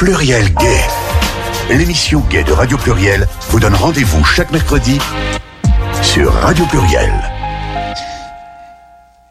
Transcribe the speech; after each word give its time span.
Pluriel 0.00 0.48
Gay. 0.54 0.80
L'émission 1.68 2.20
Gay 2.30 2.42
de 2.42 2.52
Radio 2.52 2.78
Pluriel 2.78 3.28
vous 3.50 3.60
donne 3.60 3.74
rendez-vous 3.74 4.24
chaque 4.24 4.50
mercredi 4.50 4.98
sur 6.00 6.32
Radio 6.32 6.64
Pluriel. 6.64 7.12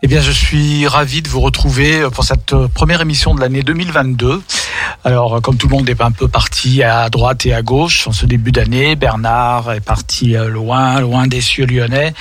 Eh 0.04 0.08
bien, 0.08 0.22
je 0.22 0.30
suis 0.30 0.86
ravi 0.86 1.24
de 1.24 1.28
vous 1.28 1.40
retrouver 1.40 2.08
pour 2.14 2.24
cette 2.24 2.56
première 2.76 3.02
émission 3.02 3.34
de 3.34 3.42
l'année 3.42 3.64
2022. 3.64 4.44
Alors, 5.04 5.42
comme 5.42 5.58
tout 5.58 5.68
le 5.68 5.76
monde 5.76 5.90
est 5.90 6.00
un 6.02 6.12
peu 6.12 6.28
parti 6.28 6.84
à 6.84 7.10
droite 7.10 7.48
et 7.48 7.54
à 7.56 7.64
gauche 7.64 8.06
en 8.08 8.12
ce 8.12 8.28
début 8.28 8.52
d'année, 8.52 8.96
Bernard 8.96 9.72
est 9.72 9.82
parti 9.82 10.36
loin, 10.36 11.00
loin 11.00 11.26
des 11.26 11.42
cieux 11.42 11.66
lyonnais. 11.66 12.14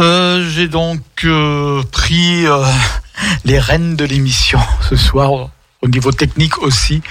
Euh, 0.00 0.48
J'ai 0.48 0.68
donc 0.68 1.02
euh, 1.24 1.82
pris 1.92 2.46
euh, 2.46 2.64
les 3.44 3.58
rênes 3.58 3.94
de 3.94 4.06
l'émission 4.06 4.60
ce 4.88 4.96
soir 4.96 5.50
au 5.82 5.88
niveau 5.88 6.12
technique 6.12 6.58
aussi. 6.62 7.02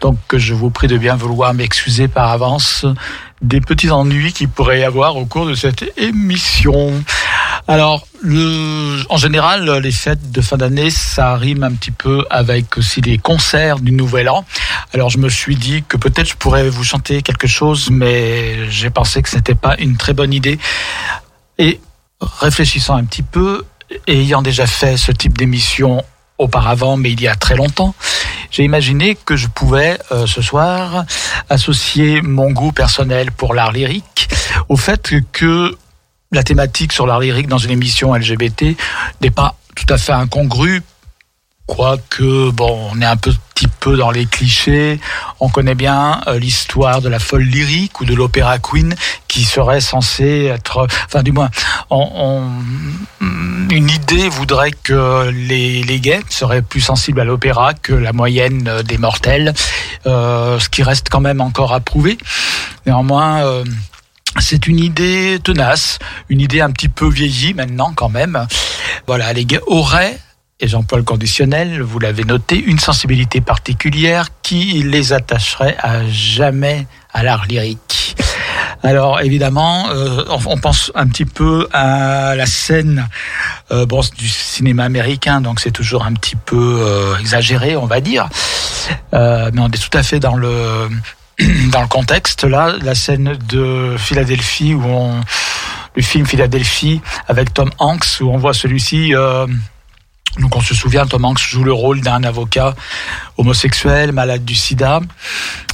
Donc 0.00 0.18
je 0.32 0.54
vous 0.54 0.70
prie 0.70 0.88
de 0.88 0.96
bien 0.96 1.16
vouloir 1.16 1.54
m'excuser 1.54 2.08
par 2.08 2.30
avance 2.30 2.86
des 3.42 3.60
petits 3.60 3.90
ennuis 3.90 4.32
qu'il 4.32 4.48
pourrait 4.48 4.80
y 4.80 4.84
avoir 4.84 5.16
au 5.16 5.26
cours 5.26 5.46
de 5.46 5.54
cette 5.54 5.84
émission. 5.98 7.04
Alors, 7.66 8.06
en 9.08 9.16
général, 9.16 9.70
les 9.78 9.92
fêtes 9.92 10.30
de 10.30 10.40
fin 10.40 10.56
d'année, 10.56 10.90
ça 10.90 11.36
rime 11.36 11.62
un 11.62 11.72
petit 11.72 11.90
peu 11.90 12.24
avec 12.30 12.78
aussi 12.78 13.00
les 13.00 13.18
concerts 13.18 13.80
du 13.80 13.92
Nouvel 13.92 14.28
An. 14.28 14.44
Alors, 14.92 15.10
je 15.10 15.18
me 15.18 15.28
suis 15.28 15.56
dit 15.56 15.82
que 15.86 15.96
peut-être 15.96 16.28
je 16.28 16.36
pourrais 16.36 16.68
vous 16.68 16.84
chanter 16.84 17.22
quelque 17.22 17.46
chose, 17.46 17.90
mais 17.90 18.70
j'ai 18.70 18.90
pensé 18.90 19.22
que 19.22 19.28
c'était 19.28 19.54
pas 19.54 19.76
une 19.78 19.96
très 19.96 20.12
bonne 20.12 20.32
idée. 20.32 20.58
Et 21.58 21.80
réfléchissant 22.20 22.96
un 22.96 23.04
petit 23.04 23.22
peu, 23.22 23.64
ayant 24.06 24.42
déjà 24.42 24.66
fait 24.66 24.96
ce 24.96 25.12
type 25.12 25.36
d'émission 25.36 26.02
auparavant, 26.38 26.96
mais 26.96 27.12
il 27.12 27.20
y 27.20 27.28
a 27.28 27.34
très 27.34 27.56
longtemps, 27.56 27.94
j'ai 28.50 28.64
imaginé 28.64 29.16
que 29.16 29.36
je 29.36 29.46
pouvais 29.48 29.98
euh, 30.12 30.26
ce 30.26 30.42
soir 30.42 31.04
associer 31.48 32.22
mon 32.22 32.50
goût 32.50 32.72
personnel 32.72 33.30
pour 33.32 33.54
l'art 33.54 33.72
lyrique 33.72 34.28
au 34.68 34.76
fait 34.76 35.14
que 35.32 35.76
la 36.32 36.42
thématique 36.42 36.92
sur 36.92 37.06
l'art 37.06 37.20
lyrique 37.20 37.48
dans 37.48 37.58
une 37.58 37.70
émission 37.70 38.14
LGBT 38.14 38.76
n'est 39.20 39.30
pas 39.30 39.56
tout 39.74 39.92
à 39.92 39.98
fait 39.98 40.12
incongrue 40.12 40.82
Quoique, 41.66 42.50
bon, 42.50 42.90
on 42.92 43.00
est 43.00 43.06
un 43.06 43.16
petit 43.16 43.68
peu 43.80 43.96
dans 43.96 44.10
les 44.10 44.26
clichés. 44.26 45.00
On 45.40 45.48
connaît 45.48 45.74
bien 45.74 46.20
euh, 46.26 46.38
l'histoire 46.38 47.00
de 47.00 47.08
la 47.08 47.18
folle 47.18 47.44
lyrique 47.44 48.00
ou 48.00 48.04
de 48.04 48.14
l'opéra 48.14 48.58
queen 48.58 48.94
qui 49.28 49.44
serait 49.44 49.80
censé 49.80 50.44
être, 50.44 50.86
enfin, 51.06 51.22
du 51.22 51.32
moins, 51.32 51.48
on, 51.88 52.42
une 53.70 53.88
idée 53.88 54.28
voudrait 54.28 54.72
que 54.72 55.30
les, 55.30 55.82
les 55.82 56.00
gays 56.00 56.20
seraient 56.28 56.62
plus 56.62 56.82
sensibles 56.82 57.20
à 57.20 57.24
l'opéra 57.24 57.72
que 57.72 57.94
la 57.94 58.12
moyenne 58.12 58.82
des 58.82 58.98
mortels, 58.98 59.54
euh, 60.06 60.58
ce 60.58 60.68
qui 60.68 60.82
reste 60.82 61.08
quand 61.08 61.20
même 61.20 61.40
encore 61.40 61.72
à 61.72 61.80
prouver. 61.80 62.18
Néanmoins, 62.84 63.42
euh, 63.42 63.64
c'est 64.38 64.66
une 64.66 64.80
idée 64.80 65.38
tenace, 65.42 65.98
une 66.28 66.40
idée 66.40 66.60
un 66.60 66.70
petit 66.70 66.88
peu 66.88 67.08
vieillie 67.08 67.54
maintenant 67.54 67.92
quand 67.94 68.10
même. 68.10 68.46
Voilà, 69.06 69.32
les 69.32 69.46
gays 69.46 69.60
auraient 69.66 70.18
et 70.60 70.68
j'emploie 70.68 70.98
le 70.98 71.04
conditionnel, 71.04 71.82
vous 71.82 71.98
l'avez 71.98 72.24
noté, 72.24 72.58
une 72.58 72.78
sensibilité 72.78 73.40
particulière 73.40 74.28
qui 74.42 74.82
les 74.82 75.12
attacherait 75.12 75.76
à 75.80 76.06
jamais 76.08 76.86
à 77.12 77.22
l'art 77.22 77.46
lyrique. 77.46 78.16
Alors 78.82 79.20
évidemment, 79.20 79.88
euh, 79.90 80.24
on 80.28 80.58
pense 80.58 80.92
un 80.94 81.06
petit 81.06 81.24
peu 81.24 81.66
à 81.72 82.34
la 82.36 82.46
scène 82.46 83.08
euh, 83.72 83.86
bon, 83.86 84.02
du 84.16 84.28
cinéma 84.28 84.84
américain, 84.84 85.40
donc 85.40 85.58
c'est 85.58 85.70
toujours 85.70 86.04
un 86.04 86.12
petit 86.12 86.36
peu 86.36 86.80
euh, 86.82 87.16
exagéré, 87.18 87.76
on 87.76 87.86
va 87.86 88.00
dire, 88.00 88.28
euh, 89.14 89.50
mais 89.52 89.60
on 89.60 89.68
est 89.68 89.90
tout 89.90 89.96
à 89.96 90.02
fait 90.02 90.20
dans 90.20 90.36
le 90.36 90.88
dans 91.72 91.80
le 91.80 91.88
contexte 91.88 92.44
là, 92.44 92.74
la 92.82 92.94
scène 92.94 93.36
de 93.48 93.96
Philadelphie 93.98 94.74
où 94.74 94.84
on 94.84 95.20
le 95.96 96.02
film 96.02 96.26
Philadelphie 96.26 97.00
avec 97.28 97.54
Tom 97.54 97.70
Hanks 97.78 98.20
où 98.20 98.30
on 98.30 98.36
voit 98.36 98.54
celui-ci 98.54 99.14
euh, 99.14 99.46
donc 100.38 100.56
on 100.56 100.60
se 100.60 100.74
souvient, 100.74 101.06
Tom 101.06 101.24
Hanks 101.24 101.38
joue 101.38 101.64
le 101.64 101.72
rôle 101.72 102.00
d'un 102.00 102.24
avocat 102.24 102.74
homosexuel, 103.36 104.12
malade 104.12 104.44
du 104.44 104.54
sida, 104.54 105.00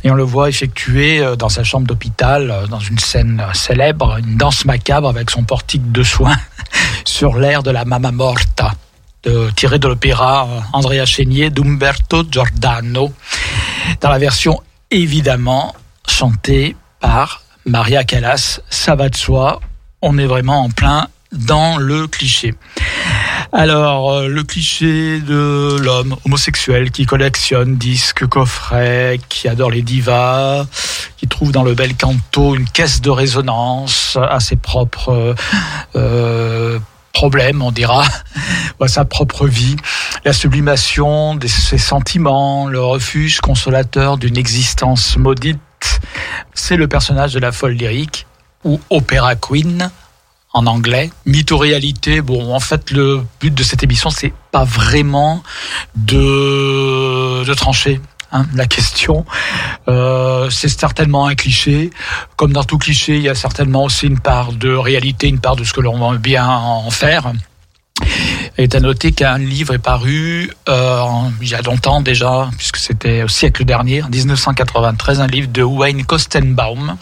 et 0.04 0.10
on 0.10 0.14
le 0.14 0.22
voit 0.22 0.48
effectuer 0.48 1.20
euh, 1.20 1.36
dans 1.36 1.48
sa 1.48 1.64
chambre 1.64 1.86
d'hôpital, 1.86 2.50
euh, 2.50 2.66
dans 2.66 2.80
une 2.80 2.98
scène 2.98 3.42
célèbre, 3.54 4.18
une 4.18 4.36
danse 4.36 4.64
macabre 4.64 5.08
avec 5.08 5.30
son 5.30 5.44
portique 5.44 5.90
de 5.92 6.02
soins 6.02 6.36
sur 7.04 7.38
l'air 7.38 7.62
de 7.62 7.70
la 7.70 7.84
Mamma 7.84 8.12
Morta, 8.12 8.74
de, 9.22 9.50
tiré 9.56 9.78
de 9.78 9.88
l'opéra 9.88 10.46
euh, 10.46 10.60
Andrea 10.72 11.06
Chénier 11.06 11.50
d'Umberto 11.50 12.22
Giordano, 12.30 13.12
dans 14.00 14.10
la 14.10 14.18
version 14.18 14.60
évidemment 14.90 15.74
chantée 16.06 16.76
par 17.00 17.42
Maria 17.64 18.04
Callas. 18.04 18.60
Ça 18.68 18.94
va 18.94 19.08
de 19.08 19.16
soi, 19.16 19.60
on 20.02 20.18
est 20.18 20.26
vraiment 20.26 20.64
en 20.64 20.70
plein 20.70 21.08
dans 21.32 21.76
le 21.76 22.06
cliché. 22.06 22.54
Alors, 23.52 24.12
euh, 24.12 24.28
le 24.28 24.44
cliché 24.44 25.20
de 25.20 25.76
l'homme 25.80 26.16
homosexuel 26.24 26.90
qui 26.90 27.04
collectionne 27.04 27.76
disques, 27.76 28.26
coffrets, 28.26 29.18
qui 29.28 29.48
adore 29.48 29.70
les 29.70 29.82
divas, 29.82 30.66
qui 31.16 31.26
trouve 31.26 31.50
dans 31.50 31.64
le 31.64 31.74
bel 31.74 31.96
canto 31.96 32.54
une 32.54 32.68
caisse 32.68 33.00
de 33.00 33.10
résonance 33.10 34.16
à 34.20 34.38
ses 34.40 34.56
propres 34.56 35.34
euh, 35.96 36.78
problèmes, 37.12 37.62
on 37.62 37.72
dira, 37.72 38.04
à 38.80 38.88
sa 38.88 39.04
propre 39.04 39.46
vie, 39.46 39.76
la 40.24 40.32
sublimation 40.32 41.34
de 41.34 41.46
ses 41.46 41.78
sentiments, 41.78 42.68
le 42.68 42.80
refuge 42.80 43.40
consolateur 43.40 44.16
d'une 44.16 44.36
existence 44.36 45.16
maudite. 45.16 45.58
C'est 46.54 46.76
le 46.76 46.88
personnage 46.88 47.34
de 47.34 47.40
la 47.40 47.52
folle 47.52 47.72
lyrique 47.72 48.26
ou 48.64 48.80
opéra 48.90 49.34
queen 49.34 49.90
en 50.52 50.66
anglais. 50.66 51.10
Mytho-réalité, 51.26 52.20
bon, 52.20 52.54
en 52.54 52.60
fait, 52.60 52.90
le 52.90 53.22
but 53.40 53.54
de 53.54 53.62
cette 53.62 53.82
émission, 53.82 54.10
c'est 54.10 54.32
pas 54.50 54.64
vraiment 54.64 55.42
de, 55.96 57.44
de 57.44 57.54
trancher. 57.54 58.00
Hein, 58.32 58.46
la 58.54 58.66
question, 58.66 59.24
euh, 59.88 60.50
c'est 60.50 60.68
certainement 60.68 61.26
un 61.26 61.34
cliché. 61.34 61.90
Comme 62.36 62.52
dans 62.52 62.64
tout 62.64 62.78
cliché, 62.78 63.16
il 63.16 63.22
y 63.22 63.28
a 63.28 63.34
certainement 63.34 63.84
aussi 63.84 64.06
une 64.06 64.20
part 64.20 64.52
de 64.52 64.72
réalité, 64.72 65.28
une 65.28 65.40
part 65.40 65.56
de 65.56 65.64
ce 65.64 65.72
que 65.72 65.80
l'on 65.80 66.12
veut 66.12 66.18
bien 66.18 66.46
en 66.48 66.90
faire. 66.90 67.32
Il 68.56 68.64
est 68.64 68.74
à 68.74 68.80
noter 68.80 69.12
qu'un 69.12 69.38
livre 69.38 69.74
est 69.74 69.78
paru 69.78 70.50
euh, 70.68 71.02
il 71.40 71.48
y 71.48 71.54
a 71.54 71.62
longtemps 71.62 72.00
déjà, 72.00 72.50
puisque 72.56 72.76
c'était 72.76 73.22
au 73.22 73.28
siècle 73.28 73.64
dernier, 73.64 74.02
en 74.02 74.08
1993, 74.08 75.20
un 75.20 75.26
livre 75.26 75.48
de 75.48 75.62
Wayne 75.62 76.04
Kostenbaum, 76.04 76.96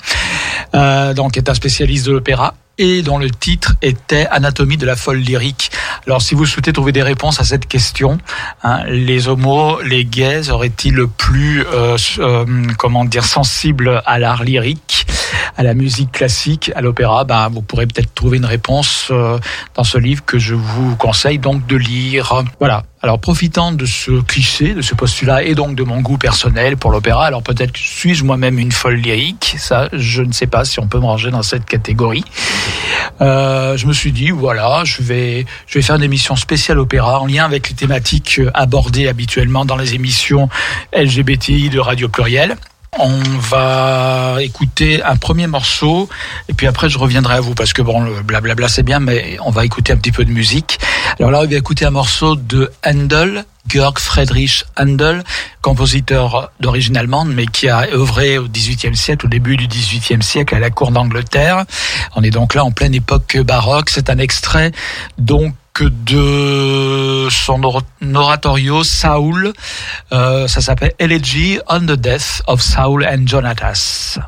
euh, 0.74 1.14
donc 1.14 1.36
est 1.36 1.48
un 1.48 1.54
spécialiste 1.54 2.06
de 2.06 2.12
l'opéra 2.12 2.54
et 2.78 3.02
dont 3.02 3.18
le 3.18 3.30
titre 3.30 3.74
était 3.82 4.26
Anatomie 4.30 4.76
de 4.76 4.86
la 4.86 4.96
folle 4.96 5.18
lyrique. 5.18 5.70
Alors 6.06 6.22
si 6.22 6.34
vous 6.34 6.46
souhaitez 6.46 6.72
trouver 6.72 6.92
des 6.92 7.02
réponses 7.02 7.40
à 7.40 7.44
cette 7.44 7.66
question, 7.66 8.18
hein, 8.62 8.84
les 8.86 9.28
homos, 9.28 9.80
les 9.82 10.04
gays 10.04 10.48
auraient-ils 10.50 10.94
le 10.94 11.08
plus, 11.08 11.66
euh, 11.66 11.96
euh, 12.20 12.46
comment 12.78 13.04
dire, 13.04 13.24
sensible 13.24 14.02
à 14.06 14.18
l'art 14.18 14.44
lyrique, 14.44 15.06
à 15.56 15.64
la 15.64 15.74
musique 15.74 16.12
classique, 16.12 16.70
à 16.76 16.80
l'opéra? 16.80 17.24
Ben 17.24 17.48
vous 17.48 17.62
pourrez 17.62 17.86
peut-être 17.86 18.14
trouver 18.14 18.38
une 18.38 18.46
réponse 18.46 19.08
euh, 19.10 19.38
dans 19.74 19.84
ce 19.84 19.98
livre 19.98 20.24
que 20.24 20.38
je 20.38 20.54
vous 20.54 20.94
conseille 20.96 21.38
donc 21.38 21.66
de 21.66 21.76
lire. 21.76 22.44
Voilà. 22.60 22.84
Alors 23.00 23.20
profitant 23.20 23.70
de 23.70 23.86
ce 23.86 24.20
cliché, 24.22 24.74
de 24.74 24.82
ce 24.82 24.96
postulat 24.96 25.44
et 25.44 25.54
donc 25.54 25.76
de 25.76 25.84
mon 25.84 26.00
goût 26.00 26.18
personnel 26.18 26.76
pour 26.76 26.90
l'opéra, 26.90 27.26
alors 27.26 27.44
peut-être 27.44 27.76
suis-je 27.76 28.24
moi-même 28.24 28.58
une 28.58 28.72
folle 28.72 28.96
lyrique, 28.96 29.54
ça 29.56 29.88
je 29.92 30.22
ne 30.22 30.32
sais 30.32 30.48
pas 30.48 30.64
si 30.64 30.80
on 30.80 30.88
peut 30.88 30.98
me 30.98 31.04
ranger 31.04 31.30
dans 31.30 31.44
cette 31.44 31.64
catégorie. 31.64 32.24
Euh, 33.20 33.76
je 33.76 33.86
me 33.86 33.92
suis 33.92 34.10
dit 34.10 34.30
voilà, 34.30 34.82
je 34.84 35.02
vais 35.02 35.46
je 35.68 35.78
vais 35.78 35.82
faire 35.82 35.94
une 35.94 36.02
émission 36.02 36.34
spéciale 36.34 36.80
opéra 36.80 37.20
en 37.20 37.26
lien 37.26 37.44
avec 37.44 37.68
les 37.68 37.76
thématiques 37.76 38.40
abordées 38.52 39.06
habituellement 39.06 39.64
dans 39.64 39.76
les 39.76 39.94
émissions 39.94 40.48
LGBTI 40.92 41.70
de 41.70 41.78
Radio 41.78 42.08
Pluriel. 42.08 42.56
On 42.98 43.20
va 43.50 44.38
écouter 44.40 45.04
un 45.04 45.16
premier 45.16 45.46
morceau 45.46 46.08
et 46.48 46.54
puis 46.54 46.66
après 46.66 46.88
je 46.88 46.98
reviendrai 46.98 47.34
à 47.34 47.40
vous 47.40 47.54
parce 47.54 47.72
que 47.72 47.82
bon 47.82 48.00
le 48.02 48.22
blablabla 48.22 48.66
c'est 48.68 48.82
bien 48.82 48.98
mais 48.98 49.36
on 49.44 49.50
va 49.50 49.64
écouter 49.64 49.92
un 49.92 49.96
petit 49.98 50.10
peu 50.10 50.24
de 50.24 50.32
musique. 50.32 50.80
Alors 51.18 51.32
là 51.32 51.40
on 51.40 51.46
va 51.46 51.56
écouter 51.56 51.84
un 51.84 51.90
morceau 51.90 52.36
de 52.36 52.70
Handel, 52.86 53.44
Georg 53.66 53.98
Friedrich 53.98 54.64
Handel, 54.76 55.24
compositeur 55.62 56.52
d'origine 56.60 56.96
allemande 56.96 57.30
mais 57.34 57.46
qui 57.46 57.68
a 57.68 57.88
œuvré 57.92 58.38
au 58.38 58.46
XVIIIe 58.46 58.94
siècle, 58.94 59.26
au 59.26 59.28
début 59.28 59.56
du 59.56 59.66
XVIIIe 59.66 60.22
siècle 60.22 60.54
à 60.54 60.60
la 60.60 60.70
cour 60.70 60.92
d'Angleterre. 60.92 61.64
On 62.14 62.22
est 62.22 62.30
donc 62.30 62.54
là 62.54 62.64
en 62.64 62.70
pleine 62.70 62.94
époque 62.94 63.36
baroque. 63.38 63.90
C'est 63.90 64.10
un 64.10 64.18
extrait 64.18 64.70
donc 65.18 65.54
de 65.80 67.28
son 67.30 67.62
oratorio 68.14 68.84
Saul. 68.84 69.52
Euh, 70.12 70.48
ça 70.48 70.60
s'appelle 70.60 70.92
Elegy 70.98 71.58
on 71.68 71.80
the 71.80 71.92
Death 71.92 72.42
of 72.46 72.62
Saul 72.62 73.04
and 73.04 73.26
Jonatas. 73.26 74.18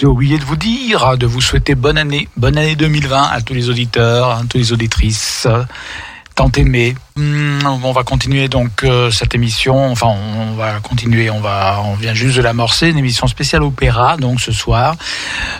J'ai 0.00 0.06
oublié 0.06 0.38
de 0.38 0.44
vous 0.44 0.56
dire, 0.56 1.18
de 1.18 1.26
vous 1.26 1.42
souhaiter 1.42 1.74
bonne 1.74 1.98
année, 1.98 2.26
bonne 2.34 2.56
année 2.56 2.74
2020 2.74 3.22
à 3.22 3.42
tous 3.42 3.52
les 3.52 3.68
auditeurs, 3.68 4.30
à 4.30 4.40
toutes 4.40 4.54
les 4.54 4.72
auditrices, 4.72 5.46
tant 6.34 6.50
aimés. 6.56 6.94
Hmm, 7.16 7.58
on 7.66 7.92
va 7.92 8.02
continuer 8.02 8.48
donc 8.48 8.82
euh, 8.82 9.10
cette 9.10 9.34
émission. 9.34 9.90
Enfin, 9.90 10.06
on 10.06 10.54
va 10.54 10.80
continuer. 10.80 11.28
On 11.28 11.40
va, 11.40 11.82
on 11.84 11.96
vient 11.96 12.14
juste 12.14 12.38
de 12.38 12.40
l'amorcer, 12.40 12.88
une 12.88 12.96
émission 12.96 13.26
spéciale 13.26 13.62
opéra 13.62 14.16
donc 14.16 14.40
ce 14.40 14.52
soir. 14.52 14.96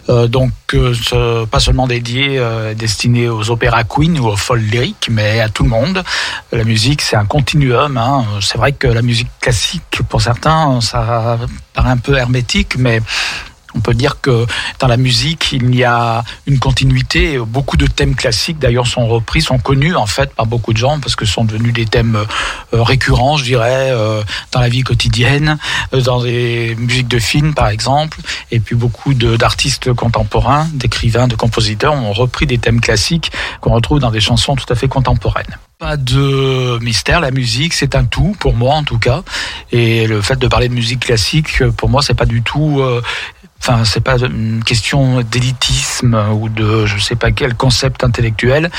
Euh, 0.09 0.27
donc 0.27 0.53
euh, 0.73 1.45
pas 1.45 1.61
seulement 1.61 1.87
dédiée, 1.87 2.43
destinée 2.75 3.29
aux 3.29 3.51
opéras 3.51 3.85
queen 3.85 4.19
ou 4.19 4.29
aux 4.29 4.37
folles 4.39 4.61
lyriques, 4.61 5.09
mais 5.11 5.41
à 5.41 5.51
tout 5.51 5.65
le 5.65 5.69
monde. 5.69 6.03
La 6.51 6.65
musique, 6.65 7.03
c'est 7.03 7.17
un 7.17 7.27
continuum. 7.27 7.99
Hein. 7.99 8.25
C'est 8.41 8.57
vrai 8.57 8.73
que 8.73 8.87
la 8.87 9.03
musique 9.03 9.29
classique, 9.39 10.01
pour 10.09 10.23
certains, 10.23 10.81
ça 10.81 11.39
paraît 11.75 11.91
un 11.91 11.99
peu 11.99 12.17
hermétique, 12.17 12.77
mais 12.79 13.03
on 13.81 13.83
peut 13.83 13.95
dire 13.95 14.21
que 14.21 14.45
dans 14.79 14.89
la 14.89 14.99
musique, 14.99 15.53
il 15.53 15.75
y 15.75 15.85
a 15.85 16.23
une 16.47 16.59
continuité. 16.59 17.39
Beaucoup 17.39 17.79
de 17.79 17.87
thèmes 17.87 18.15
classiques, 18.15 18.59
d'ailleurs, 18.59 18.87
sont 18.87 19.09
repris, 19.09 19.41
sont 19.41 19.59
connus 19.59 19.97
en 19.97 20.05
fait 20.05 20.35
par 20.35 20.45
beaucoup 20.45 20.75
de 20.75 20.79
gens 20.79 21.01
parce 21.01 21.17
que 21.17 21.25
sont 21.25 21.45
devenus 21.45 21.73
des 21.73 21.87
thèmes 21.87 22.17
euh, 22.75 22.83
récurrents, 22.83 23.39
je 23.39 23.45
dirais, 23.45 23.89
euh, 23.91 24.23
dans 24.53 24.61
la 24.61 24.69
vie 24.69 24.83
quotidienne, 24.83 25.57
euh, 25.95 26.03
dans 26.03 26.23
des 26.23 26.77
musiques 26.79 27.09
de 27.09 27.19
films, 27.19 27.55
par 27.55 27.69
exemple. 27.69 28.19
Et 28.51 28.61
puis 28.61 28.75
beaucoup 28.75 29.15
d'artistes 29.15 29.95
contemporains, 29.95 30.69
d'écrivains, 30.75 31.27
de 31.27 31.37
compositeurs 31.37 31.95
ont 31.95 32.13
repris 32.13 32.47
des 32.47 32.59
thèmes 32.59 32.83
classiques 32.83 33.33
qu'on 33.63 33.73
retrouve 33.73 34.01
dans 34.01 34.11
des 34.11 34.21
chansons 34.21 34.57
tout 34.57 34.71
à 34.71 34.75
fait 34.75 34.89
contemporaines. 34.89 35.57
Pas 35.79 35.97
de 35.97 36.79
mystère, 36.83 37.23
la 37.23 37.31
musique 37.31 37.73
c'est 37.73 37.95
un 37.95 38.05
tout 38.05 38.37
pour 38.39 38.55
moi 38.55 38.75
en 38.75 38.85
tout 38.85 38.99
cas, 38.99 39.23
et 39.73 40.07
le 40.07 40.21
fait 40.21 40.39
de 40.39 40.47
parler 40.47 40.69
de 40.69 40.75
musique 40.75 41.01
classique 41.01 41.67
pour 41.79 41.89
moi 41.89 42.03
c'est 42.03 42.13
pas 42.13 42.27
du 42.27 42.43
tout 42.43 42.83
Enfin, 43.61 43.85
c'est 43.85 44.01
pas 44.01 44.19
une 44.19 44.65
question 44.65 45.21
d'élitisme 45.23 46.15
ou 46.33 46.49
de 46.49 46.87
je 46.87 46.99
sais 46.99 47.17
pas 47.17 47.31
quel 47.31 47.55
concept 47.55 48.05
intellectuel. 48.05 48.71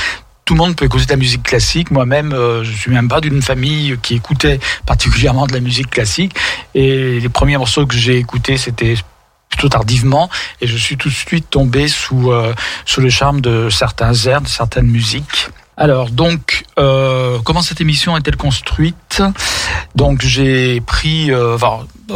tout 0.45 0.55
le 0.55 0.59
monde 0.59 0.75
peut 0.75 0.85
écouter 0.85 1.05
de 1.05 1.11
la 1.11 1.17
musique 1.17 1.43
classique. 1.43 1.91
Moi-même, 1.91 2.33
euh, 2.33 2.63
je 2.63 2.71
suis 2.71 2.91
même 2.91 3.07
pas 3.07 3.21
d'une 3.21 3.41
famille 3.41 3.97
qui 4.01 4.15
écoutait 4.15 4.59
particulièrement 4.85 5.45
de 5.45 5.53
la 5.53 5.59
musique 5.59 5.89
classique. 5.89 6.35
Et 6.73 7.19
les 7.19 7.29
premiers 7.29 7.57
morceaux 7.57 7.85
que 7.85 7.95
j'ai 7.95 8.17
écoutés, 8.17 8.57
c'était 8.57 8.95
plutôt 9.51 9.69
tardivement 9.69 10.29
et 10.61 10.67
je 10.67 10.77
suis 10.77 10.97
tout 10.97 11.09
de 11.09 11.13
suite 11.13 11.49
tombé 11.49 11.87
sous 11.87 12.31
euh, 12.31 12.55
sous 12.85 13.01
le 13.01 13.09
charme 13.09 13.41
de 13.41 13.69
certains 13.69 14.13
airs, 14.13 14.41
de 14.41 14.47
certaines 14.47 14.87
musiques. 14.87 15.49
Alors 15.77 16.09
donc, 16.09 16.63
euh, 16.79 17.39
comment 17.43 17.61
cette 17.61 17.81
émission 17.81 18.15
est-elle 18.17 18.37
construite? 18.37 19.10
Donc 19.95 20.21
j'ai 20.21 20.81
pris, 20.81 21.31
euh, 21.31 21.57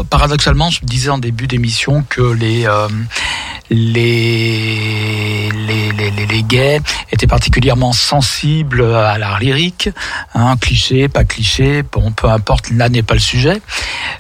paradoxalement, 0.09 0.69
je 0.69 0.79
disais 0.83 1.09
en 1.09 1.17
début 1.17 1.47
d'émission 1.47 2.03
que 2.09 2.21
les 2.21 2.67
les, 3.69 5.49
les, 5.51 5.91
les, 5.91 6.25
les, 6.25 6.43
gays 6.43 6.81
étaient 7.11 7.27
particulièrement 7.27 7.93
sensibles 7.93 8.83
à 8.83 9.17
l'art 9.17 9.39
lyrique, 9.39 9.89
hein, 10.35 10.55
cliché, 10.57 11.07
pas 11.07 11.23
cliché, 11.23 11.83
bon, 11.83 12.11
peu 12.11 12.29
importe, 12.29 12.69
là 12.69 12.89
n'est 12.89 13.01
pas 13.01 13.15
le 13.15 13.19
sujet. 13.19 13.61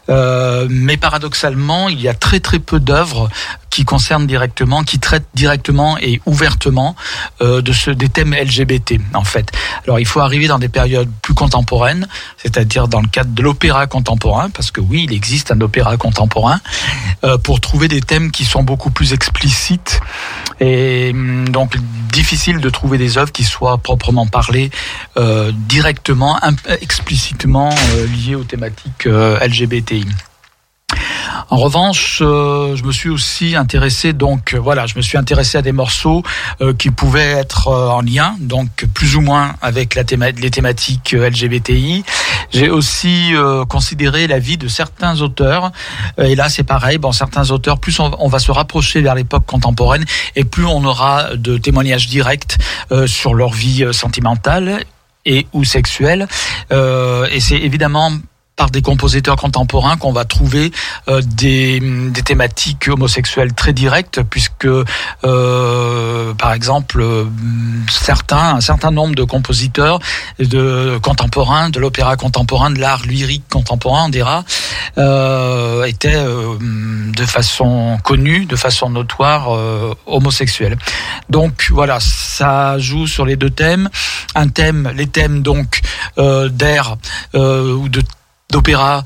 Euh, 0.09 0.67
mais 0.69 0.97
paradoxalement, 0.97 1.89
il 1.89 2.01
y 2.01 2.07
a 2.07 2.13
très 2.13 2.39
très 2.39 2.59
peu 2.59 2.79
d'œuvres 2.79 3.29
qui 3.69 3.83
concernent 3.83 4.25
directement, 4.25 4.83
qui 4.83 4.99
traitent 4.99 5.27
directement 5.33 5.97
et 5.97 6.21
ouvertement 6.25 6.95
euh, 7.41 7.61
de 7.61 7.73
ce, 7.73 7.91
des 7.91 8.07
thèmes 8.07 8.33
LGBT 8.33 8.93
en 9.13 9.25
fait. 9.25 9.51
Alors 9.83 9.99
il 9.99 10.05
faut 10.05 10.21
arriver 10.21 10.47
dans 10.47 10.59
des 10.59 10.69
périodes 10.69 11.09
plus 11.21 11.33
contemporaines, 11.33 12.07
c'est-à-dire 12.37 12.64
dans 12.65 13.01
le 13.01 13.07
cadre 13.07 13.31
de 13.31 13.41
l'opéra 13.41 13.87
contemporain, 13.87 14.49
parce 14.49 14.71
que 14.71 14.81
oui, 14.81 15.05
il 15.09 15.13
existe 15.13 15.51
un 15.51 15.61
opéra 15.61 15.97
contemporain, 15.97 16.59
euh, 17.23 17.37
pour 17.37 17.61
trouver 17.61 17.87
des 17.87 18.01
thèmes 18.01 18.31
qui 18.31 18.45
sont 18.45 18.63
beaucoup 18.63 18.91
plus 18.91 19.13
explicites 19.13 19.99
et 20.59 21.11
hum, 21.13 21.47
donc 21.49 21.77
difficile 22.11 22.59
de 22.59 22.69
trouver 22.69 22.97
des 22.97 23.17
œuvres 23.17 23.31
qui 23.31 23.43
soient 23.43 23.77
proprement 23.77 24.27
parlées 24.27 24.71
euh, 25.17 25.51
directement, 25.53 26.39
explicitement 26.81 27.69
euh, 27.69 28.07
liées 28.07 28.35
aux 28.35 28.43
thématiques 28.43 29.05
LGBTI. 29.05 30.05
En 31.49 31.57
revanche, 31.57 32.19
euh, 32.21 32.75
je 32.75 32.83
me 32.83 32.91
suis 32.91 33.09
aussi 33.09 33.55
intéressé 33.55 34.13
donc 34.13 34.53
euh, 34.53 34.59
voilà, 34.59 34.87
je 34.87 34.95
me 34.95 35.01
suis 35.01 35.17
intéressé 35.17 35.57
à 35.57 35.61
des 35.61 35.71
morceaux 35.71 36.23
euh, 36.61 36.73
qui 36.73 36.89
pouvaient 36.89 37.31
être 37.31 37.67
en 37.67 38.01
lien 38.01 38.35
donc 38.39 38.85
plus 38.93 39.15
ou 39.15 39.21
moins 39.21 39.55
avec 39.61 39.95
la 39.95 40.03
les 40.37 40.51
thématiques 40.51 41.13
LGBTI. 41.13 42.03
J'ai 42.51 42.69
aussi 42.69 43.33
considéré 43.67 44.27
la 44.27 44.39
vie 44.39 44.57
de 44.57 44.67
certains 44.67 45.21
auteurs 45.21 45.71
et 46.17 46.35
là 46.35 46.47
c'est 46.47 46.63
pareil, 46.63 46.97
bon 46.97 47.11
certains 47.11 47.51
auteurs 47.51 47.79
plus 47.79 47.99
on, 47.99 48.27
va 48.27 48.39
se 48.39 48.51
rapprocher 48.51 49.01
vers 49.01 49.15
l'époque 49.15 49.45
contemporaine 49.45 50.05
et 50.35 50.45
plus 50.45 50.65
on 50.65 50.83
aura 50.85 51.35
de 51.35 51.57
témoignages 51.57 52.07
directs 52.07 52.57
sur 53.07 53.33
leur 53.33 53.51
vie 53.51 53.85
sentimentale 53.91 54.83
et 55.25 55.47
ou 55.53 55.63
sexuelle 55.63 56.27
et 56.71 57.39
c'est 57.39 57.57
évidemment 57.57 58.11
par 58.55 58.69
des 58.69 58.81
compositeurs 58.81 59.35
contemporains 59.35 59.97
qu'on 59.97 60.13
va 60.13 60.25
trouver 60.25 60.71
euh, 61.07 61.21
des, 61.21 61.81
thématiques 62.23 62.87
homosexuelles 62.87 63.53
très 63.53 63.73
directes, 63.73 64.21
puisque 64.23 64.65
euh, 64.65 66.33
par 66.33 66.53
exemple 66.53 67.01
euh, 67.01 67.25
certains, 67.89 68.55
un 68.55 68.61
certain 68.61 68.91
nombre 68.91 69.15
de 69.15 69.23
compositeurs 69.23 69.99
de 70.39 70.97
contemporains, 71.01 71.69
de 71.69 71.79
l'opéra 71.79 72.15
contemporain, 72.15 72.71
de 72.71 72.79
l'art 72.79 73.03
lyrique 73.03 73.43
contemporain, 73.49 74.05
on 74.05 74.09
dira, 74.09 74.43
euh, 74.97 75.83
étaient 75.83 76.15
euh, 76.15 76.55
de 76.59 77.25
façon 77.25 77.97
connue, 78.03 78.45
de 78.45 78.55
façon 78.55 78.89
notoire 78.89 79.49
homosexuels. 80.05 80.77
Donc 81.29 81.69
voilà, 81.71 81.99
ça 81.99 82.77
joue 82.79 83.07
sur 83.07 83.25
les 83.25 83.35
deux 83.35 83.49
thèmes. 83.49 83.89
Un 84.35 84.47
thème, 84.47 84.91
les 84.95 85.07
thèmes 85.07 85.41
donc 85.41 85.81
d'air 86.17 86.97
ou 87.33 87.89
de 87.89 88.01
d'opéra 88.51 89.03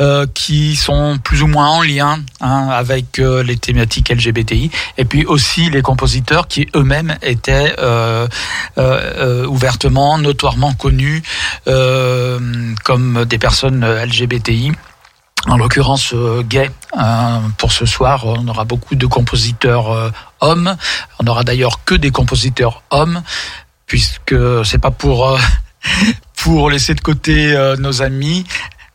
euh, 0.00 0.26
qui 0.34 0.76
sont 0.76 1.18
plus 1.22 1.42
ou 1.42 1.46
moins 1.46 1.68
en 1.68 1.82
lien 1.82 2.18
hein, 2.40 2.68
avec 2.70 3.18
euh, 3.18 3.42
les 3.42 3.56
thématiques 3.56 4.10
LGBTI 4.10 4.70
et 4.98 5.04
puis 5.04 5.24
aussi 5.26 5.70
les 5.70 5.82
compositeurs 5.82 6.48
qui 6.48 6.68
eux-mêmes 6.74 7.16
étaient 7.22 7.74
euh, 7.78 8.26
ouvertement, 9.46 10.18
notoirement 10.18 10.72
connus 10.74 11.22
comme 12.84 13.24
des 13.24 13.38
personnes 13.38 13.84
LGBTI. 13.84 14.72
En 15.46 15.56
l'occurrence 15.56 16.14
gay. 16.48 16.70
Hein, 16.92 17.40
pour 17.56 17.72
ce 17.72 17.86
soir, 17.86 18.26
on 18.26 18.46
aura 18.48 18.64
beaucoup 18.64 18.94
de 18.94 19.06
compositeurs 19.06 20.12
hommes. 20.40 20.76
On 21.18 21.26
aura 21.26 21.44
d'ailleurs 21.44 21.82
que 21.84 21.94
des 21.94 22.10
compositeurs 22.10 22.82
hommes, 22.90 23.22
puisque 23.86 24.36
c'est 24.64 24.78
pas 24.78 24.90
pour 24.90 25.38
pour 26.36 26.70
laisser 26.70 26.94
de 26.94 27.00
côté 27.00 27.54
nos 27.78 28.02
amis 28.02 28.44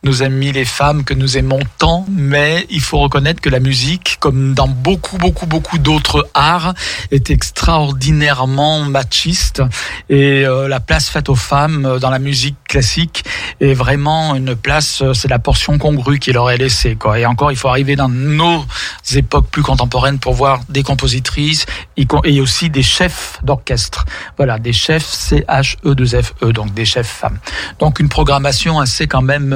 nos 0.06 0.22
amis 0.22 0.52
les 0.52 0.64
femmes 0.64 1.02
que 1.02 1.14
nous 1.14 1.36
aimons 1.36 1.58
tant, 1.78 2.06
mais 2.08 2.64
il 2.70 2.80
faut 2.80 2.98
reconnaître 2.98 3.40
que 3.40 3.48
la 3.48 3.58
musique, 3.58 4.18
comme 4.20 4.54
dans 4.54 4.68
beaucoup, 4.68 5.18
beaucoup, 5.18 5.46
beaucoup 5.46 5.78
d'autres 5.78 6.28
arts, 6.32 6.74
est 7.10 7.30
extraordinairement 7.30 8.84
machiste 8.84 9.62
et 10.08 10.46
euh, 10.46 10.68
la 10.68 10.78
place 10.78 11.08
faite 11.08 11.28
aux 11.28 11.34
femmes 11.34 11.86
euh, 11.86 11.98
dans 11.98 12.10
la 12.10 12.20
musique 12.20 12.56
classique 12.68 13.24
est 13.60 13.74
vraiment 13.74 14.36
une 14.36 14.54
place, 14.54 15.02
euh, 15.02 15.12
c'est 15.12 15.26
la 15.28 15.40
portion 15.40 15.76
congrue 15.76 16.20
qui 16.20 16.32
leur 16.32 16.50
est 16.50 16.56
laissée. 16.56 16.94
Quoi. 16.94 17.18
Et 17.18 17.26
encore, 17.26 17.50
il 17.50 17.56
faut 17.56 17.68
arriver 17.68 17.96
dans 17.96 18.08
nos 18.08 18.64
époques 19.12 19.48
plus 19.50 19.62
contemporaines 19.62 20.20
pour 20.20 20.34
voir 20.34 20.60
des 20.68 20.84
compositrices 20.84 21.66
et 21.96 22.40
aussi 22.40 22.70
des 22.70 22.84
chefs 22.84 23.40
d'orchestre. 23.42 24.04
Voilà, 24.36 24.60
des 24.60 24.72
chefs 24.72 25.06
C-H-E-2-F-E, 25.06 26.52
donc 26.52 26.72
des 26.74 26.84
chefs 26.84 27.08
femmes. 27.08 27.38
Donc 27.80 27.98
une 27.98 28.08
programmation 28.08 28.78
assez 28.78 29.08
quand 29.08 29.22
même 29.22 29.52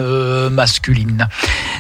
masculine. 0.48 1.28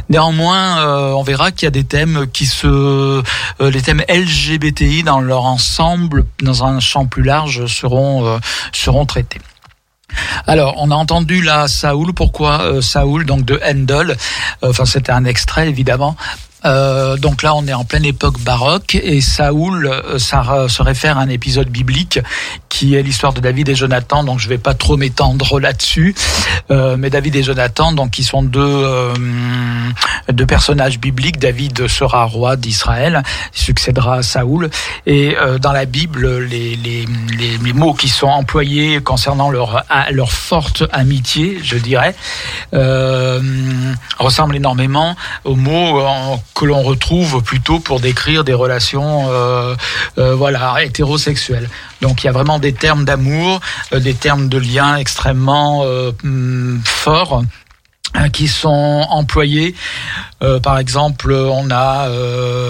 Néanmoins, 0.08 0.80
euh, 0.80 1.12
on 1.12 1.22
verra 1.22 1.52
qu'il 1.52 1.66
y 1.66 1.68
a 1.68 1.70
des 1.70 1.84
thèmes 1.84 2.26
qui 2.32 2.46
se, 2.46 2.66
euh, 2.66 3.22
les 3.60 3.80
thèmes 3.80 4.02
LGBTI 4.08 5.04
dans 5.04 5.20
leur 5.20 5.44
ensemble, 5.44 6.26
dans 6.42 6.64
un 6.64 6.80
champ 6.80 7.06
plus 7.06 7.22
large, 7.22 7.66
seront 7.66 8.26
euh, 8.26 8.38
seront 8.72 9.06
traités. 9.06 9.40
Alors, 10.48 10.74
on 10.78 10.90
a 10.90 10.94
entendu 10.96 11.40
là 11.40 11.68
Saoul. 11.68 12.12
Pourquoi 12.12 12.82
Saoul 12.82 13.24
Donc 13.24 13.44
de 13.44 13.60
Handel. 13.64 14.16
Enfin, 14.62 14.84
c'était 14.84 15.12
un 15.12 15.24
extrait 15.24 15.68
évidemment. 15.68 16.16
Euh, 16.64 17.16
donc 17.16 17.42
là, 17.42 17.54
on 17.54 17.66
est 17.66 17.72
en 17.72 17.84
pleine 17.84 18.04
époque 18.04 18.38
baroque 18.40 18.94
et 18.94 19.20
Saoul, 19.20 19.86
euh, 19.86 20.18
ça 20.18 20.66
se 20.68 20.82
réfère 20.82 21.18
à 21.18 21.22
un 21.22 21.28
épisode 21.28 21.68
biblique 21.68 22.20
qui 22.68 22.94
est 22.94 23.02
l'histoire 23.02 23.32
de 23.32 23.40
David 23.40 23.68
et 23.68 23.74
Jonathan. 23.74 24.24
Donc 24.24 24.38
je 24.38 24.48
vais 24.48 24.58
pas 24.58 24.74
trop 24.74 24.96
m'étendre 24.96 25.58
là-dessus, 25.58 26.14
euh, 26.70 26.96
mais 26.98 27.10
David 27.10 27.36
et 27.36 27.42
Jonathan, 27.42 27.92
donc 27.92 28.10
qui 28.10 28.24
sont 28.24 28.42
deux 28.42 28.86
deux 30.28 30.46
personnages 30.46 30.98
bibliques. 30.98 31.38
David 31.38 31.88
sera 31.88 32.24
roi 32.24 32.56
d'Israël, 32.56 33.22
succédera 33.52 34.16
à 34.16 34.22
Saoul. 34.22 34.70
Et 35.06 35.36
dans 35.60 35.72
la 35.72 35.84
Bible, 35.84 36.38
les, 36.44 36.76
les, 36.76 37.06
les, 37.62 37.72
mots 37.72 37.94
qui 37.94 38.08
sont 38.08 38.26
employés 38.26 39.00
concernant 39.00 39.50
leur 39.50 39.84
leur 40.10 40.32
forte 40.32 40.84
amitié, 40.92 41.58
je 41.62 41.76
dirais, 41.76 42.14
ressemblent 44.18 44.56
énormément 44.56 45.16
aux 45.44 45.56
mots 45.56 46.00
que 46.54 46.64
l'on 46.64 46.82
retrouve 46.82 47.42
plutôt 47.42 47.80
pour 47.80 48.00
décrire 48.00 48.44
des 48.44 48.54
relations 48.54 49.26
euh, 49.30 49.74
euh, 50.18 50.34
voilà 50.34 50.82
hétérosexuelles. 50.82 51.68
Donc 52.00 52.22
il 52.22 52.26
y 52.26 52.28
a 52.28 52.32
vraiment 52.32 52.58
des 52.58 52.72
termes 52.72 53.04
d'amour, 53.04 53.60
euh, 53.92 54.00
des 54.00 54.14
termes 54.14 54.48
de 54.48 54.58
lien 54.58 54.96
extrêmement 54.96 55.84
hmm, 56.22 56.80
forts 56.84 57.42
hein, 58.14 58.28
qui 58.30 58.48
sont 58.48 59.06
employés. 59.08 59.74
par 60.62 60.78
exemple, 60.78 61.32
on 61.32 61.70
a 61.70 62.08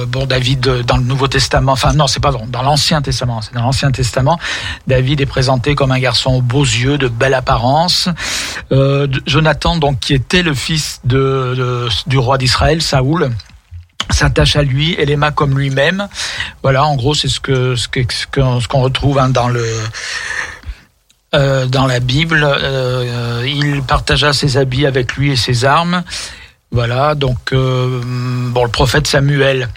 bon 0.07 0.27
David 0.27 0.83
dans 0.87 0.97
le 0.97 1.05
Nouveau 1.05 1.29
Testament. 1.29 1.73
Enfin 1.73 1.93
non, 1.93 2.07
c'est 2.07 2.21
pas 2.21 2.33
dans, 2.33 2.63
l'Ancien 2.63 3.01
Testament. 3.01 3.41
C'est 3.41 3.55
dans 3.55 3.63
l'Ancien 3.63 3.91
Testament. 3.93 4.39
David 4.87 5.21
est 5.21 5.27
présenté 5.27 5.75
comme 5.75 5.93
un 5.93 6.01
garçon 6.01 6.35
aux 6.35 6.43
beaux 6.43 6.65
yeux, 6.65 6.99
de 6.99 7.09
belle 7.09 7.35
apparence. 7.35 8.09
Jonathan, 9.27 9.77
donc 9.77 10.01
qui 10.01 10.15
était 10.15 10.43
le 10.43 10.55
fils 10.55 11.01
de 11.05 11.89
du 12.07 12.19
roi 12.19 12.39
d'Israël, 12.39 12.83
Saoul 12.83 13.31
s'attache 14.13 14.57
à 14.57 14.63
lui 14.63 14.95
et 14.95 15.07
l'aima 15.07 15.31
comme 15.31 15.59
lui-même. 15.59 16.09
Voilà, 16.63 16.85
en 16.85 16.97
gros, 16.97 17.15
c'est 17.15 17.29
ce 17.29 17.41
que 17.41 17.77
ce 17.77 17.89
que 17.89 18.01
ce 18.11 18.69
qu'on 18.69 18.81
retrouve 18.81 19.19
hein, 19.19 19.29
dans 19.29 19.49
le 19.49 19.65
euh, 21.33 21.67
dans 21.67 21.87
la 21.87 22.01
Bible. 22.01 22.45
Euh, 22.45 23.45
il 23.47 23.83
partagea 23.83 24.33
ses 24.33 24.57
habits 24.57 24.87
avec 24.87 25.15
lui 25.15 25.31
et 25.31 25.37
ses 25.37 25.65
armes. 25.65 26.03
Voilà, 26.73 27.15
donc 27.15 27.53
euh, 27.53 28.01
bon, 28.05 28.65
le 28.65 28.71
prophète 28.71 29.07
Samuel 29.07 29.69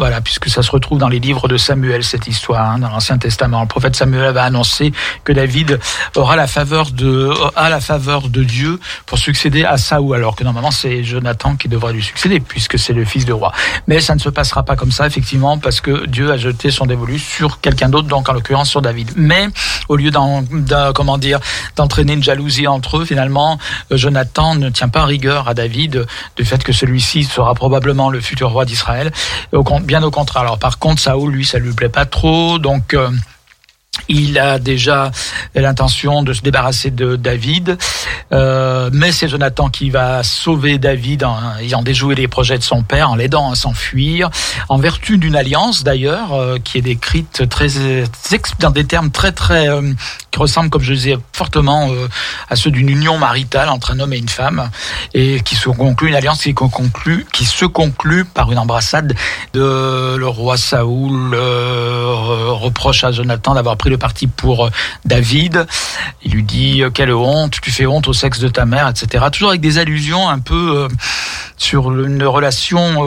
Voilà, 0.00 0.22
puisque 0.22 0.48
ça 0.48 0.62
se 0.62 0.70
retrouve 0.70 0.98
dans 0.98 1.10
les 1.10 1.18
livres 1.18 1.46
de 1.46 1.58
Samuel, 1.58 2.02
cette 2.04 2.26
histoire, 2.26 2.70
hein, 2.70 2.78
dans 2.78 2.88
l'Ancien 2.88 3.18
Testament. 3.18 3.60
Le 3.60 3.68
prophète 3.68 3.94
Samuel 3.94 4.24
avait 4.24 4.40
annoncé 4.40 4.92
que 5.24 5.32
David 5.34 5.78
aura 6.16 6.36
la 6.36 6.46
faveur 6.46 6.90
de, 6.90 7.30
a 7.54 7.68
la 7.68 7.80
faveur 7.80 8.30
de 8.30 8.42
Dieu 8.42 8.80
pour 9.04 9.18
succéder 9.18 9.62
à 9.66 9.76
Saoul, 9.76 10.16
alors 10.16 10.36
que 10.36 10.42
normalement 10.42 10.70
c'est 10.70 11.04
Jonathan 11.04 11.54
qui 11.54 11.68
devrait 11.68 11.92
lui 11.92 12.02
succéder, 12.02 12.40
puisque 12.40 12.78
c'est 12.78 12.94
le 12.94 13.04
fils 13.04 13.26
de 13.26 13.34
roi. 13.34 13.52
Mais 13.88 14.00
ça 14.00 14.14
ne 14.14 14.20
se 14.20 14.30
passera 14.30 14.62
pas 14.62 14.74
comme 14.74 14.90
ça, 14.90 15.06
effectivement, 15.06 15.58
parce 15.58 15.82
que 15.82 16.06
Dieu 16.06 16.32
a 16.32 16.38
jeté 16.38 16.70
son 16.70 16.86
dévolu 16.86 17.18
sur 17.18 17.60
quelqu'un 17.60 17.90
d'autre, 17.90 18.08
donc 18.08 18.26
en 18.30 18.32
l'occurrence 18.32 18.70
sur 18.70 18.80
David. 18.80 19.12
Mais 19.16 19.48
au 19.90 19.96
lieu 19.96 20.10
d'en, 20.10 20.42
comment 20.94 21.18
dire, 21.18 21.40
d'entraîner 21.76 22.14
une 22.14 22.22
jalousie 22.22 22.66
entre 22.66 22.96
eux, 22.96 23.04
finalement, 23.04 23.58
euh, 23.92 23.98
Jonathan 23.98 24.54
ne 24.54 24.70
tient 24.70 24.88
pas 24.88 25.04
rigueur 25.04 25.46
à 25.46 25.52
David 25.52 26.06
du 26.36 26.46
fait 26.46 26.64
que 26.64 26.72
celui-ci 26.72 27.24
sera 27.24 27.54
probablement 27.54 28.08
le 28.08 28.22
futur 28.22 28.48
roi 28.48 28.64
d'Israël. 28.64 29.12
Bien 29.90 30.04
au 30.04 30.12
contraire. 30.12 30.42
Alors 30.42 30.60
par 30.60 30.78
contre, 30.78 31.02
Saoul, 31.02 31.32
lui, 31.32 31.44
ça 31.44 31.58
lui 31.58 31.72
plaît 31.72 31.88
pas 31.88 32.06
trop, 32.06 32.60
donc. 32.60 32.96
Il 34.08 34.38
a 34.38 34.58
déjà 34.58 35.10
l'intention 35.54 36.22
de 36.22 36.32
se 36.32 36.42
débarrasser 36.42 36.90
de 36.90 37.16
David, 37.16 37.78
euh, 38.32 38.90
mais 38.92 39.12
c'est 39.12 39.28
Jonathan 39.28 39.68
qui 39.68 39.90
va 39.90 40.22
sauver 40.22 40.78
David 40.78 41.24
en 41.24 41.36
ayant 41.60 41.82
déjoué 41.82 42.14
les 42.14 42.28
projets 42.28 42.58
de 42.58 42.62
son 42.62 42.82
père, 42.82 43.10
en 43.10 43.16
l'aidant 43.16 43.50
à 43.50 43.54
s'enfuir, 43.54 44.30
en 44.68 44.78
vertu 44.78 45.18
d'une 45.18 45.36
alliance 45.36 45.82
d'ailleurs 45.82 46.32
euh, 46.32 46.58
qui 46.62 46.78
est 46.78 46.82
décrite 46.82 47.42
dans 48.58 48.70
des 48.70 48.84
termes 48.84 49.10
très 49.10 49.32
très 49.32 49.68
euh, 49.68 49.92
qui 50.30 50.38
ressemblent, 50.38 50.70
comme 50.70 50.82
je 50.82 50.94
disais, 50.94 51.18
fortement 51.32 51.90
à 52.48 52.54
ceux 52.54 52.70
d'une 52.70 52.88
union 52.88 53.18
maritale 53.18 53.68
entre 53.68 53.90
un 53.90 53.98
homme 53.98 54.12
et 54.12 54.18
une 54.18 54.28
femme, 54.28 54.70
et 55.12 55.40
qui 55.40 55.56
se 55.56 55.68
conclut 55.68 56.08
une 56.08 56.14
alliance 56.14 56.46
qui 57.32 57.44
se 57.44 57.64
conclut 57.64 58.24
par 58.24 58.52
une 58.52 58.58
embrassade 58.58 59.14
de 59.54 60.14
le 60.16 60.28
roi 60.28 60.56
Saoul 60.56 61.34
reproche 61.34 63.02
à 63.04 63.10
Jonathan 63.10 63.54
d'avoir 63.54 63.76
pris 63.76 63.89
le 63.90 63.98
parti 63.98 64.26
pour 64.26 64.66
euh, 64.66 64.70
David. 65.04 65.66
Il 66.22 66.32
lui 66.32 66.42
dit 66.42 66.82
euh, 66.82 66.90
quelle 66.90 67.12
honte, 67.12 67.60
tu 67.60 67.70
fais 67.70 67.86
honte 67.86 68.08
au 68.08 68.12
sexe 68.12 68.40
de 68.40 68.48
ta 68.48 68.64
mère, 68.64 68.88
etc. 68.88 69.26
Toujours 69.30 69.50
avec 69.50 69.60
des 69.60 69.78
allusions 69.78 70.28
un 70.28 70.38
peu 70.38 70.76
euh, 70.76 70.88
sur 71.56 71.92
une 71.92 72.24
relation 72.24 73.06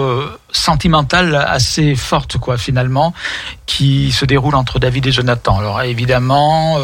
sentimentale 0.51 1.35
assez 1.35 1.95
forte, 1.95 2.37
quoi, 2.37 2.57
finalement, 2.57 3.13
qui 3.65 4.11
se 4.11 4.25
déroule 4.25 4.53
entre 4.53 4.77
David 4.77 5.07
et 5.07 5.11
Jonathan. 5.11 5.57
Alors 5.57 5.81
évidemment. 5.81 6.77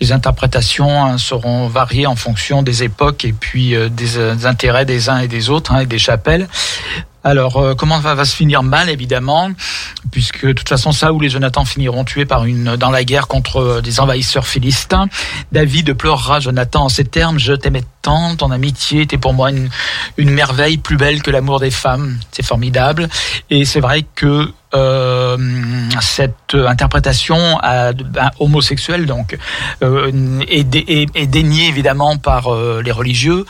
Les 0.00 0.12
interprétations 0.12 1.04
hein, 1.04 1.18
seront 1.18 1.68
variées 1.68 2.06
en 2.06 2.16
fonction 2.16 2.62
des 2.62 2.82
époques 2.82 3.24
et 3.24 3.32
puis 3.32 3.74
des, 3.90 4.46
intérêts 4.46 4.84
des 4.84 5.08
uns 5.08 5.18
et 5.18 5.28
des 5.28 5.50
autres 5.50 5.72
hein, 5.72 5.80
et 5.80 5.86
des 5.86 5.98
chapelles. 5.98 6.48
Alors, 7.26 7.56
euh, 7.56 7.74
comment 7.74 7.98
va, 7.98 8.22
se 8.26 8.36
finir 8.36 8.62
mal, 8.62 8.90
évidemment, 8.90 9.50
puisque 10.12 10.44
de 10.46 10.52
toute 10.52 10.68
façon, 10.68 10.92
ça 10.92 11.10
ou 11.14 11.20
les 11.20 11.30
Jonathan 11.30 11.64
finiront 11.64 12.04
tués 12.04 12.26
par 12.26 12.44
une 12.44 12.76
dans 12.76 12.90
la 12.90 13.02
guerre 13.02 13.28
contre 13.28 13.56
euh, 13.56 13.80
des 13.80 13.98
envahisseurs 13.98 14.46
philistins. 14.46 15.08
David 15.50 15.94
pleurera 15.94 16.40
Jonathan 16.40 16.84
en 16.84 16.88
ces 16.90 17.06
termes 17.06 17.38
Je 17.38 17.54
t'aimais 17.54 17.82
tant, 18.02 18.36
ton 18.36 18.50
amitié 18.50 19.00
était 19.00 19.16
pour 19.16 19.32
moi 19.32 19.50
une 19.50 20.30
merveille 20.30 20.76
plus 20.76 20.98
belle 20.98 21.22
que 21.22 21.30
l'amour 21.30 21.60
des 21.60 21.70
femmes. 21.70 22.18
C'est 22.30 22.44
formidable. 22.44 23.08
Et 23.48 23.64
c'est 23.64 23.80
vrai 23.80 24.04
que 24.14 24.52
euh, 24.74 25.36
cette 26.00 26.54
interprétation 26.54 27.58
ben, 27.62 28.30
homosexuelle 28.40 29.06
donc 29.06 29.38
euh, 29.82 30.40
est, 30.48 30.74
est, 30.74 31.26
déniée 31.26 31.68
évidemment 31.68 32.16
par 32.16 32.52
euh, 32.52 32.82
les 32.84 32.90
religieux 32.90 33.44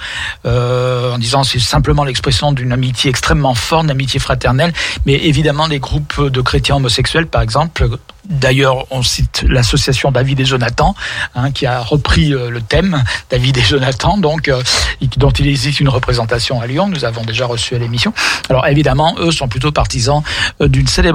en 0.45 1.19
disant 1.19 1.43
c'est 1.45 1.59
simplement 1.59 2.05
l'expression 2.05 2.53
d'une 2.53 2.73
amitié 2.73 3.11
extrêmement 3.11 3.55
forte, 3.55 3.87
d'amitié 3.87 4.21
fraternelle, 4.21 4.73
mais 5.07 5.15
évidemment 5.15 5.67
les 5.67 5.79
groupes 5.79 6.21
de 6.21 6.41
chrétiens 6.41 6.77
homosexuels 6.77 7.27
par 7.27 7.43
exemple 7.43 7.89
D'ailleurs, 8.29 8.87
on 8.91 9.03
cite 9.03 9.45
l'association 9.47 10.11
David 10.11 10.41
et 10.41 10.47
Jonathan, 10.47 10.95
hein, 11.35 11.51
qui 11.51 11.67
a 11.67 11.81
repris 11.81 12.33
euh, 12.33 12.49
le 12.49 12.63
thème 12.63 13.05
David 13.29 13.59
et 13.59 13.63
Jonathan, 13.63 14.17
donc 14.17 14.49
euh, 14.49 14.63
dont 15.19 15.31
il 15.31 15.47
existe 15.47 15.81
une 15.81 15.91
représentation 15.91 16.61
à 16.63 16.67
Lyon. 16.67 16.89
Nous 16.89 17.05
avons 17.05 17.23
déjà 17.23 17.45
reçu 17.45 17.75
à 17.75 17.79
l'émission. 17.79 18.15
Alors 18.49 18.67
évidemment, 18.67 19.15
eux 19.19 19.31
sont 19.31 19.49
plutôt 19.49 19.73
partisans 19.73 20.23
euh, 20.63 20.69
d'une 20.69 20.87
célébration 20.87 21.14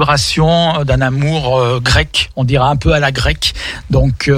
d'un 0.84 1.00
amour 1.00 1.80
grec, 1.80 2.30
on 2.36 2.44
dira 2.44 2.68
un 2.68 2.76
peu 2.76 2.92
à 2.92 3.00
la 3.00 3.12
grecque, 3.12 3.54
donc 3.90 4.30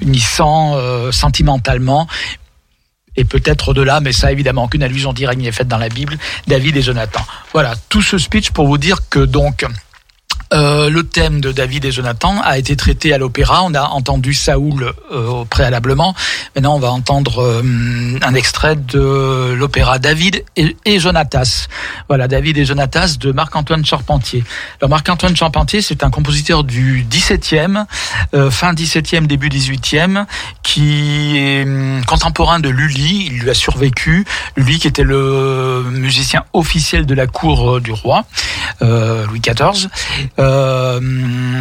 unissant 0.00 0.76
sentimentalement, 1.12 2.06
et 3.16 3.24
peut-être 3.24 3.70
au-delà, 3.70 4.00
mais 4.00 4.12
ça 4.12 4.30
évidemment 4.32 4.68
qu'une 4.68 4.82
allusion 4.82 5.12
directe 5.12 5.40
n'y 5.40 5.48
est 5.48 5.52
faite 5.52 5.68
dans 5.68 5.78
la 5.78 5.88
Bible, 5.88 6.16
David 6.46 6.76
et 6.76 6.82
Jonathan. 6.82 7.20
Voilà, 7.52 7.74
tout 7.88 8.02
ce 8.02 8.18
speech 8.18 8.52
pour 8.52 8.66
vous 8.66 8.78
dire 8.78 9.08
que 9.08 9.18
donc 9.18 9.66
euh, 10.52 10.90
le 10.90 11.04
thème 11.04 11.40
de 11.40 11.52
David 11.52 11.84
et 11.84 11.92
Jonathan 11.92 12.40
a 12.42 12.58
été 12.58 12.74
traité 12.74 13.12
à 13.12 13.18
l'opéra. 13.18 13.62
On 13.62 13.72
a 13.74 13.82
entendu 13.90 14.34
Saoul 14.34 14.92
euh, 15.12 15.44
préalablement. 15.44 16.14
Maintenant, 16.56 16.74
on 16.74 16.80
va 16.80 16.90
entendre 16.90 17.40
euh, 17.40 18.18
un 18.20 18.34
extrait 18.34 18.74
de 18.74 19.54
l'opéra 19.56 20.00
David 20.00 20.44
et, 20.56 20.76
et, 20.84 20.98
Jonatas. 20.98 21.68
Voilà, 22.08 22.26
David 22.26 22.58
et 22.58 22.64
Jonatas 22.64 23.16
de 23.20 23.30
Marc-Antoine 23.30 23.84
Charpentier. 23.84 24.42
Alors, 24.80 24.90
Marc-Antoine 24.90 25.36
Charpentier, 25.36 25.82
c'est 25.82 26.02
un 26.02 26.10
compositeur 26.10 26.64
du 26.64 27.06
17e, 27.08 27.84
fin 28.50 28.72
17e, 28.72 29.26
début 29.26 29.48
18e, 29.50 30.26
qui 30.64 31.38
est 31.38 31.62
hum, 31.62 32.02
contemporain 32.06 32.58
de 32.58 32.68
Lully. 32.68 33.28
Il 33.30 33.38
lui 33.40 33.50
a 33.50 33.54
survécu. 33.54 34.24
Lully, 34.56 34.80
qui 34.80 34.88
était 34.88 35.04
le 35.04 35.84
musicien 35.90 36.44
officiel 36.52 37.06
de 37.06 37.14
la 37.14 37.28
cour 37.28 37.80
du 37.80 37.92
roi, 37.92 38.24
Louis 38.80 39.40
XIV. 39.40 39.88
Euh, 40.40 41.00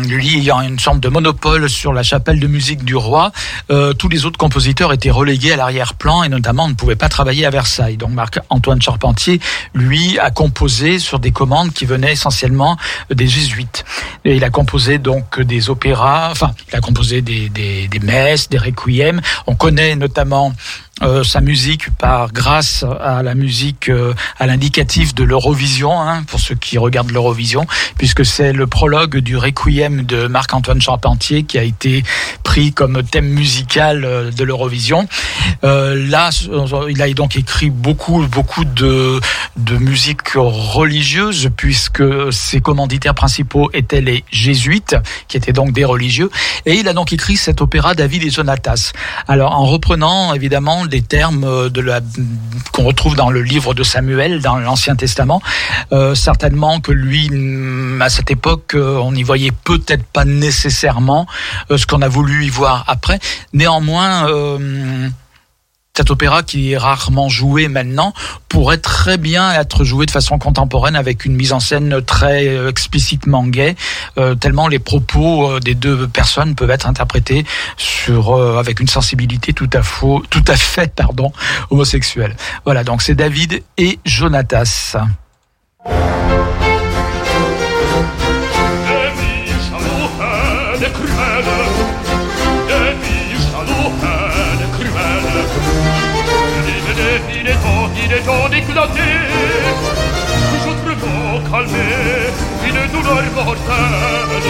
lui 0.08 0.38
ayant 0.38 0.62
une 0.62 0.80
sorte 0.80 1.02
de 1.02 1.10
monopole 1.10 1.70
sur 1.70 1.92
la 1.92 2.02
chapelle 2.02 2.39
de 2.39 2.48
musique 2.48 2.86
du 2.86 2.96
roi, 2.96 3.32
euh, 3.72 3.92
tous 3.94 4.08
les 4.08 4.26
autres 4.26 4.38
compositeurs 4.38 4.94
étaient 4.94 5.12
relégués 5.12 5.52
à 5.52 5.58
l'arrière-plan 5.58 6.24
et 6.24 6.30
notamment 6.30 6.63
on 6.63 6.70
ne 6.70 6.74
pouvait 6.76 6.96
pas 6.96 7.10
travailler 7.10 7.46
à 7.46 7.50
Versailles. 7.50 7.98
Donc 7.98 8.12
Marc-Antoine 8.12 8.82
Charpentier, 8.82 9.42
lui, 9.74 10.18
a 10.18 10.32
composé 10.32 10.98
sur 11.00 11.20
des 11.20 11.32
commandes 11.32 11.74
qui 11.74 11.86
venaient 11.86 12.13
essentiellement 12.13 12.78
des 13.13 13.28
jésuites. 13.28 13.84
Et 14.24 14.38
il 14.38 14.44
a 14.46 14.50
composé 14.50 14.98
donc 14.98 15.42
des 15.42 15.70
opéras, 15.70 16.30
enfin, 16.32 16.54
il 16.72 16.76
a 16.78 16.80
composé 16.80 17.22
des, 17.22 17.50
des, 17.50 17.88
des 17.89 18.00
messes, 18.00 18.48
des 18.50 18.58
requiems. 18.58 19.22
On 19.46 19.56
connaît 19.56 19.96
notamment 19.96 20.54
euh, 21.02 21.24
sa 21.24 21.40
musique 21.40 21.92
par 21.92 22.34
grâce 22.34 22.84
à 23.00 23.24
la 23.24 23.34
musique 23.34 23.88
euh, 23.88 24.14
à 24.38 24.48
l'indicatif 24.48 25.16
de 25.16 25.24
l'Eurovision 25.24 25.98
hein, 25.98 26.24
pour 26.24 26.42
ceux 26.42 26.56
qui 26.56 26.78
regardent 26.78 27.12
l'Eurovision 27.12 27.66
puisque 27.98 28.26
c'est 28.26 28.52
le 28.52 28.68
prologue 28.68 29.18
du 29.20 29.38
Requiem 29.38 30.04
de 30.04 30.28
Marc-Antoine 30.28 30.82
Charpentier 30.82 31.44
qui 31.44 31.58
a 31.58 31.64
été 31.64 32.04
pris 32.44 32.74
comme 32.74 33.02
thème 33.04 33.30
musical 33.30 34.04
euh, 34.04 34.30
de 34.30 34.44
l'Eurovision. 34.44 35.08
là, 35.64 36.32
il 36.90 37.02
a 37.02 37.14
donc 37.14 37.38
écrit 37.38 37.70
beaucoup 37.70 38.28
beaucoup 38.28 38.66
de 38.66 39.22
de 39.56 39.78
musique 39.78 40.34
religieuse 40.36 41.50
puisque 41.56 42.04
ses 42.34 42.60
commanditaires 42.60 43.16
principaux 43.16 43.70
étaient 43.74 44.02
les 44.02 44.26
jésuites 44.32 44.98
qui 45.30 45.38
étaient 45.38 45.54
donc 45.54 45.72
des 45.72 45.86
religieux 45.86 46.30
et 46.66 46.74
il 46.74 46.90
a 46.90 46.94
donc 46.94 47.14
écrit 47.14 47.38
cet 47.38 47.62
opéra 47.62 47.96
David 47.96 48.24
et 48.24 48.30
Jonatas. 48.30 48.92
Alors 49.30 49.54
en 49.54 49.66
reprenant 49.66 50.34
évidemment 50.34 50.88
des 50.89 51.02
termes 51.02 51.43
euh, 51.45 51.69
qu'on 52.73 52.84
retrouve 52.84 53.15
dans 53.15 53.30
le 53.30 53.41
livre 53.41 53.73
de 53.73 53.84
Samuel, 53.84 54.41
dans 54.41 54.58
l'Ancien 54.58 54.95
Testament. 54.95 55.41
Euh, 55.91 56.15
certainement 56.15 56.82
que 56.82 56.91
lui, 56.91 57.30
mm, 57.30 58.02
à 58.02 58.10
cette 58.10 58.32
époque, 58.32 58.73
euh, 58.75 58.97
on 58.97 59.13
n'y 59.13 59.23
voyait 59.23 59.52
peut-être 59.52 60.04
pas 60.04 60.25
nécessairement 60.25 61.28
ce 61.69 61.86
qu'on 61.86 62.02
a 62.02 62.08
voulu 62.08 62.45
y 62.45 62.49
voir 62.49 62.84
après. 62.88 63.19
Néanmoins 63.54 64.28
cet 66.00 66.12
opéra 66.12 66.44
qui 66.44 66.72
est 66.72 66.78
rarement 66.78 67.28
joué 67.28 67.68
maintenant 67.68 68.14
pourrait 68.48 68.78
très 68.78 69.18
bien 69.18 69.52
être 69.52 69.84
joué 69.84 70.06
de 70.06 70.12
façon 70.12 70.40
contemporaine 70.40 70.96
avec 70.96 71.26
une 71.26 71.36
mise 71.36 71.52
en 71.52 71.60
scène 71.60 72.02
très 72.02 72.48
euh, 72.48 72.70
explicitement 72.70 73.46
gay, 73.46 73.76
euh, 74.18 74.34
tellement 74.34 74.70
les 74.70 74.80
propos 74.80 75.52
euh, 75.52 75.60
des 75.60 75.76
deux 75.76 76.08
personnes 76.08 76.56
peuvent 76.56 76.70
être 76.70 76.88
interprétés 76.88 77.46
sur 77.76 78.34
avec 78.58 78.80
une 78.80 78.88
sensibilité 78.88 79.52
tout 79.52 79.70
à 79.74 79.82
tout 80.30 80.46
à 80.48 80.56
fait 80.56 80.96
pardon 80.96 81.34
homosexuelle. 81.70 82.38
Voilà 82.64 82.86
donc 82.86 83.02
c'est 83.02 83.16
David 83.16 83.62
et 83.78 84.00
Jonatas. 84.06 84.96
Éclaté 98.47 99.10
Toujours 100.52 100.78
autrement 100.91 101.39
calmé 101.49 101.89
Une 102.67 102.82
douleur 102.91 103.23
mortelle 103.36 104.45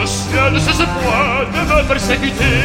Le 0.00 0.06
ciel 0.06 0.60
se 0.60 0.72
ce 0.72 0.84
point 0.84 1.44
de 1.54 1.60
me 1.70 1.88
persécuter 1.88 2.58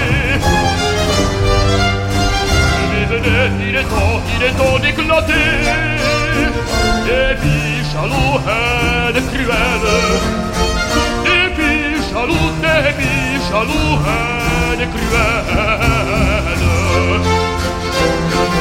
Mais 2.92 3.06
venez, 3.06 3.70
il 3.70 3.76
est 3.76 3.84
temps, 3.84 4.22
il 4.36 4.44
est 4.44 4.52
temps 4.52 4.80
d'éclater 4.80 5.34
Et 7.10 7.38
haine 8.48 9.24
cruelle. 9.32 9.88
Débit 11.24 11.98
jaloux, 12.12 12.50
débit 12.62 13.40
jaloux, 13.50 13.94
haine 14.06 14.84
cruelle. 14.92 15.98
David, 18.00 18.57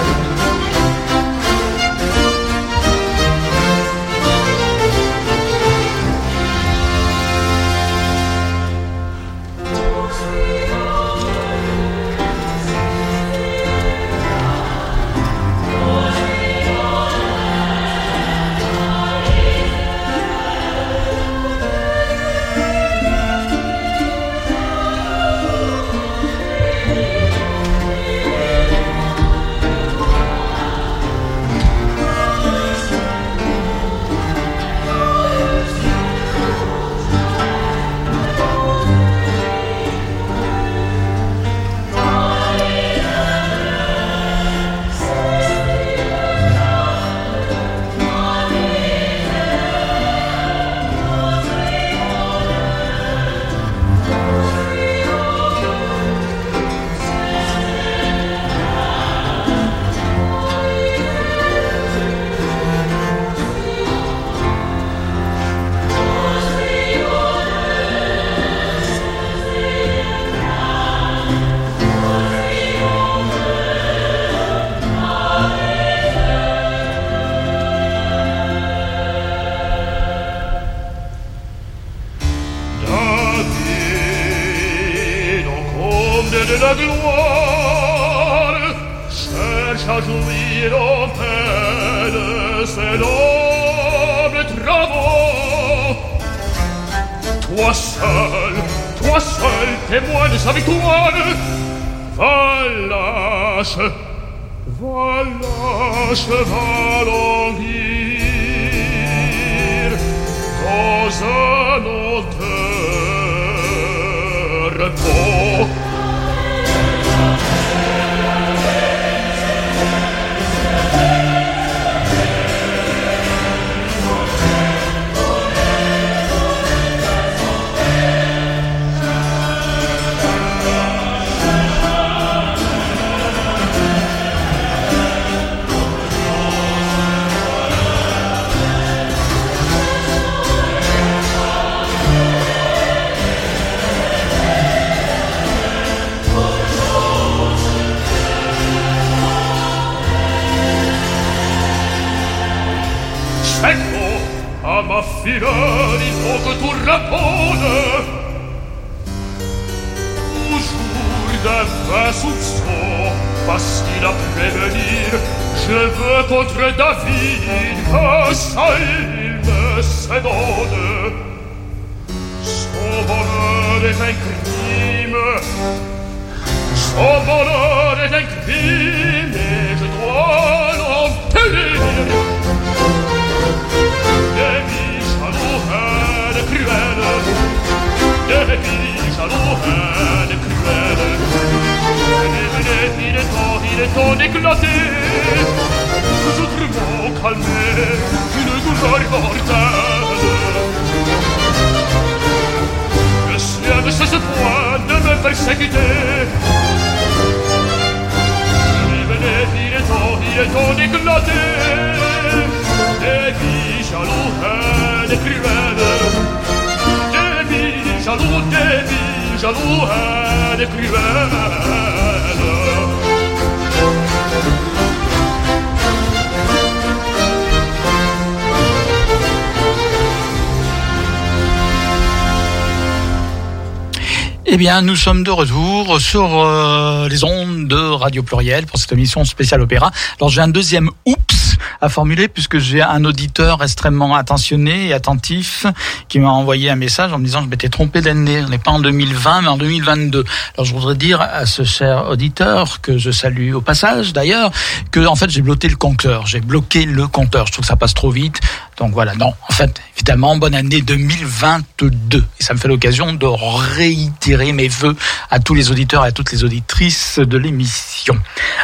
Eh 234.56 234.58
bien, 234.58 234.80
nous 234.80 234.96
sommes 234.96 235.22
de 235.22 235.30
retour 235.30 236.00
sur 236.00 236.40
euh, 236.40 237.10
les 237.10 237.24
ondes 237.24 237.68
de 237.68 237.76
Radio 237.76 238.22
Pluriel 238.22 238.64
pour 238.64 238.78
cette 238.78 238.90
émission 238.90 239.22
spéciale 239.26 239.60
opéra. 239.60 239.90
Alors, 240.18 240.30
j'ai 240.30 240.40
un 240.40 240.48
deuxième 240.48 240.88
oups 241.04 241.58
à 241.82 241.90
formuler 241.90 242.26
puisque 242.26 242.56
j'ai 242.56 242.80
un 242.80 243.04
auditeur 243.04 243.62
extrêmement 243.62 244.14
attentionné 244.14 244.86
et 244.86 244.94
attentif 244.94 245.66
qui 246.08 246.20
m'a 246.20 246.30
envoyé 246.30 246.70
un 246.70 246.76
message 246.76 247.12
en 247.12 247.18
me 247.18 247.24
disant 247.26 247.40
que 247.40 247.44
je 247.44 247.50
m'étais 247.50 247.68
trompé 247.68 248.00
d'année. 248.00 248.44
On 248.46 248.48
n'est 248.48 248.56
pas 248.56 248.70
en 248.70 248.80
2020, 248.80 249.42
mais 249.42 249.48
en 249.48 249.58
2022. 249.58 250.24
Alors, 250.54 250.64
je 250.64 250.72
voudrais 250.72 250.94
dire 250.94 251.20
à 251.20 251.44
ce 251.44 251.62
cher 251.62 252.08
auditeur 252.08 252.80
que 252.80 252.96
je 252.96 253.10
salue 253.10 253.52
au 253.52 253.60
passage, 253.60 254.14
d'ailleurs, 254.14 254.52
que 254.90 255.04
en 255.04 255.16
fait, 255.16 255.28
j'ai 255.28 255.42
bloqué 255.42 255.68
le 255.68 255.76
compteur. 255.76 256.26
J'ai 256.26 256.40
bloqué 256.40 256.86
le 256.86 257.06
compteur. 257.08 257.46
Je 257.46 257.52
trouve 257.52 257.64
que 257.64 257.68
ça 257.68 257.76
passe 257.76 257.92
trop 257.92 258.10
vite. 258.10 258.40
Donc 258.78 258.92
voilà, 258.92 259.14
non, 259.16 259.34
en 259.50 259.52
fait, 259.52 259.82
évidemment, 260.06 260.36
bonne 260.36 260.54
année 260.54 260.82
2022. 260.82 262.24
Et 262.38 262.42
ça 262.44 262.54
me 262.54 262.60
fait 262.60 262.68
l'occasion 262.68 263.12
de 263.12 263.26
réitérer 263.26 264.52
mes 264.52 264.68
voeux 264.68 264.94
à 265.32 265.40
tous 265.40 265.52
les 265.52 265.72
auditeurs 265.72 266.04
et 266.04 266.08
à 266.08 266.12
toutes 266.12 266.30
les 266.30 266.44
auditrices 266.44 267.18
de 267.18 267.36
l'émission. 267.36 268.16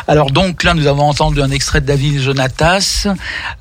Alors 0.07 0.31
donc 0.31 0.63
là, 0.63 0.73
nous 0.75 0.87
avons 0.87 1.03
entendu 1.03 1.43
un 1.43 1.51
extrait 1.51 1.81
de 1.81 1.87
David 1.87 2.21
Jonatas. 2.21 3.09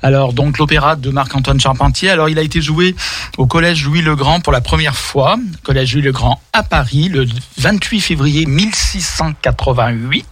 Alors 0.00 0.32
donc 0.32 0.58
l'opéra 0.58 0.94
de 0.94 1.10
Marc-Antoine 1.10 1.58
Charpentier. 1.58 2.10
Alors 2.10 2.28
il 2.28 2.38
a 2.38 2.42
été 2.42 2.62
joué 2.62 2.94
au 3.36 3.46
Collège 3.46 3.84
Louis-le-Grand 3.84 4.38
pour 4.38 4.52
la 4.52 4.60
première 4.60 4.96
fois. 4.96 5.36
Collège 5.64 5.94
Louis-le-Grand 5.94 6.40
à 6.52 6.62
Paris 6.62 7.08
le 7.08 7.26
28 7.58 8.00
février 8.00 8.46
1688. 8.46 10.31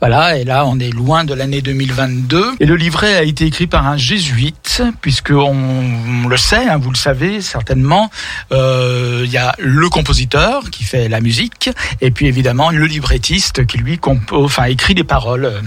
Voilà, 0.00 0.36
et 0.36 0.44
là 0.44 0.64
on 0.66 0.78
est 0.78 0.90
loin 0.90 1.24
de 1.24 1.34
l'année 1.34 1.62
2022. 1.62 2.56
Et 2.60 2.66
le 2.66 2.76
livret 2.76 3.14
a 3.14 3.22
été 3.22 3.46
écrit 3.46 3.66
par 3.66 3.86
un 3.86 3.96
jésuite, 3.96 4.82
puisque 5.00 5.30
on, 5.30 6.28
le 6.28 6.36
sait, 6.36 6.68
hein, 6.68 6.76
vous 6.76 6.90
le 6.90 6.96
savez 6.96 7.40
certainement, 7.40 8.10
euh, 8.52 9.22
il 9.24 9.30
y 9.30 9.38
a 9.38 9.54
le 9.58 9.88
compositeur 9.88 10.70
qui 10.70 10.84
fait 10.84 11.08
la 11.08 11.20
musique, 11.20 11.70
et 12.00 12.10
puis 12.10 12.26
évidemment 12.26 12.70
le 12.70 12.84
librettiste 12.84 13.66
qui 13.66 13.78
lui 13.78 13.98
enfin, 14.32 14.64
écrit 14.64 14.94
des 14.94 15.04
paroles 15.04 15.62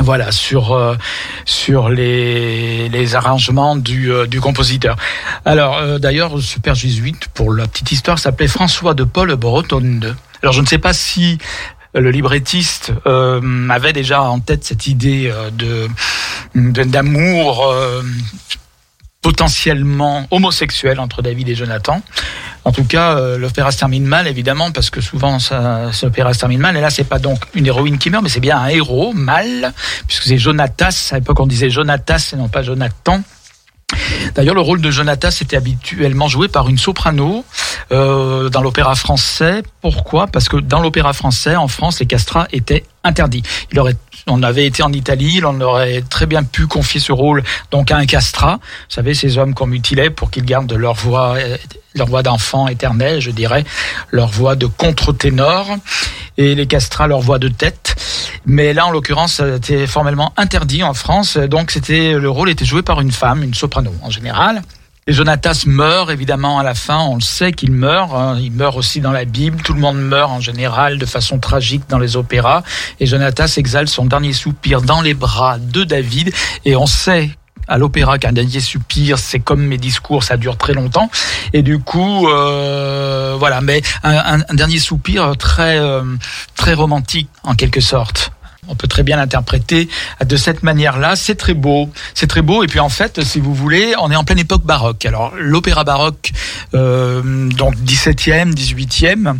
voilà 0.00 0.32
sur 0.32 0.72
euh, 0.72 0.96
sur 1.44 1.90
les, 1.90 2.88
les 2.88 3.14
arrangements 3.14 3.76
du, 3.76 4.10
euh, 4.10 4.26
du 4.26 4.40
compositeur. 4.40 4.96
Alors 5.44 6.00
d'ailleurs 6.00 6.40
ce 6.40 6.58
père 6.58 6.74
jésuite 6.74 7.28
pour 7.28 7.52
la 7.52 7.68
petite 7.68 7.92
histoire 7.92 8.18
s'appelait 8.18 8.48
François 8.48 8.94
de 8.94 9.04
Paul 9.04 9.34
Bretonde. 9.36 10.16
Alors 10.42 10.54
je 10.54 10.62
ne 10.62 10.66
sais 10.66 10.78
pas 10.78 10.94
si 10.94 11.38
le 11.94 12.10
librettiste 12.10 12.92
avait 13.04 13.92
déjà 13.92 14.22
en 14.22 14.40
tête 14.40 14.64
cette 14.64 14.86
idée 14.86 15.32
de 15.52 15.88
d'amour 16.54 17.74
potentiellement 19.22 20.26
homosexuel 20.32 20.98
entre 20.98 21.22
David 21.22 21.48
et 21.48 21.54
Jonathan. 21.54 22.02
En 22.64 22.72
tout 22.72 22.84
cas, 22.84 23.16
euh, 23.16 23.38
l'opéra 23.38 23.70
se 23.70 23.78
termine 23.78 24.04
mal, 24.04 24.26
évidemment, 24.26 24.72
parce 24.72 24.90
que 24.90 25.00
souvent, 25.00 25.38
ça, 25.38 25.90
l'opéra 26.02 26.34
se 26.34 26.40
termine 26.40 26.60
mal. 26.60 26.76
Et 26.76 26.80
là, 26.80 26.90
c'est 26.90 27.04
pas 27.04 27.20
donc 27.20 27.44
une 27.54 27.66
héroïne 27.66 27.98
qui 27.98 28.10
meurt, 28.10 28.22
mais 28.22 28.28
c'est 28.28 28.40
bien 28.40 28.58
un 28.58 28.66
héros, 28.66 29.12
mal, 29.12 29.72
puisque 30.06 30.24
c'est 30.24 30.38
Jonatas. 30.38 31.10
À 31.12 31.16
l'époque, 31.16 31.38
on 31.40 31.46
disait 31.46 31.70
Jonatas 31.70 32.30
et 32.34 32.36
non 32.36 32.48
pas 32.48 32.62
Jonathan. 32.62 33.22
D'ailleurs, 34.34 34.54
le 34.54 34.60
rôle 34.60 34.80
de 34.80 34.90
Jonatas 34.90 35.38
était 35.40 35.56
habituellement 35.56 36.28
joué 36.28 36.48
par 36.48 36.68
une 36.68 36.78
soprano 36.78 37.44
euh, 37.90 38.48
dans 38.48 38.62
l'opéra 38.62 38.94
français. 38.94 39.62
Pourquoi? 39.80 40.26
Parce 40.26 40.48
que 40.48 40.56
dans 40.56 40.80
l'opéra 40.80 41.12
français, 41.12 41.56
en 41.56 41.68
France, 41.68 42.00
les 42.00 42.06
castrats 42.06 42.48
étaient 42.52 42.84
interdits. 43.04 43.42
On 44.26 44.42
avait 44.42 44.66
été 44.66 44.82
en 44.82 44.92
Italie, 44.92 45.40
on 45.44 45.60
aurait 45.60 46.02
très 46.08 46.26
bien 46.26 46.42
pu 46.44 46.66
confier 46.66 47.00
ce 47.00 47.12
rôle 47.12 47.42
donc 47.70 47.90
à 47.90 47.96
un 47.96 48.06
castrat. 48.06 48.58
Vous 48.62 48.94
savez, 48.94 49.14
ces 49.14 49.38
hommes 49.38 49.54
qu'on 49.54 49.66
mutilait 49.66 50.10
pour 50.10 50.30
qu'ils 50.30 50.44
gardent 50.44 50.72
leur 50.72 50.94
voix 50.94 51.36
leur 51.94 52.06
voix 52.06 52.22
d'enfant 52.22 52.68
éternel, 52.68 53.20
je 53.20 53.30
dirais, 53.30 53.64
leur 54.10 54.28
voix 54.28 54.56
de 54.56 54.66
contre-ténor, 54.66 55.76
et 56.38 56.54
les 56.54 56.66
castrats 56.66 57.06
leur 57.06 57.20
voix 57.20 57.38
de 57.38 57.48
tête. 57.48 57.94
Mais 58.46 58.72
là, 58.72 58.86
en 58.86 58.90
l'occurrence, 58.90 59.42
c'était 59.54 59.86
formellement 59.86 60.32
interdit 60.36 60.82
en 60.82 60.94
France, 60.94 61.36
donc 61.36 61.70
c'était 61.70 62.14
le 62.14 62.30
rôle 62.30 62.50
était 62.50 62.64
joué 62.64 62.82
par 62.82 63.00
une 63.00 63.12
femme, 63.12 63.42
une 63.42 63.54
soprano 63.54 63.92
en 64.02 64.10
général. 64.10 64.62
Et 65.08 65.12
Jonatas 65.12 65.64
meurt 65.66 66.10
évidemment 66.10 66.60
à 66.60 66.62
la 66.62 66.74
fin, 66.74 67.00
on 67.00 67.16
le 67.16 67.20
sait 67.20 67.50
qu'il 67.50 67.72
meurt, 67.72 68.12
hein. 68.14 68.38
il 68.40 68.52
meurt 68.52 68.76
aussi 68.76 69.00
dans 69.00 69.10
la 69.10 69.24
Bible, 69.24 69.60
tout 69.60 69.74
le 69.74 69.80
monde 69.80 69.98
meurt 69.98 70.30
en 70.30 70.38
général 70.38 70.96
de 70.96 71.06
façon 71.06 71.40
tragique 71.40 71.82
dans 71.88 71.98
les 71.98 72.16
opéras, 72.16 72.62
et 73.00 73.06
Jonatas 73.06 73.54
exhale 73.56 73.88
son 73.88 74.04
dernier 74.04 74.32
soupir 74.32 74.80
dans 74.80 75.00
les 75.00 75.14
bras 75.14 75.58
de 75.58 75.82
David, 75.82 76.32
et 76.64 76.76
on 76.76 76.86
sait 76.86 77.30
à 77.66 77.78
l'opéra 77.78 78.18
qu'un 78.18 78.30
dernier 78.30 78.60
soupir, 78.60 79.18
c'est 79.18 79.40
comme 79.40 79.66
mes 79.66 79.76
discours, 79.76 80.22
ça 80.22 80.36
dure 80.36 80.56
très 80.56 80.72
longtemps. 80.74 81.10
Et 81.52 81.62
du 81.62 81.78
coup, 81.78 82.28
euh, 82.28 83.34
voilà, 83.38 83.60
mais 83.60 83.82
un, 84.02 84.38
dernier 84.54 84.78
soupir 84.78 85.36
très 85.36 85.78
euh, 85.78 86.02
très 86.54 86.74
romantique 86.74 87.28
en 87.42 87.54
quelque 87.54 87.80
sorte. 87.80 88.32
On 88.68 88.76
peut 88.76 88.86
très 88.86 89.02
bien 89.02 89.16
l'interpréter 89.16 89.88
de 90.24 90.36
cette 90.36 90.62
manière-là. 90.62 91.16
C'est 91.16 91.34
très 91.34 91.54
beau, 91.54 91.90
c'est 92.14 92.28
très 92.28 92.42
beau. 92.42 92.62
Et 92.62 92.68
puis 92.68 92.78
en 92.78 92.88
fait, 92.88 93.22
si 93.24 93.40
vous 93.40 93.54
voulez, 93.54 93.94
on 94.00 94.10
est 94.10 94.16
en 94.16 94.24
pleine 94.24 94.38
époque 94.38 94.62
baroque. 94.62 95.04
Alors 95.04 95.32
l'opéra 95.36 95.82
baroque, 95.82 96.30
euh, 96.74 97.48
donc 97.50 97.74
17e, 97.76 98.54
18e 98.54 99.36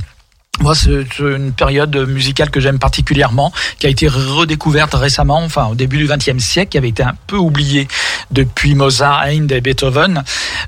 moi, 0.61 0.75
c'est 0.75 1.19
une 1.19 1.53
période 1.53 1.97
musicale 2.09 2.51
que 2.51 2.61
j'aime 2.61 2.79
particulièrement, 2.79 3.53
qui 3.79 3.87
a 3.87 3.89
été 3.89 4.07
redécouverte 4.07 4.95
récemment, 4.95 5.43
enfin 5.43 5.67
au 5.67 5.75
début 5.75 5.97
du 5.97 6.07
XXe 6.07 6.39
siècle, 6.39 6.71
qui 6.73 6.79
avait 6.79 6.91
été 6.91 7.03
un 7.03 7.15
peu 7.27 7.37
oubliée 7.37 7.89
depuis 8.31 8.75
Mozart, 8.75 9.27
Haydn 9.27 9.51
et 9.51 9.61
Beethoven, 9.61 10.23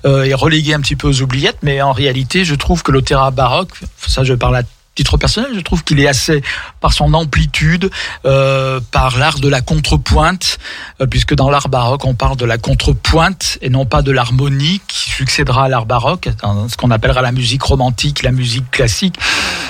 euh, 0.06 0.24
et 0.24 0.34
reléguée 0.34 0.74
un 0.74 0.80
petit 0.80 0.96
peu 0.96 1.06
aux 1.06 1.22
oubliettes. 1.22 1.58
Mais 1.62 1.82
en 1.82 1.92
réalité, 1.92 2.44
je 2.44 2.54
trouve 2.54 2.82
que 2.82 2.92
l'opéra 2.92 3.30
baroque, 3.30 3.78
ça 4.04 4.24
je 4.24 4.32
parle 4.34 4.56
à 4.56 4.62
titre 4.94 5.16
personnel, 5.16 5.50
je 5.54 5.60
trouve 5.60 5.82
qu'il 5.84 6.00
est 6.00 6.06
assez, 6.06 6.42
par 6.80 6.92
son 6.92 7.14
amplitude, 7.14 7.90
euh, 8.24 8.80
par 8.92 9.18
l'art 9.18 9.38
de 9.38 9.48
la 9.48 9.60
contrepointe, 9.60 10.58
euh, 11.00 11.06
puisque 11.06 11.34
dans 11.34 11.50
l'art 11.50 11.68
baroque, 11.68 12.04
on 12.04 12.14
parle 12.14 12.36
de 12.36 12.44
la 12.44 12.58
contrepointe 12.58 13.58
et 13.60 13.70
non 13.70 13.86
pas 13.86 14.02
de 14.02 14.12
l'harmonie 14.12 14.80
qui 14.86 15.10
succédera 15.10 15.64
à 15.64 15.68
l'art 15.68 15.86
baroque, 15.86 16.28
ce 16.68 16.76
qu'on 16.76 16.90
appellera 16.90 17.22
la 17.22 17.32
musique 17.32 17.62
romantique, 17.62 18.22
la 18.22 18.32
musique 18.32 18.70
classique. 18.70 19.18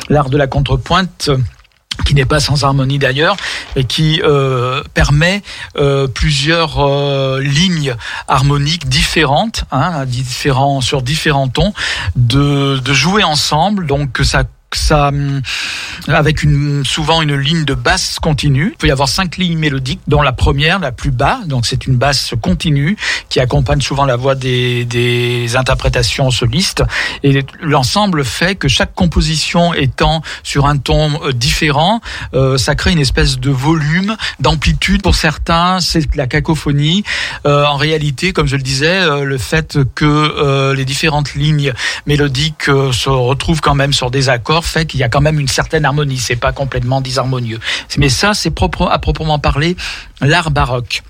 L'art 0.08 0.28
de 0.28 0.36
la 0.36 0.46
contrepointe 0.46 1.30
qui 2.04 2.14
n'est 2.14 2.24
pas 2.24 2.40
sans 2.40 2.64
harmonie 2.64 2.98
d'ailleurs, 2.98 3.36
et 3.76 3.84
qui 3.84 4.20
euh, 4.22 4.82
permet 4.94 5.42
euh, 5.76 6.06
plusieurs 6.06 6.80
euh, 6.80 7.40
lignes 7.40 7.94
harmoniques 8.28 8.88
différentes, 8.88 9.64
hein, 9.70 10.04
différents, 10.04 10.80
sur 10.80 11.02
différents 11.02 11.48
tons, 11.48 11.72
de, 12.16 12.78
de 12.78 12.92
jouer 12.92 13.22
ensemble, 13.22 13.86
donc 13.86 14.20
ça 14.22 14.44
ça, 14.76 15.08
hum, 15.08 15.40
avec 16.08 16.42
une, 16.42 16.84
souvent 16.84 17.22
une 17.22 17.36
ligne 17.36 17.64
de 17.64 17.74
basse 17.74 18.18
continue. 18.18 18.70
Il 18.72 18.78
peut 18.78 18.86
y 18.88 18.90
avoir 18.90 19.08
cinq 19.08 19.36
lignes 19.36 19.58
mélodiques, 19.58 20.00
dont 20.06 20.22
la 20.22 20.32
première, 20.32 20.78
la 20.78 20.92
plus 20.92 21.10
bas, 21.10 21.40
donc 21.46 21.66
c'est 21.66 21.86
une 21.86 21.96
basse 21.96 22.34
continue 22.40 22.96
qui 23.28 23.40
accompagne 23.40 23.80
souvent 23.80 24.04
la 24.04 24.16
voix 24.16 24.34
des, 24.34 24.84
des 24.84 25.56
interprétations 25.56 26.30
solistes. 26.30 26.82
Et 27.22 27.44
l'ensemble 27.60 28.24
fait 28.24 28.54
que 28.54 28.68
chaque 28.68 28.94
composition 28.94 29.74
étant 29.74 30.22
sur 30.42 30.66
un 30.66 30.76
ton 30.76 31.20
euh, 31.24 31.32
différent, 31.32 32.00
euh, 32.34 32.58
ça 32.58 32.74
crée 32.74 32.92
une 32.92 32.98
espèce 32.98 33.38
de 33.38 33.50
volume, 33.50 34.16
d'amplitude. 34.40 35.02
Pour 35.02 35.14
certains, 35.14 35.80
c'est 35.80 36.14
la 36.16 36.26
cacophonie. 36.26 37.04
Euh, 37.46 37.64
en 37.64 37.76
réalité, 37.76 38.32
comme 38.32 38.46
je 38.46 38.56
le 38.56 38.62
disais, 38.62 39.00
euh, 39.00 39.24
le 39.24 39.38
fait 39.38 39.78
que 39.94 40.04
euh, 40.04 40.74
les 40.74 40.84
différentes 40.84 41.34
lignes 41.34 41.72
mélodiques 42.06 42.64
se 42.64 43.08
retrouvent 43.08 43.60
quand 43.60 43.74
même 43.74 43.92
sur 43.92 44.10
des 44.10 44.28
accords 44.28 44.63
fait 44.64 44.86
qu'il 44.86 45.00
y 45.00 45.02
a 45.02 45.08
quand 45.08 45.20
même 45.20 45.40
une 45.40 45.48
certaine 45.48 45.84
harmonie. 45.84 46.18
C'est 46.18 46.36
pas 46.36 46.52
complètement 46.52 47.00
disharmonieux. 47.00 47.60
Mais 47.98 48.08
ça, 48.08 48.34
c'est 48.34 48.50
propre, 48.50 48.88
à 48.90 48.98
proprement 48.98 49.38
parler 49.38 49.76
l'art 50.20 50.50
baroque 50.50 51.02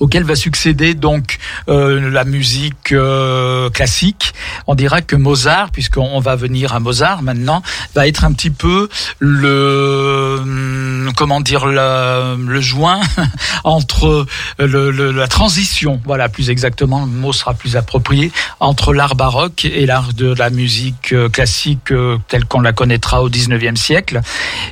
auquel 0.00 0.24
va 0.24 0.34
succéder 0.34 0.94
donc 0.94 1.38
euh, 1.68 2.10
la 2.10 2.24
musique 2.24 2.92
euh, 2.92 3.70
classique. 3.70 4.32
On 4.66 4.74
dira 4.74 5.02
que 5.02 5.16
Mozart, 5.16 5.70
puisqu'on 5.70 6.20
va 6.20 6.36
venir 6.36 6.72
à 6.72 6.80
Mozart 6.80 7.22
maintenant, 7.22 7.62
va 7.94 8.06
être 8.08 8.24
un 8.24 8.32
petit 8.32 8.50
peu 8.50 8.88
le 9.18 10.38
hum, 10.40 11.12
comment 11.16 11.40
dire 11.40 11.66
le, 11.66 12.36
le 12.36 12.60
joint 12.60 13.00
entre 13.64 14.26
le, 14.58 14.90
la 14.90 15.28
transition, 15.28 16.00
voilà 16.04 16.28
plus 16.28 16.50
exactement, 16.50 17.00
le 17.00 17.06
mot 17.06 17.32
sera 17.32 17.54
plus 17.54 17.76
approprié 17.76 18.32
entre 18.60 18.92
l'art 18.92 19.14
baroque 19.14 19.64
et 19.64 19.86
l'art 19.86 20.12
de 20.12 20.34
la 20.34 20.50
musique 20.50 21.12
euh, 21.12 21.28
classique 21.28 21.92
telle 22.28 22.44
qu'on 22.44 22.60
la 22.60 22.72
connaîtra 22.72 23.22
au 23.22 23.30
19e 23.30 23.76
siècle. 23.76 24.20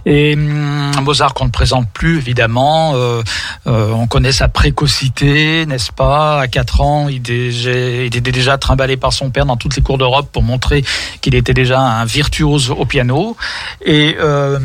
Et 0.06 0.34
hum, 0.34 0.92
Mozart 1.02 1.34
qu'on 1.34 1.46
ne 1.46 1.50
présente 1.50 1.88
plus 1.90 2.18
évidemment, 2.18 2.94
on 3.64 4.06
connaît 4.06 4.32
sa 4.32 4.48
précoce 4.80 5.66
n'est-ce 5.66 5.92
pas? 5.92 6.40
À 6.40 6.46
4 6.46 6.80
ans, 6.80 7.08
il, 7.08 7.16
était 7.18 8.20
déjà 8.20 8.56
trimballé 8.56 8.96
par 8.96 9.12
son 9.12 9.30
père 9.30 9.44
dans 9.44 9.56
toutes 9.56 9.76
les 9.76 9.82
cours 9.82 9.98
d'Europe 9.98 10.28
pour 10.32 10.42
montrer 10.42 10.84
qu'il 11.20 11.34
était 11.34 11.52
déjà 11.52 11.80
un 11.80 12.04
virtuose 12.06 12.70
au 12.70 12.86
piano. 12.86 13.36
Et 13.84 14.16
euh, 14.18 14.58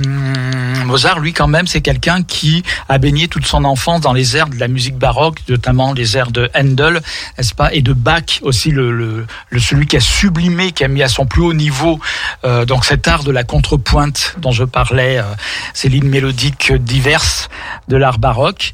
Mozart, 0.85 1.19
lui, 1.19 1.33
quand 1.33 1.47
même, 1.47 1.67
c'est 1.67 1.81
quelqu'un 1.81 2.23
qui 2.23 2.63
a 2.87 2.97
baigné 2.97 3.27
toute 3.27 3.45
son 3.45 3.65
enfance 3.65 4.01
dans 4.01 4.13
les 4.13 4.37
airs 4.37 4.47
de 4.47 4.57
la 4.57 4.69
musique 4.69 4.97
baroque, 4.97 5.39
notamment 5.49 5.91
les 5.93 6.17
airs 6.17 6.31
de 6.31 6.49
Handel, 6.55 7.01
n'est-ce 7.37 7.53
pas? 7.53 7.73
Et 7.73 7.81
de 7.81 7.93
Bach 7.93 8.39
aussi, 8.41 8.71
le, 8.71 9.25
celui 9.57 9.85
qui 9.85 9.97
a 9.97 10.01
sublimé, 10.01 10.71
qui 10.71 10.83
a 10.85 10.87
mis 10.87 11.03
à 11.03 11.09
son 11.09 11.25
plus 11.25 11.41
haut 11.41 11.53
niveau 11.53 11.99
euh, 12.45 12.65
donc 12.65 12.85
cet 12.85 13.07
art 13.07 13.23
de 13.23 13.31
la 13.31 13.43
contrepointe 13.43 14.35
dont 14.37 14.51
je 14.51 14.63
parlais, 14.63 15.17
euh, 15.17 15.23
ces 15.73 15.89
lignes 15.89 16.07
mélodiques 16.07 16.71
diverses 16.73 17.49
de 17.87 17.97
l'art 17.97 18.19
baroque. 18.19 18.71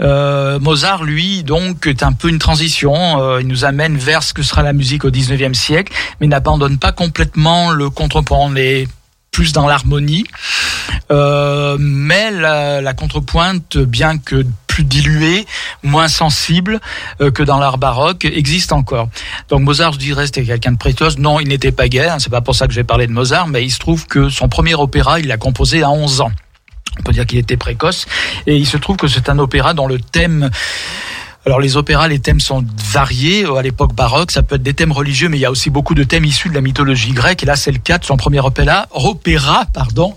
Mozart 0.00 0.83
lui, 1.02 1.42
donc, 1.42 1.86
est 1.86 2.02
un 2.02 2.12
peu 2.12 2.28
une 2.28 2.38
transition. 2.38 2.94
Euh, 3.20 3.40
il 3.40 3.48
nous 3.48 3.64
amène 3.64 3.96
vers 3.96 4.22
ce 4.22 4.34
que 4.34 4.42
sera 4.42 4.62
la 4.62 4.72
musique 4.72 5.04
au 5.04 5.10
19e 5.10 5.54
siècle, 5.54 5.92
mais 6.20 6.26
n'abandonne 6.26 6.78
pas 6.78 6.92
complètement 6.92 7.70
le 7.70 7.90
contrepoint. 7.90 8.38
On 8.40 8.56
est 8.56 8.86
plus 9.30 9.52
dans 9.52 9.66
l'harmonie. 9.66 10.24
Euh, 11.10 11.76
mais 11.80 12.30
la, 12.30 12.94
contrepointe, 12.94 13.78
bien 13.78 14.18
que 14.18 14.46
plus 14.66 14.84
diluée, 14.84 15.46
moins 15.82 16.08
sensible 16.08 16.80
euh, 17.20 17.30
que 17.30 17.42
dans 17.42 17.58
l'art 17.58 17.78
baroque, 17.78 18.24
existe 18.24 18.72
encore. 18.72 19.08
Donc 19.48 19.62
Mozart, 19.62 19.92
je 19.94 19.98
dirais, 19.98 20.26
c'était 20.26 20.44
quelqu'un 20.44 20.72
de 20.72 20.78
précoce. 20.78 21.18
Non, 21.18 21.40
il 21.40 21.48
n'était 21.48 21.72
pas 21.72 21.88
gay, 21.88 22.06
hein, 22.06 22.18
c'est 22.18 22.30
pas 22.30 22.40
pour 22.40 22.54
ça 22.54 22.66
que 22.66 22.72
j'ai 22.72 22.84
parlé 22.84 23.06
de 23.06 23.12
Mozart, 23.12 23.48
mais 23.48 23.64
il 23.64 23.70
se 23.70 23.78
trouve 23.78 24.06
que 24.06 24.28
son 24.28 24.48
premier 24.48 24.74
opéra, 24.74 25.20
il 25.20 25.26
l'a 25.26 25.36
composé 25.36 25.82
à 25.82 25.90
11 25.90 26.20
ans. 26.20 26.32
On 26.98 27.02
peut 27.02 27.12
dire 27.12 27.26
qu'il 27.26 27.38
était 27.38 27.56
précoce. 27.56 28.06
Et 28.46 28.56
il 28.56 28.66
se 28.66 28.76
trouve 28.76 28.96
que 28.96 29.08
c'est 29.08 29.28
un 29.28 29.38
opéra 29.38 29.74
dont 29.74 29.86
le 29.86 29.98
thème 29.98 30.50
Alors 31.46 31.60
les 31.60 31.76
opéras, 31.76 32.08
les 32.08 32.20
thèmes 32.20 32.40
sont 32.40 32.64
variés. 32.90 33.44
À 33.44 33.60
l'époque 33.60 33.94
baroque, 33.94 34.30
ça 34.30 34.42
peut 34.42 34.54
être 34.54 34.62
des 34.62 34.72
thèmes 34.72 34.92
religieux, 34.92 35.28
mais 35.28 35.36
il 35.36 35.40
y 35.40 35.44
a 35.44 35.50
aussi 35.50 35.68
beaucoup 35.68 35.94
de 35.94 36.02
thèmes 36.02 36.24
issus 36.24 36.48
de 36.48 36.54
la 36.54 36.62
mythologie 36.62 37.12
grecque. 37.12 37.42
Et 37.42 37.46
là, 37.46 37.54
c'est 37.54 37.70
le 37.70 37.78
cas 37.78 37.98
de 37.98 38.04
son 38.04 38.16
premier 38.16 38.40
opéra, 38.40 38.86
opéra 38.92 39.66
pardon, 39.74 40.16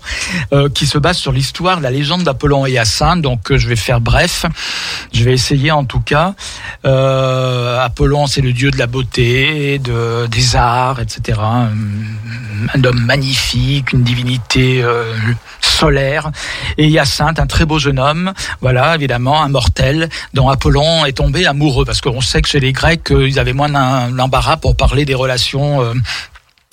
euh, 0.54 0.70
qui 0.70 0.86
se 0.86 0.96
base 0.96 1.18
sur 1.18 1.32
l'histoire, 1.32 1.80
la 1.80 1.90
légende 1.90 2.22
d'Apollon 2.22 2.64
et 2.64 2.70
Hyacinthe. 2.70 3.20
Donc 3.20 3.52
euh, 3.52 3.58
je 3.58 3.68
vais 3.68 3.76
faire 3.76 4.00
bref. 4.00 4.46
Je 5.12 5.22
vais 5.22 5.34
essayer 5.34 5.70
en 5.70 5.84
tout 5.84 6.00
cas. 6.00 6.34
Euh, 6.86 7.78
Apollon, 7.78 8.26
c'est 8.26 8.40
le 8.40 8.54
dieu 8.54 8.70
de 8.70 8.78
la 8.78 8.86
beauté, 8.86 9.78
de, 9.78 10.26
des 10.28 10.56
arts, 10.56 11.00
etc. 11.00 11.38
Un, 11.42 12.84
homme 12.84 13.04
magnifique, 13.04 13.92
une 13.92 14.02
divinité 14.02 14.82
euh, 14.82 15.12
solaire. 15.60 16.30
Et 16.78 16.88
Hyacinthe, 16.88 17.38
un 17.38 17.46
très 17.46 17.66
beau 17.66 17.78
jeune 17.78 17.98
homme. 17.98 18.32
Voilà, 18.60 18.94
évidemment, 18.94 19.42
un 19.42 19.48
mortel 19.48 20.08
dont 20.34 20.48
Apollon 20.48 21.04
est 21.04 21.17
tombé 21.18 21.46
amoureux, 21.46 21.84
parce 21.84 22.00
qu'on 22.00 22.20
sait 22.20 22.40
que 22.42 22.48
chez 22.48 22.60
les 22.60 22.72
Grecs, 22.72 23.10
euh, 23.10 23.28
ils 23.28 23.40
avaient 23.40 23.52
moins 23.52 23.68
d'embarras 23.68 24.56
pour 24.56 24.76
parler 24.76 25.04
des 25.04 25.16
relations 25.16 25.82
euh, 25.82 25.92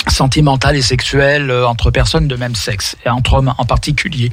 sentimentale 0.07 0.75
et 0.75 0.81
sexuelle 0.81 1.49
euh, 1.49 1.67
entre 1.67 1.91
personnes 1.91 2.27
de 2.27 2.35
même 2.35 2.55
sexe 2.55 2.95
et 3.05 3.09
entre 3.09 3.33
hommes 3.33 3.53
en 3.57 3.65
particulier. 3.65 4.31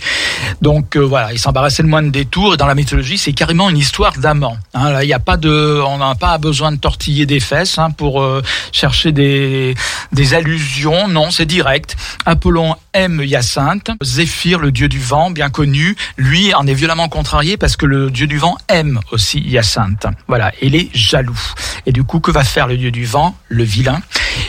Donc 0.61 0.96
euh, 0.96 1.00
voilà, 1.00 1.32
il 1.32 1.38
s'embarrassait 1.38 1.82
de 1.82 1.88
moins 1.88 2.02
de 2.02 2.11
détours 2.11 2.54
et 2.54 2.56
dans 2.56 2.66
la 2.66 2.74
mythologie, 2.74 3.18
c'est 3.18 3.32
carrément 3.32 3.70
une 3.70 3.78
histoire 3.78 4.12
d'amant. 4.18 4.56
Hein, 4.74 4.90
là, 4.90 5.04
il 5.04 5.06
n'y 5.06 5.12
a 5.12 5.18
pas 5.18 5.37
de, 5.37 5.80
on 5.87 5.98
n'a 5.98 6.14
pas 6.14 6.38
besoin 6.38 6.72
de 6.72 6.76
tortiller 6.76 7.26
des 7.26 7.40
fesses 7.40 7.78
hein, 7.78 7.90
pour 7.90 8.22
euh, 8.22 8.42
chercher 8.72 9.12
des 9.12 9.74
des 10.12 10.35
allusions. 10.35 11.08
Non, 11.08 11.30
c'est 11.30 11.46
direct. 11.46 11.96
Apollon 12.26 12.76
aime 12.92 13.22
Hyacinthe. 13.22 13.90
Zéphyr, 14.02 14.58
le 14.58 14.72
dieu 14.72 14.88
du 14.88 15.00
vent, 15.00 15.30
bien 15.30 15.48
connu, 15.50 15.96
lui 16.16 16.54
en 16.54 16.66
est 16.66 16.74
violemment 16.74 17.08
contrarié 17.08 17.56
parce 17.56 17.76
que 17.76 17.87
le 17.87 18.11
dieu 18.11 18.26
du 18.26 18.38
vent 18.38 18.56
aime 18.68 19.00
aussi 19.11 19.40
Hyacinthe. 19.40 20.06
Voilà, 20.28 20.52
il 20.61 20.74
est 20.74 20.90
jaloux. 20.94 21.40
Et 21.87 21.92
du 21.92 22.04
coup, 22.04 22.20
que 22.20 22.30
va 22.30 22.44
faire 22.44 22.66
le 22.66 22.76
dieu 22.76 22.90
du 22.90 23.06
vent, 23.06 23.35
le 23.48 23.64
vilain, 23.64 24.00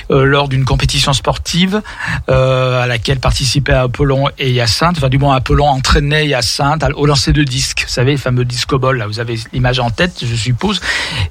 lors 0.09 0.47
d'une 0.47 0.65
compétition 0.65 1.12
sportive 1.13 1.81
euh, 2.29 2.83
à 2.83 2.87
laquelle 2.87 3.19
participaient 3.19 3.73
Apollon 3.73 4.27
et 4.37 4.51
Hyacinthe. 4.51 4.97
Enfin, 4.97 5.09
du 5.09 5.17
moins, 5.17 5.35
Apollon 5.35 5.67
entraînait 5.67 6.27
Hyacinthe 6.27 6.83
au 6.95 7.05
lancer 7.05 7.33
de 7.33 7.43
disques. 7.43 7.83
Vous 7.87 7.93
savez, 7.93 8.11
le 8.11 8.17
fameux 8.17 8.45
disco 8.45 8.79
ball, 8.79 8.97
là, 8.97 9.07
vous 9.07 9.19
avez 9.19 9.39
l'image 9.53 9.79
en 9.79 9.89
tête, 9.89 10.23
je 10.25 10.35
suppose. 10.35 10.81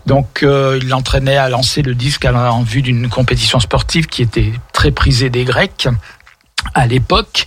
Donc, 0.06 0.42
euh, 0.42 0.78
il 0.80 0.88
l'entraînait 0.88 1.36
à 1.36 1.48
lancer 1.48 1.82
le 1.82 1.94
disque 1.94 2.24
en 2.24 2.62
vue 2.62 2.82
d'une 2.82 3.08
compétition 3.08 3.60
sportive 3.60 4.06
qui 4.06 4.22
était 4.22 4.52
très 4.72 4.90
prisée 4.90 5.30
des 5.30 5.44
Grecs 5.44 5.88
à 6.74 6.86
l'époque. 6.86 7.46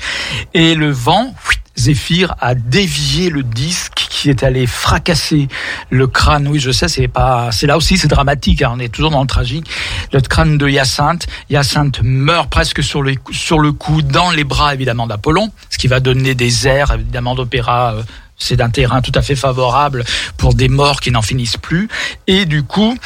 Et 0.54 0.76
le 0.76 0.92
vent, 0.92 1.34
Zéphyr 1.78 2.36
a 2.40 2.56
dévié 2.56 3.30
le 3.30 3.44
disque 3.44 4.08
qui 4.10 4.30
est 4.30 4.44
allé 4.44 4.66
fracasser 4.66 5.48
le 5.90 6.08
crâne. 6.08 6.48
Oui, 6.48 6.60
je 6.60 6.72
sais, 6.72 6.88
c'est 6.88 7.08
pas, 7.08 7.52
c'est 7.52 7.68
là 7.68 7.78
aussi, 7.78 7.98
c'est 7.98 8.08
dramatique. 8.08 8.62
Hein, 8.62 8.74
on 8.76 8.80
est 8.80 8.90
toujours 8.90 9.12
dans 9.12 9.22
le 9.22 9.28
tragique. 9.28 9.68
Le 10.14 10.22
crâne 10.22 10.58
de 10.58 10.68
Hyacinthe. 10.68 11.28
Hyacinthe 11.50 12.02
meurt 12.02 12.50
presque 12.50 12.84
sur 12.84 13.02
le 13.02 13.16
sur 13.32 13.60
le 13.60 13.72
coup, 13.72 14.02
dans 14.02 14.32
les 14.32 14.44
bras 14.44 14.74
évidemment 14.74 15.08
d'Apollon, 15.08 15.52
ce 15.70 15.78
qui 15.78 15.88
va 15.88 16.00
donner 16.00 16.36
des 16.36 16.68
airs 16.68 16.92
évidemment 16.94 17.36
d'opéra. 17.36 17.96
Euh, 17.96 18.04
c'est 18.38 18.62
un 18.62 18.70
terrain 18.70 19.02
tout 19.02 19.12
à 19.16 19.22
fait 19.22 19.36
favorable 19.36 20.04
pour 20.38 20.54
des 20.54 20.68
morts 20.68 21.00
qui 21.00 21.12
n'en 21.12 21.22
finissent 21.22 21.58
plus. 21.58 21.88
Et 22.28 22.46
du 22.46 22.64
coup, 22.64 22.98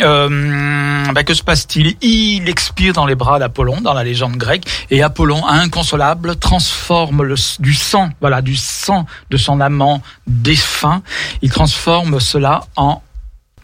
euh, 0.00 1.04
bah, 1.12 1.24
que 1.24 1.34
se 1.34 1.42
passe-t-il? 1.42 1.96
Il 2.00 2.48
expire 2.48 2.92
dans 2.92 3.06
les 3.06 3.14
bras 3.14 3.38
d'Apollon, 3.38 3.80
dans 3.80 3.94
la 3.94 4.04
légende 4.04 4.36
grecque, 4.36 4.64
et 4.90 5.02
Apollon, 5.02 5.46
inconsolable, 5.46 6.36
transforme 6.36 7.22
le, 7.22 7.36
du 7.60 7.74
sang, 7.74 8.10
voilà, 8.20 8.42
du 8.42 8.56
sang 8.56 9.06
de 9.30 9.36
son 9.36 9.60
amant 9.60 10.02
défunt, 10.26 11.02
il 11.42 11.50
transforme 11.50 12.20
cela 12.20 12.64
en 12.76 13.02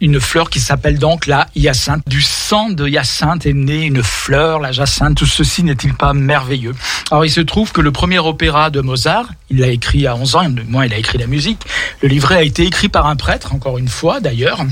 une 0.01 0.19
fleur 0.19 0.49
qui 0.49 0.59
s'appelle 0.59 0.99
donc 0.99 1.27
la 1.27 1.47
hyacinthe. 1.55 2.03
Du 2.07 2.21
sang 2.21 2.69
de 2.69 2.87
hyacinthe 2.87 3.45
est 3.45 3.53
née 3.53 3.85
une 3.85 4.03
fleur, 4.03 4.59
la 4.59 4.71
jacinthe. 4.71 5.17
Tout 5.17 5.25
ceci 5.25 5.63
n'est-il 5.63 5.93
pas 5.93 6.13
merveilleux? 6.13 6.75
Alors 7.11 7.25
il 7.25 7.31
se 7.31 7.41
trouve 7.41 7.71
que 7.71 7.81
le 7.81 7.91
premier 7.91 8.19
opéra 8.19 8.69
de 8.69 8.81
Mozart, 8.81 9.29
il 9.49 9.59
l'a 9.59 9.67
écrit 9.67 10.07
à 10.07 10.15
11 10.15 10.35
ans, 10.35 10.45
moins 10.67 10.85
il 10.85 10.93
a 10.93 10.97
écrit 10.97 11.17
la 11.17 11.27
musique. 11.27 11.61
Le 12.01 12.07
livret 12.07 12.35
a 12.35 12.43
été 12.43 12.65
écrit 12.65 12.89
par 12.89 13.07
un 13.07 13.15
prêtre, 13.15 13.53
encore 13.53 13.77
une 13.77 13.89
fois 13.89 14.19
d'ailleurs 14.19 14.63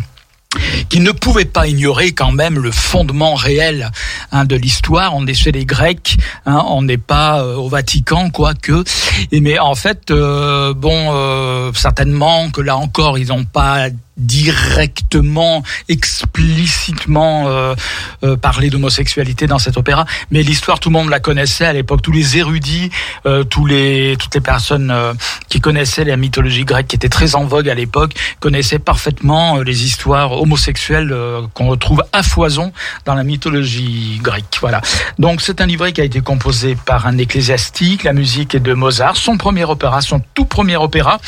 qui 0.90 1.00
ne 1.00 1.12
pouvait 1.12 1.46
pas 1.46 1.68
ignorer 1.68 2.13
quand 2.13 2.32
même 2.32 2.60
le 2.60 2.72
fondement 2.72 3.36
réel 3.36 3.92
hein, 4.32 4.46
de 4.46 4.56
l'histoire. 4.56 5.16
On 5.16 5.26
est 5.28 5.34
chez 5.34 5.52
les 5.52 5.66
Grecs, 5.66 6.18
hein, 6.46 6.63
on 6.68 6.82
n'est 6.82 6.98
pas 6.98 7.42
euh, 7.42 7.56
au 7.56 7.70
Vatican, 7.70 8.30
quoique. 8.30 8.84
Mais 9.32 9.60
en 9.60 9.76
fait, 9.76 10.12
euh, 10.12 10.74
bon, 10.74 11.12
euh, 11.13 11.72
certainement 11.74 12.50
que 12.50 12.62
là 12.62 12.78
encore, 12.78 13.18
ils 13.18 13.28
n'ont 13.28 13.46
pas 13.46 13.90
directement, 14.18 15.64
explicitement 15.90 17.46
euh, 17.48 17.76
euh, 18.24 18.36
parler 18.36 18.70
d'homosexualité 18.70 19.46
dans 19.46 19.60
cet 19.60 19.78
opéra, 19.78 20.06
mais 20.32 20.42
l'histoire 20.42 20.80
tout 20.80 20.90
le 20.90 20.94
monde 20.94 21.10
la 21.10 21.20
connaissait 21.20 21.66
à 21.66 21.74
l'époque. 21.74 22.02
Tous 22.02 22.12
les 22.12 22.38
érudits, 22.38 22.90
euh, 23.26 23.44
tous 23.44 23.66
les 23.66 24.16
toutes 24.20 24.34
les 24.34 24.42
personnes 24.42 24.90
euh, 24.92 25.14
qui 25.50 25.62
connaissaient 25.62 26.04
la 26.04 26.18
mythologie 26.18 26.66
grecque, 26.66 26.88
qui 26.88 26.96
était 26.96 27.10
très 27.10 27.36
en 27.36 27.46
vogue 27.46 27.70
à 27.70 27.76
l'époque, 27.76 28.14
connaissaient 28.40 28.80
parfaitement 28.80 29.60
les 29.60 29.86
histoires 29.86 30.32
homosexuelles 30.32 31.16
qu'on 31.54 31.68
retrouve 31.68 32.04
à 32.12 32.24
foison 32.24 32.72
dans 33.06 33.14
la 33.14 33.24
mythologie 33.24 34.20
grecque. 34.24 34.58
Voilà. 34.62 34.82
Donc 35.20 35.42
c'est 35.42 35.62
un 35.62 35.68
livret 35.68 35.94
qui 35.94 36.02
a 36.02 36.04
été 36.04 36.22
composé 36.22 36.76
par 36.76 37.06
un 37.06 37.18
ecclésiastique. 37.18 38.04
La 38.04 38.14
musique 38.14 38.56
est 38.56 38.60
de 38.60 38.74
Mozart, 38.74 39.16
son 39.16 39.38
premier 39.38 39.66
opéra, 39.66 40.02
son 40.02 40.22
tout 40.34 40.46
premier 40.46 40.78
opéra, 40.78 41.20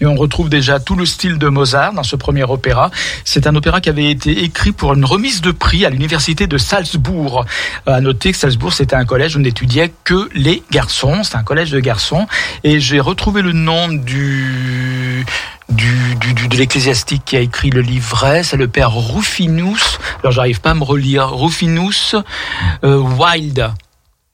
et 0.00 0.06
on 0.06 0.14
retrouve 0.14 0.48
déjà 0.48 0.78
tout 0.78 0.94
le 0.94 1.06
style 1.06 1.38
de 1.38 1.48
Mozart 1.48 1.92
dans 1.92 2.02
ce 2.02 2.14
premier 2.14 2.27
opéra. 2.50 2.90
C'est 3.24 3.46
un 3.46 3.54
opéra 3.54 3.80
qui 3.80 3.88
avait 3.88 4.10
été 4.10 4.44
écrit 4.44 4.72
pour 4.72 4.94
une 4.94 5.04
remise 5.04 5.40
de 5.40 5.50
prix 5.50 5.84
à 5.84 5.90
l'université 5.90 6.46
de 6.46 6.58
Salzbourg. 6.58 7.44
Euh, 7.88 7.92
à 7.92 8.00
noter 8.00 8.32
que 8.32 8.38
Salzbourg, 8.38 8.72
c'était 8.72 8.96
un 8.96 9.04
collège 9.04 9.36
où 9.36 9.40
n'étudiait 9.40 9.92
que 10.04 10.28
les 10.34 10.62
garçons. 10.70 11.22
C'est 11.22 11.36
un 11.36 11.42
collège 11.42 11.70
de 11.70 11.80
garçons. 11.80 12.26
Et 12.64 12.80
j'ai 12.80 13.00
retrouvé 13.00 13.42
le 13.42 13.52
nom 13.52 13.88
du 13.88 15.24
du, 15.68 16.16
du, 16.16 16.48
de 16.48 16.56
l'ecclésiastique 16.56 17.22
qui 17.26 17.36
a 17.36 17.40
écrit 17.40 17.70
le 17.70 17.82
livret, 17.82 18.42
c'est 18.42 18.56
le 18.56 18.68
père 18.68 18.92
Rufinus. 18.92 19.98
Alors 20.20 20.32
j'arrive 20.32 20.60
pas 20.60 20.70
à 20.70 20.74
me 20.74 20.84
relire. 20.84 21.28
Rufinus 21.30 22.16
euh, 22.84 22.98
Wild, 22.98 23.70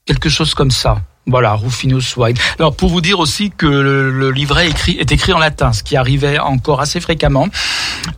quelque 0.06 0.28
chose 0.28 0.54
comme 0.54 0.70
ça. 0.70 0.98
Voilà, 1.26 1.54
Rufinus 1.54 2.16
Wild. 2.16 2.38
Alors 2.58 2.76
pour 2.76 2.90
vous 2.90 3.00
dire 3.00 3.18
aussi 3.18 3.50
que 3.50 3.66
le, 3.66 4.30
livret 4.30 4.68
écrit, 4.68 4.98
est 4.98 5.10
écrit 5.10 5.32
en 5.32 5.38
latin, 5.38 5.72
ce 5.72 5.82
qui 5.82 5.96
arrivait 5.96 6.38
encore 6.38 6.80
assez 6.80 7.00
fréquemment. 7.00 7.48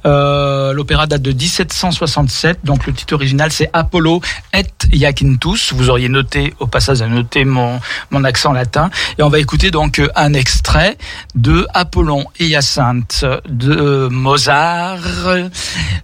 Euh, 0.04 0.72
L'opéra 0.72 1.06
date 1.06 1.22
de 1.22 1.30
1767, 1.30 2.60
donc 2.64 2.86
le 2.86 2.92
titre 2.92 3.14
original 3.14 3.52
c'est 3.52 3.70
Apollo 3.72 4.20
et 4.52 4.64
Iacintus. 4.96 5.72
Vous 5.72 5.88
auriez 5.88 6.08
noté 6.08 6.54
au 6.58 6.66
passage 6.66 7.00
à 7.00 7.06
noter 7.06 7.44
mon, 7.44 7.80
mon 8.10 8.24
accent 8.24 8.52
latin. 8.52 8.90
Et 9.18 9.22
on 9.22 9.28
va 9.28 9.38
écouter 9.38 9.70
donc 9.70 10.02
un 10.16 10.32
extrait 10.34 10.98
de 11.36 11.66
Apollon 11.74 12.24
et 12.40 12.46
Hyacinthe 12.46 13.24
de 13.48 14.08
Mozart. 14.10 14.98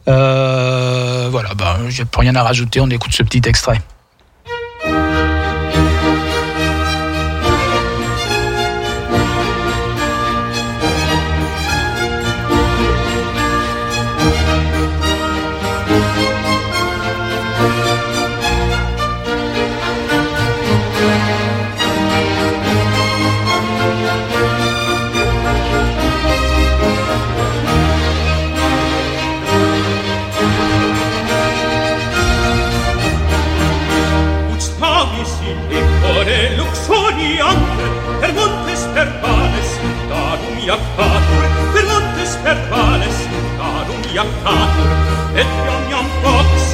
Euh, 0.09 1.29
voilà, 1.31 1.55
ben, 1.55 1.79
j'ai 1.89 2.05
plus 2.05 2.21
rien 2.21 2.37
à 2.37 2.43
rajouter, 2.43 2.81
on 2.81 2.91
écoute 2.91 3.13
ce 3.13 3.25
petit 3.25 3.43
extrait. 3.47 3.81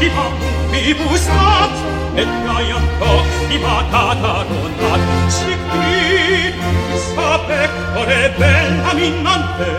viva 0.08 0.26
vivus 0.72 1.20
stat 1.20 1.72
et 2.20 2.30
gaia 2.46 2.78
proxima 3.00 3.76
data 3.92 4.34
rondat 4.48 5.02
sic 5.36 5.60
qui 5.70 6.52
peccore 7.48 8.22
bella 8.38 8.92
minnante 8.98 9.72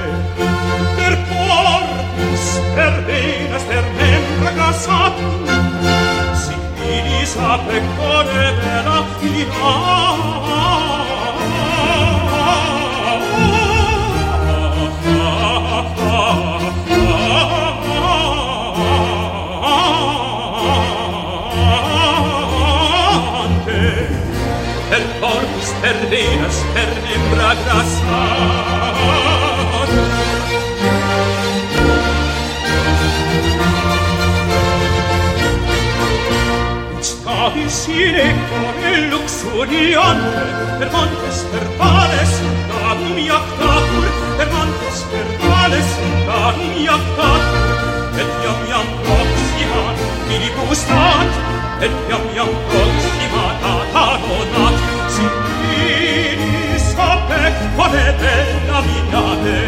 per 0.97 1.13
portus 1.29 2.45
per 2.75 2.93
venas 3.07 3.63
per 3.69 3.85
membra 3.97 4.51
cassat 4.59 5.15
sic 6.43 6.61
qui 6.77 7.25
sa 7.33 7.57
peccore 7.67 8.45
bella 8.61 8.97
filimante 9.19 10.88
herreras 25.89 26.57
per 26.73 26.89
hembra 27.09 27.51
grasa 27.61 28.17
vicine 37.55 38.35
come 38.49 38.91
luxuriante 39.09 40.43
per 40.77 40.89
montes 40.91 41.37
per 41.51 41.65
pales 41.79 42.33
danum 42.69 43.17
iactatur 43.17 44.05
per 44.37 44.49
montes 44.53 44.97
per 45.11 45.27
pales 45.41 45.89
danum 46.27 46.73
iactatur 46.85 47.77
et 48.21 48.29
iam 48.45 48.59
iam 48.71 48.87
proxima 49.05 49.83
milibus 50.29 50.81
dat 50.91 51.31
et 51.85 51.93
iam 52.11 52.25
iam 52.37 52.51
proxima 52.69 53.45
tatano 53.63 54.37
dat 54.53 54.68
se 57.49 57.55
potete 57.75 58.33
navitate 58.67 59.59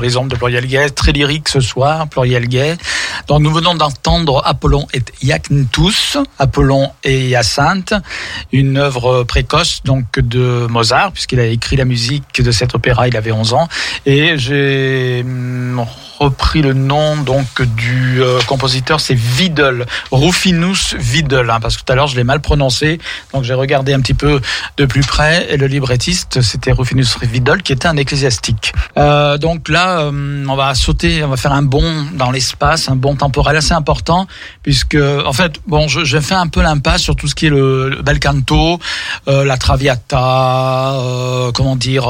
sur 0.00 0.06
les 0.06 0.16
ondes 0.16 0.28
de 0.28 0.36
Pluriel 0.36 0.66
Gay, 0.66 0.88
très 0.90 1.12
lyrique 1.12 1.48
ce 1.48 1.60
soir, 1.60 2.08
Pluriel 2.08 2.48
Gay. 2.48 2.76
Donc 3.28 3.40
nous 3.40 3.50
venons 3.50 3.74
d'entendre 3.74 4.42
Apollon 4.46 4.86
et 4.94 5.02
Iacntus, 5.22 6.16
Apollon 6.38 6.90
et 7.04 7.28
Hyacinthe, 7.28 7.92
une 8.50 8.78
œuvre 8.78 9.24
précoce 9.24 9.82
donc 9.84 10.18
de 10.18 10.66
Mozart, 10.70 11.12
puisqu'il 11.12 11.38
a 11.38 11.44
écrit 11.44 11.76
la 11.76 11.84
musique 11.84 12.40
de 12.40 12.50
cet 12.50 12.74
opéra, 12.74 13.08
il 13.08 13.16
avait 13.16 13.32
11 13.32 13.52
ans. 13.52 13.68
Et 14.06 14.38
j'ai 14.38 15.20
hum, 15.22 15.84
repris 16.20 16.60
le 16.60 16.74
nom 16.74 17.16
donc 17.16 17.62
du 17.62 18.22
euh, 18.22 18.40
compositeur, 18.46 19.00
c'est 19.00 19.14
Vidal, 19.14 19.86
Rufinus 20.12 20.94
Vidal, 20.94 21.48
hein, 21.48 21.60
parce 21.60 21.78
que 21.78 21.82
tout 21.82 21.90
à 21.90 21.96
l'heure 21.96 22.08
je 22.08 22.16
l'ai 22.16 22.24
mal 22.24 22.40
prononcé, 22.40 22.98
donc 23.32 23.44
j'ai 23.44 23.54
regardé 23.54 23.94
un 23.94 24.00
petit 24.00 24.12
peu 24.12 24.38
de 24.76 24.84
plus 24.84 25.00
près, 25.00 25.46
et 25.50 25.56
le 25.56 25.66
librettiste 25.66 26.42
c'était 26.42 26.72
Rufinus 26.72 27.18
Vidal 27.22 27.62
qui 27.62 27.72
était 27.72 27.88
un 27.88 27.96
ecclésiastique. 27.96 28.74
Euh, 28.98 29.38
donc 29.38 29.70
là, 29.70 30.00
euh, 30.00 30.44
on 30.46 30.56
va 30.56 30.74
sauter, 30.74 31.24
on 31.24 31.28
va 31.28 31.38
faire 31.38 31.52
un 31.52 31.62
bond 31.62 32.06
dans 32.12 32.30
l'espace, 32.30 32.90
un 32.90 32.96
bond 32.96 33.16
temporel 33.16 33.56
assez 33.56 33.72
important, 33.72 34.26
puisque 34.62 34.98
en 35.24 35.32
fait, 35.32 35.54
bon, 35.66 35.88
je 35.88 36.20
fais 36.20 36.34
un 36.34 36.48
peu 36.48 36.60
l'impasse 36.60 37.00
sur 37.00 37.16
tout 37.16 37.28
ce 37.28 37.34
qui 37.34 37.46
est 37.46 37.50
le, 37.50 37.88
le 37.88 38.02
bel 38.02 38.20
canto, 38.20 38.78
la 39.26 39.56
Traviata, 39.56 40.96
comment 41.54 41.76
dire, 41.76 42.06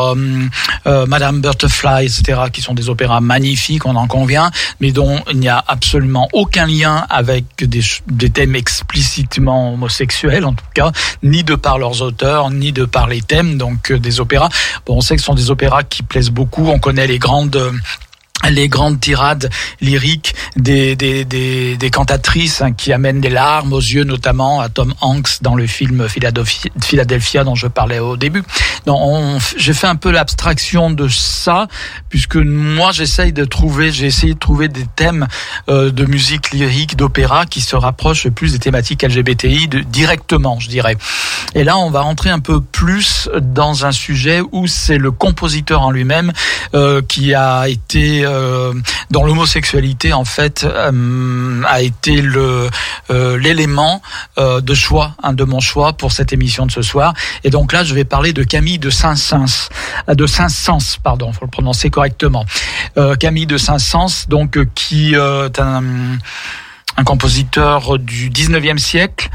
Madame 0.84 1.40
Butterfly, 1.40 2.06
etc., 2.06 2.40
qui 2.52 2.60
sont 2.60 2.74
des 2.74 2.88
opéras 2.88 3.20
magnifiques, 3.20 3.86
convient, 4.06 4.50
mais 4.80 4.92
dont 4.92 5.20
il 5.30 5.38
n'y 5.38 5.48
a 5.48 5.62
absolument 5.66 6.28
aucun 6.32 6.66
lien 6.66 7.06
avec 7.10 7.44
des, 7.58 7.80
des 8.06 8.30
thèmes 8.30 8.56
explicitement 8.56 9.74
homosexuels, 9.74 10.44
en 10.44 10.52
tout 10.52 10.64
cas, 10.74 10.92
ni 11.22 11.44
de 11.44 11.54
par 11.54 11.78
leurs 11.78 12.02
auteurs, 12.02 12.50
ni 12.50 12.72
de 12.72 12.84
par 12.84 13.06
les 13.08 13.22
thèmes, 13.22 13.58
donc 13.58 13.92
des 13.92 14.20
opéras. 14.20 14.48
Bon, 14.86 14.96
on 14.96 15.00
sait 15.00 15.14
que 15.16 15.20
ce 15.20 15.26
sont 15.26 15.34
des 15.34 15.50
opéras 15.50 15.82
qui 15.82 16.02
plaisent 16.02 16.30
beaucoup. 16.30 16.68
On 16.68 16.78
connaît 16.78 17.06
les 17.06 17.18
grandes 17.18 17.72
les 18.48 18.68
grandes 18.68 19.00
tirades 19.00 19.50
lyriques 19.80 20.34
des, 20.56 20.96
des, 20.96 21.24
des, 21.24 21.76
des 21.76 21.90
cantatrices 21.90 22.62
hein, 22.62 22.72
qui 22.72 22.92
amènent 22.92 23.20
des 23.20 23.28
larmes 23.28 23.72
aux 23.72 23.80
yeux, 23.80 24.04
notamment 24.04 24.60
à 24.60 24.68
Tom 24.68 24.94
Hanks 25.00 25.42
dans 25.42 25.54
le 25.54 25.66
film 25.66 26.06
Philadelphia, 26.08 27.44
dont 27.44 27.54
je 27.54 27.66
parlais 27.66 27.98
au 27.98 28.16
début. 28.16 28.42
J'ai 29.56 29.74
fait 29.74 29.86
un 29.86 29.96
peu 29.96 30.10
l'abstraction 30.10 30.90
de 30.90 31.08
ça, 31.08 31.68
puisque 32.08 32.36
moi 32.36 32.92
j'essaye 32.92 33.32
de 33.32 33.44
trouver, 33.44 33.92
j'ai 33.92 34.06
essayé 34.06 34.34
de 34.34 34.38
trouver 34.38 34.68
des 34.68 34.86
thèmes 34.96 35.26
euh, 35.68 35.90
de 35.90 36.04
musique 36.04 36.52
lyrique, 36.52 36.96
d'opéra 36.96 37.46
qui 37.46 37.60
se 37.60 37.76
rapprochent 37.76 38.28
plus 38.28 38.52
des 38.52 38.58
thématiques 38.58 39.02
LGBTI 39.02 39.68
directement, 39.86 40.58
je 40.58 40.68
dirais. 40.68 40.96
Et 41.54 41.64
là, 41.64 41.78
on 41.78 41.90
va 41.90 42.00
rentrer 42.02 42.30
un 42.30 42.38
peu 42.38 42.60
plus 42.60 43.28
dans 43.40 43.86
un 43.86 43.92
sujet 43.92 44.40
où 44.52 44.66
c'est 44.66 44.98
le 44.98 45.10
compositeur 45.10 45.82
en 45.82 45.90
lui-même 45.90 46.32
euh, 46.74 47.02
qui 47.02 47.34
a 47.34 47.68
été 47.68 48.24
euh, 48.30 48.72
dans 49.10 49.24
l'homosexualité 49.24 50.12
en 50.12 50.24
fait 50.24 50.64
euh, 50.64 51.62
a 51.66 51.82
été 51.82 52.22
euh, 52.22 52.68
l'élément 53.38 54.02
de 54.38 54.74
choix, 54.74 55.14
un 55.22 55.32
de 55.32 55.44
mon 55.44 55.60
choix 55.60 55.92
pour 55.92 56.12
cette 56.12 56.32
émission 56.32 56.66
de 56.66 56.72
ce 56.72 56.82
soir. 56.82 57.14
Et 57.44 57.50
donc 57.50 57.72
là, 57.72 57.84
je 57.84 57.94
vais 57.94 58.04
parler 58.04 58.32
de 58.32 58.42
Camille 58.42 58.78
de 58.78 58.90
Saint-Saëns, 58.90 59.68
de 60.08 60.26
Saint-Saëns, 60.26 60.98
pardon, 61.02 61.32
faut 61.32 61.44
le 61.44 61.50
prononcer 61.50 61.90
correctement. 61.90 62.46
Camille 63.18 63.46
de 63.46 63.58
Saint-Saëns, 63.58 64.28
donc 64.28 64.58
qui 64.74 65.14
est 65.14 65.60
un 65.60 65.82
un 66.96 67.04
compositeur 67.04 67.98
du 67.98 68.30
19e 68.30 68.76
siècle, 68.76 69.30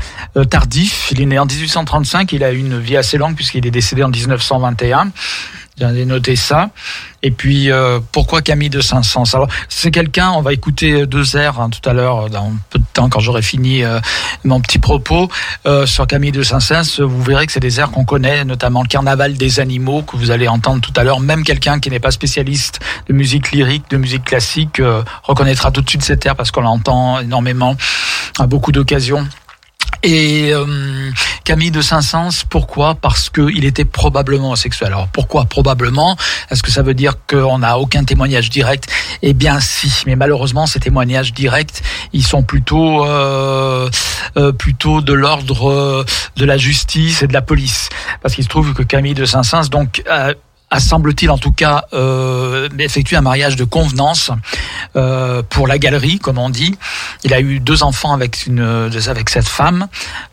tardif. 0.49 1.09
Il 1.11 1.21
est 1.21 1.25
né 1.25 1.39
en 1.39 1.45
1835, 1.45 2.31
il 2.33 2.43
a 2.43 2.51
eu 2.51 2.59
une 2.59 2.79
vie 2.79 2.97
assez 2.97 3.17
longue 3.17 3.35
puisqu'il 3.35 3.65
est 3.65 3.71
décédé 3.71 4.03
en 4.03 4.09
1921. 4.09 5.11
J'ai 5.77 6.05
noté 6.05 6.37
ça. 6.37 6.69
Et 7.21 7.31
puis, 7.31 7.69
euh, 7.69 7.99
pourquoi 8.13 8.41
Camille 8.41 8.69
de 8.69 8.79
Saint-Saëns? 8.79 9.35
Alors, 9.35 9.49
c'est 9.67 9.91
quelqu'un, 9.91 10.31
on 10.31 10.41
va 10.41 10.53
écouter 10.53 11.05
deux 11.05 11.35
airs 11.35 11.59
hein, 11.59 11.69
tout 11.69 11.89
à 11.89 11.91
l'heure, 11.91 12.29
dans 12.29 12.53
peu 12.69 12.79
de 12.79 12.85
temps, 12.93 13.09
quand 13.09 13.19
j'aurai 13.19 13.41
fini 13.41 13.83
euh, 13.83 13.99
mon 14.45 14.61
petit 14.61 14.79
propos 14.79 15.29
euh, 15.65 15.85
sur 15.85 16.07
Camille 16.07 16.31
de 16.31 16.43
Saint-Saëns. 16.43 17.01
Vous 17.01 17.21
verrez 17.23 17.45
que 17.45 17.51
c'est 17.51 17.59
des 17.59 17.81
airs 17.81 17.91
qu'on 17.91 18.05
connaît, 18.05 18.45
notamment 18.45 18.83
le 18.83 18.87
Carnaval 18.87 19.33
des 19.33 19.59
animaux, 19.59 20.01
que 20.01 20.15
vous 20.15 20.31
allez 20.31 20.47
entendre 20.47 20.79
tout 20.79 20.93
à 20.95 21.03
l'heure. 21.03 21.19
Même 21.19 21.43
quelqu'un 21.43 21.79
qui 21.81 21.89
n'est 21.89 21.99
pas 21.99 22.11
spécialiste 22.11 22.79
de 23.09 23.13
musique 23.13 23.51
lyrique, 23.51 23.89
de 23.89 23.97
musique 23.97 24.23
classique, 24.23 24.81
reconnaîtra 25.23 25.71
tout 25.71 25.81
de 25.81 25.89
suite 25.89 26.03
cet 26.03 26.25
air 26.25 26.37
parce 26.37 26.51
qu'on 26.51 26.61
l'entend 26.61 27.19
énormément 27.19 27.75
à 28.39 28.47
beaucoup 28.47 28.71
d'occasions. 28.71 29.27
Et 30.07 30.53
euh, 30.53 31.09
Camille 31.45 31.71
de 31.71 31.81
Saint-Saëns, 31.81 32.45
pourquoi? 32.47 32.93
Parce 32.93 33.31
qu'il 33.31 33.65
était 33.65 33.85
probablement 33.85 34.49
homosexuel. 34.49 34.89
Alors 34.89 35.07
pourquoi 35.07 35.45
probablement? 35.45 36.15
Est-ce 36.51 36.61
que 36.61 36.69
ça 36.69 36.83
veut 36.83 36.93
dire 36.93 37.15
qu'on 37.27 37.57
n'a 37.57 37.79
aucun 37.79 38.03
témoignage 38.03 38.51
direct? 38.51 38.87
Eh 39.23 39.33
bien 39.33 39.59
si, 39.59 39.91
mais 40.05 40.15
malheureusement 40.15 40.67
ces 40.67 40.79
témoignages 40.79 41.33
directs, 41.33 41.81
ils 42.13 42.23
sont 42.23 42.43
plutôt 42.43 43.03
euh, 43.03 43.89
euh, 44.37 44.51
plutôt 44.51 45.01
de 45.01 45.13
l'ordre 45.13 46.05
de 46.35 46.45
la 46.45 46.57
justice 46.57 47.23
et 47.23 47.27
de 47.27 47.33
la 47.33 47.41
police, 47.41 47.89
parce 48.21 48.35
qu'il 48.35 48.43
se 48.43 48.49
trouve 48.49 48.75
que 48.75 48.83
Camille 48.83 49.15
de 49.15 49.25
Saint-Saëns 49.25 49.69
donc 49.71 50.03
semble-t-il 50.79 51.29
en 51.29 51.37
tout 51.37 51.51
cas 51.51 51.85
euh, 51.93 52.69
un 53.13 53.21
mariage 53.21 53.55
de 53.55 53.63
convenance 53.63 54.31
euh, 54.95 55.41
pour 55.49 55.67
la 55.67 55.77
galerie, 55.77 56.19
comme 56.19 56.37
on 56.37 56.49
dit. 56.49 56.77
Il 57.23 57.33
a 57.33 57.39
eu 57.39 57.59
deux 57.59 57.83
enfants 57.83 58.13
avec 58.13 58.45
une 58.47 58.89
avec 59.07 59.29
cette 59.29 59.47
femme 59.47 59.87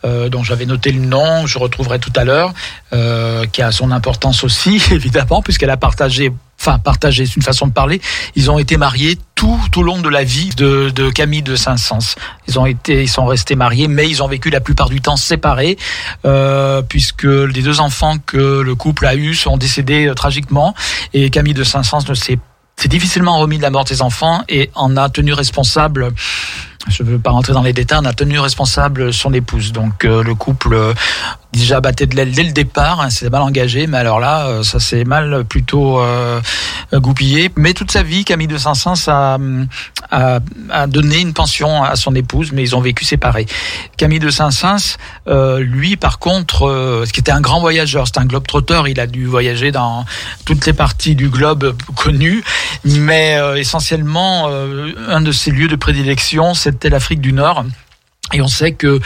euh, 0.05 0.29
dont 0.29 0.43
j'avais 0.43 0.67
noté 0.67 0.93
le 0.93 1.01
nom, 1.01 1.47
je 1.47 1.59
retrouverai 1.59 1.99
tout 1.99 2.13
à 2.17 2.25
l'heure, 2.25 2.53
euh, 2.93 3.45
qui 3.47 3.63
a 3.63 3.71
son 3.73 3.91
importance 3.91 4.45
aussi 4.45 4.83
évidemment 4.91 5.43
puisqu'elle 5.43 5.71
a 5.71 5.77
partagé 5.77 6.33
enfin 6.61 6.79
partagé, 6.79 7.27
c'est 7.27 7.37
une 7.37 7.43
façon 7.43 7.67
de 7.67 7.73
parler. 7.73 8.01
Ils 8.37 8.51
ont 8.51 8.59
été 8.59 8.77
mariés 8.77 9.19
tout 9.43 9.81
au 9.81 9.83
long 9.83 10.01
de 10.01 10.09
la 10.09 10.23
vie 10.23 10.51
de, 10.51 10.91
de 10.91 11.11
Camille 11.11 11.43
de 11.43 11.57
Saint-Saëns. 11.57 12.15
Ils 12.47 12.61
ont 12.61 12.67
été, 12.67 13.03
ils 13.03 13.09
sont 13.09 13.27
restés 13.27 13.57
mariés, 13.57 13.89
mais 13.89 14.09
ils 14.09 14.23
ont 14.23 14.29
vécu 14.29 14.51
la 14.51 14.61
plupart 14.61 14.89
du 14.89 15.01
temps 15.01 15.17
séparés, 15.17 15.79
euh, 16.25 16.81
puisque 16.81 17.25
les 17.25 17.63
deux 17.63 17.81
enfants 17.81 18.19
que 18.25 18.61
le 18.61 18.75
couple 18.77 19.05
a 19.05 19.17
eus 19.17 19.35
sont 19.35 19.57
décédés 19.57 20.07
euh, 20.07 20.15
tragiquement, 20.15 20.75
et 21.13 21.29
Camille 21.31 21.55
de 21.55 21.65
Saint-Saëns 21.65 22.09
ne 22.09 22.15
s'est 22.15 22.39
difficilement 22.87 23.41
remis 23.41 23.59
de 23.59 23.63
la 23.63 23.71
mort 23.71 23.83
de 23.83 23.89
ses 23.89 24.01
enfants 24.01 24.45
et 24.49 24.71
en 24.77 24.97
a 24.97 25.09
tenu 25.09 25.33
responsable 25.33 26.13
je 26.89 27.03
ne 27.03 27.11
veux 27.11 27.19
pas 27.19 27.31
rentrer 27.31 27.53
dans 27.53 27.63
les 27.63 27.73
détails, 27.73 28.01
on 28.03 28.07
a 28.07 28.13
tenu 28.13 28.39
responsable 28.39 29.13
son 29.13 29.33
épouse. 29.33 29.73
Donc 29.73 30.05
euh, 30.05 30.23
le 30.23 30.35
couple 30.35 30.75
euh, 30.75 30.95
déjà 31.53 31.81
battait 31.81 32.07
de 32.07 32.17
l'aile 32.17 32.33
dès 32.33 32.43
le 32.43 32.53
départ, 32.53 33.01
hein, 33.01 33.11
c'est 33.11 33.31
mal 33.31 33.43
engagé, 33.43 33.87
mais 33.87 33.99
alors 33.99 34.19
là, 34.19 34.47
euh, 34.47 34.63
ça 34.63 34.81
s'est 34.81 35.05
mal 35.05 35.45
plutôt 35.45 36.01
goupillé. 36.93 37.51
Mais 37.57 37.73
toute 37.73 37.91
sa 37.91 38.03
vie, 38.03 38.25
Camille 38.25 38.49
de 38.49 38.59
Saint-Saëns 38.59 39.09
a, 39.09 39.39
a, 40.11 40.41
a, 40.71 40.87
donné 40.87 41.21
une 41.21 41.33
pension 41.33 41.83
à 41.83 41.97
son 41.97 42.15
épouse, 42.15 42.53
mais 42.53 42.63
ils 42.63 42.75
ont 42.77 42.81
vécu 42.81 43.05
séparés. 43.05 43.47
Camille 43.97 44.19
de 44.19 44.31
Saint-Saëns, 44.31 44.97
lui, 45.59 45.97
par 45.97 46.19
contre, 46.19 47.03
ce 47.07 47.13
qui 47.13 47.21
était 47.21 47.33
un 47.33 47.41
grand 47.41 47.61
voyageur, 47.61 48.07
c'est 48.07 48.19
un 48.19 48.27
globe 48.27 48.47
trotteur, 48.47 48.89
il 48.89 48.99
a 49.01 49.07
dû 49.07 49.27
voyager 49.27 49.73
dans 49.73 50.05
toutes 50.45 50.67
les 50.67 50.73
parties 50.73 51.15
du 51.15 51.29
globe 51.29 51.77
connues, 51.95 52.45
mais 52.85 53.39
essentiellement, 53.57 54.49
un 55.09 55.21
de 55.21 55.33
ses 55.33 55.51
lieux 55.51 55.69
de 55.69 55.77
prédilection, 55.77 56.55
c'est 56.55 56.72
c'était 56.73 56.91
l'Afrique 56.91 57.21
du 57.21 57.33
Nord. 57.33 57.65
Et 58.33 58.41
on 58.41 58.49
sait 58.49 58.73
que 58.73 58.99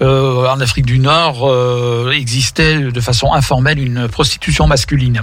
euh, 0.00 0.48
en 0.48 0.58
Afrique 0.60 0.86
du 0.86 0.98
Nord 0.98 1.46
euh, 1.46 2.12
existait 2.12 2.78
de 2.78 3.00
façon 3.00 3.32
informelle 3.32 3.78
une 3.78 4.08
prostitution 4.08 4.66
masculine. 4.66 5.20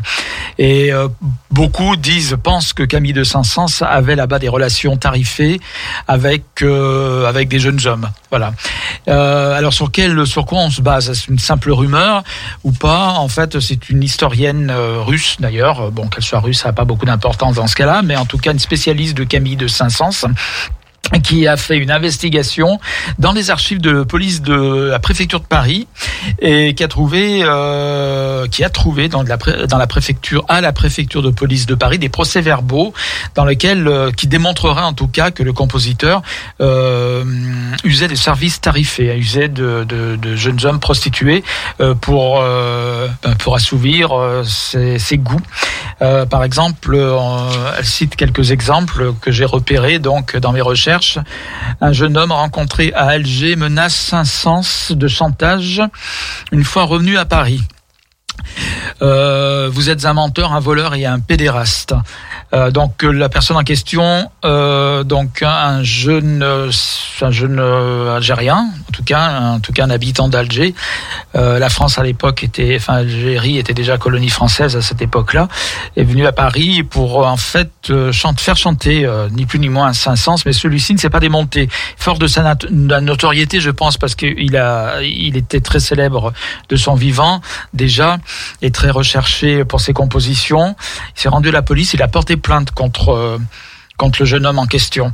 Et 0.60 0.94
euh, 0.94 1.08
beaucoup 1.50 1.96
disent, 1.96 2.38
pensent 2.44 2.74
que 2.74 2.84
Camille 2.84 3.14
de 3.14 3.24
Saint-Saëns 3.24 3.82
avait 3.82 4.16
là-bas 4.16 4.38
des 4.38 4.50
relations 4.50 4.96
tarifées 4.98 5.60
avec 6.08 6.44
avec 6.62 7.48
des 7.48 7.60
jeunes 7.60 7.80
hommes. 7.88 8.10
Voilà. 8.30 8.54
alors 9.08 9.74
sur 9.74 9.92
quel 9.92 10.28
sur 10.28 10.46
quoi 10.46 10.60
on 10.60 10.70
se 10.70 10.82
base? 10.82 11.12
C'est 11.14 11.28
une 11.28 11.40
simple 11.40 11.72
rumeur 11.72 12.24
ou 12.64 12.72
pas? 12.72 13.14
En 13.14 13.28
fait, 13.28 13.60
c'est 13.60 13.90
une 13.90 14.04
historienne 14.04 14.72
russe 14.72 15.38
d'ailleurs. 15.40 15.92
Bon, 15.92 16.08
qu'elle 16.08 16.24
soit 16.24 16.42
russe, 16.42 16.60
ça 16.60 16.70
n'a 16.70 16.74
pas 16.74 16.86
beaucoup 16.86 17.06
d'importance 17.06 17.56
dans 17.56 17.68
ce 17.68 17.76
cas-là, 17.76 18.02
mais 18.04 18.18
en 18.18 18.26
tout 18.26 18.38
cas 18.38 18.52
une 18.52 18.60
spécialiste 18.60 19.18
de 19.18 19.24
Camille 19.24 19.56
de 19.56 19.68
Saint-Saëns 19.68 20.28
qui 21.24 21.48
a 21.48 21.58
fait 21.58 21.78
une 21.78 21.92
investigation 21.92 22.80
dans 23.20 23.32
les 23.32 23.50
archives 23.50 23.82
de 23.82 24.04
police 24.04 24.42
de 24.42 24.90
la 24.92 25.00
préfecture 25.00 25.40
de 25.40 25.46
Paris 25.46 25.88
et 26.40 26.74
qui 26.74 26.84
a 26.84 26.88
trouvé 26.88 27.42
euh, 27.44 28.48
qui 28.48 28.64
a 28.64 28.70
trouvé 28.70 29.08
dans 29.10 29.24
la 29.24 29.88
préfecture 29.88 30.46
à 30.48 30.62
la 30.62 30.74
préfecture 30.74 31.22
de 31.22 31.30
police 31.30 31.66
de 31.66 31.76
Paris 31.76 32.00
des 32.00 32.10
procès-verbaux 32.10 32.94
dans 33.36 33.46
lesquels 33.46 33.88
euh, 33.88 34.12
qui 34.12 34.28
démontreraient 34.28 34.82
en 34.82 34.94
tout 34.94 35.08
cas 35.08 35.32
que 35.32 35.44
le 35.44 35.54
compositeur 35.54 36.22
euh, 36.62 37.24
usait 37.84 38.08
des 38.08 38.16
services 38.16 38.62
tarifés, 38.62 39.16
usait 39.18 39.48
de, 39.48 39.84
de, 39.84 40.16
de 40.16 40.36
jeunes 40.36 40.66
hommes 40.66 40.80
prostitués 40.80 41.44
euh, 41.80 41.94
pour 41.94 42.42
euh, 42.42 43.08
ben, 43.24 43.36
pour 43.36 43.56
assouvir 43.56 44.12
ses, 44.44 45.00
ses, 45.00 45.18
goûts. 45.18 45.42
par 46.00 46.44
exemple, 46.44 46.98
elle 47.78 47.86
cite 47.86 48.16
quelques 48.16 48.52
exemples 48.52 49.14
que 49.22 49.32
j'ai 49.32 49.46
repérés 49.46 50.00
donc 50.00 50.36
dans 50.38 50.52
mes 50.52 50.62
recherches 50.62 50.97
un 51.82 51.94
jeune 51.94 52.18
homme 52.18 52.32
rencontré 52.32 52.94
à 52.94 53.08
Alger 53.08 53.56
menace 53.56 53.96
Saint-Saëns 53.96 54.94
de 54.96 55.08
chantage 55.08 55.82
une 56.52 56.64
fois 56.64 56.84
revenu 56.84 57.18
à 57.18 57.26
Paris. 57.26 57.62
Euh, 59.02 59.70
vous 59.72 59.90
êtes 59.90 60.06
un 60.06 60.14
menteur, 60.14 60.54
un 60.54 60.60
voleur 60.60 60.96
et 60.96 61.06
un 61.06 61.20
pédéraste. 61.20 61.94
Euh, 62.54 62.72
donc 62.72 63.04
euh, 63.04 63.12
la 63.12 63.28
personne 63.28 63.58
en 63.58 63.64
question, 63.64 64.32
euh, 64.46 65.04
donc 65.04 65.44
un 65.44 65.84
jeune, 65.84 66.44
un 67.22 67.32
jeune 67.32 67.60
algérien, 67.60 68.70
en 68.88 68.92
tout 68.94 69.04
cas, 69.04 69.40
en 69.42 69.60
tout 69.60 69.74
cas 69.74 69.84
un 69.84 69.90
habitant 69.90 70.30
d'Alger. 70.30 70.74
la 71.34 71.70
France 71.70 72.00
à 72.00 72.04
l'époque 72.04 72.44
était, 72.44 72.78
enfin 72.78 72.96
Algérie 72.96 73.58
était 73.58 73.74
déjà 73.74 73.98
colonie 73.98 74.30
française 74.30 74.76
à 74.76 74.82
cette 74.82 75.02
époque-là, 75.02 75.50
est 75.96 76.04
venu 76.04 76.26
à 76.26 76.32
Paris 76.32 76.84
pour 76.84 77.26
en 77.26 77.38
fait 77.38 77.92
chante, 78.12 78.40
faire 78.40 78.56
chanter 78.56 79.08
ni 79.32 79.46
plus 79.46 79.60
ni 79.60 79.70
moins 79.70 79.94
Saint-Saëns, 79.94 80.44
mais 80.46 80.54
celui-ci 80.54 80.94
ne 80.94 81.00
s'est 81.00 81.10
pas 81.10 81.20
démonté. 81.20 81.70
Fort 81.98 82.18
de 82.18 82.28
sa 82.28 82.56
notoriété, 82.72 83.60
je 83.60 83.72
pense, 83.72 83.98
parce 83.98 84.16
qu'il 84.16 84.56
a, 84.58 85.02
il 85.02 85.36
était 85.38 85.60
très 85.60 85.80
célèbre 85.80 86.34
de 86.70 86.76
son 86.76 86.96
vivant 86.96 87.42
déjà 87.74 88.18
et 88.62 88.72
très 88.72 88.90
recherché 88.90 89.66
pour 89.66 89.82
ses 89.82 89.94
compositions. 89.94 90.76
Il 91.16 91.22
s'est 91.22 91.30
rendu 91.30 91.50
à 91.50 91.52
la 91.52 91.62
police, 91.62 91.94
il 91.94 92.02
a 92.02 92.08
porté 92.08 92.38
plainte 92.38 92.72
contre 92.72 93.10
euh, 93.14 93.38
contre 93.98 94.20
le 94.22 94.26
jeune 94.28 94.46
homme 94.46 94.60
en 94.60 94.68
question. 94.68 95.12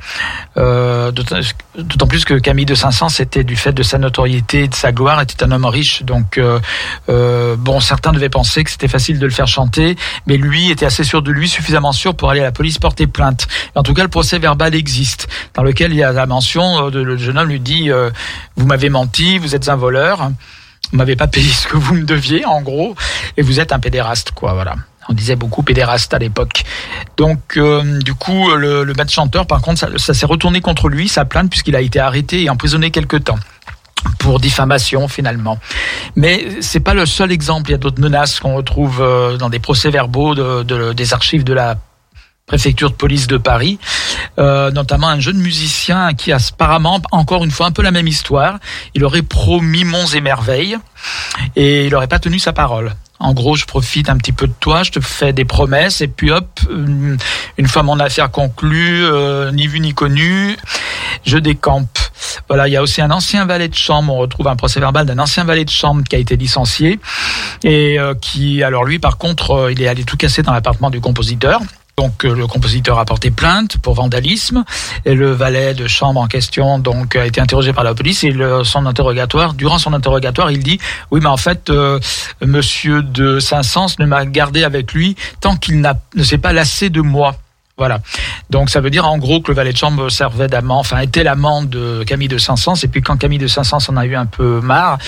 Euh, 0.57 1.11
D'autant 1.11 2.05
plus 2.05 2.25
que 2.25 2.33
Camille 2.33 2.65
de 2.65 2.75
Saint-Saëns, 2.75 3.09
c'était 3.09 3.45
du 3.45 3.55
fait 3.55 3.71
de 3.71 3.81
sa 3.81 3.97
notoriété, 3.97 4.67
de 4.67 4.75
sa 4.75 4.91
gloire, 4.91 5.21
était 5.21 5.41
un 5.41 5.51
homme 5.51 5.65
riche. 5.65 6.03
Donc, 6.03 6.37
euh, 6.37 7.55
bon, 7.57 7.79
certains 7.79 8.11
devaient 8.11 8.27
penser 8.29 8.63
que 8.63 8.69
c'était 8.69 8.89
facile 8.89 9.19
de 9.19 9.25
le 9.25 9.31
faire 9.31 9.47
chanter, 9.47 9.95
mais 10.27 10.35
lui 10.35 10.69
était 10.69 10.85
assez 10.85 11.05
sûr 11.05 11.21
de 11.21 11.31
lui, 11.31 11.47
suffisamment 11.47 11.93
sûr 11.93 12.13
pour 12.13 12.29
aller 12.29 12.41
à 12.41 12.43
la 12.43 12.51
police 12.51 12.77
porter 12.77 13.07
plainte. 13.07 13.47
En 13.73 13.83
tout 13.83 13.93
cas, 13.93 14.03
le 14.03 14.09
procès 14.09 14.37
verbal 14.37 14.75
existe, 14.75 15.29
dans 15.53 15.63
lequel 15.63 15.93
il 15.93 15.97
y 15.97 16.03
a 16.03 16.11
la 16.11 16.25
mention, 16.25 16.89
le 16.89 17.17
jeune 17.17 17.37
homme 17.37 17.49
lui 17.49 17.61
dit, 17.61 17.89
vous 18.57 18.65
m'avez 18.65 18.89
menti, 18.89 19.37
vous 19.37 19.55
êtes 19.55 19.69
un 19.69 19.77
voleur, 19.77 20.29
m'avez 20.91 21.15
pas 21.15 21.27
payé 21.27 21.49
ce 21.49 21.67
que 21.67 21.77
vous 21.77 21.95
me 21.95 22.03
deviez, 22.03 22.45
en 22.45 22.61
gros, 22.61 22.95
et 23.37 23.41
vous 23.41 23.59
êtes 23.59 23.71
un 23.71 23.79
pédéraste, 23.79 24.31
quoi, 24.31 24.53
voilà. 24.53 24.75
On 25.09 25.13
disait 25.13 25.35
beaucoup 25.35 25.63
pédéraste 25.63 26.13
à 26.13 26.19
l'époque. 26.19 26.63
Donc, 27.17 27.57
euh, 27.57 27.99
du 27.99 28.13
coup, 28.13 28.51
le, 28.55 28.83
le 28.83 28.93
maître 28.93 29.11
chanteur, 29.11 29.45
par 29.45 29.61
contre, 29.61 29.99
ça, 29.99 30.13
s'est 30.13 30.25
retourné 30.25 30.61
contre 30.61 30.87
lui, 30.87 31.09
sa 31.09 31.25
plainte, 31.25 31.49
puisqu'il 31.49 31.75
a 31.75 31.81
été 31.81 31.99
arrêté 31.99 32.43
et 32.43 32.49
emprisonné 32.49 32.89
quelque 32.91 33.17
temps 33.17 33.39
pour 34.19 34.39
diffamation 34.39 35.07
finalement. 35.07 35.59
Mais 36.15 36.61
c'est 36.61 36.79
pas 36.79 36.93
le 36.93 37.05
seul 37.05 37.31
exemple. 37.31 37.69
Il 37.69 37.73
y 37.73 37.75
a 37.75 37.77
d'autres 37.77 38.01
menaces 38.01 38.39
qu'on 38.39 38.55
retrouve 38.55 39.01
euh, 39.01 39.37
dans 39.37 39.49
des 39.49 39.59
procès-verbaux 39.59 40.35
de, 40.35 40.93
des 40.93 41.13
archives 41.13 41.43
de 41.43 41.53
la 41.53 41.77
préfecture 42.45 42.91
de 42.91 42.95
police 42.95 43.27
de 43.27 43.37
Paris, 43.37 43.79
euh, 44.37 44.69
notamment 44.71 45.07
un 45.07 45.19
jeune 45.19 45.37
musicien 45.37 46.13
qui 46.13 46.31
a 46.31 46.37
apparemment, 46.37 47.01
encore 47.11 47.43
une 47.43 47.51
fois, 47.51 47.67
un 47.67 47.71
peu 47.71 47.81
la 47.81 47.91
même 47.91 48.07
histoire. 48.07 48.59
Il 48.95 49.05
aurait 49.05 49.21
promis 49.21 49.85
monts 49.85 50.07
et 50.07 50.21
merveilles 50.21 50.77
et 51.55 51.85
il 51.85 51.91
n'aurait 51.91 52.07
pas 52.07 52.19
tenu 52.19 52.39
sa 52.39 52.53
parole. 52.53 52.93
En 53.19 53.33
gros, 53.33 53.55
je 53.55 53.65
profite 53.65 54.09
un 54.09 54.17
petit 54.17 54.33
peu 54.33 54.47
de 54.47 54.53
toi, 54.59 54.83
je 54.83 54.91
te 54.91 54.99
fais 54.99 55.31
des 55.31 55.45
promesses 55.45 56.01
et 56.01 56.09
puis 56.09 56.31
hop, 56.31 56.59
euh, 56.69 57.15
une 57.57 57.67
fois 57.67 57.81
mon 57.81 57.99
affaire 57.99 58.29
conclue, 58.29 59.05
euh, 59.05 59.49
ni 59.51 59.67
vu 59.67 59.79
ni 59.79 59.93
connu, 59.93 60.57
je 61.25 61.37
décampe. 61.37 61.97
Voilà, 62.49 62.67
il 62.67 62.71
y 62.71 62.77
a 62.77 62.81
aussi 62.81 63.01
un 63.01 63.11
ancien 63.11 63.45
valet 63.45 63.69
de 63.69 63.75
chambre, 63.75 64.13
on 64.13 64.17
retrouve 64.17 64.49
un 64.49 64.57
procès 64.57 64.81
verbal 64.81 65.05
d'un 65.05 65.19
ancien 65.19 65.45
valet 65.45 65.63
de 65.63 65.69
chambre 65.69 66.03
qui 66.03 66.17
a 66.17 66.19
été 66.19 66.35
licencié 66.35 66.99
et 67.63 67.97
euh, 67.97 68.13
qui, 68.13 68.61
alors 68.61 68.83
lui, 68.83 68.99
par 68.99 69.17
contre, 69.17 69.69
il 69.71 69.81
est 69.81 69.87
allé 69.87 70.03
tout 70.03 70.17
casser 70.17 70.41
dans 70.41 70.51
l'appartement 70.51 70.89
du 70.89 70.99
compositeur. 70.99 71.61
Donc 71.97 72.25
euh, 72.25 72.33
le 72.33 72.47
compositeur 72.47 72.97
a 72.97 73.05
porté 73.05 73.29
plainte 73.29 73.77
pour 73.77 73.93
vandalisme 73.93 74.63
et 75.05 75.13
le 75.13 75.31
valet 75.31 75.73
de 75.75 75.87
chambre 75.87 76.19
en 76.19 76.27
question 76.27 76.79
donc 76.79 77.15
a 77.15 77.25
été 77.25 77.39
interrogé 77.39 77.71
par 77.71 77.83
la 77.83 77.93
police 77.93 78.23
et 78.23 78.33
son 78.63 78.85
interrogatoire 78.87 79.53
durant 79.53 79.77
son 79.77 79.93
interrogatoire 79.93 80.49
il 80.49 80.63
dit 80.63 80.79
oui 81.11 81.19
mais 81.21 81.29
en 81.29 81.37
fait 81.37 81.69
euh, 81.69 81.99
monsieur 82.41 83.03
de 83.03 83.39
Saint-Saëns 83.39 83.95
ne 83.99 84.05
m'a 84.05 84.25
gardé 84.25 84.63
avec 84.63 84.93
lui 84.93 85.15
tant 85.39 85.55
qu'il 85.55 85.81
ne 85.81 86.23
s'est 86.23 86.39
pas 86.39 86.51
lassé 86.51 86.89
de 86.89 87.01
moi 87.01 87.35
voilà. 87.75 87.99
Donc 88.51 88.69
ça 88.69 88.81
veut 88.81 88.91
dire 88.91 89.07
en 89.07 89.17
gros 89.17 89.41
que 89.41 89.51
le 89.51 89.55
valet 89.55 89.73
de 89.73 89.77
chambre 89.77 90.09
servait 90.09 90.47
d'amant, 90.47 90.77
enfin 90.79 90.99
était 90.99 91.23
l'amant 91.23 91.63
de 91.63 92.03
Camille 92.05 92.27
de 92.27 92.37
Saint-Saëns. 92.37 92.75
Et 92.83 92.87
puis 92.87 93.01
quand 93.01 93.17
Camille 93.17 93.39
de 93.39 93.47
Saint-Saëns 93.47 93.89
en 93.89 93.97
a 93.97 94.05
eu 94.05 94.15
un 94.15 94.27
peu 94.27 94.61
marre, 94.61 94.99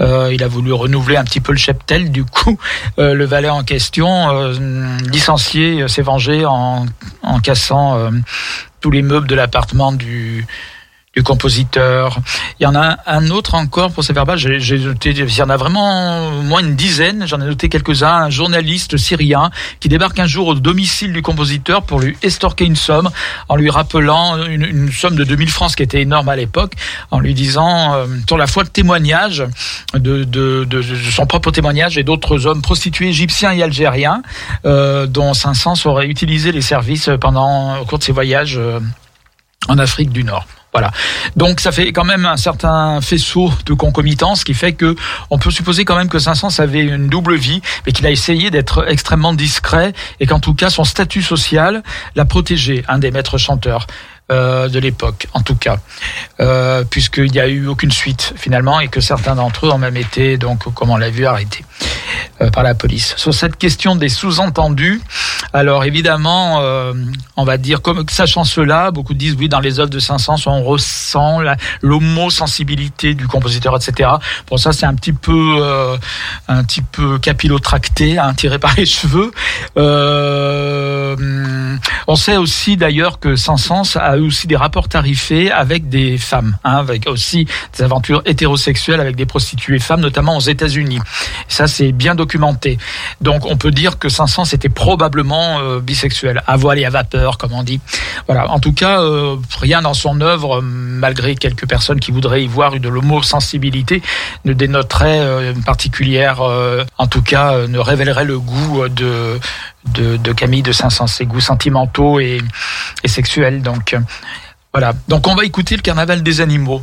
euh, 0.00 0.30
il 0.32 0.42
a 0.42 0.48
voulu 0.48 0.72
renouveler 0.72 1.16
un 1.16 1.24
petit 1.24 1.40
peu 1.40 1.52
le 1.52 1.58
cheptel. 1.58 2.10
Du 2.10 2.24
coup, 2.24 2.58
euh, 2.98 3.14
le 3.14 3.24
valet 3.24 3.48
en 3.48 3.62
question, 3.62 4.30
euh, 4.30 4.52
licencié, 5.12 5.86
s'est 5.86 6.02
vengé 6.02 6.44
en, 6.44 6.86
en 7.22 7.40
cassant 7.40 8.10
tous 8.80 8.90
les 8.90 9.02
meubles 9.02 9.28
de 9.28 9.34
l'appartement 9.34 9.92
du 9.92 10.46
du 11.18 11.24
compositeur. 11.24 12.18
Il 12.60 12.62
y 12.62 12.66
en 12.66 12.76
a 12.76 12.98
un 13.06 13.30
autre 13.30 13.54
encore 13.54 13.90
pour 13.90 14.04
ces 14.04 14.12
verbales. 14.12 14.38
J'ai 14.38 14.78
noté, 14.78 15.10
il 15.10 15.34
y 15.34 15.42
en 15.42 15.50
a 15.50 15.56
vraiment 15.56 16.30
moins 16.42 16.60
une 16.60 16.76
dizaine. 16.76 17.26
J'en 17.26 17.40
ai 17.40 17.44
noté 17.44 17.68
quelques-uns. 17.68 18.26
Un 18.28 18.30
journaliste 18.30 18.96
syrien 18.96 19.50
qui 19.80 19.88
débarque 19.88 20.20
un 20.20 20.28
jour 20.28 20.46
au 20.46 20.54
domicile 20.54 21.12
du 21.12 21.20
compositeur 21.20 21.82
pour 21.82 21.98
lui 21.98 22.16
estorquer 22.22 22.66
une 22.66 22.76
somme 22.76 23.10
en 23.48 23.56
lui 23.56 23.68
rappelant 23.68 24.36
une, 24.46 24.92
somme 24.92 25.16
de 25.16 25.24
2000 25.24 25.50
francs, 25.50 25.72
ce 25.72 25.76
qui 25.76 25.82
était 25.82 26.02
énorme 26.02 26.28
à 26.28 26.36
l'époque, 26.36 26.74
en 27.10 27.18
lui 27.18 27.34
disant, 27.34 27.94
euh, 27.94 28.06
sur 28.28 28.38
la 28.38 28.46
foi, 28.46 28.62
le 28.62 28.68
témoignage 28.68 29.42
de, 29.94 30.22
de, 30.22 30.64
de, 30.64 30.82
son 31.10 31.26
propre 31.26 31.50
témoignage 31.50 31.98
et 31.98 32.04
d'autres 32.04 32.46
hommes 32.46 32.62
prostitués 32.62 33.08
égyptiens 33.08 33.50
et 33.50 33.62
algériens, 33.64 34.22
euh, 34.66 35.06
dont 35.06 35.34
Saint-Saëns 35.34 35.84
aurait 35.86 36.06
utilisé 36.06 36.52
les 36.52 36.62
services 36.62 37.10
pendant, 37.20 37.80
au 37.80 37.84
cours 37.86 37.98
de 37.98 38.04
ses 38.04 38.12
voyages 38.12 38.56
euh, 38.56 38.78
en 39.66 39.78
Afrique 39.78 40.10
du 40.10 40.22
Nord. 40.22 40.46
Voilà. 40.78 40.92
Donc 41.34 41.58
ça 41.58 41.72
fait 41.72 41.92
quand 41.92 42.04
même 42.04 42.24
un 42.24 42.36
certain 42.36 43.00
faisceau 43.00 43.52
de 43.66 43.74
concomitance 43.74 44.44
qui 44.44 44.54
fait 44.54 44.74
que 44.74 44.94
on 45.28 45.38
peut 45.38 45.50
supposer 45.50 45.84
quand 45.84 45.96
même 45.96 46.08
que 46.08 46.20
Saint-Saëns 46.20 46.60
avait 46.62 46.82
une 46.82 47.08
double 47.08 47.34
vie, 47.34 47.60
mais 47.84 47.90
qu'il 47.90 48.06
a 48.06 48.12
essayé 48.12 48.50
d'être 48.50 48.88
extrêmement 48.88 49.34
discret 49.34 49.92
et 50.20 50.26
qu'en 50.26 50.38
tout 50.38 50.54
cas 50.54 50.70
son 50.70 50.84
statut 50.84 51.22
social 51.22 51.82
l'a 52.14 52.24
protégé, 52.24 52.84
un 52.86 53.00
des 53.00 53.10
maîtres 53.10 53.38
chanteurs. 53.38 53.88
Euh, 54.30 54.68
de 54.68 54.78
l'époque, 54.78 55.26
en 55.32 55.40
tout 55.40 55.54
cas, 55.54 55.78
euh, 56.38 56.84
puisqu'il 56.84 57.32
n'y 57.32 57.40
a 57.40 57.48
eu 57.48 57.66
aucune 57.66 57.90
suite 57.90 58.34
finalement 58.36 58.78
et 58.78 58.88
que 58.88 59.00
certains 59.00 59.34
d'entre 59.34 59.64
eux 59.64 59.70
ont 59.70 59.78
même 59.78 59.96
été, 59.96 60.36
donc, 60.36 60.70
comme 60.74 60.90
on 60.90 60.98
l'a 60.98 61.08
vu, 61.08 61.24
arrêtés. 61.24 61.64
Euh, 62.40 62.50
par 62.50 62.62
la 62.62 62.74
police. 62.76 63.14
Sur 63.16 63.34
cette 63.34 63.56
question 63.56 63.96
des 63.96 64.08
sous-entendus, 64.08 65.00
alors 65.52 65.84
évidemment, 65.84 66.60
euh, 66.60 66.92
on 67.36 67.42
va 67.42 67.56
dire, 67.56 67.82
comme 67.82 68.04
sachant 68.08 68.44
cela, 68.44 68.92
beaucoup 68.92 69.14
disent 69.14 69.34
oui, 69.36 69.48
dans 69.48 69.58
les 69.58 69.80
œuvres 69.80 69.90
de 69.90 69.98
Saint-Saëns, 69.98 70.46
on 70.46 70.62
ressent 70.62 71.40
l'homo-sensibilité 71.82 73.14
du 73.14 73.26
compositeur, 73.26 73.74
etc. 73.74 74.10
Pour 74.46 74.60
ça, 74.60 74.72
c'est 74.72 74.86
un 74.86 74.94
petit 74.94 75.12
peu, 75.12 75.60
un 76.46 76.62
petit 76.62 76.82
peu 76.82 77.18
capillotracté, 77.18 78.18
hein, 78.18 78.34
tiré 78.34 78.60
par 78.60 78.74
les 78.76 78.86
cheveux. 78.86 79.32
on 82.06 82.16
sait 82.16 82.36
aussi 82.36 82.76
d'ailleurs 82.76 83.18
que 83.18 83.34
Saint-Saëns 83.34 83.96
a 83.96 84.16
eu 84.18 84.26
aussi 84.26 84.46
des 84.46 84.56
rapports 84.56 84.88
tarifés 84.88 85.50
avec 85.50 85.88
des 85.88 86.18
femmes, 86.18 86.56
hein, 86.64 86.76
avec 86.78 87.08
aussi 87.08 87.46
des 87.76 87.82
aventures 87.82 88.22
hétérosexuelles 88.26 89.00
avec 89.00 89.16
des 89.16 89.26
prostituées 89.26 89.78
femmes, 89.78 90.00
notamment 90.00 90.36
aux 90.36 90.40
États-Unis. 90.40 91.00
Ça, 91.48 91.66
c'est 91.66 91.92
bien 91.92 92.14
documenté. 92.14 92.78
Donc 93.20 93.46
on 93.46 93.56
peut 93.56 93.70
dire 93.70 93.98
que 93.98 94.08
Saint-Saëns 94.08 94.52
était 94.52 94.68
probablement 94.68 95.58
euh, 95.60 95.80
bisexuel, 95.80 96.42
à 96.46 96.56
voile 96.56 96.78
et 96.78 96.84
à 96.84 96.90
vapeur, 96.90 97.38
comme 97.38 97.52
on 97.52 97.62
dit. 97.62 97.80
Voilà. 98.26 98.50
En 98.50 98.58
tout 98.58 98.72
cas, 98.72 99.00
euh, 99.00 99.36
rien 99.60 99.82
dans 99.82 99.94
son 99.94 100.20
œuvre, 100.20 100.60
malgré 100.62 101.34
quelques 101.34 101.66
personnes 101.66 102.00
qui 102.00 102.10
voudraient 102.10 102.44
y 102.44 102.46
voir 102.46 102.74
une 102.74 102.88
sensibilité, 103.22 104.02
ne 104.44 104.52
dénoterait 104.52 105.20
euh, 105.20 105.52
une 105.52 105.62
particulière, 105.62 106.40
en 106.98 107.06
tout 107.06 107.22
cas, 107.22 107.66
ne 107.66 107.78
révélerait 107.78 108.24
le 108.24 108.38
goût 108.38 108.88
de, 108.88 109.38
de, 109.86 110.32
Camille 110.32 110.62
de 110.62 110.72
Saint-Saëns, 110.72 111.06
ses 111.06 111.26
goûts 111.26 111.40
sentimentaux 111.40 112.20
et, 112.20 112.40
et 113.02 113.08
sexuels. 113.08 113.62
Donc 113.62 113.96
voilà. 114.72 114.92
Donc 115.08 115.26
on 115.26 115.34
va 115.34 115.44
écouter 115.44 115.76
le 115.76 115.82
Carnaval 115.82 116.22
des 116.22 116.40
animaux. 116.40 116.82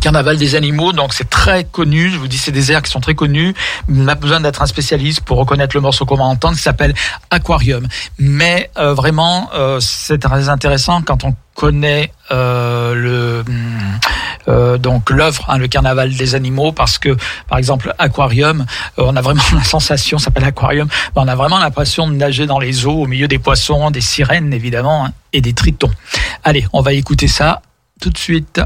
Carnaval 0.00 0.36
des 0.36 0.54
animaux, 0.54 0.92
donc 0.92 1.14
c'est 1.14 1.28
très 1.28 1.64
connu. 1.64 2.10
Je 2.10 2.18
vous 2.18 2.28
dis, 2.28 2.38
c'est 2.38 2.52
des 2.52 2.70
airs 2.70 2.82
qui 2.82 2.90
sont 2.90 3.00
très 3.00 3.14
connus. 3.14 3.54
On 3.88 4.06
a 4.06 4.14
besoin 4.14 4.40
d'être 4.40 4.62
un 4.62 4.66
spécialiste 4.66 5.22
pour 5.22 5.38
reconnaître 5.38 5.74
le 5.74 5.80
morceau 5.80 6.04
qu'on 6.04 6.16
va 6.16 6.24
entendre, 6.24 6.56
qui 6.56 6.62
s'appelle 6.62 6.94
Aquarium. 7.30 7.88
Mais 8.18 8.70
euh, 8.78 8.94
vraiment, 8.94 9.50
euh, 9.54 9.80
c'est 9.80 10.18
très 10.18 10.48
intéressant 10.48 11.02
quand 11.02 11.24
on 11.24 11.34
connaît 11.54 12.12
euh, 12.30 12.94
le 12.94 13.44
euh, 14.46 14.78
donc 14.78 15.10
l'œuvre, 15.10 15.44
hein, 15.48 15.58
le 15.58 15.66
Carnaval 15.66 16.14
des 16.14 16.34
animaux, 16.34 16.70
parce 16.70 16.98
que 16.98 17.16
par 17.48 17.58
exemple 17.58 17.92
Aquarium, 17.98 18.64
euh, 18.98 19.02
on 19.06 19.16
a 19.16 19.20
vraiment 19.20 19.42
la 19.52 19.64
sensation, 19.64 20.18
ça 20.18 20.26
s'appelle 20.26 20.44
Aquarium, 20.44 20.88
on 21.16 21.26
a 21.26 21.34
vraiment 21.34 21.58
l'impression 21.58 22.06
de 22.06 22.14
nager 22.14 22.46
dans 22.46 22.60
les 22.60 22.86
eaux 22.86 23.02
au 23.02 23.06
milieu 23.06 23.26
des 23.26 23.40
poissons, 23.40 23.90
des 23.90 24.00
sirènes 24.00 24.52
évidemment 24.52 25.06
hein, 25.06 25.12
et 25.32 25.40
des 25.40 25.52
tritons. 25.52 25.90
Allez, 26.44 26.64
on 26.72 26.80
va 26.80 26.92
écouter 26.92 27.28
ça 27.28 27.60
tout 28.00 28.10
de 28.10 28.18
suite. 28.18 28.60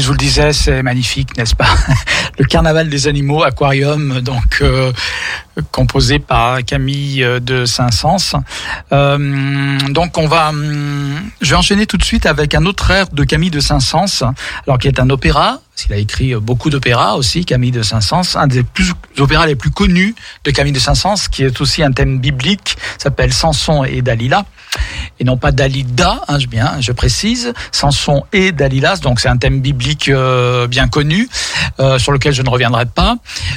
Je 0.00 0.06
vous 0.06 0.12
le 0.12 0.18
disais, 0.18 0.52
c'est 0.52 0.82
magnifique, 0.82 1.36
n'est-ce 1.36 1.54
pas 1.54 1.68
Le 2.38 2.44
carnaval 2.44 2.88
des 2.88 3.08
animaux, 3.08 3.42
aquarium, 3.42 4.20
donc 4.20 4.58
euh, 4.60 4.92
composé 5.72 6.18
par 6.18 6.64
Camille 6.64 7.26
de 7.40 7.64
Saint-Saëns. 7.64 8.40
Euh, 8.92 9.78
donc 9.90 10.16
on 10.18 10.28
va, 10.28 10.50
hum, 10.50 11.18
je 11.40 11.50
vais 11.50 11.56
enchaîner 11.56 11.86
tout 11.86 11.96
de 11.96 12.04
suite 12.04 12.26
avec 12.26 12.54
un 12.54 12.64
autre 12.66 12.90
air 12.90 13.06
de 13.12 13.24
Camille 13.24 13.50
de 13.50 13.60
Saint-Saëns, 13.60 14.32
alors 14.66 14.78
qui 14.78 14.88
est 14.88 15.00
un 15.00 15.10
opéra. 15.10 15.60
Il 15.88 15.92
a 15.92 15.96
écrit 15.96 16.34
beaucoup 16.34 16.70
d'opéras 16.70 17.14
aussi, 17.14 17.44
Camille 17.44 17.70
de 17.70 17.82
Saint-Saëns, 17.82 18.36
un 18.36 18.46
des 18.46 18.62
plus 18.62 18.92
opéras 19.18 19.46
les 19.46 19.56
plus 19.56 19.70
connus 19.70 20.14
de 20.44 20.50
Camille 20.50 20.72
de 20.72 20.80
Saint-Saëns, 20.80 21.28
qui 21.30 21.44
est 21.44 21.60
aussi 21.60 21.82
un 21.82 21.92
thème 21.92 22.18
biblique, 22.18 22.76
s'appelle 22.98 23.32
Samson 23.32 23.84
et 23.84 24.02
Dalila 24.02 24.44
et 25.20 25.24
non 25.24 25.36
pas 25.36 25.52
Dalida, 25.52 26.22
hein, 26.28 26.38
je, 26.38 26.46
bien, 26.46 26.80
je 26.80 26.92
précise, 26.92 27.52
Samson 27.72 28.24
et 28.32 28.52
Dalilas, 28.52 28.98
donc 28.98 29.20
c'est 29.20 29.28
un 29.28 29.36
thème 29.36 29.60
biblique 29.60 30.08
euh, 30.08 30.66
bien 30.66 30.88
connu, 30.88 31.28
euh, 31.80 31.98
sur 31.98 32.12
lequel 32.12 32.32
je 32.32 32.42
ne 32.42 32.50
reviendrai 32.50 32.86
pas. 32.86 33.16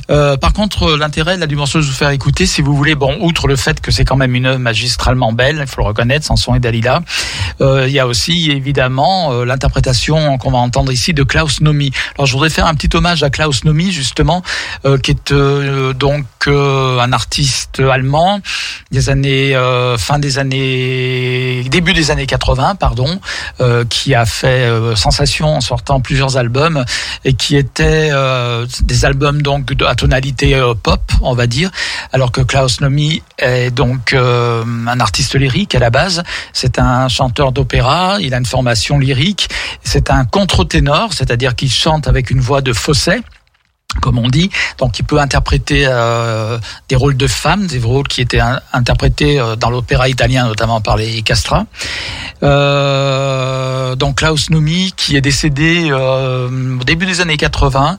Euh, 0.10 0.38
par 0.38 0.54
contre, 0.54 0.98
l'intérêt 0.98 1.36
de 1.36 1.42
la 1.42 1.48
dimension 1.48 1.80
de 1.80 1.86
vous 1.86 1.92
faire 1.92 2.10
écouter, 2.10 2.46
si 2.46 2.62
vous 2.62 2.76
voulez, 2.76 2.96
bon, 2.96 3.18
outre 3.22 3.48
le 3.48 3.56
fait 3.56 3.80
que 3.80 3.92
c'est 3.92 4.06
quand 4.06 4.16
même 4.16 4.36
une 4.36 4.46
œuvre 4.46 4.60
magistralement 4.60 5.34
belle, 5.34 5.58
il 5.62 5.68
faut 5.68 5.82
le 5.82 5.88
reconnaître, 5.88 6.26
Samson 6.26 6.56
et 6.56 6.60
Dalila, 6.60 7.02
il 7.60 7.92
y 7.92 8.00
a 8.00 8.08
aussi 8.08 8.50
évidemment 8.50 9.44
l'interprétation 9.44 10.38
qu'on 10.40 10.52
va 10.52 10.58
entendre 10.58 10.92
ici 10.92 11.14
de 11.14 11.22
Klaus 11.24 11.62
Nomi. 11.62 11.92
Alors 12.16 12.26
je 12.26 12.34
voudrais 12.34 12.50
faire 12.50 12.66
un 12.66 12.74
petit 12.74 12.96
hommage 12.96 13.22
à 13.22 13.30
Klaus 13.30 13.64
Nomi, 13.66 13.92
justement, 13.92 14.42
qui 15.04 15.12
est 15.12 15.34
donc 15.94 16.26
un 16.48 17.14
artiste 17.14 17.80
allemand 17.80 18.40
des 18.92 19.10
années, 19.10 19.56
fin 19.98 20.18
des 20.18 20.40
années 20.40 21.51
début 21.64 21.94
des 21.94 22.12
années 22.12 22.26
80, 22.26 22.76
pardon, 22.76 23.20
euh, 23.60 23.86
qui 23.86 24.16
a 24.16 24.26
fait 24.26 24.66
euh, 24.66 24.96
sensation 24.96 25.56
en 25.56 25.62
sortant 25.62 26.00
plusieurs 26.00 26.38
albums 26.38 26.84
et 27.26 27.34
qui 27.34 27.56
étaient 27.56 28.10
euh, 28.12 28.66
des 28.84 29.06
albums 29.06 29.42
donc 29.42 29.72
à 29.86 29.96
tonalité 29.96 30.60
pop, 30.84 31.02
on 31.22 31.34
va 31.34 31.48
dire, 31.48 31.72
alors 32.12 32.32
que 32.32 32.42
Klaus 32.42 32.82
Nomi 32.82 33.24
est 33.38 33.72
donc 33.72 34.14
un 34.14 35.00
artiste 35.00 35.36
lyrique 35.36 35.76
à 35.76 35.80
la 35.80 35.90
base. 35.90 36.24
C'est 36.54 36.80
un 36.80 37.08
chanteur 37.08 37.52
d'opéra, 37.52 38.18
il 38.20 38.34
a 38.34 38.38
une 38.38 38.46
formation 38.46 39.00
lyrique, 39.00 39.50
c'est 39.84 40.12
un 40.12 40.26
contre-ténor, 40.26 41.14
c'est-à-dire 41.14 41.56
qu'il 41.56 41.72
chante 41.72 42.08
avec 42.08 42.32
une 42.32 42.40
voix 42.40 42.62
de 42.62 42.74
fausset 42.74 43.22
comme 44.00 44.18
on 44.18 44.30
dit. 44.30 44.50
Donc, 44.78 45.00
il 45.00 45.04
peut 45.04 45.20
interpréter 45.20 45.86
euh, 45.88 46.58
des 46.88 46.96
rôles 46.96 47.18
de 47.18 47.28
femmes, 47.28 47.68
des 47.68 47.80
rôles 47.80 48.08
qui 48.08 48.22
étaient 48.22 48.42
interprétés 48.74 49.40
euh, 49.40 49.56
dans 49.56 49.70
l'opéra 49.70 50.08
italien, 50.08 50.48
notamment 50.48 50.82
par 50.82 50.98
les 50.98 51.22
Castra. 51.24 51.66
Euh, 52.44 53.96
donc, 53.96 54.18
Klaus 54.18 54.50
Nomi, 54.50 54.94
qui 54.96 55.16
est 55.16 55.22
décédé 55.22 55.92
au 55.92 56.84
début 56.84 57.06
des 57.06 57.22
années 57.22 57.38
80, 57.38 57.98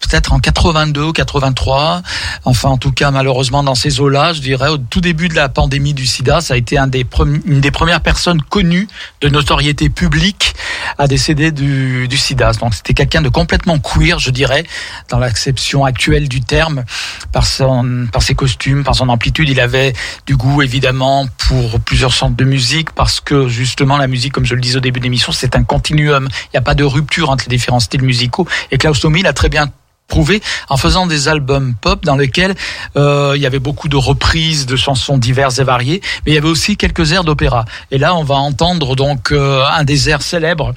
peut-être 0.00 0.32
en 0.32 0.38
82 0.38 1.02
ou 1.02 1.12
83. 1.12 2.02
Enfin, 2.44 2.68
en 2.68 2.78
tout 2.78 2.92
cas, 2.92 3.10
malheureusement, 3.10 3.62
dans 3.62 3.74
ces 3.74 4.00
eaux-là, 4.00 4.32
je 4.32 4.40
dirais, 4.40 4.68
au 4.68 4.78
tout 4.78 5.00
début 5.00 5.28
de 5.28 5.34
la 5.34 5.48
pandémie 5.48 5.94
du 5.94 6.06
sida, 6.06 6.40
ça 6.40 6.54
a 6.54 6.56
été 6.56 6.78
un 6.78 6.86
des 6.86 7.06
une 7.46 7.60
des 7.60 7.70
premières 7.70 8.00
personnes 8.00 8.42
connues 8.42 8.88
de 9.20 9.28
notoriété 9.28 9.88
publique 9.88 10.54
à 10.98 11.06
décéder 11.06 11.50
du, 11.50 12.08
du 12.08 12.16
sida. 12.16 12.52
Donc, 12.52 12.74
c'était 12.74 12.94
quelqu'un 12.94 13.22
de 13.22 13.28
complètement 13.28 13.78
queer, 13.78 14.18
je 14.18 14.30
dirais, 14.30 14.64
dans 15.08 15.18
l'acception 15.18 15.84
actuelle 15.84 16.28
du 16.28 16.40
terme, 16.40 16.84
par 17.32 17.46
son, 17.46 18.06
par 18.12 18.22
ses 18.22 18.34
costumes, 18.34 18.84
par 18.84 18.94
son 18.94 19.08
amplitude. 19.08 19.48
Il 19.48 19.60
avait 19.60 19.92
du 20.26 20.36
goût, 20.36 20.62
évidemment, 20.62 21.26
pour 21.48 21.80
plusieurs 21.80 22.12
centres 22.12 22.36
de 22.36 22.44
musique, 22.44 22.92
parce 22.92 23.20
que, 23.20 23.48
justement, 23.48 23.96
la 23.96 24.06
musique, 24.06 24.32
comme 24.32 24.44
je 24.44 24.54
le 24.54 24.60
disais 24.60 24.76
au 24.76 24.80
début 24.80 25.00
de 25.00 25.04
l'émission, 25.04 25.32
c'est 25.32 25.56
un 25.56 25.64
continuum. 25.64 26.28
Il 26.30 26.48
n'y 26.54 26.58
a 26.58 26.62
pas 26.62 26.74
de 26.74 26.84
rupture 26.84 27.30
entre 27.30 27.44
les 27.48 27.56
différents 27.56 27.80
styles 27.80 28.02
musicaux. 28.02 28.46
Et 28.70 28.78
Klaus 28.78 29.00
Tommy 29.00 29.22
l'a 29.22 29.32
très 29.32 29.48
bien 29.48 29.70
prouvé 30.08 30.40
en 30.68 30.76
faisant 30.76 31.06
des 31.06 31.28
albums 31.28 31.74
pop 31.80 32.04
dans 32.04 32.16
lesquels 32.16 32.54
euh, 32.96 33.32
il 33.36 33.42
y 33.42 33.46
avait 33.46 33.58
beaucoup 33.58 33.88
de 33.88 33.96
reprises 33.96 34.66
de 34.66 34.76
chansons 34.76 35.18
diverses 35.18 35.58
et 35.58 35.64
variées, 35.64 36.00
mais 36.24 36.32
il 36.32 36.34
y 36.34 36.38
avait 36.38 36.48
aussi 36.48 36.76
quelques 36.76 37.12
airs 37.12 37.24
d'opéra. 37.24 37.64
Et 37.90 37.98
là, 37.98 38.14
on 38.14 38.22
va 38.22 38.36
entendre 38.36 38.96
donc 38.96 39.32
euh, 39.32 39.64
un 39.66 39.84
des 39.84 40.08
airs 40.08 40.22
célèbres 40.22 40.74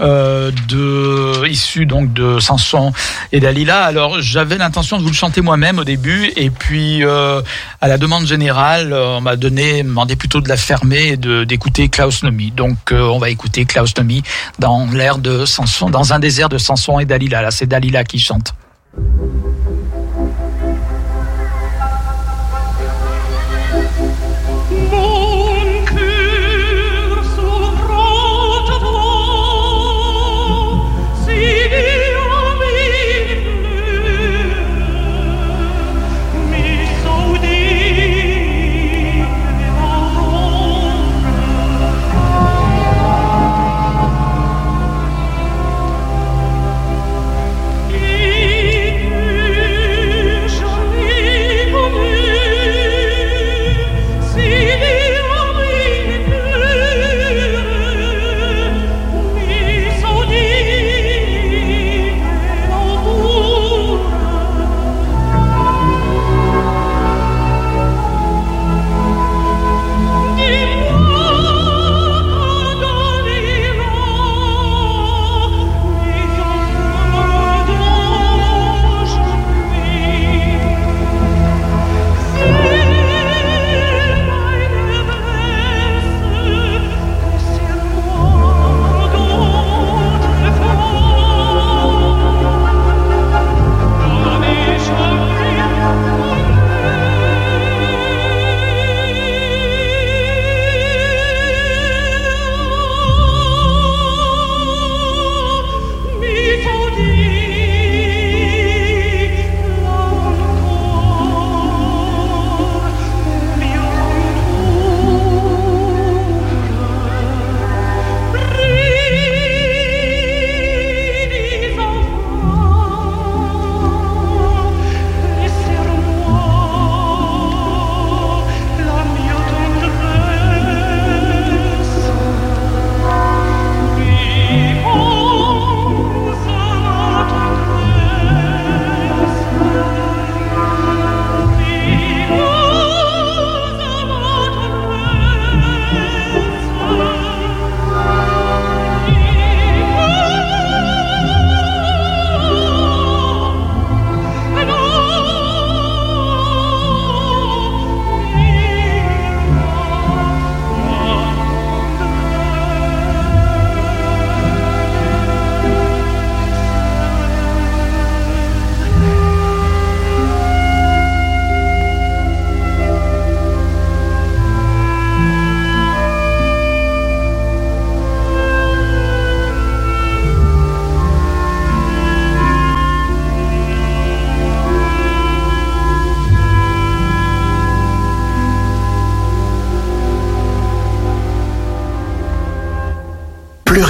euh, 0.00 0.50
de 0.68 1.46
issu 1.48 1.86
donc 1.86 2.12
de 2.12 2.40
Samson 2.40 2.92
et 3.32 3.40
Dalila. 3.40 3.84
Alors, 3.84 4.20
j'avais 4.20 4.58
l'intention 4.58 4.98
de 4.98 5.02
vous 5.02 5.08
le 5.08 5.14
chanter 5.14 5.40
moi-même 5.40 5.78
au 5.78 5.84
début, 5.84 6.32
et 6.36 6.50
puis 6.50 7.02
à 7.04 7.88
la 7.88 7.98
demande 7.98 8.26
générale, 8.26 8.92
on 8.92 9.20
m'a 9.20 9.36
donné, 9.36 9.82
demandé 9.82 10.16
plutôt 10.16 10.40
de 10.40 10.48
la 10.48 10.56
fermer 10.56 11.08
et 11.08 11.16
de 11.16 11.44
d'écouter 11.44 11.88
Klaus 11.88 12.22
Nomi. 12.22 12.50
Donc, 12.50 12.92
on 12.92 13.18
va 13.18 13.30
écouter 13.30 13.64
Klaus 13.64 13.96
Nomi 13.96 14.22
dans 14.58 14.86
l'air 14.90 15.18
de 15.18 15.44
Samson, 15.44 15.90
dans 15.90 16.12
un 16.12 16.18
des 16.18 16.40
airs 16.40 16.48
de 16.48 16.58
Samson 16.58 16.98
et 16.98 17.04
Dalila. 17.04 17.42
Là, 17.42 17.50
c'est 17.50 17.66
Dalila 17.66 18.04
qui 18.04 18.18
chante. 18.18 18.54
Thank 18.94 19.66
you. 19.66 19.71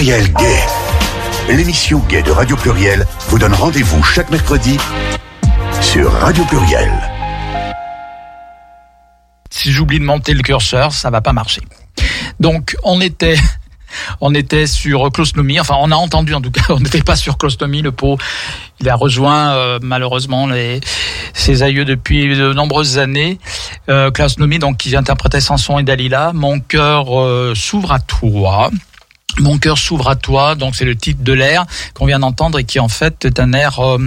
Pluriel 0.03 0.33
Gay. 0.33 0.59
L'émission 1.49 2.01
Gay 2.09 2.25
de 2.25 2.33
Radio 2.33 2.57
Pluriel 2.57 3.07
vous 3.29 3.39
donne 3.39 3.55
rendez-vous 3.55 4.03
chaque 4.03 4.31
mercredi 4.33 4.77
sur 5.81 6.11
Radio 6.11 6.45
Pluriel. 6.47 6.91
Si 9.49 9.71
j'oublie 9.71 10.01
de 10.01 10.05
monter 10.05 10.35
le 10.35 10.43
curseur, 10.43 10.93
ça 10.93 11.11
va 11.11 11.21
pas 11.21 11.33
marcher. 11.33 11.61
Donc, 12.41 12.75
on 12.83 13.01
était 13.01 13.37
on 14.21 14.35
était 14.35 14.67
sur 14.67 15.03
enfin 15.03 15.77
on 15.79 15.93
a 15.93 15.95
entendu 15.95 16.35
en 16.35 16.41
tout 16.41 16.51
cas, 16.51 16.65
on 16.71 16.81
n'était 16.81 17.03
pas 17.03 17.15
sur 17.15 17.39
Closnomy, 17.39 17.83
le 17.83 17.93
pot, 17.93 18.19
il 18.81 18.89
a 18.89 18.97
rejoint 18.97 19.53
euh, 19.53 19.79
malheureusement 19.81 20.49
les, 20.49 20.81
ses 21.33 21.63
aïeux 21.63 21.85
depuis 21.85 22.37
de 22.37 22.53
nombreuses 22.53 22.99
années. 22.99 23.39
Euh, 23.89 24.11
donc 24.59 24.79
qui 24.79 24.97
interprétait 24.97 25.41
Samson 25.41 25.79
et 25.79 25.85
Dalila, 25.85 26.33
Mon 26.33 26.59
cœur 26.59 27.21
euh, 27.21 27.55
s'ouvre 27.55 27.93
à 27.93 28.01
toi. 28.01 28.69
Mon 29.39 29.57
cœur 29.59 29.79
s'ouvre 29.79 30.11
à 30.11 30.17
toi, 30.17 30.55
donc 30.55 30.77
c'est 30.77 30.85
le 30.85 30.95
titre 30.95 31.23
de 31.23 31.33
l'air 31.33 31.65
qu'on 31.95 32.05
vient 32.05 32.19
d'entendre 32.19 32.59
et 32.59 32.65
qui 32.65 32.79
en 32.79 32.89
fait 32.89 33.25
est 33.25 33.41
un 33.41 33.55
air 33.55 33.79
euh, 33.81 33.99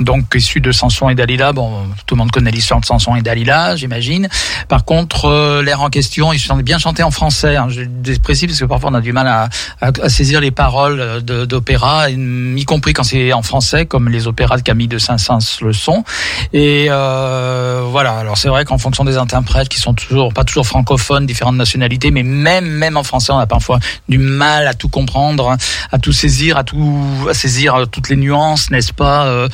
donc 0.00 0.26
issu 0.34 0.60
de 0.60 0.70
Samson 0.70 1.08
et 1.08 1.14
Dalila. 1.14 1.52
Bon, 1.52 1.86
tout 2.06 2.14
le 2.14 2.18
monde 2.18 2.30
connaît 2.30 2.50
l'histoire 2.50 2.80
de 2.80 2.84
Samson 2.84 3.16
et 3.16 3.22
Dalila, 3.22 3.76
j'imagine. 3.76 4.28
Par 4.68 4.84
contre, 4.84 5.24
euh, 5.24 5.62
l'air 5.62 5.80
en 5.80 5.88
question, 5.88 6.34
il 6.34 6.36
est 6.40 6.62
bien 6.62 6.78
chanté 6.78 7.02
en 7.02 7.10
français. 7.10 7.56
Hein, 7.56 7.68
je 7.70 8.18
précise 8.18 8.48
parce 8.48 8.60
que 8.60 8.66
parfois 8.66 8.90
on 8.90 8.94
a 8.94 9.00
du 9.00 9.14
mal 9.14 9.26
à, 9.26 9.48
à, 9.80 10.08
saisir 10.10 10.42
les 10.42 10.50
paroles 10.50 11.22
d'opéra, 11.22 12.10
y 12.10 12.64
compris 12.66 12.92
quand 12.92 13.04
c'est 13.04 13.32
en 13.32 13.42
français, 13.42 13.86
comme 13.86 14.10
les 14.10 14.26
opéras 14.26 14.58
de 14.58 14.62
Camille 14.62 14.88
de 14.88 14.98
Saint-Saëns 14.98 15.62
le 15.62 15.72
sont. 15.72 16.04
Et 16.52 16.88
euh, 16.90 17.82
voilà. 17.86 18.18
Alors 18.18 18.36
c'est 18.36 18.48
vrai 18.48 18.66
qu'en 18.66 18.78
fonction 18.78 19.04
des 19.04 19.16
interprètes 19.16 19.70
qui 19.70 19.80
sont 19.80 19.94
toujours 19.94 20.34
pas 20.34 20.44
toujours 20.44 20.66
francophones, 20.66 21.24
différentes 21.24 21.56
nationalités, 21.56 22.10
mais 22.10 22.22
même 22.22 22.66
même 22.66 22.98
en 22.98 23.04
français, 23.04 23.32
on 23.32 23.38
a 23.38 23.46
parfois 23.46 23.78
du 24.08 24.18
mal 24.18 24.49
à 24.56 24.74
tout 24.74 24.88
comprendre, 24.88 25.56
à 25.92 25.98
tout 25.98 26.12
saisir, 26.12 26.56
à 26.56 26.64
tout 26.64 27.28
saisir 27.32 27.74
euh, 27.74 27.86
toutes 27.86 28.08
les 28.08 28.16
nuances, 28.16 28.70
n'est-ce 28.70 28.92
pas 28.92 29.26
euh, 29.26 29.48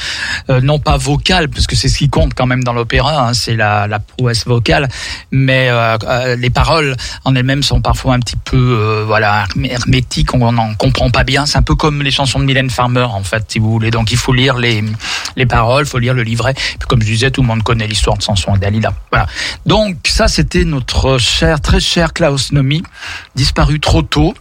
euh, 0.51 0.61
Non 0.61 0.79
pas 0.79 0.97
vocales, 0.97 1.49
parce 1.49 1.67
que 1.67 1.77
c'est 1.77 1.89
ce 1.89 1.99
qui 1.99 2.09
compte 2.09 2.35
quand 2.35 2.47
même 2.47 2.65
dans 2.65 2.73
l'opéra, 2.73 3.29
hein, 3.29 3.35
c'est 3.35 3.57
la, 3.57 3.87
la, 3.87 3.99
prouesse 3.99 4.47
vocale, 4.47 4.89
mais 5.31 5.71
les 6.37 6.51
paroles 6.51 6.97
en 7.25 7.35
elles-mêmes 7.35 7.63
sont 7.63 7.81
parfois 7.81 8.15
un 8.15 8.21
petit 8.21 8.37
peu 8.37 9.03
voilà 9.07 9.47
hermétiques, 9.63 10.33
on 10.35 10.53
n'en 10.53 10.75
comprend 10.75 11.11
pas 11.11 11.25
bien. 11.25 11.47
C'est 11.47 11.59
un 11.59 11.63
peu 11.63 11.75
comme 11.75 12.03
les 12.03 12.11
chansons 12.11 12.39
de 12.39 12.45
Mylène 12.45 12.71
Farmer 12.71 13.03
en 13.03 13.23
fait, 13.23 13.45
si 13.49 13.59
vous 13.59 13.71
voulez. 13.71 13.91
Donc 13.91 14.13
il 14.13 14.17
faut 14.17 14.33
lire 14.33 14.57
les 14.57 14.85
les 15.37 15.47
paroles, 15.47 15.85
il 15.85 15.89
faut 15.89 15.99
lire 15.99 16.15
le 16.15 16.23
livret. 16.23 16.55
Puis, 16.55 16.89
comme 16.89 17.01
je 17.03 17.07
disais, 17.07 17.31
tout 17.31 17.43
le 17.43 17.47
monde 17.47 17.63
connaît 17.63 17.87
l'histoire 17.87 18.17
de 18.17 18.23
Samson 18.23 18.55
et 18.57 18.59
Dalila. 18.59 18.93
Voilà. 19.11 19.27
Donc 19.65 19.97
ça, 20.07 20.29
c'était 20.29 20.65
notre 20.65 21.19
cher, 21.19 21.61
très 21.61 21.81
cher 21.81 22.13
Klaus 22.13 22.53
Nomi, 22.53 22.83
disparu 23.35 23.81
trop 23.81 24.03
tôt. 24.03 24.35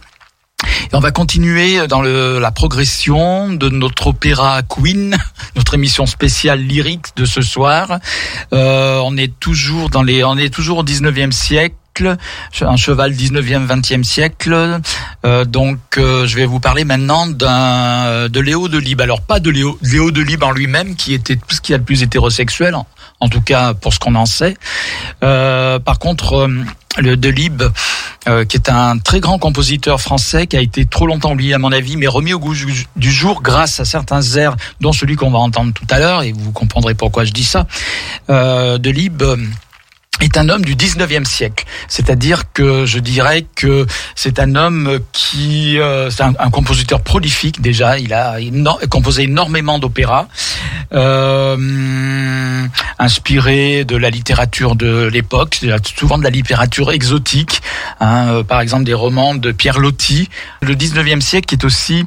On 0.92 1.00
va 1.00 1.10
continuer 1.10 1.86
dans 1.88 2.00
le, 2.00 2.38
la 2.38 2.50
progression 2.50 3.52
de 3.52 3.68
notre 3.68 4.06
opéra 4.06 4.62
Queen, 4.62 5.16
notre 5.56 5.74
émission 5.74 6.06
spéciale 6.06 6.60
lyrique 6.60 7.08
de 7.16 7.26
ce 7.26 7.42
soir. 7.42 7.98
Euh, 8.54 9.00
on 9.04 9.16
est 9.16 9.38
toujours 9.38 9.90
dans 9.90 10.02
les, 10.02 10.24
on 10.24 10.38
est 10.38 10.48
toujours 10.48 10.78
au 10.78 10.84
19e 10.84 11.32
siècle 11.32 11.74
un 12.00 12.76
cheval 12.76 13.12
19e 13.12 13.66
20e 13.66 14.02
siècle. 14.02 14.80
Euh, 15.24 15.44
donc 15.44 15.78
euh, 15.98 16.26
je 16.26 16.36
vais 16.36 16.46
vous 16.46 16.60
parler 16.60 16.84
maintenant 16.84 17.26
d'un 17.26 18.28
de 18.28 18.40
Léo 18.40 18.68
de 18.68 18.78
Libre 18.78 19.02
alors 19.02 19.20
pas 19.20 19.40
de 19.40 19.50
Léo 19.50 19.78
Léo 19.82 20.10
de 20.10 20.22
Libre 20.22 20.46
en 20.46 20.52
lui-même 20.52 20.96
qui 20.96 21.14
était 21.14 21.36
tout 21.36 21.54
ce 21.54 21.60
qui 21.60 21.74
a 21.74 21.78
le 21.78 21.84
plus 21.84 22.02
hétérosexuel 22.02 22.74
en, 22.74 22.86
en 23.20 23.28
tout 23.28 23.40
cas 23.40 23.74
pour 23.74 23.92
ce 23.92 23.98
qu'on 23.98 24.14
en 24.14 24.26
sait. 24.26 24.56
Euh, 25.22 25.78
par 25.78 25.98
contre 25.98 26.34
euh, 26.34 26.64
le 26.98 27.16
Delibes, 27.16 27.64
euh, 28.28 28.44
qui 28.44 28.56
est 28.56 28.68
un 28.68 28.98
très 28.98 29.20
grand 29.20 29.38
compositeur 29.38 30.00
français 30.00 30.46
qui 30.46 30.56
a 30.56 30.60
été 30.60 30.86
trop 30.86 31.06
longtemps 31.06 31.32
oublié 31.32 31.54
à 31.54 31.58
mon 31.58 31.72
avis, 31.72 31.96
mais 31.96 32.06
remis 32.06 32.32
au 32.32 32.38
goût 32.38 32.54
du 32.96 33.12
jour 33.12 33.42
grâce 33.42 33.80
à 33.80 33.84
certains 33.84 34.22
airs, 34.36 34.56
dont 34.80 34.92
celui 34.92 35.16
qu'on 35.16 35.30
va 35.30 35.38
entendre 35.38 35.72
tout 35.72 35.86
à 35.90 35.98
l'heure, 35.98 36.22
et 36.22 36.32
vous 36.32 36.52
comprendrez 36.52 36.94
pourquoi 36.94 37.24
je 37.24 37.32
dis 37.32 37.44
ça. 37.44 37.66
Euh, 38.30 38.78
Delibes 38.78 39.24
est 40.20 40.36
un 40.38 40.48
homme 40.48 40.64
du 40.64 40.76
19e 40.76 41.24
siècle. 41.24 41.64
C'est-à-dire 41.88 42.52
que 42.52 42.86
je 42.86 42.98
dirais 42.98 43.46
que 43.54 43.86
c'est 44.14 44.38
un 44.38 44.54
homme 44.54 45.00
qui, 45.12 45.78
euh, 45.78 46.10
c'est 46.10 46.22
un, 46.22 46.50
compositeur 46.50 47.00
prolifique 47.00 47.60
déjà. 47.60 47.98
Il 47.98 48.14
a 48.14 48.36
composé 48.88 49.24
énormément 49.24 49.78
d'opéras, 49.78 50.28
euh, 50.92 52.66
inspiré 52.98 53.84
de 53.84 53.96
la 53.96 54.10
littérature 54.10 54.74
de 54.74 55.08
l'époque, 55.12 55.60
souvent 55.96 56.18
de 56.18 56.24
la 56.24 56.30
littérature 56.30 56.92
exotique. 56.92 57.60
Hein, 58.00 58.28
euh, 58.28 58.42
par 58.42 58.60
exemple 58.60 58.84
des 58.84 58.94
romans 58.94 59.34
de 59.34 59.52
Pierre 59.52 59.78
Loti. 59.78 60.28
Le 60.62 60.74
19e 60.74 61.20
siècle 61.20 61.54
est 61.54 61.64
aussi 61.64 62.04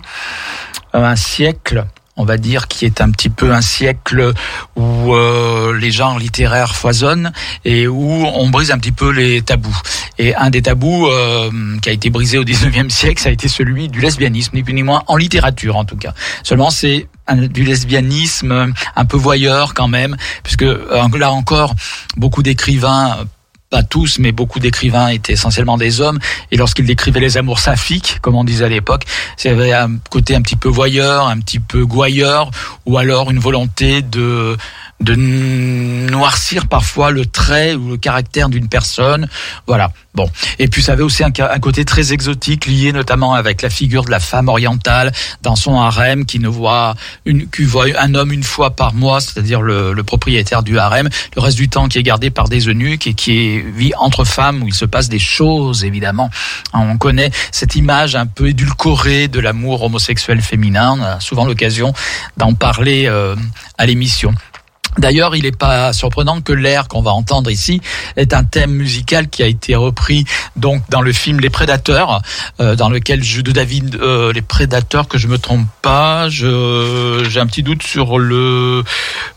un 0.93 1.16
siècle 1.16 1.86
on 2.20 2.26
va 2.26 2.38
dire, 2.38 2.67
qui 2.67 2.86
est 2.86 2.99
un 2.99 3.09
petit 3.11 3.30
peu 3.30 3.53
un 3.53 3.61
siècle 3.61 4.34
où 4.76 5.15
euh, 5.15 5.76
les 5.80 5.89
genres 5.89 6.20
littéraires 6.20 6.76
foisonnent 6.76 7.32
et 7.63 7.88
où 7.88 8.26
on 8.26 8.49
brise 8.49 8.72
un 8.72 8.78
petit 8.78 8.91
peu 8.91 9.09
les 9.09 9.41
tabous. 9.41 9.76
Et 10.17 10.36
un 10.36 10.49
des 10.49 10.61
tabous 10.61 11.07
euh, 11.07 11.49
qui 11.82 11.89
a 11.89 11.93
été 11.93 12.09
brisé 12.09 12.38
au 12.38 12.43
19e 12.43 12.89
siècle, 12.89 13.22
ça 13.22 13.30
a 13.30 13.32
été 13.32 13.47
celui 13.47 13.88
du 13.88 14.01
lesbianisme, 14.01 14.51
ni 14.53 14.63
plus 14.63 14.74
ni 14.74 14.84
moins, 14.84 15.03
en 15.07 15.15
littérature 15.15 15.78
en 15.78 15.86
tout 15.86 15.95
cas. 15.95 16.13
Seulement, 16.43 16.70
c'est 16.72 17.07
du 17.34 17.63
lesbianisme 17.63 18.74
un 18.95 19.05
peu 19.05 19.15
voyeur 19.15 19.74
quand 19.74 19.88
même, 19.88 20.17
puisque 20.43 20.63
euh, 20.63 21.07
là 21.17 21.32
encore, 21.32 21.74
beaucoup 22.17 22.43
d'écrivains 22.43 23.17
pas 23.70 23.84
tous, 23.84 24.17
mais 24.20 24.32
beaucoup 24.32 24.59
d'écrivains 24.59 25.09
étaient 25.09 25.34
essentiellement 25.34 25.78
des 25.78 26.01
hommes. 26.01 26.20
Et 26.51 26.57
lorsqu'ils 26.57 26.86
décrivaient 26.86 27.20
les 27.20 27.38
amours 27.38 27.59
saphiques, 27.59 28.17
comme 28.22 28.36
on 28.36 28.43
disait 28.43 28.65
à 28.65 28.70
l'époque, 28.70 29.05
c'était 29.38 29.74
un 29.74 29.97
côté 30.09 30.36
un 30.36 30.41
petit 30.41 30.55
peu 30.55 30.70
voyeur, 30.70 31.28
un 31.28 31.39
petit 31.39 31.59
peu 31.59 31.86
gouailleur, 31.86 32.49
ou 32.86 32.97
alors 32.97 33.30
une 33.30 33.39
volonté 33.39 34.01
de 34.01 34.57
de 35.02 35.16
noircir 35.16 36.68
parfois 36.68 37.12
le 37.12 37.26
trait 37.26 37.74
ou 37.76 37.91
le 37.91 37.97
caractère 37.97 38.50
d'une 38.50 38.68
personne. 38.68 39.30
Voilà. 39.66 39.91
Bon. 40.16 40.30
Et 40.58 40.68
puis 40.68 40.82
ça 40.82 40.93
avait 40.93 41.04
aussi 41.04 41.24
un, 41.24 41.32
côté 41.32 41.86
très 41.86 42.12
exotique 42.12 42.66
lié 42.66 42.91
notamment 42.91 43.36
avec 43.36 43.62
la 43.62 43.70
figure 43.70 44.04
de 44.04 44.12
la 44.12 44.20
femme 44.20 44.50
orientale 44.50 45.12
dans 45.43 45.56
son 45.56 45.80
harem 45.80 46.26
qui 46.26 46.39
ne 46.39 46.47
voit 46.50 46.95
qui 47.26 47.64
voit 47.64 47.86
un 47.97 48.16
homme 48.16 48.34
une 48.34 48.43
fois 48.43 48.72
par 48.72 48.93
mois, 48.93 49.22
c'est-à-dire 49.22 49.62
le, 49.62 49.95
propriétaire 50.04 50.64
du 50.64 50.80
harem, 50.80 51.10
le 51.36 51.41
reste 51.41 51.58
du 51.58 51.70
temps 51.70 51.88
qui 51.88 52.00
est 52.00 52.04
gardé 52.04 52.32
par 52.32 52.50
des 52.50 52.68
eunuques 52.68 53.08
et 53.08 53.14
qui 53.14 53.62
vit 53.62 53.93
entre 53.97 54.26
femmes 54.26 54.64
où 54.64 54.68
il 54.68 54.74
se 54.74 54.86
passe 54.86 55.08
des 55.08 55.20
choses 55.20 55.86
évidemment. 55.86 56.30
On 56.74 56.97
connaît 56.97 57.32
cette 57.52 57.76
image 57.76 58.16
un 58.16 58.26
peu 58.26 58.50
édulcorée 58.50 59.28
de 59.28 59.39
l'amour 59.39 59.84
homosexuel 59.84 60.41
féminin. 60.41 60.97
On 61.00 61.04
a 61.04 61.20
souvent 61.20 61.45
l'occasion 61.45 61.93
d'en 62.38 62.54
parler 62.54 63.06
euh, 63.08 63.36
à 63.78 63.86
l'émission. 63.86 64.34
D'ailleurs, 65.00 65.36
il 65.36 65.43
n'est 65.43 65.52
pas 65.52 65.93
surprenant 65.93 66.41
que 66.41 66.54
l'air 66.54 66.88
qu'on 66.88 67.02
va 67.02 67.12
entendre 67.12 67.50
ici 67.50 67.82
est 68.16 68.34
un 68.34 68.43
thème 68.43 68.72
musical 68.72 69.30
qui 69.30 69.43
a 69.43 69.47
été 69.47 69.76
repris 69.76 70.26
donc 70.56 70.84
dans 70.89 71.02
le 71.02 71.12
film 71.14 71.39
Les 71.39 71.50
Prédateurs, 71.50 72.22
euh, 72.60 72.76
dans 72.76 72.89
lequel 72.89 73.24
je 73.24 73.41
de 73.41 73.52
David 73.52 73.95
euh, 73.95 74.34
Les 74.34 74.41
Prédateurs 74.41 75.08
que 75.08 75.18
je 75.18 75.28
me 75.28 75.38
trompe 75.38 75.68
pas. 75.82 76.30
j'ai 76.30 76.45
un 77.39 77.47
petit 77.47 77.64
doute 77.64 77.84
sur 77.84 78.20
le 78.20 78.84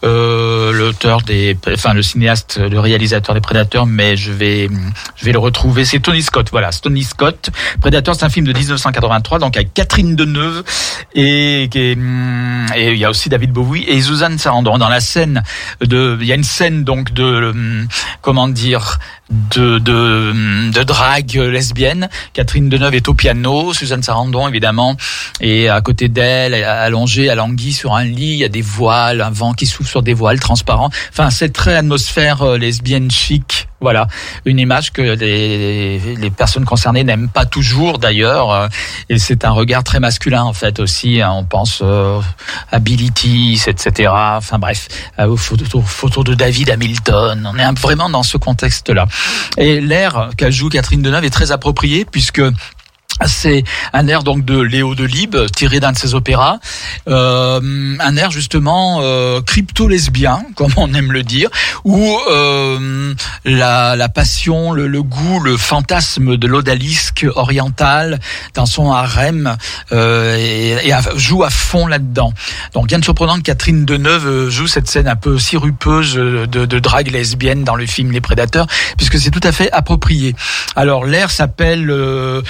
euh, 0.05 0.73
l'auteur 0.73 1.23
des, 1.23 1.57
enfin 1.69 1.95
le 1.95 2.03
cinéaste, 2.03 2.59
le 2.59 2.81
réalisateur 2.81 3.35
des 3.35 3.41
Prédateurs, 3.41 3.87
mais 3.87 4.17
je 4.17 4.33
vais 4.33 4.69
je 5.17 5.25
vais 5.25 5.33
le 5.33 5.39
retrouver. 5.39 5.85
C'est 5.85 6.01
Tony 6.01 6.23
Scott. 6.23 6.49
Voilà, 6.51 6.71
Tony 6.71 7.05
Scott. 7.05 7.51
Prédateurs, 7.81 8.15
c'est 8.17 8.25
un 8.25 8.31
film 8.31 8.47
de 8.47 8.53
1983, 8.53 9.39
donc 9.39 9.57
avec 9.57 9.73
Catherine 9.75 10.17
Deneuve 10.17 10.65
et 11.15 11.63
et, 11.75 11.97
il 12.93 12.99
y 12.99 13.05
a 13.05 13.11
aussi 13.11 13.29
David 13.29 13.53
Bowie 13.53 13.85
et 13.87 14.01
Suzanne 14.01 14.39
Sarandon 14.39 14.79
dans 14.79 14.89
la 14.89 15.01
scène 15.01 15.43
de, 15.81 16.19
il 16.21 16.27
y 16.27 16.33
a 16.33 16.35
une 16.35 16.45
scène 16.45 16.85
donc 16.85 17.13
de, 17.13 17.23
euh, 17.23 17.85
comment 18.21 18.49
dire, 18.49 18.99
de, 19.31 19.79
de, 19.79 20.71
de 20.71 20.83
drague 20.83 21.35
lesbienne. 21.35 22.09
Catherine 22.33 22.69
Deneuve 22.69 22.95
est 22.95 23.09
au 23.09 23.15
piano, 23.15 23.73
Suzanne 23.73 24.03
Sarandon 24.03 24.49
évidemment, 24.49 24.97
et 25.41 25.69
à 25.69 25.81
côté 25.81 26.09
d'elle, 26.09 26.55
allongée, 26.55 27.31
alanguie 27.31 27.73
sur 27.73 27.95
un 27.95 28.05
lit, 28.05 28.33
il 28.33 28.39
y 28.39 28.45
a 28.45 28.49
des 28.49 28.63
voiles, 28.63 29.21
un 29.21 29.31
vent 29.31 29.53
qui 29.55 29.67
souffle 29.67 29.89
sur 29.89 30.03
des 30.03 30.15
voiles 30.15 30.41
transparents. 30.41 30.91
Enfin, 31.11 31.31
c'est 31.31 31.53
très 31.53 31.77
atmosphère 31.77 32.43
euh, 32.43 32.59
lesbienne 32.59 33.11
chic. 33.11 33.69
Voilà, 33.81 34.07
une 34.45 34.61
image 34.61 34.93
que 34.93 35.03
les, 35.03 35.99
les 35.99 36.31
personnes 36.31 36.65
concernées 36.65 37.03
n'aiment 37.03 37.29
pas 37.29 37.47
toujours 37.47 37.99
d'ailleurs, 37.99 38.53
euh, 38.53 38.69
et 39.09 39.19
c'est 39.19 39.45
un 39.45 39.51
regard 39.51 39.83
très 39.83 39.99
masculin 39.99 40.45
en 40.45 40.53
fait 40.53 40.79
aussi. 40.79 41.21
Hein. 41.21 41.33
on 41.33 41.45
pense 41.45 41.81
euh, 41.83 42.21
à 42.71 42.77
etc. 42.77 44.11
Enfin 44.13 44.61
bref, 44.61 44.87
aux 45.19 45.37
photos, 45.37 45.83
photos 45.85 46.25
de 46.25 46.35
David 46.35 46.71
Hamilton. 46.71 47.51
On 47.53 47.59
est 47.59 47.81
vraiment 47.81 48.09
dans 48.09 48.23
ce 48.23 48.37
contexte-là. 48.37 49.07
Et 49.57 49.81
l'air 49.81 50.31
qu'elle 50.37 50.53
joue 50.53 50.69
Catherine 50.69 51.03
Deneuve 51.03 51.25
est 51.25 51.31
très 51.31 51.53
approprié 51.53 52.05
puisque 52.05 52.43
c'est 53.27 53.65
un 53.93 54.09
air 54.09 54.23
donc 54.23 54.45
de 54.45 54.59
Léo 54.61 54.95
Delibes 54.95 55.37
tiré 55.55 55.81
d'un 55.81 55.93
de 55.93 55.99
ses 55.99 56.15
opéras, 56.15 56.59
euh, 57.09 57.97
un 58.01 58.17
air 58.17 58.31
justement 58.31 59.01
euh, 59.03 59.41
crypto-lesbien 59.43 60.45
comme 60.57 60.73
on 60.77 60.93
aime 60.95 61.13
le 61.13 61.23
dire, 61.23 61.49
où 61.85 62.19
euh, 62.31 63.15
la, 63.45 63.97
la, 63.97 64.09
passion, 64.09 64.73
le, 64.73 64.87
le, 64.87 65.03
goût, 65.03 65.41
le 65.41 65.57
fantasme 65.57 66.37
de 66.37 66.47
l'odalisque 66.47 67.27
orientale 67.35 68.21
dans 68.55 68.67
son 68.67 68.91
harem 68.91 69.57
euh, 69.93 70.37
et, 70.39 70.89
et 70.89 70.95
joue 71.17 71.45
à 71.45 71.51
fond 71.51 71.87
là-dedans. 71.87 72.33
Donc 72.75 72.89
bien 72.89 72.99
de 72.99 73.05
surprenant 73.05 73.37
que 73.37 73.43
Catherine 73.43 73.85
Deneuve 73.85 74.49
joue 74.49 74.67
cette 74.67 74.89
scène 74.89 75.09
un 75.09 75.17
peu 75.17 75.39
sirupeuse 75.39 76.15
de, 76.15 76.47
de 76.47 76.79
drague 76.79 77.11
lesbienne 77.11 77.65
dans 77.65 77.77
le 77.77 77.87
film 77.87 78.11
Les 78.11 78.21
Prédateurs, 78.21 78.67
puisque 78.97 79.19
c'est 79.19 79.31
tout 79.31 79.41
à 79.43 79.53
fait 79.53 79.71
approprié. 79.73 80.35
Alors 80.77 81.05
l'air 81.05 81.31
s'appelle 81.31 81.91
euh, 81.91 82.43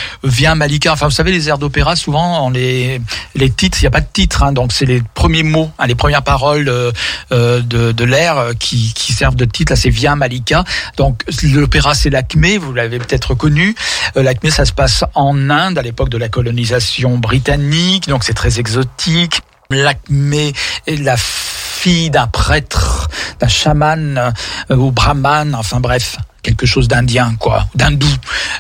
Malika. 0.55 0.93
Enfin, 0.93 1.07
vous 1.07 1.13
savez, 1.13 1.33
les 1.33 1.49
airs 1.49 1.59
d'opéra, 1.59 1.97
souvent, 1.97 2.51
les, 2.51 3.01
les 3.35 3.51
titres, 3.51 3.79
il 3.81 3.85
n'y 3.85 3.89
a 3.89 3.91
pas 3.91 4.01
de 4.01 4.13
titre, 4.13 4.43
hein, 4.43 4.53
donc 4.53 4.73
c'est 4.73 4.87
les 4.87 5.03
premiers 5.15 5.43
mots, 5.43 5.71
hein, 5.79 5.87
les 5.87 5.95
premières 5.95 6.23
paroles 6.23 6.69
euh, 6.69 6.93
euh, 7.33 7.61
de, 7.61 7.93
de 7.93 8.05
l'air 8.05 8.53
qui, 8.59 8.93
qui 8.95 9.13
servent 9.13 9.37
de 9.37 9.45
titre. 9.45 9.73
Là, 9.73 9.77
c'est 9.77 9.91
Viens 9.91 10.17
Malika. 10.17 10.65
Donc, 10.97 11.23
l'opéra, 11.43 11.95
c'est 11.95 12.11
l'Acmé, 12.11 12.59
vous 12.59 12.73
l'avez 12.73 12.99
peut-être 12.99 13.35
connu. 13.35 13.75
Euh, 14.17 14.23
L'Acmé, 14.23 14.51
ça 14.51 14.65
se 14.65 14.73
passe 14.73 15.05
en 15.15 15.51
Inde, 15.51 15.79
à 15.79 15.83
l'époque 15.83 16.09
de 16.09 16.19
la 16.19 16.29
colonisation 16.29 17.19
britannique, 17.19 18.09
donc 18.09 18.25
c'est 18.25 18.35
très 18.35 18.59
exotique. 18.59 19.41
L'Acmé 19.71 20.53
est 20.87 20.97
la 20.97 21.17
fille 21.17 22.11
d'un 22.11 22.27
prêtre, 22.27 23.09
d'un 23.41 23.49
chaman 23.49 24.33
ou 24.71 24.91
brahman, 24.91 25.55
enfin 25.55 25.81
bref, 25.81 26.19
quelque 26.43 26.67
chose 26.67 26.89
d'indien, 26.89 27.37
quoi, 27.39 27.67
d'hindou. 27.75 28.09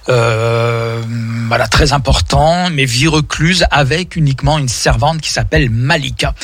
Euh, 0.08 1.02
voilà, 1.48 1.66
très 1.66 1.92
important, 1.92 2.70
mais 2.70 2.84
vie 2.84 3.08
recluse 3.08 3.64
avec 3.70 4.16
uniquement 4.16 4.58
une 4.58 4.68
servante 4.68 5.20
qui 5.20 5.30
s'appelle 5.30 5.68
Malika. 5.68 6.34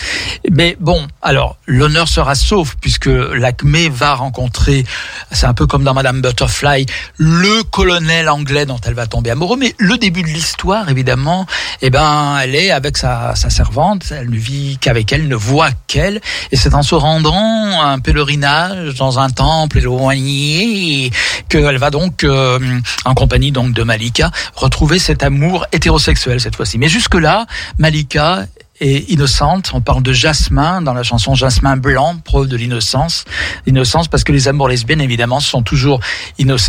Mais 0.51 0.77
bon, 0.81 1.07
alors 1.23 1.57
l'honneur 1.67 2.09
sera 2.09 2.35
sauf 2.35 2.75
puisque 2.81 3.07
l'Acmé 3.07 3.89
va 3.89 4.15
rencontrer, 4.15 4.85
c'est 5.33 5.47
un 5.47 5.55
peu 5.55 5.67
comme 5.67 5.85
dans 5.85 5.95
Madame 5.95 6.21
Butterfly, 6.21 6.87
le 7.17 7.63
colonel 7.63 8.29
anglais 8.29 8.67
dont 8.67 8.81
elle 8.85 8.95
va 8.95 9.07
tomber 9.07 9.31
amoureuse. 9.31 9.59
Mais 9.59 9.75
le 9.79 9.97
début 9.97 10.23
de 10.23 10.29
l'histoire, 10.29 10.89
évidemment, 10.89 11.47
eh 11.83 11.91
ben, 11.91 12.39
elle 12.43 12.55
est 12.55 12.71
avec 12.71 12.97
sa, 12.97 13.35
sa 13.35 13.49
servante, 13.49 14.05
elle 14.11 14.31
ne 14.31 14.37
vit 14.37 14.79
qu'avec 14.81 15.13
elle, 15.13 15.29
ne 15.29 15.37
voit 15.37 15.71
qu'elle, 15.87 16.21
et 16.51 16.57
c'est 16.57 16.75
en 16.75 16.83
se 16.83 16.95
rendant 16.95 17.81
un 17.81 17.99
pèlerinage 18.01 18.95
dans 18.97 19.19
un 19.19 19.31
temple 19.31 19.79
éloigné 19.79 21.11
qu'elle 21.49 21.79
va 21.79 21.91
donc, 21.91 22.25
euh, 22.25 22.59
en 23.05 23.15
compagnie 23.15 23.53
donc 23.53 23.73
de 23.73 23.83
Malika, 23.83 24.31
retrouver 24.55 24.99
cet 24.99 25.23
amour 25.23 25.67
hétérosexuel 25.73 26.41
cette 26.41 26.57
fois-ci. 26.57 26.79
Mais 26.79 26.89
jusque-là, 26.89 27.47
Malika 27.79 28.47
est 28.81 29.11
innocente. 29.11 29.71
On 29.75 29.81
parle 29.81 30.03
de 30.03 30.13
Jasmin 30.13 30.83
dans 30.83 30.95
la 30.95 31.03
chanson 31.03 31.35
Jasmin 31.35 31.77
blanc, 31.77 32.17
preuve 32.25 32.49
de 32.49 32.57
l'innocence. 32.57 33.25
L'innocence 33.67 34.09
parce 34.09 34.25
que 34.25 34.33
les 34.33 34.49
amours 34.49 34.69
lesbiennes, 34.69 35.01
évidemment, 35.01 35.41
sont 35.41 35.63
toujours 35.63 36.01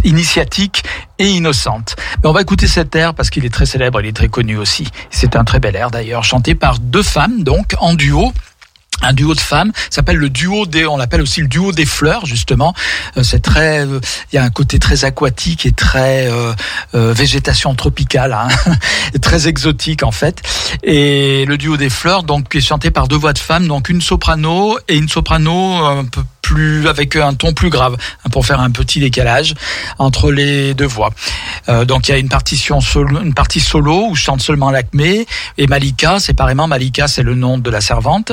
initiatiques 0.04 0.84
et 1.20 1.30
innocentes. 1.30 1.96
Mais 2.22 2.30
on 2.30 2.34
va 2.34 2.42
écouter 2.42 2.68
cet 2.68 2.96
air 2.96 3.14
parce 3.14 3.30
qu'il 3.30 3.46
est 3.46 3.54
très 3.54 3.66
célèbre, 3.66 4.02
il 4.02 4.08
est 4.08 4.16
très 4.16 4.30
connu 4.30 4.58
aussi. 4.58 4.88
C'est 5.10 5.36
un 5.36 5.44
très 5.44 5.60
bel 5.60 5.76
air 5.76 5.92
d'ailleurs, 5.92 6.24
chanté 6.24 6.56
par 6.56 6.80
deux 6.80 7.04
femmes, 7.04 7.44
donc 7.44 7.76
en 7.80 7.94
duo 7.94 8.34
un 9.02 9.14
duo 9.14 9.34
de 9.34 9.40
femmes 9.40 9.72
s'appelle 9.90 10.18
le 10.18 10.30
duo 10.30 10.66
des 10.66 10.86
on 10.86 10.98
l'appelle 10.98 11.22
aussi 11.22 11.42
le 11.42 11.48
duo 11.48 11.72
des 11.72 11.86
fleurs 11.86 12.26
justement 12.26 12.74
euh, 13.18 13.24
c'est 13.24 13.40
très 13.40 13.86
euh, 13.86 14.00
il 14.32 14.36
y 14.36 14.40
a 14.40 14.44
un 14.44 14.50
côté 14.50 14.80
très 14.80 15.06
aquatique 15.06 15.66
et 15.66 15.72
très 15.72 16.30
euh, 16.30 16.54
végétation 16.94 17.74
tropicale 17.76 18.34
hein, 18.34 18.48
très 19.22 19.48
exotique 19.48 20.04
en 20.04 20.12
fait 20.12 20.42
et 20.84 21.46
le 21.46 21.58
duo 21.58 21.78
des 21.78 21.90
fleurs 21.90 22.24
donc 22.24 22.54
est 22.56 22.62
chanté 22.62 22.92
par 22.92 23.08
deux 23.08 23.18
voix 23.18 23.34
de 23.34 23.40
femmes 23.40 23.68
donc 23.68 23.90
une 23.90 24.02
soprano 24.02 24.78
et 24.88 24.98
une 24.98 25.10
soprano 25.10 25.86
un 25.86 26.06
peu 26.06 26.22
plus 26.50 26.88
avec 26.88 27.16
un 27.16 27.36
ton 27.36 27.54
plus 27.54 27.70
grave 27.70 27.96
hein, 28.26 28.30
pour 28.32 28.44
faire 28.44 28.60
un 28.60 28.72
petit 28.72 29.00
décalage 29.00 29.54
entre 30.00 30.32
les 30.32 30.74
deux 30.74 30.88
voix. 30.88 31.12
Euh, 31.68 31.86
donc 31.86 32.08
il 32.08 32.12
y 32.12 32.14
a 32.16 32.18
une 32.18 32.30
partition 32.30 32.82
solo, 32.82 33.22
une 33.22 33.36
partie 33.36 33.60
solo 33.60 34.08
où 34.10 34.16
chante 34.16 34.42
seulement 34.42 34.72
l'Acmé 34.72 35.28
et 35.60 35.68
Malika 35.68 36.20
séparément. 36.20 36.68
Malika 36.68 37.08
c'est 37.08 37.22
le 37.22 37.36
nom 37.36 37.60
de 37.60 37.70
la 37.70 37.82
servante, 37.82 38.32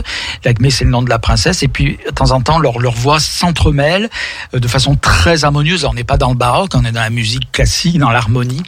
l'Acmé 0.57 0.71
c'est 0.71 0.85
le 0.85 0.91
nom 0.91 1.03
de 1.03 1.11
la 1.11 1.19
princesse 1.19 1.63
et 1.63 1.69
puis 1.69 1.99
de 2.07 2.11
temps 2.11 2.31
en 2.31 2.41
temps 2.41 2.59
leur 2.59 2.79
leur 2.79 2.95
voix 2.95 3.21
s'entremêlent 3.21 4.09
euh, 4.55 4.59
de 4.59 4.69
façon 4.69 4.97
très 4.97 5.45
harmonieuse. 5.45 5.85
On 5.85 5.93
n'est 5.93 6.05
pas 6.05 6.17
dans 6.17 6.31
le 6.31 6.35
baroque, 6.35 6.71
on 6.75 6.85
est 6.85 6.93
dans 6.93 7.01
la 7.01 7.11
musique 7.11 7.53
classique, 7.53 7.99
dans 7.99 8.11
l'harmonie, 8.11 8.63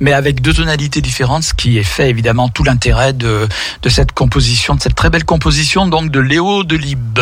mais 0.00 0.14
avec 0.14 0.40
deux 0.40 0.54
tonalités 0.54 1.02
différentes, 1.02 1.42
ce 1.42 1.54
qui 1.54 1.76
est 1.76 1.82
fait 1.82 2.08
évidemment 2.08 2.48
tout 2.48 2.64
l'intérêt 2.64 3.12
de 3.12 3.46
de 3.82 3.88
cette 3.90 4.12
composition, 4.12 4.74
de 4.74 4.80
cette 4.80 4.94
très 4.94 5.10
belle 5.10 5.24
composition 5.24 5.86
donc 5.86 6.10
de 6.10 6.20
Léo 6.20 6.64
Delibes. 6.64 7.20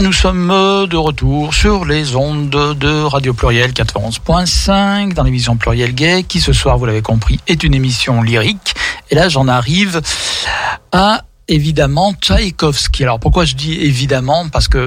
Nous 0.00 0.12
sommes 0.12 0.48
de 0.88 0.96
retour 0.96 1.54
sur 1.54 1.84
les 1.84 2.16
ondes 2.16 2.50
de 2.50 3.02
Radio 3.02 3.32
Pluriel 3.32 3.70
91.5 3.72 5.12
dans 5.12 5.22
l'émission 5.22 5.56
Pluriel 5.56 5.94
Gay, 5.94 6.24
qui 6.24 6.40
ce 6.40 6.52
soir, 6.52 6.78
vous 6.78 6.86
l'avez 6.86 7.02
compris, 7.02 7.38
est 7.46 7.62
une 7.62 7.74
émission 7.74 8.22
lyrique. 8.22 8.74
Et 9.10 9.14
là, 9.14 9.28
j'en 9.28 9.46
arrive 9.46 10.00
à 10.90 11.22
évidemment 11.46 12.12
Tchaïkovski. 12.14 13.04
Alors 13.04 13.20
pourquoi 13.20 13.44
je 13.44 13.54
dis 13.54 13.74
évidemment? 13.74 14.48
Parce 14.48 14.66
que 14.66 14.78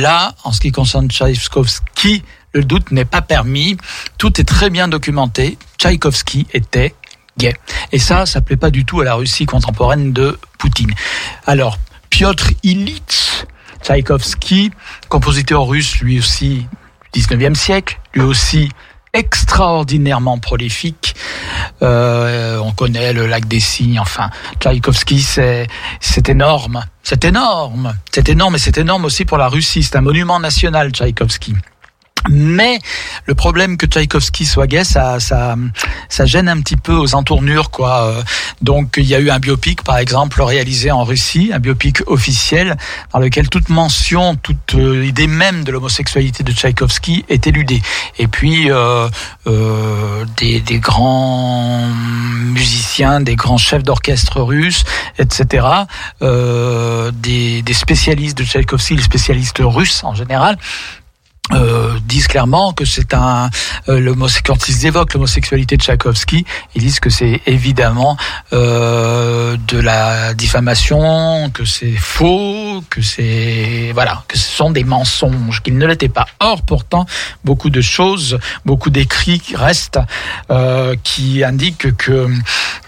là, 0.00 0.34
en 0.44 0.52
ce 0.52 0.60
qui 0.60 0.70
concerne 0.70 1.08
Tchaïkovski, 1.08 2.22
le 2.52 2.64
doute 2.64 2.90
n'est 2.90 3.06
pas 3.06 3.22
permis. 3.22 3.78
Tout 4.18 4.38
est 4.40 4.44
très 4.44 4.68
bien 4.68 4.88
documenté. 4.88 5.56
Tchaïkovski 5.78 6.46
était 6.52 6.94
gay. 7.38 7.54
Et 7.92 7.98
ça, 7.98 8.26
ça 8.26 8.42
plaît 8.42 8.56
pas 8.56 8.70
du 8.70 8.84
tout 8.84 9.00
à 9.00 9.04
la 9.04 9.14
Russie 9.14 9.46
contemporaine 9.46 10.12
de 10.12 10.38
Poutine. 10.58 10.92
Alors, 11.46 11.78
Piotr 12.10 12.50
Ilitch 12.62 13.25
Tchaïkovski, 13.86 14.72
compositeur 15.08 15.64
russe 15.64 16.00
lui 16.00 16.18
aussi 16.18 16.66
19e 17.14 17.54
siècle, 17.54 18.00
lui 18.14 18.22
aussi 18.22 18.68
extraordinairement 19.12 20.38
prolifique. 20.38 21.14
Euh, 21.82 22.58
on 22.58 22.72
connaît 22.72 23.12
le 23.12 23.28
lac 23.28 23.46
des 23.46 23.60
Cygnes, 23.60 24.00
enfin, 24.00 24.30
Tchaïkovski, 24.58 25.20
c'est, 25.20 25.68
c'est 26.00 26.28
énorme. 26.28 26.84
C'est 27.04 27.24
énorme. 27.24 27.94
C'est 28.12 28.28
énorme 28.28 28.56
et 28.56 28.58
c'est 28.58 28.76
énorme 28.76 29.04
aussi 29.04 29.24
pour 29.24 29.38
la 29.38 29.46
Russie. 29.46 29.84
C'est 29.84 29.94
un 29.94 30.00
monument 30.00 30.40
national, 30.40 30.90
Tchaïkovski. 30.90 31.54
Mais 32.28 32.78
le 33.26 33.34
problème 33.34 33.76
que 33.76 33.86
Tchaïkovski 33.86 34.46
soit 34.46 34.66
gay, 34.66 34.84
ça, 34.84 35.20
ça, 35.20 35.56
ça 36.08 36.26
gêne 36.26 36.48
un 36.48 36.60
petit 36.60 36.76
peu 36.76 36.94
aux 36.94 37.14
entournures, 37.14 37.70
quoi. 37.70 38.22
Donc, 38.62 38.94
il 38.96 39.04
y 39.04 39.14
a 39.14 39.18
eu 39.18 39.30
un 39.30 39.38
biopic, 39.38 39.82
par 39.82 39.98
exemple, 39.98 40.42
réalisé 40.42 40.90
en 40.90 41.04
Russie, 41.04 41.50
un 41.52 41.58
biopic 41.58 42.02
officiel, 42.06 42.76
dans 43.12 43.18
lequel 43.18 43.48
toute 43.48 43.68
mention, 43.68 44.36
toute 44.36 44.74
euh, 44.74 45.04
idée 45.04 45.26
même 45.26 45.64
de 45.64 45.72
l'homosexualité 45.72 46.42
de 46.42 46.52
Tchaïkovski 46.52 47.24
est 47.28 47.46
éludée. 47.46 47.82
Et 48.18 48.28
puis, 48.28 48.70
euh, 48.70 49.08
euh, 49.46 50.24
des, 50.36 50.60
des 50.60 50.78
grands 50.78 51.86
musiciens, 52.52 53.20
des 53.20 53.36
grands 53.36 53.58
chefs 53.58 53.82
d'orchestre 53.82 54.40
russes, 54.40 54.84
etc., 55.18 55.66
euh, 56.22 57.10
des, 57.12 57.62
des 57.62 57.74
spécialistes 57.74 58.38
de 58.38 58.44
Tchaïkovski, 58.44 58.96
les 58.96 59.02
spécialistes 59.02 59.60
russes 59.60 60.02
en 60.04 60.14
général, 60.14 60.58
euh, 61.52 61.98
disent 62.04 62.26
clairement 62.26 62.72
que 62.72 62.84
c'est 62.84 63.14
un 63.14 63.50
euh, 63.88 64.14
quand 64.44 64.68
ils 64.68 64.86
évoquent 64.86 65.14
l'homosexualité 65.14 65.76
de 65.76 65.82
Tchaïkovski, 65.82 66.44
ils 66.74 66.82
disent 66.82 67.00
que 67.00 67.10
c'est 67.10 67.40
évidemment 67.46 68.16
euh, 68.52 69.56
de 69.68 69.78
la 69.78 70.34
diffamation, 70.34 71.50
que 71.50 71.64
c'est 71.64 71.96
faux, 71.96 72.82
que 72.90 73.02
c'est 73.02 73.90
voilà, 73.94 74.24
que 74.28 74.36
ce 74.36 74.56
sont 74.56 74.70
des 74.70 74.84
mensonges, 74.84 75.62
qu'ils 75.62 75.78
ne 75.78 75.86
l'étaient 75.86 76.08
pas. 76.08 76.26
Or, 76.40 76.62
pourtant, 76.62 77.06
beaucoup 77.44 77.70
de 77.70 77.80
choses, 77.80 78.38
beaucoup 78.64 78.90
d'écrits 78.90 79.42
restent 79.54 80.00
euh, 80.50 80.96
qui 81.02 81.44
indiquent 81.44 81.96
que 81.96 82.28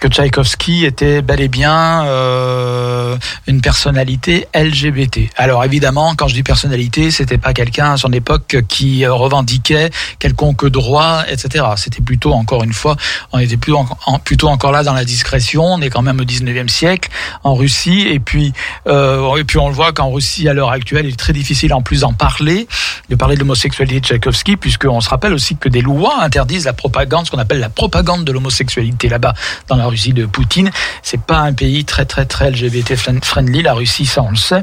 que 0.00 0.08
Tchaïkovski 0.08 0.84
était 0.84 1.22
bel 1.22 1.40
et 1.40 1.48
bien 1.48 2.04
euh, 2.04 3.16
une 3.46 3.60
personnalité 3.60 4.46
LGBT. 4.54 5.30
Alors 5.36 5.64
évidemment, 5.64 6.14
quand 6.16 6.28
je 6.28 6.34
dis 6.34 6.42
personnalité, 6.42 7.10
c'était 7.10 7.38
pas 7.38 7.52
quelqu'un 7.52 7.92
à 7.92 7.96
son 7.96 8.12
époque 8.12 8.47
qui 8.56 9.04
euh, 9.04 9.12
revendiquait 9.12 9.90
quelconque 10.18 10.66
droit, 10.66 11.22
etc. 11.28 11.64
C'était 11.76 12.00
plutôt, 12.00 12.32
encore 12.32 12.64
une 12.64 12.72
fois, 12.72 12.96
on 13.32 13.38
était 13.38 13.56
plutôt, 13.56 13.84
plutôt 14.24 14.48
encore 14.48 14.72
là 14.72 14.82
dans 14.82 14.94
la 14.94 15.04
discrétion. 15.04 15.64
On 15.64 15.80
est 15.80 15.90
quand 15.90 16.02
même 16.02 16.20
au 16.20 16.24
19e 16.24 16.68
siècle 16.68 17.10
en 17.44 17.54
Russie. 17.54 18.06
Et 18.08 18.20
puis, 18.20 18.52
euh, 18.86 19.36
et 19.36 19.44
puis 19.44 19.58
on 19.58 19.68
le 19.68 19.74
voit 19.74 19.92
qu'en 19.92 20.10
Russie, 20.10 20.48
à 20.48 20.54
l'heure 20.54 20.70
actuelle, 20.70 21.06
il 21.06 21.12
est 21.12 21.16
très 21.16 21.32
difficile 21.32 21.74
en 21.74 21.82
plus 21.82 22.00
d'en 22.00 22.12
parler, 22.12 22.68
de 23.08 23.16
parler 23.16 23.34
de 23.34 23.40
l'homosexualité 23.40 24.00
de 24.00 24.06
Tchaïkovski, 24.06 24.56
puisqu'on 24.56 25.00
se 25.00 25.08
rappelle 25.08 25.32
aussi 25.32 25.56
que 25.56 25.68
des 25.68 25.80
lois 25.80 26.22
interdisent 26.22 26.64
la 26.64 26.72
propagande, 26.72 27.26
ce 27.26 27.30
qu'on 27.30 27.38
appelle 27.38 27.60
la 27.60 27.70
propagande 27.70 28.24
de 28.24 28.32
l'homosexualité 28.32 29.08
là-bas, 29.08 29.34
dans 29.68 29.76
la 29.76 29.86
Russie 29.86 30.12
de 30.12 30.26
Poutine. 30.26 30.70
C'est 31.02 31.20
pas 31.20 31.38
un 31.38 31.52
pays 31.52 31.84
très, 31.84 32.04
très, 32.04 32.24
très 32.24 32.50
LGBT 32.50 32.96
friendly, 33.22 33.62
la 33.62 33.74
Russie, 33.74 34.06
ça 34.06 34.22
on 34.22 34.30
le 34.30 34.36
sait 34.36 34.62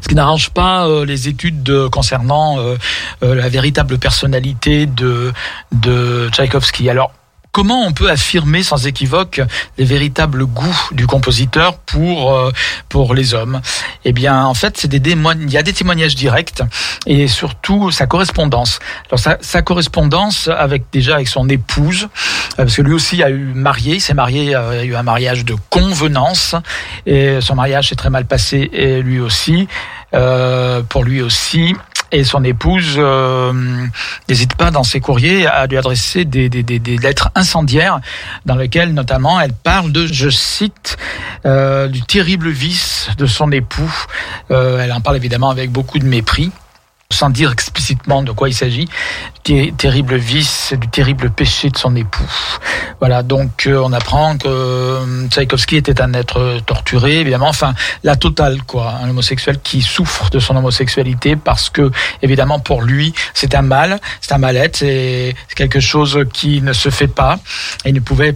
ce 0.00 0.08
qui 0.08 0.14
n'arrange 0.14 0.50
pas 0.50 0.86
euh, 0.86 1.04
les 1.04 1.28
études 1.28 1.88
concernant 1.90 2.58
euh, 2.58 2.76
euh, 3.22 3.34
la 3.34 3.48
véritable 3.48 3.98
personnalité 3.98 4.86
de, 4.86 5.32
de 5.72 6.28
Tchaïkovski. 6.30 6.88
Alors, 6.88 7.12
comment 7.54 7.86
on 7.86 7.92
peut 7.92 8.10
affirmer 8.10 8.64
sans 8.64 8.88
équivoque 8.88 9.40
les 9.78 9.84
véritables 9.84 10.44
goûts 10.44 10.88
du 10.90 11.06
compositeur 11.06 11.78
pour 11.78 12.34
euh, 12.34 12.50
pour 12.88 13.14
les 13.14 13.32
hommes? 13.32 13.60
Eh 14.04 14.12
bien, 14.12 14.44
en 14.44 14.54
fait, 14.54 14.76
c'est 14.76 14.88
des 14.88 15.12
il 15.12 15.50
y 15.50 15.56
a 15.56 15.62
des 15.62 15.72
témoignages 15.72 16.16
directs 16.16 16.62
et 17.06 17.28
surtout 17.28 17.92
sa 17.92 18.06
correspondance. 18.06 18.80
Alors 19.06 19.20
sa, 19.20 19.38
sa 19.40 19.62
correspondance 19.62 20.48
avec 20.48 20.82
déjà 20.92 21.14
avec 21.14 21.28
son 21.28 21.48
épouse, 21.48 22.08
euh, 22.58 22.64
parce 22.64 22.74
que 22.74 22.82
lui 22.82 22.92
aussi 22.92 23.22
a 23.22 23.30
eu 23.30 23.52
marié, 23.54 23.94
il 23.94 24.00
s'est 24.00 24.14
marié, 24.14 24.56
euh, 24.56 24.74
il 24.74 24.80
a 24.80 24.84
eu 24.84 24.96
un 24.96 25.04
mariage 25.04 25.44
de 25.44 25.54
convenance 25.70 26.56
et 27.06 27.40
son 27.40 27.54
mariage 27.54 27.90
s'est 27.90 27.94
très 27.94 28.10
mal 28.10 28.26
passé 28.26 28.68
et 28.72 29.00
lui 29.00 29.20
aussi. 29.20 29.68
Pour 30.90 31.02
lui 31.02 31.22
aussi 31.22 31.74
et 32.14 32.24
son 32.24 32.44
épouse 32.44 32.94
euh, 32.96 33.52
n'hésite 34.28 34.54
pas 34.54 34.70
dans 34.70 34.84
ses 34.84 35.00
courriers 35.00 35.46
à 35.46 35.66
lui 35.66 35.76
adresser 35.76 36.24
des, 36.24 36.48
des, 36.48 36.62
des, 36.62 36.96
lettres 36.96 37.30
incendiaires 37.34 38.00
dans 38.46 38.54
lesquelles 38.54 38.94
notamment 38.94 39.40
elle 39.40 39.52
parle 39.52 39.90
de, 39.90 40.06
je 40.06 40.30
cite, 40.30 40.96
euh, 41.44 41.88
du 41.88 42.02
terrible 42.02 42.48
vice 42.50 43.08
de 43.18 43.26
son 43.26 43.50
époux. 43.50 43.92
Euh, 44.50 44.78
elle 44.80 44.92
en 44.92 45.00
parle 45.00 45.16
évidemment 45.16 45.50
avec 45.50 45.70
beaucoup 45.70 45.98
de 45.98 46.04
mépris 46.04 46.52
sans 47.10 47.30
dire 47.30 47.52
explicitement 47.52 48.22
de 48.22 48.32
quoi 48.32 48.48
il 48.48 48.54
s'agit, 48.54 48.88
terrible 49.76 50.16
vice, 50.16 50.72
du 50.80 50.88
terrible 50.88 51.30
péché 51.30 51.70
de 51.70 51.76
son 51.76 51.94
époux. 51.94 52.24
Voilà, 52.98 53.22
donc 53.22 53.66
euh, 53.66 53.80
on 53.84 53.92
apprend 53.92 54.36
que 54.38 54.48
euh, 54.48 55.28
était 55.72 56.00
un 56.00 56.14
être 56.14 56.60
torturé, 56.66 57.20
évidemment, 57.20 57.48
enfin 57.48 57.74
la 58.02 58.16
totale 58.16 58.62
quoi, 58.62 58.94
un 59.02 59.10
homosexuel 59.10 59.60
qui 59.60 59.82
souffre 59.82 60.30
de 60.30 60.38
son 60.38 60.56
homosexualité 60.56 61.36
parce 61.36 61.70
que 61.70 61.90
évidemment 62.22 62.58
pour 62.58 62.82
lui 62.82 63.12
c'est 63.34 63.54
un 63.54 63.62
mal, 63.62 64.00
c'est 64.20 64.32
un 64.32 64.38
mal-être, 64.38 64.76
c'est 64.76 65.34
quelque 65.54 65.80
chose 65.80 66.24
qui 66.32 66.62
ne 66.62 66.72
se 66.72 66.88
fait 66.88 67.08
pas 67.08 67.38
et 67.84 67.90
il 67.90 67.94
ne 67.94 68.00
pouvait 68.00 68.34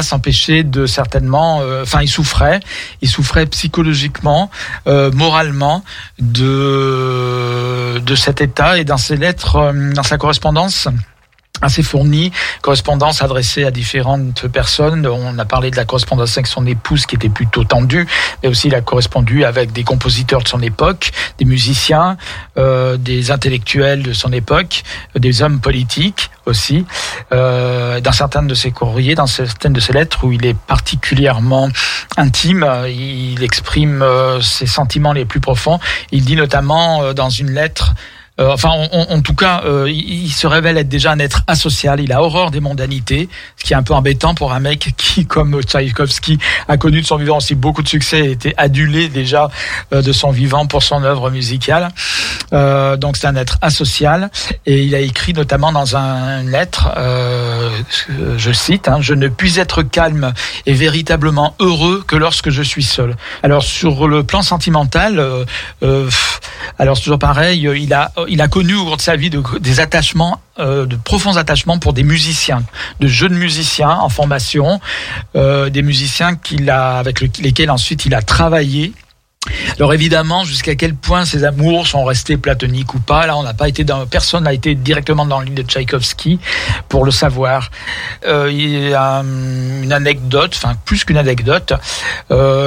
s'empêcher 0.00 0.62
de 0.62 0.86
certainement, 0.86 1.60
euh, 1.60 1.82
enfin 1.82 2.00
il 2.00 2.08
souffrait, 2.08 2.60
il 3.02 3.08
souffrait 3.08 3.44
psychologiquement, 3.46 4.50
euh, 4.86 5.10
moralement 5.12 5.84
de 6.18 7.98
de 7.98 8.14
cet 8.14 8.40
état 8.40 8.78
et 8.78 8.84
dans 8.84 8.96
ses 8.96 9.16
lettres, 9.16 9.56
euh, 9.56 9.92
dans 9.92 10.02
sa 10.02 10.16
correspondance 10.16 10.88
assez 11.62 11.82
fourni, 11.82 12.32
correspondance 12.60 13.22
adressée 13.22 13.64
à 13.64 13.70
différentes 13.70 14.48
personnes. 14.48 15.06
On 15.06 15.38
a 15.38 15.44
parlé 15.44 15.70
de 15.70 15.76
la 15.76 15.84
correspondance 15.84 16.36
avec 16.36 16.46
son 16.46 16.66
épouse 16.66 17.06
qui 17.06 17.14
était 17.14 17.28
plutôt 17.28 17.64
tendue, 17.64 18.06
mais 18.42 18.48
aussi 18.48 18.68
il 18.68 18.74
a 18.74 18.80
correspondu 18.80 19.44
avec 19.44 19.72
des 19.72 19.84
compositeurs 19.84 20.42
de 20.42 20.48
son 20.48 20.60
époque, 20.60 21.12
des 21.38 21.44
musiciens, 21.44 22.16
euh, 22.58 22.96
des 22.96 23.30
intellectuels 23.30 24.02
de 24.02 24.12
son 24.12 24.32
époque, 24.32 24.82
des 25.16 25.42
hommes 25.42 25.60
politiques 25.60 26.30
aussi. 26.46 26.84
Euh, 27.32 28.00
dans 28.00 28.12
certains 28.12 28.42
de 28.42 28.54
ses 28.54 28.70
courriers, 28.70 29.14
dans 29.14 29.26
certaines 29.26 29.72
de 29.72 29.80
ses 29.80 29.92
lettres 29.92 30.24
où 30.24 30.32
il 30.32 30.44
est 30.44 30.56
particulièrement 30.56 31.68
intime, 32.16 32.66
il 32.88 33.42
exprime 33.42 34.02
euh, 34.02 34.40
ses 34.40 34.66
sentiments 34.66 35.12
les 35.12 35.24
plus 35.24 35.40
profonds. 35.40 35.78
Il 36.10 36.24
dit 36.24 36.36
notamment 36.36 37.02
euh, 37.02 37.12
dans 37.12 37.30
une 37.30 37.50
lettre 37.50 37.94
euh, 38.40 38.50
enfin, 38.50 38.70
en 38.70 39.20
tout 39.20 39.34
cas, 39.34 39.62
euh, 39.66 39.90
il, 39.90 40.30
se 40.32 40.46
révèle 40.46 40.78
être 40.78 40.88
déjà 40.88 41.12
un 41.12 41.18
être 41.18 41.42
asocial. 41.46 42.00
Il 42.00 42.12
a 42.12 42.22
horreur 42.22 42.50
des 42.50 42.60
mondanités, 42.60 43.28
ce 43.58 43.64
qui 43.64 43.74
est 43.74 43.76
un 43.76 43.82
peu 43.82 43.92
embêtant 43.92 44.34
pour 44.34 44.54
un 44.54 44.60
mec 44.60 44.94
qui, 44.96 45.26
comme 45.26 45.60
Tchaïkovski, 45.62 46.38
a 46.66 46.78
connu 46.78 47.02
de 47.02 47.06
son 47.06 47.16
vivant 47.16 47.36
aussi 47.36 47.54
beaucoup 47.54 47.82
de 47.82 47.88
succès 47.88 48.20
et 48.20 48.30
était 48.30 48.54
adulé 48.56 49.08
déjà 49.08 49.50
euh, 49.92 50.00
de 50.00 50.12
son 50.12 50.30
vivant 50.30 50.66
pour 50.66 50.82
son 50.82 51.04
œuvre 51.04 51.30
musicale. 51.30 51.88
donc, 52.50 53.16
c'est 53.18 53.26
un 53.26 53.36
être 53.36 53.58
asocial. 53.60 54.30
Et 54.64 54.82
il 54.82 54.94
a 54.94 55.00
écrit 55.00 55.34
notamment 55.34 55.70
dans 55.70 55.96
un, 55.96 56.40
une 56.40 56.50
lettre, 56.50 56.90
je 58.36 58.52
cite, 58.52 58.88
hein, 58.88 58.98
Je 59.00 59.14
ne 59.14 59.28
puis 59.28 59.58
être 59.58 59.82
calme 59.82 60.32
et 60.64 60.72
véritablement 60.72 61.54
heureux 61.60 62.02
que 62.06 62.16
lorsque 62.16 62.50
je 62.50 62.62
suis 62.62 62.82
seul. 62.82 63.16
Alors, 63.42 63.62
sur 63.62 64.08
le 64.08 64.22
plan 64.22 64.42
sentimental, 64.42 65.22
alors 66.78 66.96
c'est 66.96 67.02
toujours 67.02 67.18
pareil, 67.18 67.68
il 67.76 67.92
a 67.92 68.12
il 68.28 68.40
a 68.40 68.48
connu 68.48 68.74
au 68.74 68.84
cours 68.84 68.96
de 68.96 69.02
sa 69.02 69.16
vie 69.16 69.30
des 69.30 69.80
attachements, 69.80 70.40
euh, 70.58 70.86
de 70.86 70.96
profonds 70.96 71.36
attachements 71.36 71.78
pour 71.78 71.92
des 71.92 72.02
musiciens, 72.02 72.62
de 73.00 73.08
jeunes 73.08 73.34
musiciens 73.34 73.90
en 73.90 74.08
formation, 74.08 74.80
euh, 75.36 75.70
des 75.70 75.82
musiciens 75.82 76.34
qu'il 76.36 76.68
a, 76.70 76.98
avec 76.98 77.20
lesquels 77.20 77.70
ensuite 77.70 78.06
il 78.06 78.14
a 78.14 78.22
travaillé. 78.22 78.92
Alors 79.76 79.92
évidemment, 79.92 80.44
jusqu'à 80.44 80.76
quel 80.76 80.94
point 80.94 81.24
ces 81.24 81.42
amours 81.42 81.88
sont 81.88 82.04
restés 82.04 82.36
platoniques 82.36 82.94
ou 82.94 83.00
pas, 83.00 83.26
là 83.26 83.36
on 83.36 83.42
n'a 83.42 83.54
pas 83.54 83.68
été 83.68 83.82
dans, 83.82 84.06
personne 84.06 84.44
n'a 84.44 84.52
été 84.52 84.76
directement 84.76 85.26
dans 85.26 85.40
le 85.40 85.46
lit 85.46 85.52
de 85.52 85.62
Tchaïkovski 85.62 86.38
pour 86.88 87.04
le 87.04 87.10
savoir. 87.10 87.70
Euh, 88.24 88.50
il 88.52 88.90
y 88.90 88.94
a 88.94 89.20
hum, 89.20 89.82
une 89.82 89.92
anecdote, 89.92 90.52
enfin 90.54 90.74
plus 90.84 91.04
qu'une 91.04 91.16
anecdote, 91.16 91.72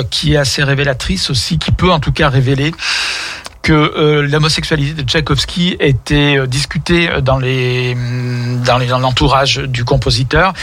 qui 0.09 0.33
est 0.33 0.37
assez 0.37 0.63
révélatrice 0.63 1.29
aussi, 1.29 1.59
qui 1.59 1.71
peut 1.71 1.91
en 1.91 1.99
tout 1.99 2.11
cas 2.11 2.29
révéler 2.29 2.73
que 3.65 3.73
euh, 3.73 4.21
l'homosexualité 4.21 4.93
de 4.93 5.09
Tchaïkovski 5.09 5.75
était 5.79 6.37
euh, 6.37 6.45
discutée 6.45 7.09
dans 7.23 7.39
les 7.39 7.95
mm, 7.95 8.61
dans 8.63 8.77
les 8.77 8.85
dans 8.85 8.99
l'entourage 8.99 9.57
du 9.57 9.83
compositeur. 9.83 10.53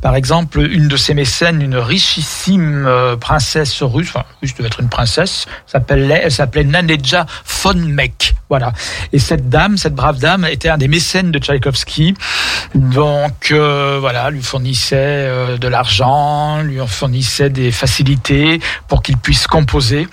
Par 0.00 0.14
exemple, 0.14 0.60
une 0.60 0.86
de 0.86 0.96
ses 0.96 1.12
mécènes, 1.12 1.60
une 1.60 1.76
richissime 1.76 2.86
euh, 2.86 3.16
princesse 3.16 3.82
russe, 3.82 4.10
enfin, 4.14 4.24
russe 4.40 4.54
devait 4.54 4.68
être 4.68 4.78
une 4.78 4.88
princesse, 4.88 5.46
s'appelait 5.66 6.20
elle 6.22 6.30
s'appelait 6.30 6.62
Naneja 6.62 7.26
von 7.64 7.74
Meck. 7.74 8.34
Voilà. 8.48 8.72
Et 9.12 9.18
cette 9.18 9.48
dame, 9.48 9.76
cette 9.76 9.94
brave 9.94 10.18
dame, 10.18 10.44
était 10.44 10.68
un 10.68 10.78
des 10.78 10.86
mécènes 10.86 11.32
de 11.32 11.38
Tchaïkovski. 11.38 12.14
Donc 12.74 13.50
euh, 13.50 13.98
voilà, 14.00 14.30
lui 14.30 14.42
fournissait 14.42 14.96
euh, 14.98 15.56
de 15.58 15.68
l'argent, 15.68 16.62
lui 16.62 16.78
fournissait 16.86 17.50
des 17.50 17.72
facilités 17.72 18.60
pour 18.88 19.02
qu'il 19.02 19.16
puisse 19.16 19.46
composer. 19.46 20.06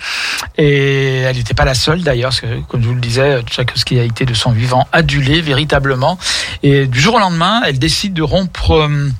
Et 0.58 1.18
elle 1.20 1.36
n'était 1.36 1.54
pas 1.54 1.64
la 1.64 1.74
seule 1.74 2.02
d'ailleurs, 2.02 2.32
parce 2.40 2.66
comme 2.68 2.82
je 2.82 2.88
vous 2.88 2.94
le 2.94 3.00
disais, 3.00 3.42
Tchaïkovski 3.42 3.98
a 3.98 4.04
été 4.04 4.24
de 4.24 4.34
son 4.34 4.52
vivant 4.52 4.86
adulé 4.92 5.40
véritablement. 5.40 6.18
Et 6.62 6.86
du 6.86 7.00
jour 7.00 7.14
au 7.14 7.18
lendemain, 7.18 7.62
elle 7.66 7.78
décide 7.78 8.14
de 8.14 8.22
rompre. 8.22 8.72
euh, 8.72 9.10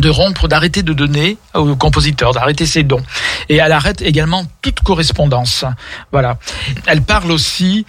de 0.00 0.10
rompre, 0.10 0.48
d'arrêter 0.48 0.82
de 0.82 0.92
donner 0.92 1.36
au 1.54 1.76
compositeur, 1.76 2.32
d'arrêter 2.32 2.66
ses 2.66 2.82
dons. 2.82 3.02
Et 3.48 3.56
elle 3.56 3.70
arrête 3.70 4.02
également 4.02 4.44
toute 4.60 4.80
correspondance. 4.80 5.64
Voilà. 6.10 6.36
Elle 6.86 7.02
parle 7.02 7.30
aussi 7.30 7.86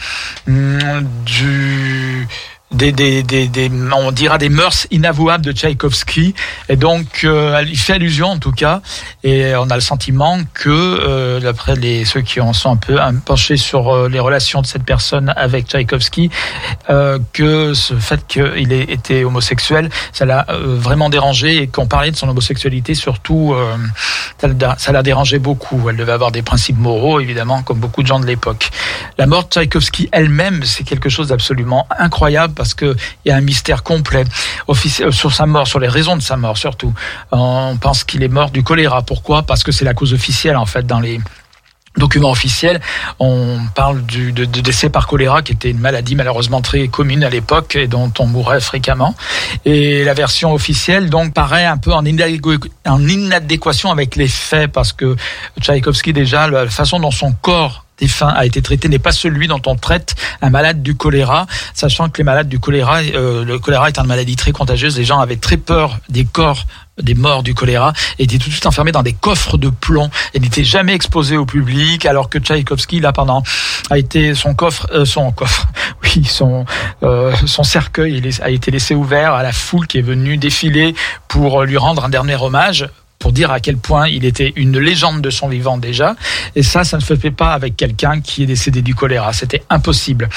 hum, 0.47 1.07
du 1.25 2.27
des, 2.75 2.91
des, 2.91 3.23
des, 3.23 3.47
des, 3.47 3.71
on 3.95 4.11
dira 4.11 4.37
des 4.37 4.49
mœurs 4.49 4.85
inavouables 4.91 5.45
de 5.45 5.51
Tchaïkovski. 5.51 6.35
Et 6.69 6.75
donc 6.75 7.23
euh, 7.23 7.63
il 7.67 7.77
fait 7.77 7.93
allusion 7.93 8.27
en 8.27 8.37
tout 8.37 8.51
cas. 8.51 8.81
Et 9.23 9.55
on 9.55 9.69
a 9.69 9.75
le 9.75 9.81
sentiment 9.81 10.39
que 10.53 10.69
euh, 10.69 11.39
d'après 11.39 11.75
les 11.75 12.05
ceux 12.05 12.21
qui 12.21 12.41
en 12.41 12.53
sont 12.53 12.71
un 12.71 12.75
peu 12.77 12.99
penchés 13.25 13.57
sur 13.57 13.89
euh, 13.89 14.09
les 14.09 14.19
relations 14.19 14.61
de 14.61 14.67
cette 14.67 14.83
personne 14.83 15.33
avec 15.35 15.67
Tchaïkovski 15.67 16.29
euh, 16.89 17.19
que 17.33 17.73
ce 17.73 17.95
fait 17.95 18.25
qu'il 18.27 18.71
ait 18.73 18.83
été 18.83 19.23
homosexuel 19.23 19.89
ça 20.11 20.25
l'a 20.25 20.45
euh, 20.49 20.75
vraiment 20.77 21.09
dérangé. 21.09 21.63
Et 21.63 21.67
qu'on 21.67 21.87
parlait 21.87 22.11
de 22.11 22.15
son 22.17 22.27
homosexualité 22.27 22.93
surtout 22.93 23.53
euh, 23.53 23.75
ça 24.77 24.91
l'a 24.91 25.03
dérangé 25.03 25.39
beaucoup. 25.39 25.89
Elle 25.89 25.97
devait 25.97 26.11
avoir 26.11 26.31
des 26.31 26.41
principes 26.41 26.77
moraux 26.77 27.19
évidemment 27.19 27.63
comme 27.63 27.79
beaucoup 27.79 28.03
de 28.03 28.07
gens 28.07 28.19
de 28.19 28.25
l'époque. 28.25 28.69
La 29.17 29.27
mort 29.27 29.45
de 29.45 29.49
Tchaïkovski 29.49 30.09
elle-même 30.11 30.63
c'est 30.63 30.83
quelque 30.83 31.09
chose 31.09 31.29
d'absolument 31.29 31.87
incroyable 31.97 32.53
parce 32.65 32.73
que 32.73 32.95
il 33.23 33.29
y 33.29 33.31
a 33.31 33.35
un 33.35 33.41
mystère 33.41 33.83
complet 33.83 34.23
euh, 34.69 35.11
sur 35.11 35.31
sa 35.31 35.45
mort, 35.45 35.67
sur 35.67 35.79
les 35.79 35.87
raisons 35.87 36.15
de 36.15 36.21
sa 36.21 36.35
mort 36.35 36.57
surtout. 36.57 36.91
On 37.31 37.77
pense 37.79 38.03
qu'il 38.03 38.23
est 38.23 38.27
mort 38.27 38.49
du 38.49 38.63
choléra. 38.63 39.03
Pourquoi? 39.03 39.43
Parce 39.43 39.63
que 39.63 39.71
c'est 39.71 39.85
la 39.85 39.93
cause 39.93 40.15
officielle 40.15 40.57
en 40.57 40.65
fait 40.65 40.87
dans 40.87 40.99
les 40.99 41.19
documents 41.95 42.31
officiels. 42.31 42.81
On 43.19 43.59
parle 43.75 44.03
de, 44.07 44.45
décès 44.45 44.89
par 44.89 45.05
choléra 45.05 45.43
qui 45.43 45.53
était 45.53 45.69
une 45.69 45.79
maladie 45.79 46.15
malheureusement 46.15 46.61
très 46.61 46.87
commune 46.87 47.23
à 47.23 47.29
l'époque 47.29 47.75
et 47.75 47.85
dont 47.85 48.11
on 48.17 48.25
mourait 48.25 48.61
fréquemment. 48.61 49.13
Et 49.63 50.03
la 50.03 50.15
version 50.15 50.51
officielle 50.51 51.11
donc 51.11 51.35
paraît 51.35 51.65
un 51.65 51.77
peu 51.77 51.93
en 51.93 52.03
inadéquation 52.03 53.91
avec 53.91 54.15
les 54.15 54.27
faits 54.27 54.71
parce 54.71 54.91
que 54.91 55.15
Tchaïkovski 55.61 56.13
déjà 56.13 56.47
la 56.47 56.67
façon 56.67 56.99
dont 56.99 57.11
son 57.11 57.31
corps 57.31 57.84
défunt 57.97 58.29
a 58.29 58.45
été 58.45 58.61
traité 58.61 58.89
n'est 58.89 58.99
pas 58.99 59.11
celui 59.11 59.47
dont 59.47 59.61
on 59.65 59.75
traite 59.75 60.15
un 60.41 60.49
malade 60.49 60.83
du 60.83 60.95
choléra, 60.95 61.47
sachant 61.73 62.09
que 62.09 62.17
les 62.17 62.23
malades 62.23 62.49
du 62.49 62.59
choléra, 62.59 62.99
euh, 62.99 63.45
le 63.45 63.59
choléra 63.59 63.87
est 63.89 63.97
une 63.97 64.07
maladie 64.07 64.35
très 64.35 64.51
contagieuse. 64.51 64.97
Les 64.97 65.05
gens 65.05 65.19
avaient 65.19 65.37
très 65.37 65.57
peur 65.57 65.99
des 66.09 66.25
corps 66.25 66.65
des 67.01 67.13
morts 67.13 67.43
du 67.43 67.53
choléra 67.53 67.91
étaient 68.19 68.37
tout 68.37 68.47
de 68.47 68.53
suite 68.53 68.65
enfermés 68.65 68.93
dans 68.93 69.03
des 69.03 69.13
coffres 69.13 69.57
de 69.57 69.69
plomb 69.69 70.09
et 70.33 70.39
n'étaient 70.39 70.63
jamais 70.63 70.93
exposés 70.93 71.35
au 71.35 71.45
public 71.45 72.05
alors 72.05 72.29
que 72.29 72.39
Tchaïkovski 72.39 73.01
là 73.01 73.11
pendant 73.11 73.43
a 73.89 73.97
été 73.97 74.33
son 74.33 74.53
coffre 74.53 74.87
euh, 74.93 75.03
son 75.03 75.31
coffre 75.33 75.67
oui 76.03 76.23
son 76.23 76.65
euh, 77.03 77.33
son 77.45 77.63
cercueil 77.63 78.21
a 78.41 78.49
été 78.49 78.71
laissé 78.71 78.95
ouvert 78.95 79.33
à 79.33 79.43
la 79.43 79.51
foule 79.51 79.87
qui 79.87 79.97
est 79.97 80.03
venue 80.03 80.37
défiler 80.37 80.95
pour 81.27 81.63
lui 81.63 81.77
rendre 81.77 82.05
un 82.05 82.09
dernier 82.09 82.35
hommage 82.35 82.87
pour 83.25 83.31
dire 83.31 83.49
à 83.49 83.59
quel 83.59 83.77
point 83.77 84.07
il 84.07 84.23
était 84.23 84.53
une 84.55 84.77
légende 84.77 85.19
de 85.19 85.31
son 85.31 85.47
vivant 85.47 85.79
déjà. 85.79 86.15
Et 86.55 86.61
ça, 86.61 86.83
ça 86.83 86.97
ne 86.97 87.01
se 87.01 87.15
fait 87.15 87.31
pas 87.31 87.53
avec 87.53 87.75
quelqu'un 87.75 88.21
qui 88.21 88.43
est 88.43 88.45
décédé 88.45 88.83
du 88.83 88.93
choléra. 88.93 89.33
C'était 89.33 89.63
impossible. 89.71 90.29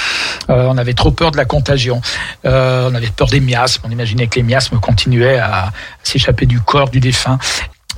Euh, 0.49 0.69
on 0.71 0.79
avait 0.79 0.95
trop 0.95 1.11
peur 1.11 1.31
de 1.31 1.37
la 1.37 1.45
contagion. 1.45 2.01
Euh, 2.47 2.89
on 2.91 2.95
avait 2.95 3.11
peur 3.15 3.29
des 3.29 3.41
miasmes. 3.41 3.83
On 3.85 3.91
imaginait 3.91 4.27
que 4.27 4.37
les 4.37 4.43
miasmes 4.43 4.79
continuaient 4.79 5.39
à 5.39 5.71
s'échapper 6.03 6.47
du 6.47 6.61
corps 6.61 6.89
du 6.89 6.99
défunt. 6.99 7.39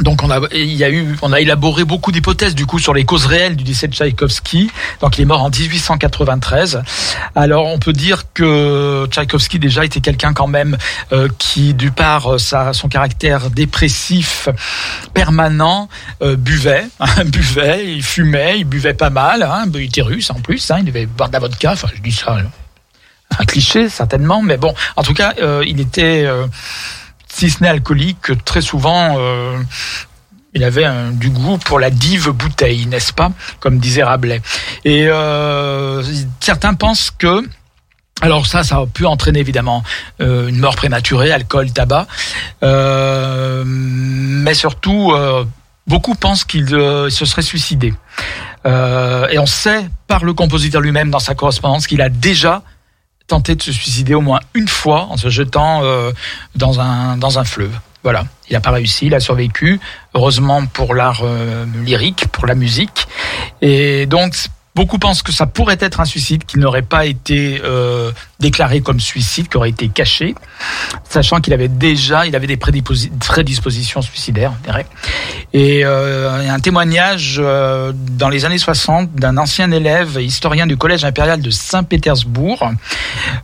Donc 0.01 0.23
on 0.23 0.31
a, 0.31 0.41
il 0.53 0.75
y 0.75 0.85
a 0.85 0.91
eu, 0.91 1.17
on 1.23 1.33
a 1.33 1.41
élaboré 1.41 1.85
beaucoup 1.85 2.13
d'hypothèses 2.13 2.55
du 2.55 2.67
coup 2.67 2.79
sur 2.79 2.95
les 2.95 3.05
causes 3.05 3.27
réelles 3.27 3.57
du 3.57 3.65
décès 3.65 3.89
de 3.89 3.95
Tchaïkovski. 3.95 4.71
Donc 5.01 5.19
il 5.19 5.23
est 5.23 5.27
mort 5.27 5.43
en 5.43 5.51
1893. 5.51 6.83
Alors 7.35 7.67
on 7.67 7.79
peut 7.79 7.93
dire 7.93 8.33
que 8.33 9.07
Tchaïkovski 9.11 9.59
déjà 9.59 9.85
était 9.85 10.01
quelqu'un 10.01 10.33
quand 10.33 10.47
même 10.47 10.77
euh, 11.13 11.29
qui, 11.39 11.75
du 11.75 11.91
par 11.91 12.35
euh, 12.35 12.39
sa, 12.39 12.73
son 12.73 12.89
caractère 12.89 13.51
dépressif 13.51 14.49
permanent, 15.15 15.89
euh, 16.23 16.37
buvait, 16.37 16.87
hein, 17.01 17.25
buvait, 17.27 17.93
il 17.93 18.03
fumait, 18.03 18.61
il 18.61 18.65
buvait 18.65 18.95
pas 18.95 19.11
mal. 19.11 19.43
Hein, 19.43 19.65
il 19.75 19.83
était 19.83 20.03
russe 20.03 20.31
en 20.31 20.41
plus, 20.41 20.71
hein, 20.71 20.77
il 20.81 20.87
devait 20.87 21.07
boire 21.07 21.29
de 21.29 21.35
la 21.35 21.41
vodka. 21.41 21.73
Enfin 21.73 21.89
je 21.95 22.01
dis 22.01 22.13
ça, 22.13 22.37
euh, 22.37 22.43
un 23.39 23.45
cliché 23.45 23.89
certainement, 23.89 24.43
mais 24.43 24.57
bon, 24.57 24.75
en 24.97 25.03
tout 25.03 25.15
cas 25.15 25.35
euh, 25.41 25.63
il 25.67 25.81
était 25.81 26.25
euh, 26.27 26.47
si 27.33 27.51
ce 27.51 27.63
n'est 27.63 27.69
alcoolique, 27.69 28.45
très 28.45 28.61
souvent, 28.61 29.17
euh, 29.19 29.59
il 30.55 30.65
avait 30.65 30.87
du 31.13 31.31
goût 31.31 31.59
pour 31.59 31.79
la 31.79 31.91
dive 31.91 32.31
bouteille, 32.31 32.87
n'est-ce 32.87 33.13
pas 33.13 33.31
Comme 33.61 33.79
disait 33.79 34.03
Rabelais. 34.03 34.43
Et 34.85 35.07
euh, 35.09 36.03
certains 36.41 36.75
pensent 36.75 37.11
que 37.11 37.43
alors 38.23 38.47
ça, 38.47 38.63
ça 38.65 38.77
a 38.77 38.87
pu 38.87 39.07
entraîner 39.07 39.39
évidemment 39.39 39.83
euh, 40.21 40.49
une 40.49 40.59
mort 40.59 40.77
prématurée, 40.77 41.33
alcool, 41.33 41.73
tabac, 41.73 42.07
mais 43.65 44.55
surtout, 44.55 45.15
beaucoup 45.87 46.15
pensent 46.15 46.45
qu'il 46.45 46.69
se 46.69 47.25
serait 47.25 47.41
suicidé. 47.43 47.95
Et 48.67 49.39
on 49.39 49.47
sait 49.47 49.89
par 50.07 50.25
le 50.25 50.35
compositeur 50.35 50.83
lui-même 50.83 51.11
dans 51.11 51.19
sa 51.19 51.35
correspondance 51.35 51.87
qu'il 51.87 52.03
a 52.03 52.11
déjà 52.11 52.63
tenté 53.31 53.55
de 53.55 53.63
se 53.63 53.73
suicider 53.73 54.15
au 54.15 54.21
moins 54.21 54.41
une 54.55 54.67
fois 54.67 55.07
en 55.11 55.17
se 55.17 55.29
jetant 55.29 55.85
euh, 55.85 56.11
dans 56.57 56.81
un 56.81 57.17
dans 57.17 57.39
un 57.39 57.45
fleuve. 57.45 57.79
Voilà, 58.03 58.25
il 58.49 58.55
n'a 58.55 58.61
pas 58.61 58.73
réussi, 58.73 59.07
il 59.07 59.15
a 59.15 59.21
survécu. 59.21 59.79
Heureusement 60.15 60.67
pour 60.67 60.95
l'art 60.95 61.21
euh, 61.23 61.65
lyrique, 61.85 62.27
pour 62.33 62.47
la 62.47 62.57
musique. 62.57 63.07
Et 63.63 64.07
donc 64.07 64.35
beaucoup 64.75 64.99
pensent 64.99 65.23
que 65.23 65.33
ça 65.33 65.47
pourrait 65.47 65.77
être 65.81 66.01
un 66.01 66.05
suicide 66.05 66.45
qui 66.45 66.59
n'aurait 66.59 66.83
pas 66.83 67.05
été 67.07 67.61
euh, 67.65 68.13
déclaré 68.39 68.81
comme 68.81 69.01
suicide, 69.01 69.49
qui 69.49 69.57
aurait 69.57 69.71
été 69.71 69.89
caché, 69.89 70.35
sachant 71.09 71.41
qu'il 71.41 71.53
avait 71.53 71.69
déjà, 71.69 72.27
il 72.27 72.37
avait 72.37 72.47
des 72.47 72.57
prédisposi- 72.57 73.11
prédispositions 73.19 74.01
suicidaires. 74.03 74.53
Et 75.53 75.85
euh, 75.85 76.49
un 76.49 76.61
témoignage 76.61 77.37
euh, 77.43 77.93
dans 77.95 78.29
les 78.29 78.45
années 78.45 78.59
60 78.59 79.13
d'un 79.15 79.37
ancien 79.39 79.71
élève 79.73 80.19
historien 80.21 80.67
du 80.67 80.77
collège 80.77 81.05
impérial 81.05 81.41
de 81.43 81.51
Saint-Pétersbourg, 81.51 82.71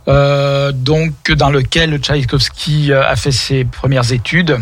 euh, 0.07 0.71
donc 0.71 1.31
dans 1.31 1.49
lequel 1.49 1.97
Tchaïkovski 1.99 2.91
euh, 2.91 3.05
a 3.07 3.15
fait 3.15 3.31
ses 3.31 3.65
premières 3.65 4.11
études 4.13 4.57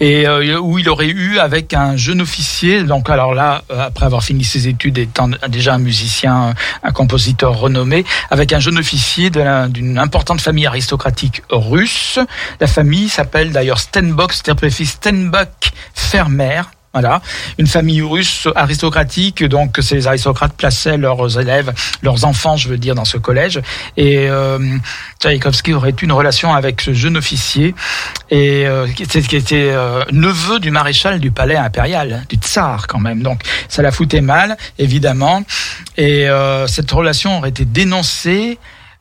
et 0.00 0.26
euh, 0.26 0.58
où 0.58 0.78
il 0.78 0.88
aurait 0.88 1.08
eu 1.08 1.38
avec 1.38 1.74
un 1.74 1.96
jeune 1.96 2.20
officier, 2.20 2.82
donc 2.84 3.10
alors 3.10 3.34
là, 3.34 3.62
euh, 3.70 3.86
après 3.86 4.06
avoir 4.06 4.22
fini 4.22 4.44
ses 4.44 4.68
études, 4.68 4.98
étant 4.98 5.28
déjà 5.48 5.74
un 5.74 5.78
musicien, 5.78 6.54
un 6.82 6.92
compositeur 6.92 7.58
renommé, 7.58 8.04
avec 8.30 8.52
un 8.52 8.60
jeune 8.60 8.78
officier 8.78 9.30
d'une 9.30 9.98
importante 9.98 10.40
famille 10.40 10.66
aristocratique 10.66 11.42
russe. 11.50 12.18
La 12.60 12.66
famille 12.66 13.08
s'appelle 13.08 13.52
d'ailleurs 13.52 13.80
Stenbock, 13.80 14.32
Stenbock 14.32 15.72
Fermer. 15.94 16.62
Voilà, 16.94 17.20
une 17.58 17.66
famille 17.66 18.00
russe 18.00 18.48
aristocratique, 18.56 19.44
donc 19.44 19.78
ces 19.82 20.06
aristocrates 20.06 20.54
plaçaient 20.54 20.96
leurs 20.96 21.38
élèves, 21.38 21.72
leurs 22.02 22.24
enfants, 22.24 22.56
je 22.56 22.68
veux 22.68 22.78
dire, 22.78 22.94
dans 22.94 23.04
ce 23.04 23.18
collège. 23.18 23.60
Et 23.98 24.26
euh, 24.28 24.58
Tchaïkovski 25.20 25.74
aurait 25.74 25.90
eu 25.90 26.04
une 26.04 26.12
relation 26.12 26.54
avec 26.54 26.80
ce 26.80 26.94
jeune 26.94 27.18
officier, 27.18 27.74
et 28.30 28.66
euh, 28.66 28.88
qui 28.88 29.02
était, 29.02 29.20
qui 29.20 29.36
était 29.36 29.70
euh, 29.70 30.02
neveu 30.12 30.60
du 30.60 30.70
maréchal 30.70 31.20
du 31.20 31.30
palais 31.30 31.56
impérial, 31.56 32.24
du 32.28 32.36
tsar 32.36 32.86
quand 32.86 33.00
même. 33.00 33.22
Donc 33.22 33.42
ça 33.68 33.82
la 33.82 33.92
foutait 33.92 34.22
mal, 34.22 34.56
évidemment. 34.78 35.42
Et 35.98 36.28
euh, 36.28 36.66
cette 36.66 36.90
relation 36.90 37.36
aurait 37.36 37.50
été 37.50 37.66
dénoncée 37.66 38.58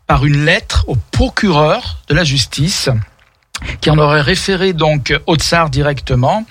par 0.07 0.25
une 0.25 0.45
lettre 0.45 0.83
au 0.87 0.97
procureur 1.11 1.99
de 2.09 2.15
la 2.15 2.23
justice 2.23 2.89
qui 3.81 3.89
en 3.89 3.97
aurait 3.97 4.21
référé 4.21 4.73
donc 4.73 5.13
au 5.25 5.35
tsar 5.35 5.69
directement. 5.69 6.45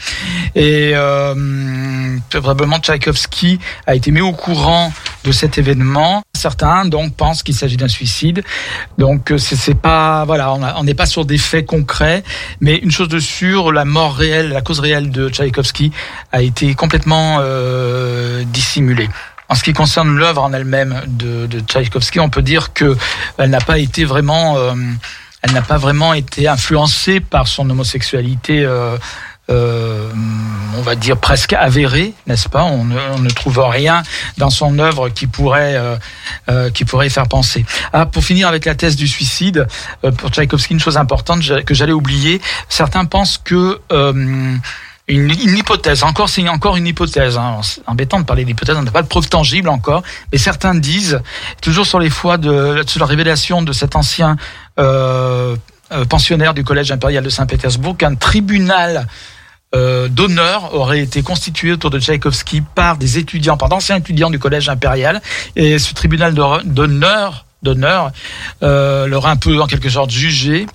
Et 0.54 0.92
euh, 0.94 2.16
probablement 2.30 2.78
Tchaïkovski 2.78 3.58
a 3.86 3.94
été 3.94 4.10
mis 4.10 4.20
au 4.20 4.32
courant 4.32 4.92
de 5.24 5.32
cet 5.32 5.58
événement. 5.58 6.22
Certains 6.36 6.84
donc 6.84 7.14
pensent 7.14 7.42
qu'il 7.42 7.54
s'agit 7.54 7.76
d'un 7.76 7.88
suicide. 7.88 8.42
Donc 8.98 9.32
euh, 9.32 9.38
c'est 9.38 9.74
pas 9.74 10.24
voilà, 10.24 10.52
on 10.52 10.84
n'est 10.84 10.94
pas 10.94 11.06
sur 11.06 11.24
des 11.24 11.38
faits 11.38 11.66
concrets, 11.66 12.22
mais 12.60 12.76
une 12.76 12.90
chose 12.90 13.08
de 13.08 13.18
sûre, 13.18 13.72
la 13.72 13.84
mort 13.84 14.14
réelle, 14.14 14.50
la 14.50 14.62
cause 14.62 14.80
réelle 14.80 15.10
de 15.10 15.28
Tchaïkovski 15.28 15.92
a 16.32 16.42
été 16.42 16.74
complètement 16.74 17.38
euh, 17.40 18.44
dissimulée. 18.44 19.08
en 19.48 19.54
ce 19.54 19.62
qui 19.62 19.72
concerne 19.72 20.16
l'œuvre 20.16 20.42
en 20.42 20.52
elle-même 20.52 21.02
de, 21.06 21.46
de 21.46 21.60
Tchaïkovski, 21.60 22.20
on 22.20 22.30
peut 22.30 22.42
dire 22.42 22.72
que 22.72 22.96
elle 23.38 23.50
n'a 23.50 23.60
pas 23.60 23.78
été 23.78 24.04
vraiment, 24.04 24.56
elle 25.46 25.52
n'a 25.52 25.62
pas 25.62 25.78
vraiment 25.78 26.12
été 26.12 26.48
influencée 26.48 27.20
par 27.20 27.46
son 27.46 27.68
homosexualité. 27.70 28.66
Euh, 29.48 30.10
on 30.76 30.82
va 30.82 30.96
dire 30.96 31.16
presque 31.16 31.52
avéré, 31.52 32.14
n'est-ce 32.26 32.48
pas? 32.48 32.64
On 32.64 32.84
ne, 32.84 33.30
trouve 33.30 33.60
rien 33.60 34.02
dans 34.38 34.50
son 34.50 34.80
œuvre 34.80 35.08
qui 35.08 35.28
pourrait 35.28 35.76
euh, 35.76 35.96
euh, 36.48 36.70
qui 36.70 36.84
pourrait 36.84 37.06
y 37.06 37.10
faire 37.10 37.28
penser. 37.28 37.64
Ah, 37.92 38.06
pour 38.06 38.24
finir 38.24 38.48
avec 38.48 38.64
la 38.64 38.74
thèse 38.74 38.96
du 38.96 39.06
suicide, 39.06 39.68
pour 40.18 40.30
Tchaïkovski, 40.30 40.72
une 40.74 40.80
chose 40.80 40.96
importante 40.96 41.42
que 41.64 41.74
j'allais 41.74 41.92
oublier. 41.92 42.40
Certains 42.68 43.04
pensent 43.04 43.38
que 43.38 43.80
une, 45.08 45.30
hypothèse, 45.30 46.02
encore 46.02 46.28
c'est 46.28 46.48
encore 46.48 46.76
une 46.76 46.86
hypothèse, 46.86 47.38
hein. 47.38 47.60
c'est 47.62 47.80
embêtant 47.86 48.18
de 48.18 48.24
parler 48.24 48.44
d'hypothèse, 48.44 48.76
on 48.76 48.82
n'a 48.82 48.90
pas 48.90 49.02
de 49.02 49.08
preuve 49.08 49.28
tangible 49.28 49.68
encore, 49.68 50.02
mais 50.32 50.38
certains 50.38 50.74
disent, 50.74 51.20
toujours 51.60 51.86
sur 51.86 52.00
les 52.00 52.10
fois 52.10 52.38
de 52.38 52.82
sur 52.86 53.00
la 53.00 53.06
révélation 53.06 53.62
de 53.62 53.72
cet 53.72 53.94
ancien 53.94 54.36
pensionnaire 56.08 56.54
du 56.54 56.64
collège 56.64 56.90
impérial 56.90 57.22
de 57.22 57.30
Saint-Pétersbourg, 57.30 57.96
qu'un 57.96 58.16
tribunal 58.16 59.06
euh, 59.74 60.08
d'honneur 60.08 60.74
aurait 60.74 61.00
été 61.00 61.22
constitué 61.22 61.72
autour 61.72 61.90
de 61.90 61.98
Tchaïkovski 61.98 62.62
par 62.62 62.96
des 62.96 63.18
étudiants, 63.18 63.56
par 63.56 63.68
d'anciens 63.68 63.96
étudiants 63.96 64.30
du 64.30 64.38
collège 64.38 64.68
impérial. 64.68 65.20
Et 65.56 65.78
ce 65.78 65.92
tribunal 65.92 66.34
d'honneur 66.64 67.44
d'honneur 67.62 68.12
euh, 68.62 69.06
l'aurait 69.06 69.30
un 69.30 69.36
peu 69.36 69.60
en 69.60 69.66
quelque 69.66 69.90
sorte 69.90 70.10
jugé 70.10 70.66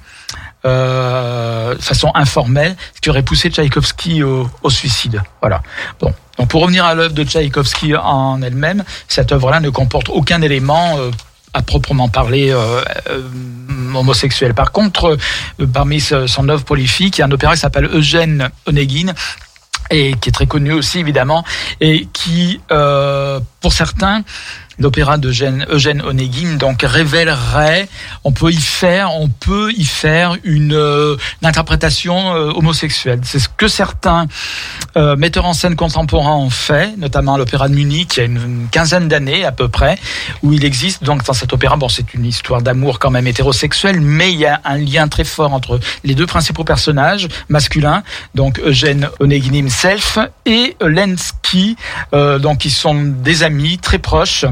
euh, 0.66 1.76
de 1.76 1.82
façon 1.82 2.12
informelle, 2.14 2.76
ce 2.96 3.02
qui 3.02 3.10
aurait 3.10 3.24
poussé 3.24 3.50
Tchaïkovski 3.50 4.24
au, 4.24 4.50
suicide. 4.70 5.22
Voilà. 5.42 5.62
Bon. 6.00 6.14
Donc 6.38 6.50
pour 6.50 6.62
revenir 6.62 6.86
à 6.86 6.96
l'œuvre 6.96 7.14
de 7.14 7.24
Tchaïkovski 7.24 7.96
en 7.96 8.42
elle-même, 8.42 8.84
cette 9.08 9.32
œuvre-là 9.32 9.60
ne 9.60 9.70
comporte 9.70 10.10
aucun 10.10 10.42
élément 10.42 10.98
euh, 10.98 11.12
à 11.54 11.62
proprement 11.62 12.10
parler 12.10 12.52
euh, 12.52 12.84
euh, 13.10 13.22
homosexuel. 13.94 14.54
Par 14.54 14.72
contre, 14.72 15.18
parmi 15.74 16.00
son 16.00 16.50
œuvre 16.50 16.64
prolifique, 16.64 17.18
il 17.18 17.22
y 17.22 17.24
a 17.24 17.28
un 17.28 17.32
opéra 17.32 17.54
qui 17.54 17.60
s'appelle 17.60 17.90
Eugène 17.92 18.50
Onegin 18.66 19.14
et 19.90 20.14
qui 20.16 20.30
est 20.30 20.32
très 20.32 20.48
connu 20.48 20.72
aussi 20.72 21.00
évidemment 21.00 21.44
et 21.82 22.08
qui, 22.14 22.62
pour 22.70 23.74
certains, 23.74 24.24
l'opéra 24.80 25.18
d'Eugène 25.18 25.66
Eugène 25.70 26.02
Onegin 26.02 26.56
donc 26.56 26.82
révélerait, 26.84 27.88
on 28.24 28.32
peut 28.32 28.52
y 28.52 28.62
faire, 28.62 29.14
on 29.16 29.28
peut 29.28 29.72
y 29.76 29.84
faire 29.84 30.36
une, 30.44 30.74
euh, 30.74 31.16
interprétation 31.44 32.36
euh, 32.36 32.52
homosexuelle. 32.52 33.22
C'est 33.24 33.40
ce 33.40 33.50
que 33.50 33.68
certains 33.68 34.28
euh, 34.98 35.16
metteurs 35.16 35.46
en 35.46 35.54
scène 35.54 35.76
contemporains 35.76 36.36
ont 36.36 36.50
fait, 36.50 36.96
notamment 36.98 37.36
à 37.36 37.38
l'opéra 37.38 37.68
de 37.68 37.74
Munich 37.74 38.18
il 38.18 38.20
y 38.20 38.22
a 38.22 38.26
une, 38.26 38.68
quinzaine 38.72 39.08
d'années 39.08 39.46
à 39.46 39.52
peu 39.52 39.68
près, 39.68 39.98
où 40.44 40.54
il 40.54 40.66
existe 40.66 41.04
donc 41.04 41.24
dans 41.26 41.34
cet 41.34 41.54
opéra, 41.54 41.76
bon 41.76 41.90
c'est 41.90 42.14
une 42.14 42.26
histoire 42.26 42.62
d'amour 42.62 43.00
quand 43.00 43.12
même 43.12 43.28
hétérosexuelle, 43.28 44.00
mais 44.02 44.32
il 44.32 44.40
y 44.40 44.46
a 44.46 44.62
un 44.64 44.78
lien 44.78 45.08
très 45.08 45.24
fort 45.24 45.54
entre 45.54 45.80
les 46.04 46.16
deux 46.16 46.28
principaux 46.28 46.64
personnages 46.64 47.28
masculins, 47.50 48.04
donc 48.36 48.60
Eugène 48.60 49.10
Onegin 49.20 49.54
himself 49.54 50.20
et 50.46 50.76
Lenski, 50.82 51.76
donc 52.12 52.60
qui 52.60 52.70
sont 52.70 52.96
des 52.96 53.44
amis 53.44 53.78
très 53.78 54.00
proches. 54.00 54.46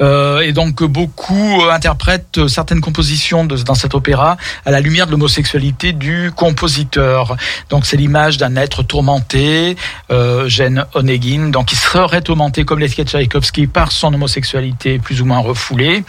Euh, 0.00 0.40
et 0.40 0.52
donc 0.52 0.82
beaucoup 0.82 1.60
euh, 1.60 1.70
interprètent 1.70 2.46
certaines 2.48 2.80
compositions 2.80 3.44
de, 3.44 3.56
dans 3.56 3.74
cet 3.74 3.94
opéra 3.94 4.36
à 4.64 4.70
la 4.70 4.80
lumière 4.80 5.06
de 5.06 5.10
l'homosexualité 5.10 5.92
du 5.92 6.30
compositeur. 6.34 7.36
Donc 7.68 7.84
c'est 7.84 7.96
l'image 7.96 8.38
d'un 8.38 8.56
être 8.56 8.82
tourmenté, 8.82 9.76
euh, 10.10 10.48
Jeanne 10.48 10.86
Onegin, 10.94 11.48
donc 11.48 11.66
qui 11.66 11.76
serait 11.76 12.22
tourmenté 12.22 12.64
comme 12.64 12.78
les 12.78 12.88
Tchaïkovski 12.88 13.66
par 13.66 13.92
son 13.92 14.14
homosexualité 14.14 14.98
plus 14.98 15.20
ou 15.20 15.26
moins 15.26 15.40
refoulée 15.40 16.04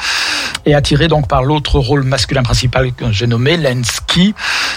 et 0.65 0.75
attiré 0.75 1.07
donc 1.07 1.27
par 1.27 1.43
l'autre 1.43 1.79
rôle 1.79 2.03
masculin 2.03 2.43
principal 2.43 2.93
que 2.93 3.11
j'ai 3.11 3.27
nommé 3.27 3.57
Lenski. 3.57 4.33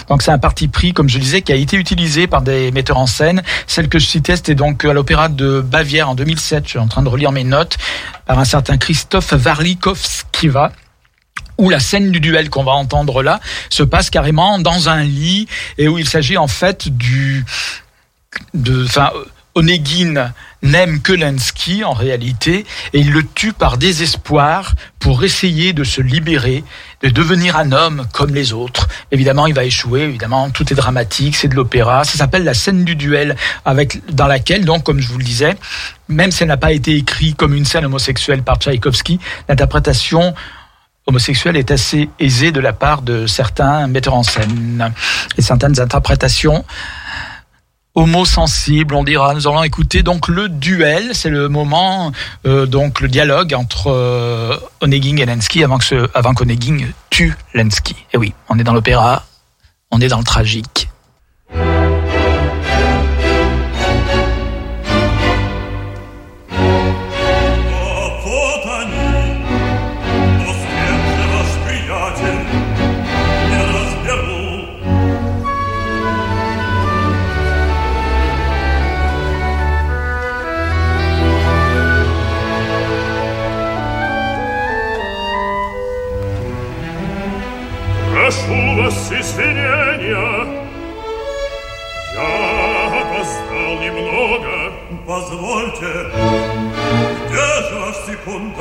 Donc 0.09 0.23
c'est 0.23 0.31
un 0.31 0.39
parti 0.39 0.69
pris, 0.69 0.93
comme 0.93 1.09
je 1.09 1.19
disais, 1.19 1.43
qui 1.43 1.53
a 1.53 1.57
été 1.57 1.77
utilisé 1.77 2.27
par 2.27 2.43
des 2.43 2.71
metteurs 2.73 2.99
en 2.99 3.07
scène. 3.07 3.43
Celle 3.67 3.89
que 3.89 3.99
je 3.99 4.07
citais, 4.07 4.37
c'était 4.37 4.55
donc 4.55 4.85
à 4.85 4.93
l'opéra 4.93 5.29
de 5.29 5.61
Bavière 5.61 6.09
en 6.09 6.15
2007. 6.15 6.65
Je 6.65 6.71
suis 6.71 6.79
en 6.79 6.89
train 6.89 7.03
de 7.03 7.09
relire 7.09 7.33
mes 7.33 7.45
notes 7.45 7.79
par 8.27 8.39
un 8.39 8.45
certain 8.45 8.79
Christophe 8.79 9.33
va 10.49 10.73
où 11.59 11.71
la 11.71 11.81
scène 11.81 12.11
du 12.11 12.21
duel 12.21 12.51
qu'on 12.51 12.65
va 12.65 12.73
entendre 12.73 13.23
là 13.23 13.41
se 13.69 13.83
passe 13.83 14.11
carrément 14.11 14.59
dans 14.59 14.89
un 14.89 15.03
lit 15.03 15.47
et 15.79 15.89
où 15.89 15.99
il 15.99 16.09
s'agit 16.09 16.37
en 16.37 16.49
fait 16.49 16.89
du 16.89 17.45
de 18.55 18.87
Onegin 19.55 20.33
n'aime 20.63 21.03
que 21.03 21.13
Lensky 21.13 21.85
en 21.85 21.93
réalité 21.93 22.65
et 22.93 23.01
il 23.01 23.13
le 23.13 23.27
tue 23.27 23.53
par 23.53 23.77
désespoir 23.77 24.75
pour 24.99 25.25
essayer 25.25 25.73
de 25.73 25.85
se 25.85 26.01
libérer, 26.01 26.65
de 27.03 27.11
devenir 27.11 27.57
un 27.57 27.73
homme 27.73 28.07
comme 28.13 28.35
les 28.35 28.53
autres. 28.53 28.89
Évidemment, 29.11 29.47
il 29.47 29.55
va 29.55 29.65
échouer, 29.65 30.03
évidemment, 30.03 30.51
tout 30.51 30.73
est 30.73 30.77
dramatique, 30.77 31.37
c'est 31.37 31.49
de 31.49 31.55
l'opéra, 31.55 32.05
ça 32.05 32.17
s'appelle 32.17 32.45
la 32.45 32.55
scène 32.55 32.85
du 32.85 32.97
duel 32.97 33.37
avec 33.65 34.01
dans 34.15 34.27
laquelle 34.27 34.65
donc 34.65 34.85
comme 34.85 35.01
je 35.01 35.09
vous 35.09 35.19
le 35.19 35.25
disais, 35.25 35.57
même 36.09 36.31
si 36.31 36.45
elle 36.45 36.49
n'a 36.49 36.57
pas 36.57 36.73
été 36.73 36.97
écrite 36.97 37.37
comme 37.37 37.55
une 37.55 37.65
scène 37.65 37.85
homosexuelle 37.85 38.43
par 38.43 38.57
Tchaïkovski, 38.57 39.19
l'interprétation 39.49 40.35
homosexuelle 41.07 41.57
est 41.57 41.71
assez 41.71 42.09
aisée 42.21 42.53
de 42.53 42.61
la 42.61 42.73
part 42.73 43.03
de 43.03 43.27
certains 43.27 43.87
metteurs 43.89 44.15
en 44.15 44.23
scène 44.23 44.93
et 45.37 45.43
certaines 45.43 45.81
interprétations 45.81 46.65
homo-sensible, 47.95 48.95
on 48.95 49.05
dira. 49.05 49.35
Nous 49.35 49.47
allons 49.47 49.63
écouter 49.63 50.03
donc 50.03 50.29
le 50.29 50.49
duel, 50.49 51.11
c'est 51.15 51.31
le 51.31 51.49
moment, 51.49 52.13
euh, 52.47 52.67
donc 52.67 53.01
le 53.01 53.09
dialogue 53.09 53.55
entre 53.55 53.89
euh, 53.89 54.57
et 54.83 55.27
Lenski 55.27 55.63
avant 55.65 55.79
que 55.79 56.11
avant 56.15 56.35
qu'Onegin 56.35 56.79
tue 57.11 57.37
Lenski. 57.55 57.97
Et 58.13 58.17
oui, 58.17 58.33
on 58.49 58.59
est 58.59 58.65
dans 58.65 58.75
l'opéra, 58.75 59.25
on 59.91 60.01
est 60.01 60.09
dans 60.09 60.19
le 60.19 60.25
tragique. 60.25 60.82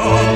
Oh. 0.03 0.30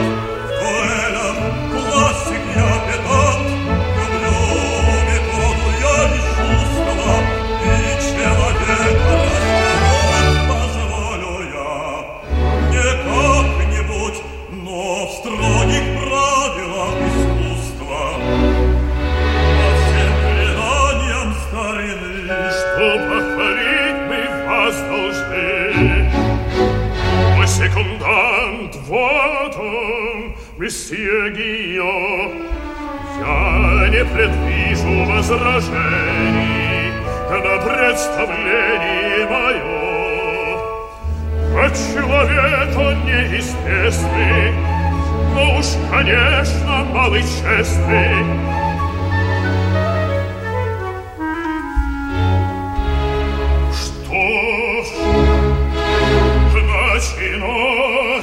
месье 30.58 31.32
Гио, 31.32 32.32
я 33.20 33.90
не 33.90 34.06
предвижу 34.06 35.06
возражений 35.12 36.92
на 37.30 37.58
представлении 37.62 39.26
мое. 39.26 39.86
А 41.58 41.70
человек 41.70 42.78
он 42.78 43.06
неизвестный, 43.06 44.54
но 45.34 45.60
уж, 45.60 45.66
конечно, 45.92 46.86
малый 46.94 47.22
честный, 47.22 48.16
Что 53.74 54.84
ж, 54.84 54.88
начинаем. 56.54 58.15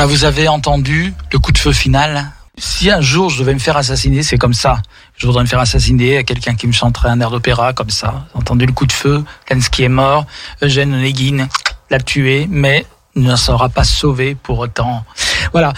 Voilà, 0.00 0.14
vous 0.14 0.24
avez 0.24 0.48
entendu 0.48 1.12
le 1.30 1.38
coup 1.38 1.52
de 1.52 1.58
feu 1.58 1.72
final 1.72 2.32
si 2.56 2.90
un 2.90 3.02
jour 3.02 3.28
je 3.28 3.40
devais 3.40 3.52
me 3.52 3.58
faire 3.58 3.76
assassiner, 3.76 4.22
c'est 4.22 4.38
comme 4.38 4.54
ça. 4.54 4.80
Je 5.18 5.26
voudrais 5.26 5.42
me 5.42 5.46
faire 5.46 5.58
assassiner 5.58 6.16
à 6.16 6.22
quelqu'un 6.22 6.54
qui 6.54 6.66
me 6.66 6.72
chanterait 6.72 7.10
un 7.10 7.20
air 7.20 7.30
d'opéra 7.30 7.74
comme 7.74 7.90
ça. 7.90 8.26
Entendu 8.32 8.64
le 8.64 8.72
coup 8.72 8.86
de 8.86 8.92
feu, 8.92 9.22
Lenski 9.50 9.82
est 9.82 9.90
mort, 9.90 10.24
Eugène 10.62 10.94
Onegin 10.94 11.48
l'a 11.90 11.98
tué, 11.98 12.46
mais 12.48 12.86
ne 13.14 13.36
sera 13.36 13.68
pas 13.68 13.84
sauvé 13.84 14.34
pour 14.34 14.60
autant. 14.60 15.04
Voilà. 15.52 15.74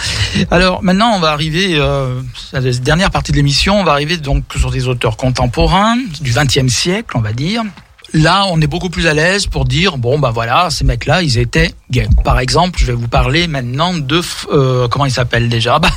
Alors 0.53 0.85
maintenant, 0.85 1.15
on 1.17 1.19
va 1.19 1.33
arriver 1.33 1.75
euh, 1.75 2.23
à 2.53 2.61
la 2.61 2.71
dernière 2.75 3.11
partie 3.11 3.33
de 3.33 3.39
l'émission. 3.39 3.81
On 3.81 3.85
va 3.85 3.91
arriver 3.91 4.19
donc 4.19 4.45
sur 4.55 4.71
des 4.71 4.87
auteurs 4.87 5.17
contemporains 5.17 5.97
du 6.21 6.33
XXe 6.33 6.73
siècle, 6.73 7.17
on 7.17 7.23
va 7.23 7.33
dire. 7.33 7.65
Là, 8.15 8.45
on 8.51 8.61
est 8.61 8.67
beaucoup 8.67 8.91
plus 8.91 9.07
à 9.07 9.15
l'aise 9.15 9.47
pour 9.47 9.65
dire 9.65 9.97
bon 9.97 10.19
ben 10.19 10.31
voilà, 10.31 10.69
ces 10.69 10.85
mecs-là, 10.85 11.23
ils 11.23 11.39
étaient 11.39 11.73
gays. 11.91 12.09
Par 12.25 12.41
exemple, 12.41 12.79
je 12.79 12.87
vais 12.87 12.93
vous 12.93 13.09
parler 13.09 13.47
maintenant 13.47 13.95
de 13.95 14.21
euh, 14.51 14.87
comment 14.89 15.07
il 15.07 15.11
s'appelle 15.11 15.49
déjà? 15.49 15.79
Bah, 15.79 15.89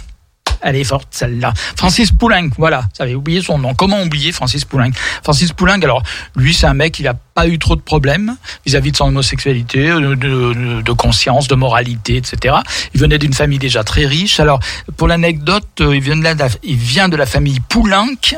elle 0.62 0.78
est 0.78 0.84
forte 0.84 1.10
celle-là. 1.12 1.54
Francis 1.76 2.12
Poulenc, 2.12 2.50
voilà, 2.58 2.86
j'avais 2.98 3.16
oublié 3.16 3.42
son 3.42 3.58
nom. 3.58 3.76
Comment 3.76 4.02
oublier 4.02 4.32
Francis 4.32 4.66
Poulenc? 4.66 4.92
Francis 5.24 5.52
Poulenc, 5.52 5.80
alors 5.84 6.02
lui 6.36 6.54
c'est 6.54 6.66
un 6.66 6.74
mec, 6.74 7.00
il 7.00 7.08
a 7.08 7.14
pas 7.14 7.48
eu 7.48 7.60
trop 7.60 7.76
de 7.76 7.82
problèmes 7.82 8.36
vis-à-vis 8.66 8.92
de 8.92 8.98
son 8.98 9.08
homosexualité, 9.08 9.90
de, 9.90 10.82
de, 10.82 10.92
conscience, 10.94 11.48
de 11.48 11.56
moralité, 11.56 12.16
etc. 12.16 12.56
Il 12.94 13.00
venait 13.00 13.18
d'une 13.18 13.34
famille 13.34 13.60
déjà 13.60 13.84
très 13.84 14.06
riche. 14.06 14.40
Alors 14.40 14.60
pour 14.98 15.08
l'anecdote, 15.08 15.68
il 15.80 16.00
vient 16.00 16.16
de 16.16 16.24
la, 16.24 16.34
il 16.64 16.78
vient 16.78 17.10
de 17.10 17.18
la 17.18 17.26
famille 17.26 17.60
Poulenc 17.60 18.36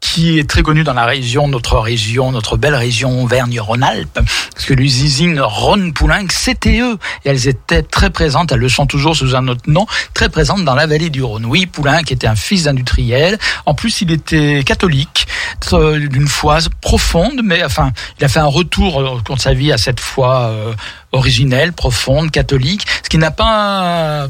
qui 0.00 0.38
est 0.38 0.48
très 0.48 0.62
connu 0.62 0.84
dans 0.84 0.94
la 0.94 1.06
région, 1.06 1.48
notre 1.48 1.78
région, 1.78 2.30
notre 2.30 2.56
belle 2.56 2.74
région 2.74 3.22
Auvergne-Rhône-Alpes, 3.24 4.20
parce 4.54 4.66
que 4.66 4.74
l'usine 4.74 5.40
Rhône-Poulenc, 5.40 6.26
c'était 6.30 6.80
eux, 6.80 6.98
et 7.24 7.30
elles 7.30 7.48
étaient 7.48 7.82
très 7.82 8.10
présentes, 8.10 8.52
elles 8.52 8.60
le 8.60 8.68
sont 8.68 8.86
toujours 8.86 9.16
sous 9.16 9.34
un 9.34 9.48
autre 9.48 9.64
nom, 9.66 9.86
très 10.14 10.28
présentes 10.28 10.64
dans 10.64 10.74
la 10.74 10.86
vallée 10.86 11.10
du 11.10 11.22
Rhône. 11.22 11.46
Oui, 11.46 11.66
Poulenc 11.66 12.02
était 12.08 12.26
un 12.26 12.36
fils 12.36 12.64
d'industriel, 12.64 13.38
en 13.66 13.74
plus 13.74 14.00
il 14.00 14.12
était 14.12 14.62
catholique, 14.64 15.26
euh, 15.72 16.08
d'une 16.08 16.28
foi 16.28 16.58
profonde, 16.80 17.40
mais 17.42 17.64
enfin, 17.64 17.92
il 18.18 18.24
a 18.24 18.28
fait 18.28 18.40
un 18.40 18.46
retour 18.46 18.96
au 18.96 19.20
cours 19.22 19.36
de 19.36 19.40
sa 19.40 19.54
vie 19.54 19.72
à 19.72 19.78
cette 19.78 20.00
foi 20.00 20.46
euh, 20.46 20.74
originelle, 21.12 21.72
profonde, 21.72 22.30
catholique, 22.30 22.86
ce 23.02 23.08
qui 23.08 23.18
n'a 23.18 23.30
pas 23.30 24.28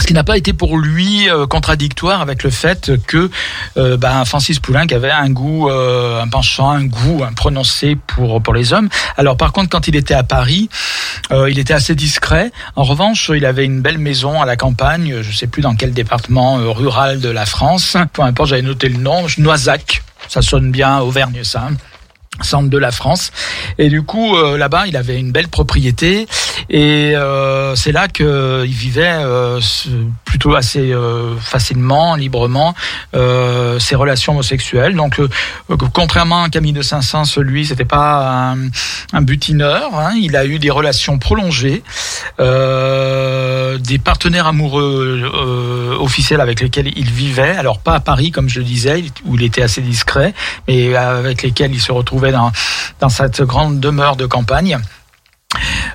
ce 0.00 0.06
qui 0.06 0.14
n'a 0.14 0.24
pas 0.24 0.36
été 0.36 0.52
pour 0.52 0.78
lui 0.78 1.28
euh, 1.28 1.46
contradictoire 1.46 2.20
avec 2.20 2.42
le 2.42 2.50
fait 2.50 2.92
que 3.06 3.30
euh, 3.76 3.96
ben, 3.96 4.24
Francis 4.24 4.60
Poulenc 4.60 4.86
avait 4.92 5.10
un 5.10 5.30
goût, 5.30 5.68
euh, 5.68 6.22
un 6.22 6.28
penchant, 6.28 6.70
un 6.70 6.84
goût 6.84 7.22
un 7.24 7.32
prononcé 7.32 7.96
pour 8.06 8.42
pour 8.42 8.54
les 8.54 8.72
hommes. 8.72 8.88
Alors 9.16 9.36
par 9.36 9.52
contre, 9.52 9.70
quand 9.70 9.88
il 9.88 9.96
était 9.96 10.14
à 10.14 10.22
Paris, 10.22 10.68
il 11.30 11.58
était 11.58 11.74
assez 11.74 11.94
discret. 11.94 12.52
En 12.76 12.84
revanche, 12.84 13.30
il 13.34 13.44
avait 13.44 13.64
une 13.64 13.80
belle 13.80 13.98
maison 13.98 14.40
à 14.40 14.46
la 14.46 14.56
campagne, 14.56 15.22
je 15.22 15.32
sais 15.32 15.46
plus 15.46 15.62
dans 15.62 15.74
quel 15.74 15.92
département 15.92 16.56
rural 16.72 17.20
de 17.20 17.28
la 17.28 17.46
France. 17.46 17.96
Peu 18.12 18.22
importe, 18.22 18.50
j'avais 18.50 18.62
noté 18.62 18.88
le 18.88 18.98
nom, 18.98 19.26
Noisac. 19.38 20.02
Ça 20.28 20.42
sonne 20.42 20.70
bien 20.70 20.98
Auvergne, 20.98 21.42
ça 21.42 21.68
centre 22.42 22.68
de 22.68 22.78
la 22.78 22.90
France. 22.90 23.32
Et 23.78 23.88
du 23.88 24.02
coup, 24.02 24.36
euh, 24.36 24.58
là-bas, 24.58 24.86
il 24.86 24.96
avait 24.96 25.18
une 25.18 25.32
belle 25.32 25.48
propriété. 25.48 26.26
Et 26.68 27.12
euh, 27.14 27.74
c'est 27.76 27.92
là 27.92 28.08
qu'il 28.08 28.64
vivait 28.64 29.04
euh, 29.06 29.60
plutôt 30.24 30.54
assez 30.54 30.92
facilement, 31.40 32.14
librement, 32.16 32.74
ses 33.12 33.94
relations 33.94 34.32
homosexuelles. 34.32 34.94
Donc, 34.94 35.20
contrairement 35.92 36.44
à 36.44 36.48
Camille 36.48 36.72
de 36.72 36.82
Saint-Saëns, 36.82 37.24
celui, 37.24 37.66
c'était 37.66 37.84
pas 37.84 38.52
un, 38.52 38.56
un 39.12 39.22
butineur. 39.22 39.94
Hein. 39.98 40.14
Il 40.20 40.36
a 40.36 40.44
eu 40.44 40.58
des 40.58 40.70
relations 40.70 41.18
prolongées, 41.18 41.82
des 42.38 43.98
partenaires 43.98 44.46
amoureux 44.46 45.96
officiels 46.00 46.40
avec 46.40 46.60
lesquels 46.60 46.92
il 46.96 47.10
vivait. 47.10 47.56
Alors, 47.56 47.78
pas 47.78 47.94
à 47.94 48.00
Paris, 48.00 48.30
comme 48.30 48.48
je 48.48 48.58
le 48.58 48.64
disais, 48.64 49.04
où 49.24 49.36
il 49.36 49.42
était 49.42 49.62
assez 49.62 49.80
discret, 49.80 50.34
mais 50.68 50.94
avec 50.94 51.42
lesquels 51.42 51.72
il 51.72 51.80
se 51.80 51.92
retrouvait 51.92 52.25
dans, 52.32 52.52
cette 53.08 53.42
grande 53.42 53.80
demeure 53.80 54.16
de 54.16 54.26
campagne. 54.26 54.78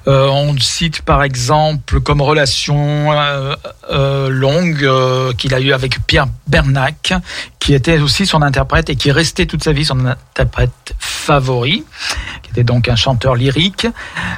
Euh, 0.07 0.27
on 0.27 0.57
cite 0.57 1.03
par 1.03 1.21
exemple 1.21 2.01
comme 2.01 2.21
relation 2.21 3.11
euh, 3.11 3.55
euh, 3.91 4.29
longue 4.29 4.89
qu'il 5.37 5.53
a 5.53 5.59
eu 5.59 5.73
avec 5.73 5.99
Pierre 6.07 6.27
Bernac, 6.47 7.13
qui 7.59 7.73
était 7.73 7.99
aussi 7.99 8.25
son 8.25 8.41
interprète 8.41 8.89
et 8.89 8.95
qui 8.95 9.09
est 9.09 9.13
resté 9.13 9.45
toute 9.45 9.63
sa 9.63 9.73
vie 9.73 9.85
son 9.85 10.05
interprète 10.05 10.95
favori, 10.97 11.83
qui 12.41 12.51
était 12.51 12.63
donc 12.63 12.89
un 12.89 12.95
chanteur 12.95 13.35
lyrique. 13.35 13.87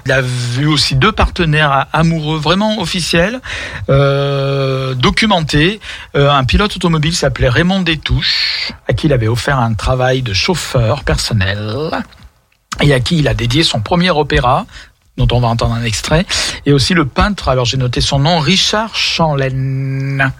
Il 0.06 0.12
a 0.12 0.22
vu 0.22 0.68
aussi 0.68 0.96
deux 0.96 1.12
partenaires 1.12 1.88
amoureux 1.94 2.38
vraiment 2.38 2.80
officiels, 2.80 3.40
documentés. 3.88 5.80
un 6.14 6.44
pilote 6.44 6.76
automobile 6.76 7.16
s'appelait 7.16 7.50
Raymond 7.50 7.82
Détouche, 7.82 8.74
à 8.88 8.94
qui 8.94 9.08
il 9.08 9.14
avait 9.14 9.28
offert 9.28 9.60
un 9.60 9.74
travail 9.74 10.22
de 10.22 10.34
chauffeur 10.34 11.04
personnel 11.04 11.92
et 12.82 12.94
à 12.94 13.00
qui 13.00 13.18
il 13.18 13.28
a 13.28 13.34
dédié 13.34 13.64
son 13.64 13.82
premier 13.82 14.10
opéra, 14.10 14.66
dont 15.18 15.28
on 15.32 15.40
va 15.40 15.48
entendre 15.48 15.76
un 15.76 15.84
extrait, 15.84 16.26
et 16.66 16.74
aussi 16.74 16.94
le 16.94 17.06
peintre, 17.06 17.50
alors 17.50 17.66
j'ai 17.66 17.78
noté 17.78 18.02
son 18.02 18.20
nom, 18.20 18.40
Richard 18.40 18.96
Chanlaine. 18.96 20.32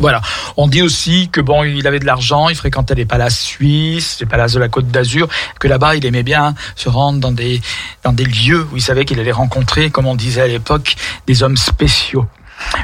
Voilà. 0.00 0.22
On 0.56 0.68
dit 0.68 0.82
aussi 0.82 1.28
que 1.30 1.40
bon, 1.40 1.64
il 1.64 1.86
avait 1.86 1.98
de 1.98 2.06
l'argent, 2.06 2.48
il 2.48 2.56
fréquentait 2.56 2.94
les 2.94 3.04
palaces 3.04 3.38
suisses, 3.38 4.18
les 4.20 4.26
palaces 4.26 4.54
de 4.54 4.58
la 4.58 4.68
Côte 4.68 4.88
d'Azur, 4.88 5.28
que 5.60 5.68
là-bas, 5.68 5.96
il 5.96 6.06
aimait 6.06 6.22
bien 6.22 6.54
se 6.76 6.88
rendre 6.88 7.20
dans 7.20 7.32
des 7.32 7.60
dans 8.02 8.12
des 8.12 8.24
lieux 8.24 8.66
où 8.72 8.76
il 8.76 8.82
savait 8.82 9.04
qu'il 9.04 9.20
allait 9.20 9.32
rencontrer, 9.32 9.90
comme 9.90 10.06
on 10.06 10.14
disait 10.14 10.42
à 10.42 10.46
l'époque, 10.46 10.96
des 11.26 11.42
hommes 11.42 11.56
spéciaux. 11.56 12.26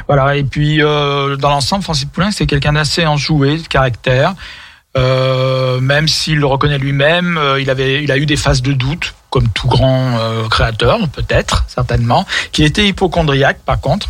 Voilà. 0.07 0.35
Et 0.35 0.43
puis 0.43 0.83
euh, 0.83 1.35
dans 1.35 1.49
l'ensemble, 1.49 1.83
Francis 1.83 2.05
Poulin, 2.05 2.31
c'est 2.31 2.45
quelqu'un 2.45 2.73
d'assez 2.73 3.05
enjoué, 3.05 3.57
de 3.57 3.67
caractère. 3.67 4.35
Euh, 4.97 5.79
même 5.79 6.07
s'il 6.07 6.39
le 6.39 6.45
reconnaît 6.45 6.79
lui-même, 6.79 7.37
euh, 7.37 7.61
il 7.61 7.69
avait, 7.69 8.03
il 8.03 8.11
a 8.11 8.17
eu 8.17 8.25
des 8.25 8.35
phases 8.35 8.61
de 8.61 8.73
doute, 8.73 9.13
comme 9.29 9.47
tout 9.49 9.67
grand 9.67 10.17
euh, 10.17 10.47
créateur, 10.49 11.07
peut-être, 11.09 11.63
certainement, 11.67 12.25
qui 12.51 12.63
était 12.63 12.87
hypochondriaque, 12.87 13.59
par 13.65 13.79
contre. 13.79 14.09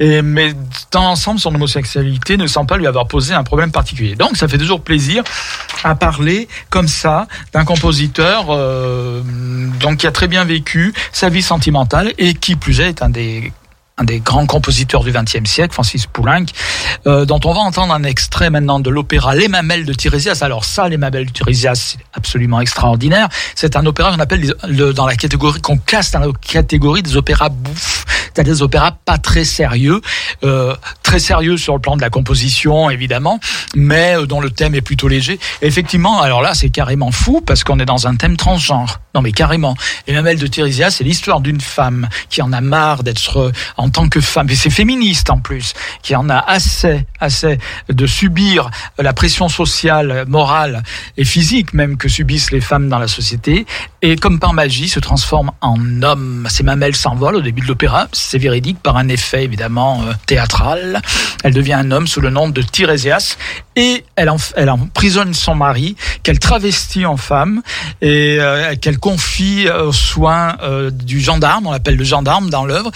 Et, 0.00 0.22
mais 0.22 0.52
dans 0.92 1.02
l'ensemble, 1.02 1.40
son 1.40 1.54
homosexualité 1.54 2.36
ne 2.36 2.46
semble 2.46 2.68
pas 2.68 2.76
lui 2.76 2.86
avoir 2.86 3.08
posé 3.08 3.32
un 3.34 3.42
problème 3.42 3.72
particulier. 3.72 4.14
Donc, 4.14 4.36
ça 4.36 4.48
fait 4.48 4.58
toujours 4.58 4.82
plaisir 4.82 5.24
à 5.82 5.94
parler 5.94 6.46
comme 6.70 6.88
ça 6.88 7.26
d'un 7.52 7.64
compositeur 7.64 8.46
donc 9.80 9.98
qui 9.98 10.06
a 10.06 10.12
très 10.12 10.28
bien 10.28 10.44
vécu 10.44 10.94
sa 11.12 11.28
vie 11.28 11.42
sentimentale 11.42 12.12
et 12.18 12.34
qui 12.34 12.56
plus 12.56 12.80
est 12.80 12.84
est 12.84 13.02
un 13.02 13.08
des 13.08 13.52
un 13.96 14.04
des 14.04 14.18
grands 14.18 14.46
compositeurs 14.46 15.04
du 15.04 15.12
XXe 15.12 15.48
siècle, 15.48 15.72
Francis 15.72 16.06
Poulenc, 16.06 16.46
euh, 17.06 17.24
dont 17.24 17.38
on 17.44 17.52
va 17.52 17.60
entendre 17.60 17.94
un 17.94 18.02
extrait 18.02 18.50
maintenant 18.50 18.80
de 18.80 18.90
l'opéra 18.90 19.36
Les 19.36 19.46
Mamelles 19.46 19.84
de 19.84 19.92
Tirésias. 19.92 20.38
Alors 20.40 20.64
ça, 20.64 20.88
Les 20.88 20.96
Mamelles 20.96 21.26
de 21.26 21.30
Tirésias, 21.30 21.74
c'est 21.74 22.04
absolument 22.12 22.60
extraordinaire. 22.60 23.28
C'est 23.54 23.76
un 23.76 23.86
opéra 23.86 24.12
qu'on 24.12 24.18
appelle 24.18 24.52
dans 24.94 25.06
la 25.06 25.14
catégorie 25.14 25.60
qu'on 25.60 25.78
classe 25.78 26.10
dans 26.10 26.18
la 26.18 26.26
catégorie 26.40 27.02
des 27.02 27.16
opéras 27.16 27.50
bouffes, 27.50 28.04
c'est-à-dire 28.24 28.54
des 28.54 28.62
opéras 28.62 28.96
pas 29.04 29.18
très 29.18 29.44
sérieux, 29.44 30.00
euh, 30.42 30.74
très 31.04 31.20
sérieux 31.20 31.56
sur 31.56 31.74
le 31.74 31.80
plan 31.80 31.96
de 31.96 32.02
la 32.02 32.10
composition 32.10 32.90
évidemment, 32.90 33.38
mais 33.76 34.16
euh, 34.16 34.26
dont 34.26 34.40
le 34.40 34.50
thème 34.50 34.74
est 34.74 34.80
plutôt 34.80 35.06
léger. 35.06 35.38
Effectivement, 35.62 36.20
alors 36.20 36.42
là, 36.42 36.54
c'est 36.54 36.70
carrément 36.70 37.12
fou 37.12 37.40
parce 37.40 37.62
qu'on 37.62 37.78
est 37.78 37.84
dans 37.84 38.08
un 38.08 38.16
thème 38.16 38.36
transgenre. 38.36 39.00
Non 39.14 39.22
mais 39.22 39.30
carrément. 39.30 39.76
Les 40.08 40.14
Mamelles 40.14 40.40
de 40.40 40.46
Tirésias, 40.48 40.90
c'est 40.90 41.04
l'histoire 41.04 41.40
d'une 41.40 41.60
femme 41.60 42.08
qui 42.28 42.42
en 42.42 42.52
a 42.52 42.60
marre 42.60 43.04
d'être 43.04 43.52
en 43.76 43.83
tant 43.90 44.08
que 44.08 44.20
femme, 44.20 44.48
et 44.50 44.54
c'est 44.54 44.70
féministe 44.70 45.30
en 45.30 45.38
plus, 45.38 45.74
qui 46.02 46.14
en 46.14 46.28
a 46.28 46.38
assez, 46.38 47.06
assez 47.20 47.58
de 47.88 48.06
subir 48.06 48.70
la 48.98 49.12
pression 49.12 49.48
sociale, 49.48 50.24
morale 50.28 50.82
et 51.16 51.24
physique 51.24 51.74
même 51.74 51.96
que 51.96 52.08
subissent 52.08 52.50
les 52.50 52.60
femmes 52.60 52.88
dans 52.88 52.98
la 52.98 53.08
société, 53.08 53.66
et 54.02 54.16
comme 54.16 54.38
par 54.38 54.52
magie 54.52 54.88
se 54.88 55.00
transforme 55.00 55.50
en 55.60 56.02
homme. 56.02 56.46
Ses 56.50 56.62
mamelles 56.62 56.96
s'envolent 56.96 57.36
au 57.36 57.40
début 57.40 57.62
de 57.62 57.66
l'opéra, 57.66 58.08
c'est 58.12 58.38
véridique 58.38 58.78
par 58.80 58.96
un 58.96 59.08
effet 59.08 59.44
évidemment 59.44 60.02
euh, 60.02 60.12
théâtral. 60.26 61.00
Elle 61.42 61.54
devient 61.54 61.74
un 61.74 61.90
homme 61.90 62.06
sous 62.06 62.20
le 62.20 62.30
nom 62.30 62.48
de 62.48 62.62
Tirésias 62.62 63.36
et 63.76 64.04
elle, 64.16 64.30
elle 64.56 64.70
emprisonne 64.70 65.34
son 65.34 65.54
mari 65.54 65.96
qu'elle 66.22 66.38
travestit 66.38 67.06
en 67.06 67.16
femme 67.16 67.62
et 68.00 68.36
euh, 68.40 68.74
qu'elle 68.76 68.98
confie 68.98 69.68
aux 69.68 69.92
soins 69.92 70.56
euh, 70.62 70.90
du 70.90 71.20
gendarme, 71.20 71.66
on 71.66 71.72
l'appelle 71.72 71.96
le 71.96 72.04
gendarme 72.04 72.50
dans 72.50 72.64
l'œuvre, 72.64 72.90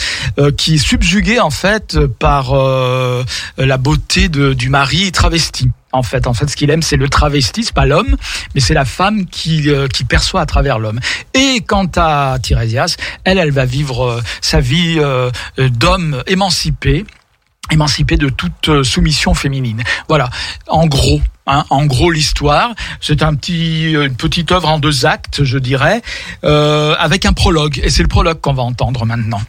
qui 0.56 0.77
subjugué 0.78 1.40
en 1.40 1.50
fait 1.50 1.98
par 2.18 2.52
euh, 2.52 3.24
la 3.56 3.76
beauté 3.76 4.28
de, 4.28 4.52
du 4.52 4.68
mari 4.68 5.12
travesti. 5.12 5.70
En 5.92 6.02
fait, 6.02 6.26
en 6.26 6.34
fait, 6.34 6.48
ce 6.48 6.56
qu'il 6.56 6.70
aime, 6.70 6.82
c'est 6.82 6.96
le 6.96 7.08
travesti, 7.08 7.64
c'est 7.64 7.74
pas 7.74 7.86
l'homme, 7.86 8.16
mais 8.54 8.60
c'est 8.60 8.74
la 8.74 8.84
femme 8.84 9.24
qui, 9.26 9.70
euh, 9.70 9.88
qui 9.88 10.04
perçoit 10.04 10.42
à 10.42 10.46
travers 10.46 10.78
l'homme. 10.78 11.00
Et 11.32 11.62
quant 11.66 11.90
à 11.96 12.36
Tirésias, 12.42 12.96
elle, 13.24 13.38
elle 13.38 13.50
va 13.50 13.64
vivre 13.64 14.04
euh, 14.04 14.20
sa 14.42 14.60
vie 14.60 15.00
d'homme 15.58 16.22
émancipé, 16.26 17.06
émancipé 17.70 18.16
de 18.16 18.28
toute 18.28 18.82
soumission 18.82 19.34
féminine. 19.34 19.82
Voilà, 20.08 20.30
en 20.66 20.86
gros. 20.86 21.20
Hein, 21.46 21.64
en 21.70 21.86
gros, 21.86 22.10
l'histoire, 22.10 22.74
c'est 23.00 23.22
un 23.22 23.34
petit, 23.34 23.92
une 23.92 24.14
petite 24.14 24.52
œuvre 24.52 24.68
en 24.68 24.78
deux 24.78 25.06
actes, 25.06 25.44
je 25.44 25.56
dirais, 25.56 26.02
avec 26.42 27.24
un 27.24 27.32
prologue. 27.32 27.80
Et 27.82 27.88
c'est 27.88 28.02
le 28.02 28.08
prologue 28.08 28.40
qu'on 28.42 28.52
va 28.52 28.62
entendre 28.62 29.06
maintenant. 29.06 29.40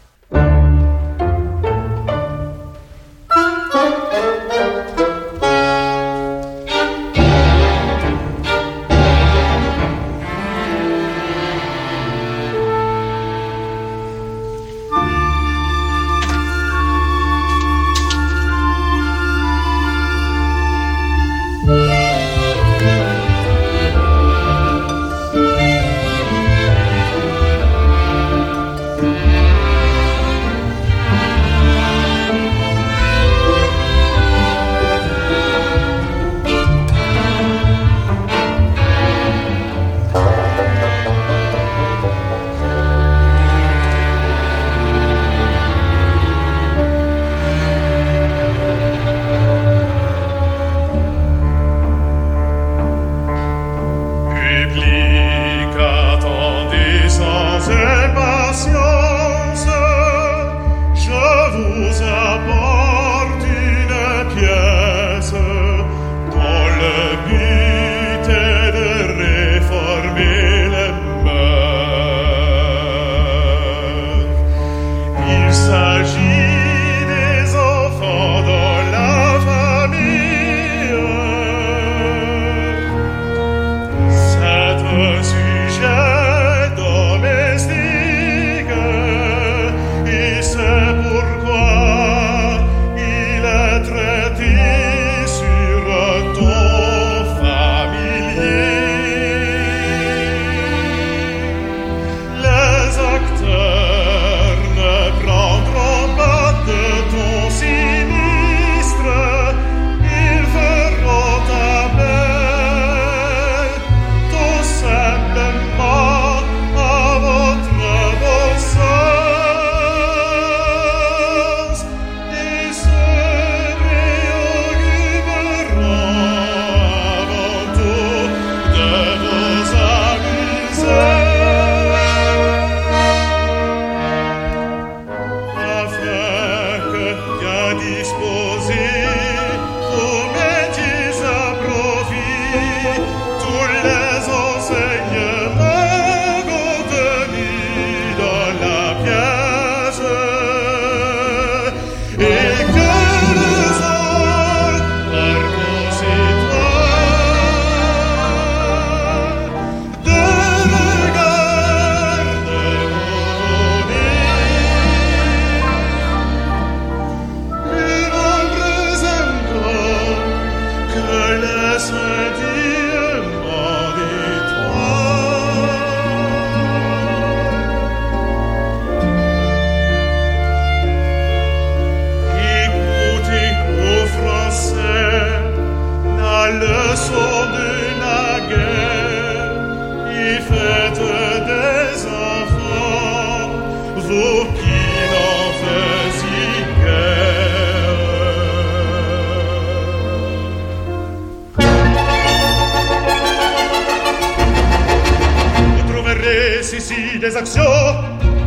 Des 207.20 207.36
actions 207.36 207.62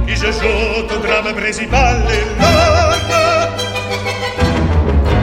qui 0.07 0.17
je 0.17 0.33
joue 0.33 0.95
au 0.95 1.07
drame 1.07 1.35
principal 1.35 1.97
et 2.09 2.25
l'ordre. 2.41 3.51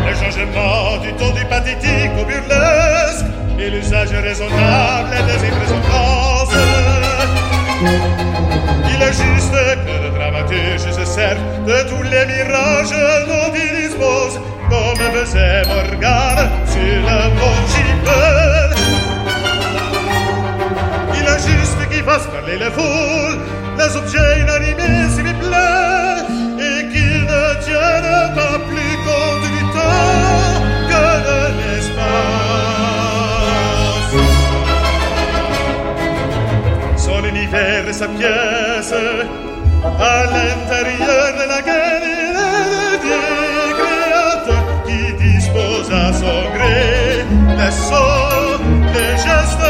Le 0.08 0.14
changement 0.14 0.98
du 1.02 1.14
ton 1.14 1.32
du 1.32 1.46
pathétique 1.46 2.12
au 2.20 2.26
burlesque 2.26 3.26
et 3.60 3.70
l'usage 3.72 4.12
raisonnable 4.12 5.16
des 5.28 5.48
imprésentances. 5.50 6.54
Il 8.92 9.02
est 9.02 9.14
juste 9.14 9.60
que 9.86 10.04
le 10.04 10.10
dramaturge 10.18 10.92
se 10.92 11.06
sert 11.06 11.38
de 11.66 11.90
tous 11.90 12.04
les 12.04 12.26
mirages 12.26 12.98
dont 13.28 13.52
il 13.56 13.88
dispose, 13.88 14.40
comme 14.70 15.04
faisait 15.14 15.64
Morgane 15.64 16.50
sur 16.68 16.82
le 16.82 17.30
mont 17.40 18.49
juste 22.20 22.32
qu'il 22.32 22.36
fasse 22.36 22.36
parler 22.36 22.58
les 23.78 23.92
objets 23.96 24.40
inanimés 24.42 25.08
s'il 25.10 25.34
plaît, 25.36 26.24
et 26.60 26.80
qu'ils 26.92 27.24
ne 27.24 27.44
tiennent 27.64 28.30
pas 28.36 28.58
plus 28.70 28.96
compte 29.08 29.46
du 29.56 29.62
temps 29.78 30.56
que 30.90 31.06
de 31.28 31.40
l'espace. 31.60 32.60
Son 36.98 37.22
univers 37.24 37.84
et 37.88 37.94
sa 37.94 38.08
pièce, 38.08 38.94
à 39.84 40.24
l'intérieur 40.34 41.28
de 41.40 41.46
la 41.48 41.62
guerre, 41.62 42.02
il 43.04 43.12
est 43.12 43.74
créateur 43.80 44.64
qui 44.86 45.02
dispose 45.24 45.90
à 45.92 46.12
son 46.14 46.40
gré 46.56 46.80
les 47.58 47.72
sons, 47.72 48.60
les 48.94 49.14
gestes, 49.26 49.70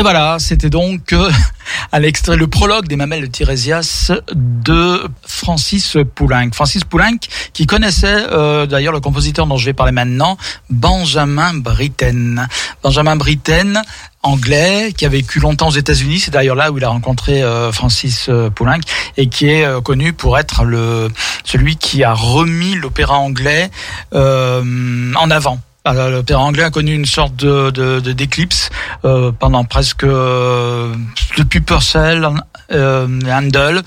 Et 0.00 0.02
voilà, 0.02 0.38
c'était 0.38 0.70
donc 0.70 1.12
euh, 1.12 1.30
un 1.92 2.02
extrait, 2.02 2.38
le 2.38 2.46
prologue 2.46 2.88
des 2.88 2.96
Mamelles 2.96 3.20
de 3.20 3.26
Tirésias 3.26 4.10
de 4.34 5.06
Francis 5.26 5.98
Poulenc. 6.14 6.54
Francis 6.54 6.84
Poulenc, 6.84 7.18
qui 7.52 7.66
connaissait 7.66 8.24
euh, 8.32 8.64
d'ailleurs 8.64 8.94
le 8.94 9.00
compositeur 9.00 9.46
dont 9.46 9.58
je 9.58 9.66
vais 9.66 9.74
parler 9.74 9.92
maintenant, 9.92 10.38
Benjamin 10.70 11.52
Britten. 11.52 12.48
Benjamin 12.82 13.16
Britten, 13.16 13.82
anglais, 14.22 14.94
qui 14.96 15.04
a 15.04 15.10
vécu 15.10 15.38
longtemps 15.38 15.68
aux 15.68 15.72
États-Unis. 15.72 16.20
C'est 16.20 16.30
d'ailleurs 16.30 16.56
là 16.56 16.72
où 16.72 16.78
il 16.78 16.84
a 16.84 16.88
rencontré 16.88 17.42
euh, 17.42 17.70
Francis 17.70 18.30
euh, 18.30 18.48
Poulenc 18.48 18.80
et 19.18 19.28
qui 19.28 19.48
est 19.48 19.66
euh, 19.66 19.82
connu 19.82 20.14
pour 20.14 20.38
être 20.38 20.64
le 20.64 21.08
celui 21.44 21.76
qui 21.76 22.04
a 22.04 22.14
remis 22.14 22.74
l'opéra 22.74 23.18
anglais 23.18 23.70
en 24.12 25.30
avant. 25.30 25.60
Alors, 25.82 26.10
L'opéra 26.10 26.42
anglais 26.42 26.64
a 26.64 26.70
connu 26.70 26.94
une 26.94 27.06
sorte 27.06 27.36
de, 27.36 28.00
d'éclipse 28.00 28.68
euh, 29.06 29.32
pendant 29.32 29.64
presque 29.64 30.04
euh, 30.04 30.94
depuis 31.38 31.60
Purcell, 31.60 32.28
euh, 32.70 33.08
Handel, 33.26 33.80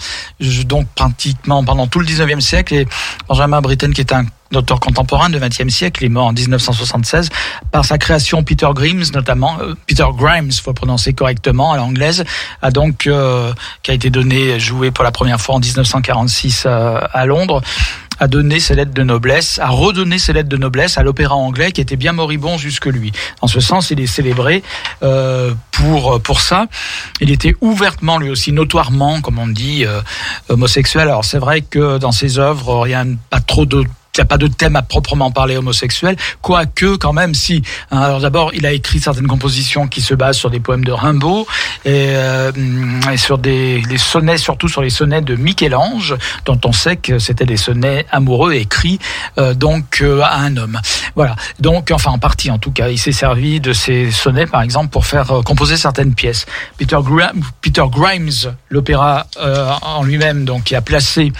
donc 0.65 0.87
pratiquement 0.95 1.63
pendant 1.63 1.85
tout 1.85 1.99
le 1.99 2.05
19e 2.07 2.39
siècle. 2.39 2.73
Et 2.73 2.87
Benjamin 3.29 3.61
Britten, 3.61 3.93
qui 3.93 4.01
est 4.01 4.11
un 4.11 4.25
auteur 4.55 4.79
contemporain 4.79 5.29
du 5.29 5.37
20e 5.37 5.69
siècle, 5.69 6.03
il 6.03 6.07
est 6.07 6.09
mort 6.09 6.27
en 6.27 6.33
1976 6.33 7.29
par 7.71 7.85
sa 7.85 7.97
création. 7.97 8.43
Peter 8.43 8.69
Grimes, 8.73 9.03
notamment 9.13 9.57
euh, 9.61 9.73
Peter 9.87 10.05
Grimes, 10.17 10.51
faut 10.51 10.73
prononcer 10.73 11.13
correctement 11.13 11.73
à 11.73 11.77
l'anglaise, 11.77 12.23
a 12.61 12.71
donc 12.71 13.07
euh, 13.07 13.53
qui 13.83 13.91
a 13.91 13.93
été 13.93 14.09
donné 14.09 14.59
joué 14.59 14.91
pour 14.91 15.03
la 15.03 15.11
première 15.11 15.39
fois 15.39 15.55
en 15.55 15.59
1946 15.59 16.63
euh, 16.65 16.99
à 17.11 17.25
Londres 17.25 17.61
a 18.23 18.27
donné 18.27 18.61
ses 18.61 18.73
lettres 18.73 18.93
de 18.93 19.03
noblesse, 19.03 19.59
a 19.59 19.67
redonné 19.67 20.17
ses 20.17 20.31
lettres 20.31 20.47
de 20.47 20.55
noblesse 20.55 20.97
à 20.97 21.03
l'opéra 21.03 21.35
anglais 21.35 21.73
qui 21.73 21.81
était 21.81 21.97
bien 21.97 22.13
moribond 22.13 22.57
jusque 22.57 22.85
lui. 22.85 23.11
En 23.41 23.47
ce 23.47 23.59
sens, 23.59 23.91
il 23.91 23.99
est 23.99 24.07
célébré 24.07 24.63
euh, 25.03 25.53
pour 25.71 26.21
pour 26.21 26.39
ça. 26.39 26.67
Il 27.19 27.31
était 27.31 27.53
ouvertement, 27.59 28.17
lui 28.17 28.29
aussi, 28.29 28.53
notoirement, 28.53 29.19
comme 29.19 29.39
on 29.39 29.47
dit, 29.47 29.85
euh, 29.85 29.99
homosexuel. 30.47 31.09
Alors 31.09 31.25
c'est 31.25 31.37
vrai 31.37 31.61
que 31.61 31.97
dans 31.97 32.13
ses 32.13 32.39
œuvres, 32.39 32.79
rien, 32.79 33.05
pas 33.29 33.41
trop 33.41 33.65
de 33.65 33.83
il 34.15 34.19
n'y 34.19 34.23
a 34.23 34.25
pas 34.25 34.37
de 34.37 34.47
thème 34.47 34.75
à 34.75 34.83
proprement 34.83 35.31
parler 35.31 35.57
homosexuel, 35.57 36.15
quoique 36.41 36.97
quand 36.97 37.13
même 37.13 37.33
si. 37.33 37.63
Hein, 37.91 38.01
alors 38.01 38.19
d'abord, 38.19 38.51
il 38.53 38.65
a 38.65 38.71
écrit 38.71 38.99
certaines 38.99 39.27
compositions 39.27 39.87
qui 39.87 40.01
se 40.01 40.13
basent 40.13 40.37
sur 40.37 40.51
des 40.51 40.59
poèmes 40.59 40.83
de 40.83 40.91
Rimbaud 40.91 41.47
et, 41.85 42.09
euh, 42.09 42.51
et 43.11 43.17
sur 43.17 43.37
des 43.37 43.81
les 43.81 43.97
sonnets, 43.97 44.37
surtout 44.37 44.67
sur 44.67 44.81
les 44.81 44.89
sonnets 44.89 45.21
de 45.21 45.35
Michel-Ange, 45.35 46.15
dont 46.45 46.59
on 46.65 46.71
sait 46.71 46.97
que 46.97 47.19
c'était 47.19 47.45
des 47.45 47.57
sonnets 47.57 48.05
amoureux 48.11 48.53
écrits 48.53 48.99
euh, 49.37 49.53
donc 49.53 50.01
euh, 50.01 50.21
à 50.21 50.37
un 50.37 50.57
homme. 50.57 50.79
Voilà. 51.15 51.35
Donc, 51.59 51.91
enfin 51.91 52.11
en 52.11 52.19
partie 52.19 52.51
en 52.51 52.57
tout 52.57 52.71
cas, 52.71 52.89
il 52.89 52.97
s'est 52.97 53.11
servi 53.11 53.59
de 53.59 53.73
ces 53.73 54.11
sonnets 54.11 54.45
par 54.45 54.61
exemple 54.61 54.89
pour 54.89 55.05
faire 55.05 55.31
euh, 55.31 55.41
composer 55.41 55.77
certaines 55.77 56.13
pièces. 56.13 56.45
Peter, 56.77 56.97
Peter 57.61 57.83
Grimes, 57.89 58.55
l'opéra 58.69 59.25
en 59.81 60.03
lui-même, 60.03 60.45
donc 60.45 60.65
qui 60.65 60.75
a 60.75 60.81
placé 60.81 61.31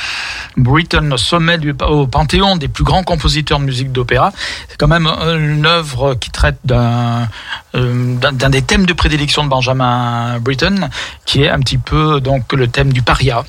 Britten 0.58 1.12
au 1.12 1.18
sommet 1.18 1.58
du 1.58 1.74
au 1.88 2.08
panthéon 2.08 2.56
des 2.64 2.70
plus 2.70 2.84
grands 2.86 3.04
compositeurs 3.04 3.60
de 3.60 3.66
musique 3.66 3.92
d'opéra. 3.92 4.32
C'est 4.70 4.78
quand 4.78 4.88
même 4.88 5.08
une 5.08 5.66
œuvre 5.66 6.16
qui 6.16 6.32
traite 6.32 6.58
d'un 6.64 7.28
d'un 7.74 8.50
des 8.50 8.62
thèmes 8.62 8.86
de 8.86 8.94
prédilection 8.94 9.44
de 9.44 9.50
Benjamin 9.50 10.40
Britten, 10.40 10.90
qui 11.26 11.44
est 11.44 11.50
un 11.50 11.60
petit 11.60 11.78
peu 11.78 12.22
donc 12.22 12.54
le 12.54 12.68
thème 12.68 12.94
du 12.94 13.02
paria 13.02 13.44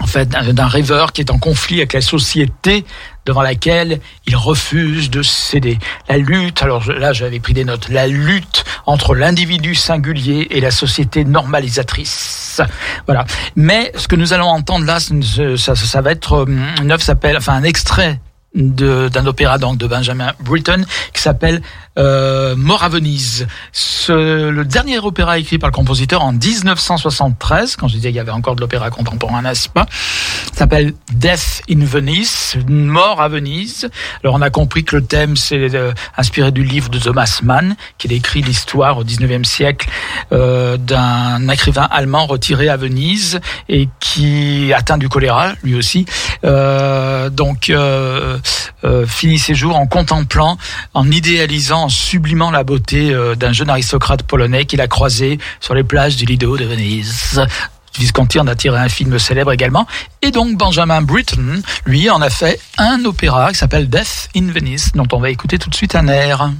en 0.00 0.06
fait, 0.06 0.28
d'un 0.28 0.66
rêveur 0.66 1.12
qui 1.12 1.20
est 1.20 1.30
en 1.30 1.38
conflit 1.38 1.78
avec 1.78 1.92
la 1.92 2.00
société 2.00 2.84
devant 3.26 3.42
laquelle 3.42 4.00
il 4.26 4.34
refuse 4.34 5.10
de 5.10 5.22
céder. 5.22 5.78
La 6.08 6.16
lutte, 6.16 6.62
alors 6.62 6.90
là 6.90 7.12
j'avais 7.12 7.38
pris 7.38 7.52
des 7.52 7.64
notes, 7.64 7.88
la 7.88 8.06
lutte 8.06 8.64
entre 8.86 9.14
l'individu 9.14 9.74
singulier 9.74 10.48
et 10.50 10.60
la 10.60 10.70
société 10.70 11.24
normalisatrice. 11.24 12.62
Voilà. 13.06 13.26
Mais 13.56 13.92
ce 13.94 14.08
que 14.08 14.16
nous 14.16 14.32
allons 14.32 14.48
entendre 14.48 14.86
là, 14.86 14.98
ça, 15.00 15.76
ça 15.76 16.00
va 16.00 16.12
être 16.12 16.32
euh, 16.32 16.46
une 16.80 16.90
œuvre 16.90 17.02
s'appelle, 17.02 17.36
enfin 17.36 17.52
un 17.52 17.62
extrait 17.62 18.20
d'un 18.54 19.26
opéra 19.26 19.58
donc 19.58 19.78
de 19.78 19.86
Benjamin 19.86 20.32
Britten 20.40 20.84
qui 21.12 21.22
s'appelle 21.22 21.62
euh, 22.00 22.56
Mort 22.56 22.82
à 22.82 22.88
Venise. 22.88 23.46
Ce, 23.72 24.50
le 24.50 24.64
dernier 24.64 24.98
opéra 24.98 25.38
écrit 25.38 25.58
par 25.58 25.70
le 25.70 25.74
compositeur 25.74 26.22
en 26.22 26.32
1973, 26.32 27.76
quand 27.76 27.86
je 27.86 27.94
disais 27.94 28.08
qu'il 28.08 28.16
y 28.16 28.20
avait 28.20 28.30
encore 28.32 28.56
de 28.56 28.60
l'opéra 28.60 28.90
contemporain, 28.90 29.42
n'est-ce 29.42 29.68
pas, 29.68 29.86
s'appelle 30.60 30.94
Death 31.12 31.62
in 31.70 31.84
Venice, 31.84 32.56
Mort 32.68 33.20
à 33.20 33.28
Venise. 33.28 33.88
Alors 34.22 34.34
on 34.34 34.42
a 34.42 34.50
compris 34.50 34.84
que 34.84 34.96
le 34.96 35.04
thème 35.04 35.36
c'est 35.36 35.74
euh, 35.74 35.92
inspiré 36.16 36.52
du 36.52 36.64
livre 36.64 36.88
de 36.88 36.98
Thomas 36.98 37.40
Mann, 37.42 37.76
qui 37.98 38.08
décrit 38.08 38.42
l'histoire 38.42 38.98
au 38.98 39.04
19e 39.04 39.44
siècle 39.44 39.88
euh, 40.32 40.76
d'un 40.76 41.48
écrivain 41.48 41.88
allemand 41.90 42.26
retiré 42.26 42.68
à 42.68 42.76
Venise 42.76 43.40
et 43.68 43.88
qui 44.00 44.72
atteint 44.74 44.98
du 44.98 45.08
choléra, 45.08 45.52
lui 45.62 45.74
aussi. 45.74 46.06
Euh, 46.44 47.28
donc 47.30 47.70
euh, 47.70 48.38
euh, 48.84 49.06
finit 49.06 49.38
ses 49.38 49.54
jours 49.54 49.76
en 49.76 49.86
contemplant, 49.86 50.56
en 50.94 51.10
idéalisant, 51.10 51.89
sublimant 51.90 52.50
la 52.50 52.64
beauté 52.64 53.12
euh, 53.12 53.34
d'un 53.34 53.52
jeune 53.52 53.70
aristocrate 53.70 54.22
polonais 54.22 54.64
qu'il 54.64 54.80
a 54.80 54.88
croisé 54.88 55.38
sur 55.60 55.74
les 55.74 55.84
plages 55.84 56.16
du 56.16 56.24
Lido 56.24 56.56
de 56.56 56.64
Venise. 56.64 57.44
Visconti 57.98 58.38
en 58.38 58.46
a 58.46 58.54
tiré 58.54 58.78
un 58.78 58.88
film 58.88 59.18
célèbre 59.18 59.52
également. 59.52 59.86
Et 60.22 60.30
donc 60.30 60.56
Benjamin 60.56 61.02
Britten, 61.02 61.62
lui, 61.84 62.08
en 62.08 62.22
a 62.22 62.30
fait 62.30 62.60
un 62.78 63.04
opéra 63.04 63.52
qui 63.52 63.58
s'appelle 63.58 63.88
Death 63.88 64.30
in 64.36 64.50
Venice, 64.52 64.92
dont 64.94 65.08
on 65.12 65.18
va 65.18 65.30
écouter 65.30 65.58
tout 65.58 65.70
de 65.70 65.74
suite 65.74 65.94
un 65.94 66.06
air. 66.08 66.50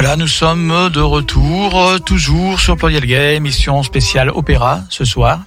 Voilà, 0.00 0.14
nous 0.14 0.28
sommes 0.28 0.90
de 0.90 1.00
retour, 1.00 1.76
euh, 1.76 1.98
toujours 1.98 2.60
sur 2.60 2.76
Pluriel 2.76 3.04
Gay, 3.04 3.34
émission 3.34 3.82
spéciale 3.82 4.30
opéra 4.30 4.82
ce 4.90 5.04
soir. 5.04 5.40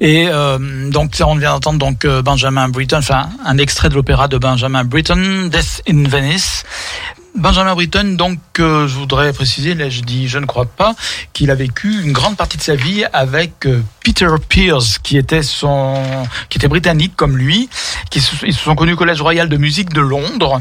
Et 0.00 0.26
euh, 0.26 0.90
donc 0.90 1.14
on 1.24 1.36
vient 1.36 1.52
d'entendre 1.52 1.78
donc 1.78 2.04
euh, 2.04 2.20
Benjamin 2.20 2.68
Britten, 2.68 2.98
enfin 2.98 3.28
un 3.46 3.56
extrait 3.56 3.88
de 3.88 3.94
l'opéra 3.94 4.26
de 4.26 4.36
Benjamin 4.36 4.82
Britten, 4.82 5.48
Death 5.48 5.82
in 5.88 6.08
Venice. 6.08 6.64
Benjamin 7.38 7.74
Britten, 7.74 8.16
donc, 8.16 8.38
euh, 8.58 8.88
je 8.88 8.94
voudrais 8.94 9.32
préciser, 9.32 9.74
là 9.74 9.88
je 9.88 10.00
dis, 10.00 10.26
je 10.26 10.38
ne 10.38 10.46
crois 10.46 10.66
pas, 10.66 10.94
qu'il 11.32 11.52
a 11.52 11.54
vécu 11.54 12.02
une 12.02 12.12
grande 12.12 12.36
partie 12.36 12.56
de 12.56 12.62
sa 12.62 12.74
vie 12.74 13.04
avec 13.12 13.64
euh, 13.66 13.80
Peter 14.04 14.26
Pierce, 14.48 14.98
qui 14.98 15.16
était 15.16 15.42
son, 15.42 16.02
qui 16.48 16.58
était 16.58 16.66
britannique 16.66 17.12
comme 17.14 17.36
lui, 17.36 17.68
qui 18.10 18.20
se, 18.20 18.44
ils 18.44 18.54
se 18.54 18.64
sont 18.64 18.74
connus 18.74 18.94
au 18.94 18.96
Collège 18.96 19.22
Royal 19.22 19.48
de 19.48 19.56
musique 19.56 19.92
de 19.92 20.00
Londres 20.00 20.60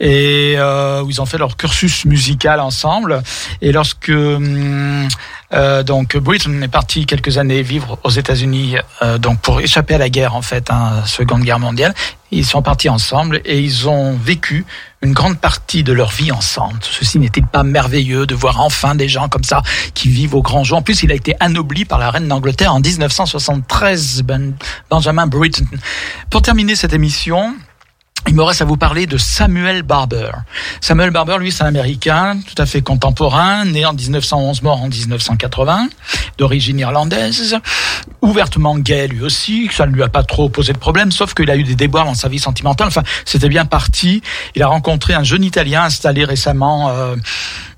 et 0.00 0.56
euh, 0.58 1.02
où 1.02 1.10
ils 1.10 1.22
ont 1.22 1.26
fait 1.26 1.38
leur 1.38 1.56
cursus 1.56 2.04
musical 2.04 2.60
ensemble. 2.60 3.22
Et 3.62 3.72
lorsque 3.72 4.10
hum, 4.10 5.08
euh, 5.54 5.82
donc 5.82 6.16
Britten 6.16 6.62
est 6.62 6.68
parti 6.68 7.06
quelques 7.06 7.38
années 7.38 7.62
vivre 7.62 7.98
aux 8.04 8.10
États-Unis, 8.10 8.76
euh, 9.02 9.16
donc 9.18 9.40
pour 9.40 9.60
échapper 9.60 9.94
à 9.94 9.98
la 9.98 10.10
guerre 10.10 10.34
en 10.34 10.42
fait, 10.42 10.70
hein, 10.70 11.02
Seconde 11.06 11.42
Guerre 11.42 11.58
mondiale. 11.58 11.94
Ils 12.30 12.44
sont 12.44 12.60
partis 12.60 12.90
ensemble 12.90 13.40
et 13.46 13.58
ils 13.58 13.88
ont 13.88 14.12
vécu 14.14 14.66
une 15.00 15.14
grande 15.14 15.38
partie 15.38 15.82
de 15.82 15.94
leur 15.94 16.10
vie 16.10 16.30
ensemble. 16.30 16.78
Ceci 16.82 17.18
n'était 17.18 17.40
pas 17.40 17.62
merveilleux 17.62 18.26
de 18.26 18.34
voir 18.34 18.60
enfin 18.60 18.94
des 18.94 19.08
gens 19.08 19.30
comme 19.30 19.44
ça 19.44 19.62
qui 19.94 20.10
vivent 20.10 20.34
au 20.34 20.42
grand 20.42 20.62
jour. 20.62 20.76
En 20.76 20.82
plus, 20.82 21.02
il 21.02 21.10
a 21.10 21.14
été 21.14 21.34
anobli 21.40 21.86
par 21.86 21.98
la 21.98 22.10
reine 22.10 22.28
d'Angleterre 22.28 22.74
en 22.74 22.80
1973, 22.80 24.22
Ben- 24.24 24.54
Benjamin 24.90 25.26
Britten. 25.26 25.66
Pour 26.28 26.42
terminer 26.42 26.76
cette 26.76 26.92
émission, 26.92 27.54
il 28.26 28.34
me 28.34 28.42
reste 28.42 28.62
à 28.62 28.64
vous 28.64 28.76
parler 28.76 29.06
de 29.06 29.16
Samuel 29.16 29.82
Barber. 29.82 30.30
Samuel 30.80 31.10
Barber, 31.10 31.38
lui, 31.38 31.52
c'est 31.52 31.62
un 31.62 31.66
Américain 31.66 32.38
tout 32.46 32.60
à 32.60 32.66
fait 32.66 32.82
contemporain, 32.82 33.64
né 33.64 33.86
en 33.86 33.92
1911, 33.92 34.62
mort 34.62 34.82
en 34.82 34.88
1980, 34.88 35.88
d'origine 36.36 36.78
irlandaise, 36.78 37.56
ouvertement 38.20 38.76
gay 38.78 39.08
lui 39.08 39.22
aussi, 39.22 39.68
ça 39.72 39.86
ne 39.86 39.92
lui 39.92 40.02
a 40.02 40.08
pas 40.08 40.22
trop 40.22 40.48
posé 40.48 40.72
de 40.72 40.78
problème, 40.78 41.12
sauf 41.12 41.34
qu'il 41.34 41.50
a 41.50 41.56
eu 41.56 41.62
des 41.62 41.74
déboires 41.74 42.04
dans 42.04 42.14
sa 42.14 42.28
vie 42.28 42.38
sentimentale. 42.38 42.88
Enfin, 42.88 43.02
c'était 43.24 43.48
bien 43.48 43.64
parti. 43.64 44.22
Il 44.54 44.62
a 44.62 44.66
rencontré 44.66 45.14
un 45.14 45.24
jeune 45.24 45.44
Italien 45.44 45.84
installé 45.84 46.24
récemment 46.24 46.90
euh, 46.90 47.16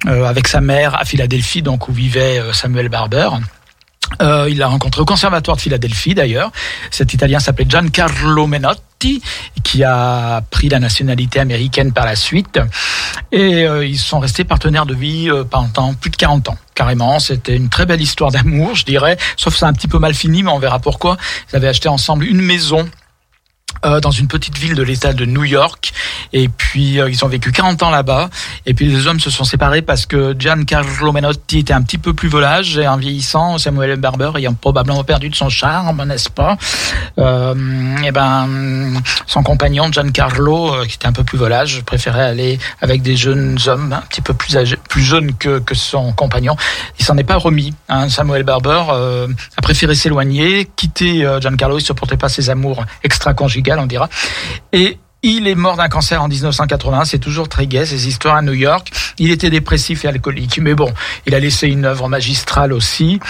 euh, 0.07 0.25
avec 0.25 0.49
sa 0.49 0.61
mère 0.61 0.95
à 0.95 1.05
Philadelphie, 1.05 1.63
donc 1.63 1.89
où 1.89 1.93
vivait 1.93 2.39
euh, 2.39 2.53
Samuel 2.53 2.89
Barber. 2.89 3.29
Euh, 4.23 4.49
il 4.51 4.59
l'a 4.59 4.69
rencontré 4.69 5.01
au 5.01 5.05
Conservatoire 5.05 5.57
de 5.57 5.63
Philadelphie 5.63 6.15
d'ailleurs. 6.15 6.51
Cet 6.91 7.15
Italien 7.15 7.39
s'appelait 7.39 7.67
Giancarlo 7.69 8.47
Menotti, 8.47 9.23
qui 9.63 9.85
a 9.85 10.43
pris 10.51 10.69
la 10.69 10.79
nationalité 10.79 11.41
américaine 11.41 11.93
par 11.93 12.05
la 12.05 12.17
suite. 12.17 12.61
Et 13.33 13.65
euh, 13.65 13.87
ils 13.87 13.99
sont 13.99 14.19
restés 14.19 14.45
partenaires 14.45 14.87
de 14.87 14.95
vie 14.95 15.31
euh, 15.31 15.45
pendant 15.45 15.95
plus 15.95 16.11
de 16.11 16.17
40 16.17 16.49
ans. 16.49 16.59
Carrément, 16.75 17.19
c'était 17.19 17.57
une 17.57 17.69
très 17.69 17.87
belle 17.87 18.01
histoire 18.01 18.31
d'amour, 18.31 18.75
je 18.75 18.85
dirais. 18.85 19.17
Sauf 19.37 19.55
que 19.55 19.59
c'est 19.61 19.67
un 19.67 19.73
petit 19.73 19.89
peu 19.89 19.99
mal 19.99 20.15
fini, 20.15 20.43
mais 20.43 20.51
on 20.51 20.59
verra 20.59 20.79
pourquoi. 20.79 21.17
Ils 21.53 21.57
avaient 21.57 21.69
acheté 21.69 21.89
ensemble 21.89 22.25
une 22.25 22.41
maison 22.41 22.89
euh, 23.85 24.01
dans 24.01 24.11
une 24.11 24.29
petite 24.29 24.59
ville 24.59 24.75
de 24.75 24.83
l'État 24.83 25.13
de 25.13 25.25
New 25.25 25.45
York. 25.45 25.93
Et 26.33 26.49
puis, 26.49 27.01
euh, 27.01 27.11
ils 27.11 27.25
ont 27.25 27.29
vécu 27.29 27.53
40 27.53 27.83
ans 27.83 27.91
là-bas. 27.91 28.31
Et 28.67 28.75
puis, 28.75 28.87
les 28.87 29.07
hommes 29.07 29.21
se 29.21 29.31
sont 29.31 29.45
séparés 29.45 29.83
parce 29.83 30.07
que 30.07 30.35
Giancarlo 30.39 31.13
Menotti 31.13 31.61
était 31.61 31.73
un 31.73 31.83
petit 31.83 31.99
peu 31.99 32.15
plus 32.15 32.29
volage. 32.29 32.79
Et 32.79 32.87
en 32.87 32.97
vieillissant, 32.97 33.59
Samuel 33.59 33.97
Barber 33.97 34.33
ayant 34.37 34.55
probablement 34.55 35.05
perdu 35.05 35.29
de 35.29 35.35
son 35.35 35.49
charme, 35.49 36.05
n'est-ce 36.05 36.31
pas? 36.31 36.57
Euh, 37.19 37.55
Et 38.05 38.13
ben, 38.13 38.49
son 39.27 39.43
compagnon 39.43 39.91
Giancarlo, 39.91 40.75
euh, 40.75 40.87
qui 40.87 40.97
était 40.97 41.07
un 41.07 41.13
peu 41.13 41.25
plus 41.25 41.39
volage, 41.39 41.83
préférait 41.83 42.25
aller 42.25 42.59
avec 42.81 43.03
des 43.03 43.17
jeunes 43.17 43.59
hommes 43.67 43.93
un 43.93 44.03
petit 44.03 44.21
peu 44.21 44.35
plus 44.35 44.51
plus 44.89 45.03
jeunes 45.03 45.35
que, 45.35 45.59
que 45.59 45.75
son 45.75 46.13
compagnon. 46.13 46.57
Il 46.99 47.05
s'en 47.05 47.17
est 47.17 47.25
pas 47.25 47.37
remis. 47.37 47.75
Hein. 47.89 48.09
Samuel 48.09 48.43
Barber 48.43 48.83
a 48.91 49.63
préféré 49.63 49.95
s'éloigner, 49.95 50.69
quitter 50.77 51.27
Giancarlo. 51.41 51.79
Il 51.79 51.83
supportait 51.83 52.17
pas 52.17 52.29
ses 52.29 52.51
amours 52.51 52.85
extra-conjugales, 53.05 53.70
on 53.79 53.87
dira. 53.87 54.09
Et 54.73 54.99
il 55.23 55.47
est 55.49 55.55
mort 55.55 55.77
d'un 55.77 55.89
cancer 55.89 56.23
en 56.23 56.29
1980. 56.29 57.05
C'est 57.05 57.19
toujours 57.19 57.49
très 57.49 57.67
gai 57.67 57.85
ces 57.85 58.09
histoires 58.09 58.37
à 58.37 58.43
New 58.43 58.55
York. 58.55 58.91
Il 59.19 59.31
était 59.31 59.51
dépressif 59.51 60.05
et 60.05 60.09
alcoolique, 60.09 60.59
mais 60.63 60.75
bon, 60.75 60.91
il 61.27 61.35
a 61.35 61.41
laissé 61.41 61.69
une 61.69 61.85
œuvre 61.85 62.09
magistrale 62.09 62.73
aussi. 62.73 63.21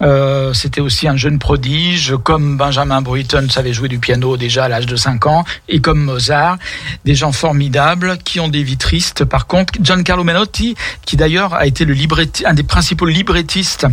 Euh, 0.00 0.54
C'était 0.54 0.80
aussi 0.80 1.06
un 1.06 1.16
jeune 1.16 1.38
prodige, 1.38 2.14
comme 2.22 2.56
Benjamin 2.56 3.02
Britten 3.02 3.50
savait 3.50 3.74
jouer 3.74 3.88
du 3.88 3.98
piano 3.98 4.38
déjà 4.38 4.64
à 4.64 4.68
l'âge 4.68 4.86
de 4.86 4.96
5 4.96 5.26
ans, 5.26 5.44
et 5.68 5.80
comme 5.80 6.02
Mozart, 6.04 6.56
des 7.04 7.14
gens 7.14 7.32
formidables 7.32 8.16
qui 8.24 8.40
ont 8.40 8.48
des 8.48 8.62
vies 8.62 8.78
tristes. 8.78 9.24
Par 9.24 9.46
contre, 9.46 9.74
Giancarlo 9.82 10.24
Menotti, 10.24 10.76
qui 11.04 11.16
d'ailleurs 11.16 11.52
a 11.52 11.66
été 11.66 11.84
le 11.84 11.94
un 12.44 12.54
des 12.54 12.62
principaux 12.62 13.06
librettistes 13.06 13.86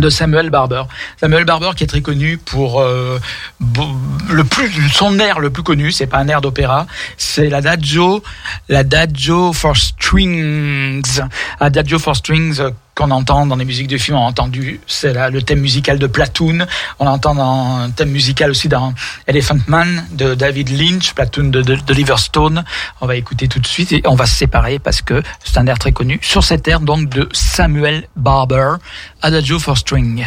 de 0.00 0.08
Samuel 0.08 0.50
Barber. 0.50 0.84
Samuel 1.18 1.44
Barber 1.44 1.70
qui 1.76 1.84
est 1.84 1.86
très 1.86 2.00
connu 2.00 2.38
pour 2.38 2.80
euh, 2.80 3.18
le 4.30 4.44
plus 4.44 4.70
son 4.90 5.18
air 5.18 5.38
le 5.40 5.50
plus 5.50 5.62
connu, 5.62 5.92
c'est 5.92 6.06
pas 6.06 6.18
un 6.18 6.28
air 6.28 6.40
d'opéra, 6.40 6.86
c'est 7.16 7.48
l'adagio, 7.48 8.22
l'adagio 8.68 9.52
for 9.52 9.76
strings. 9.76 11.20
Adagio 11.60 11.98
for 11.98 12.16
strings 12.16 12.60
euh, 12.60 12.70
qu'on 13.02 13.10
entend 13.10 13.46
dans 13.46 13.56
les 13.56 13.64
musiques 13.64 13.88
de 13.88 13.98
films, 13.98 14.16
on 14.16 14.24
a 14.24 14.28
entendu, 14.28 14.80
c'est 14.86 15.12
le 15.30 15.42
thème 15.42 15.58
musical 15.58 15.98
de 15.98 16.06
Platoon, 16.06 16.66
on 17.00 17.04
l'entend 17.04 17.34
dans 17.34 17.78
un 17.78 17.90
thème 17.90 18.10
musical 18.10 18.50
aussi 18.50 18.68
dans 18.68 18.94
Elephant 19.26 19.58
Man 19.66 20.06
de 20.12 20.34
David 20.34 20.68
Lynch, 20.68 21.12
Platoon 21.12 21.48
de, 21.48 21.62
de, 21.62 21.74
d'Oliver 21.74 22.14
Stone. 22.18 22.64
On 23.00 23.06
va 23.06 23.16
écouter 23.16 23.48
tout 23.48 23.58
de 23.58 23.66
suite 23.66 23.90
et 23.90 24.02
on 24.06 24.14
va 24.14 24.26
se 24.26 24.36
séparer 24.36 24.78
parce 24.78 25.02
que 25.02 25.20
c'est 25.42 25.58
un 25.58 25.66
air 25.66 25.80
très 25.80 25.90
connu. 25.90 26.20
Sur 26.22 26.44
cet 26.44 26.68
air 26.68 26.78
donc 26.78 27.08
de 27.08 27.28
Samuel 27.32 28.06
Barber, 28.14 28.74
Adagio 29.20 29.58
for 29.58 29.76
String. 29.76 30.24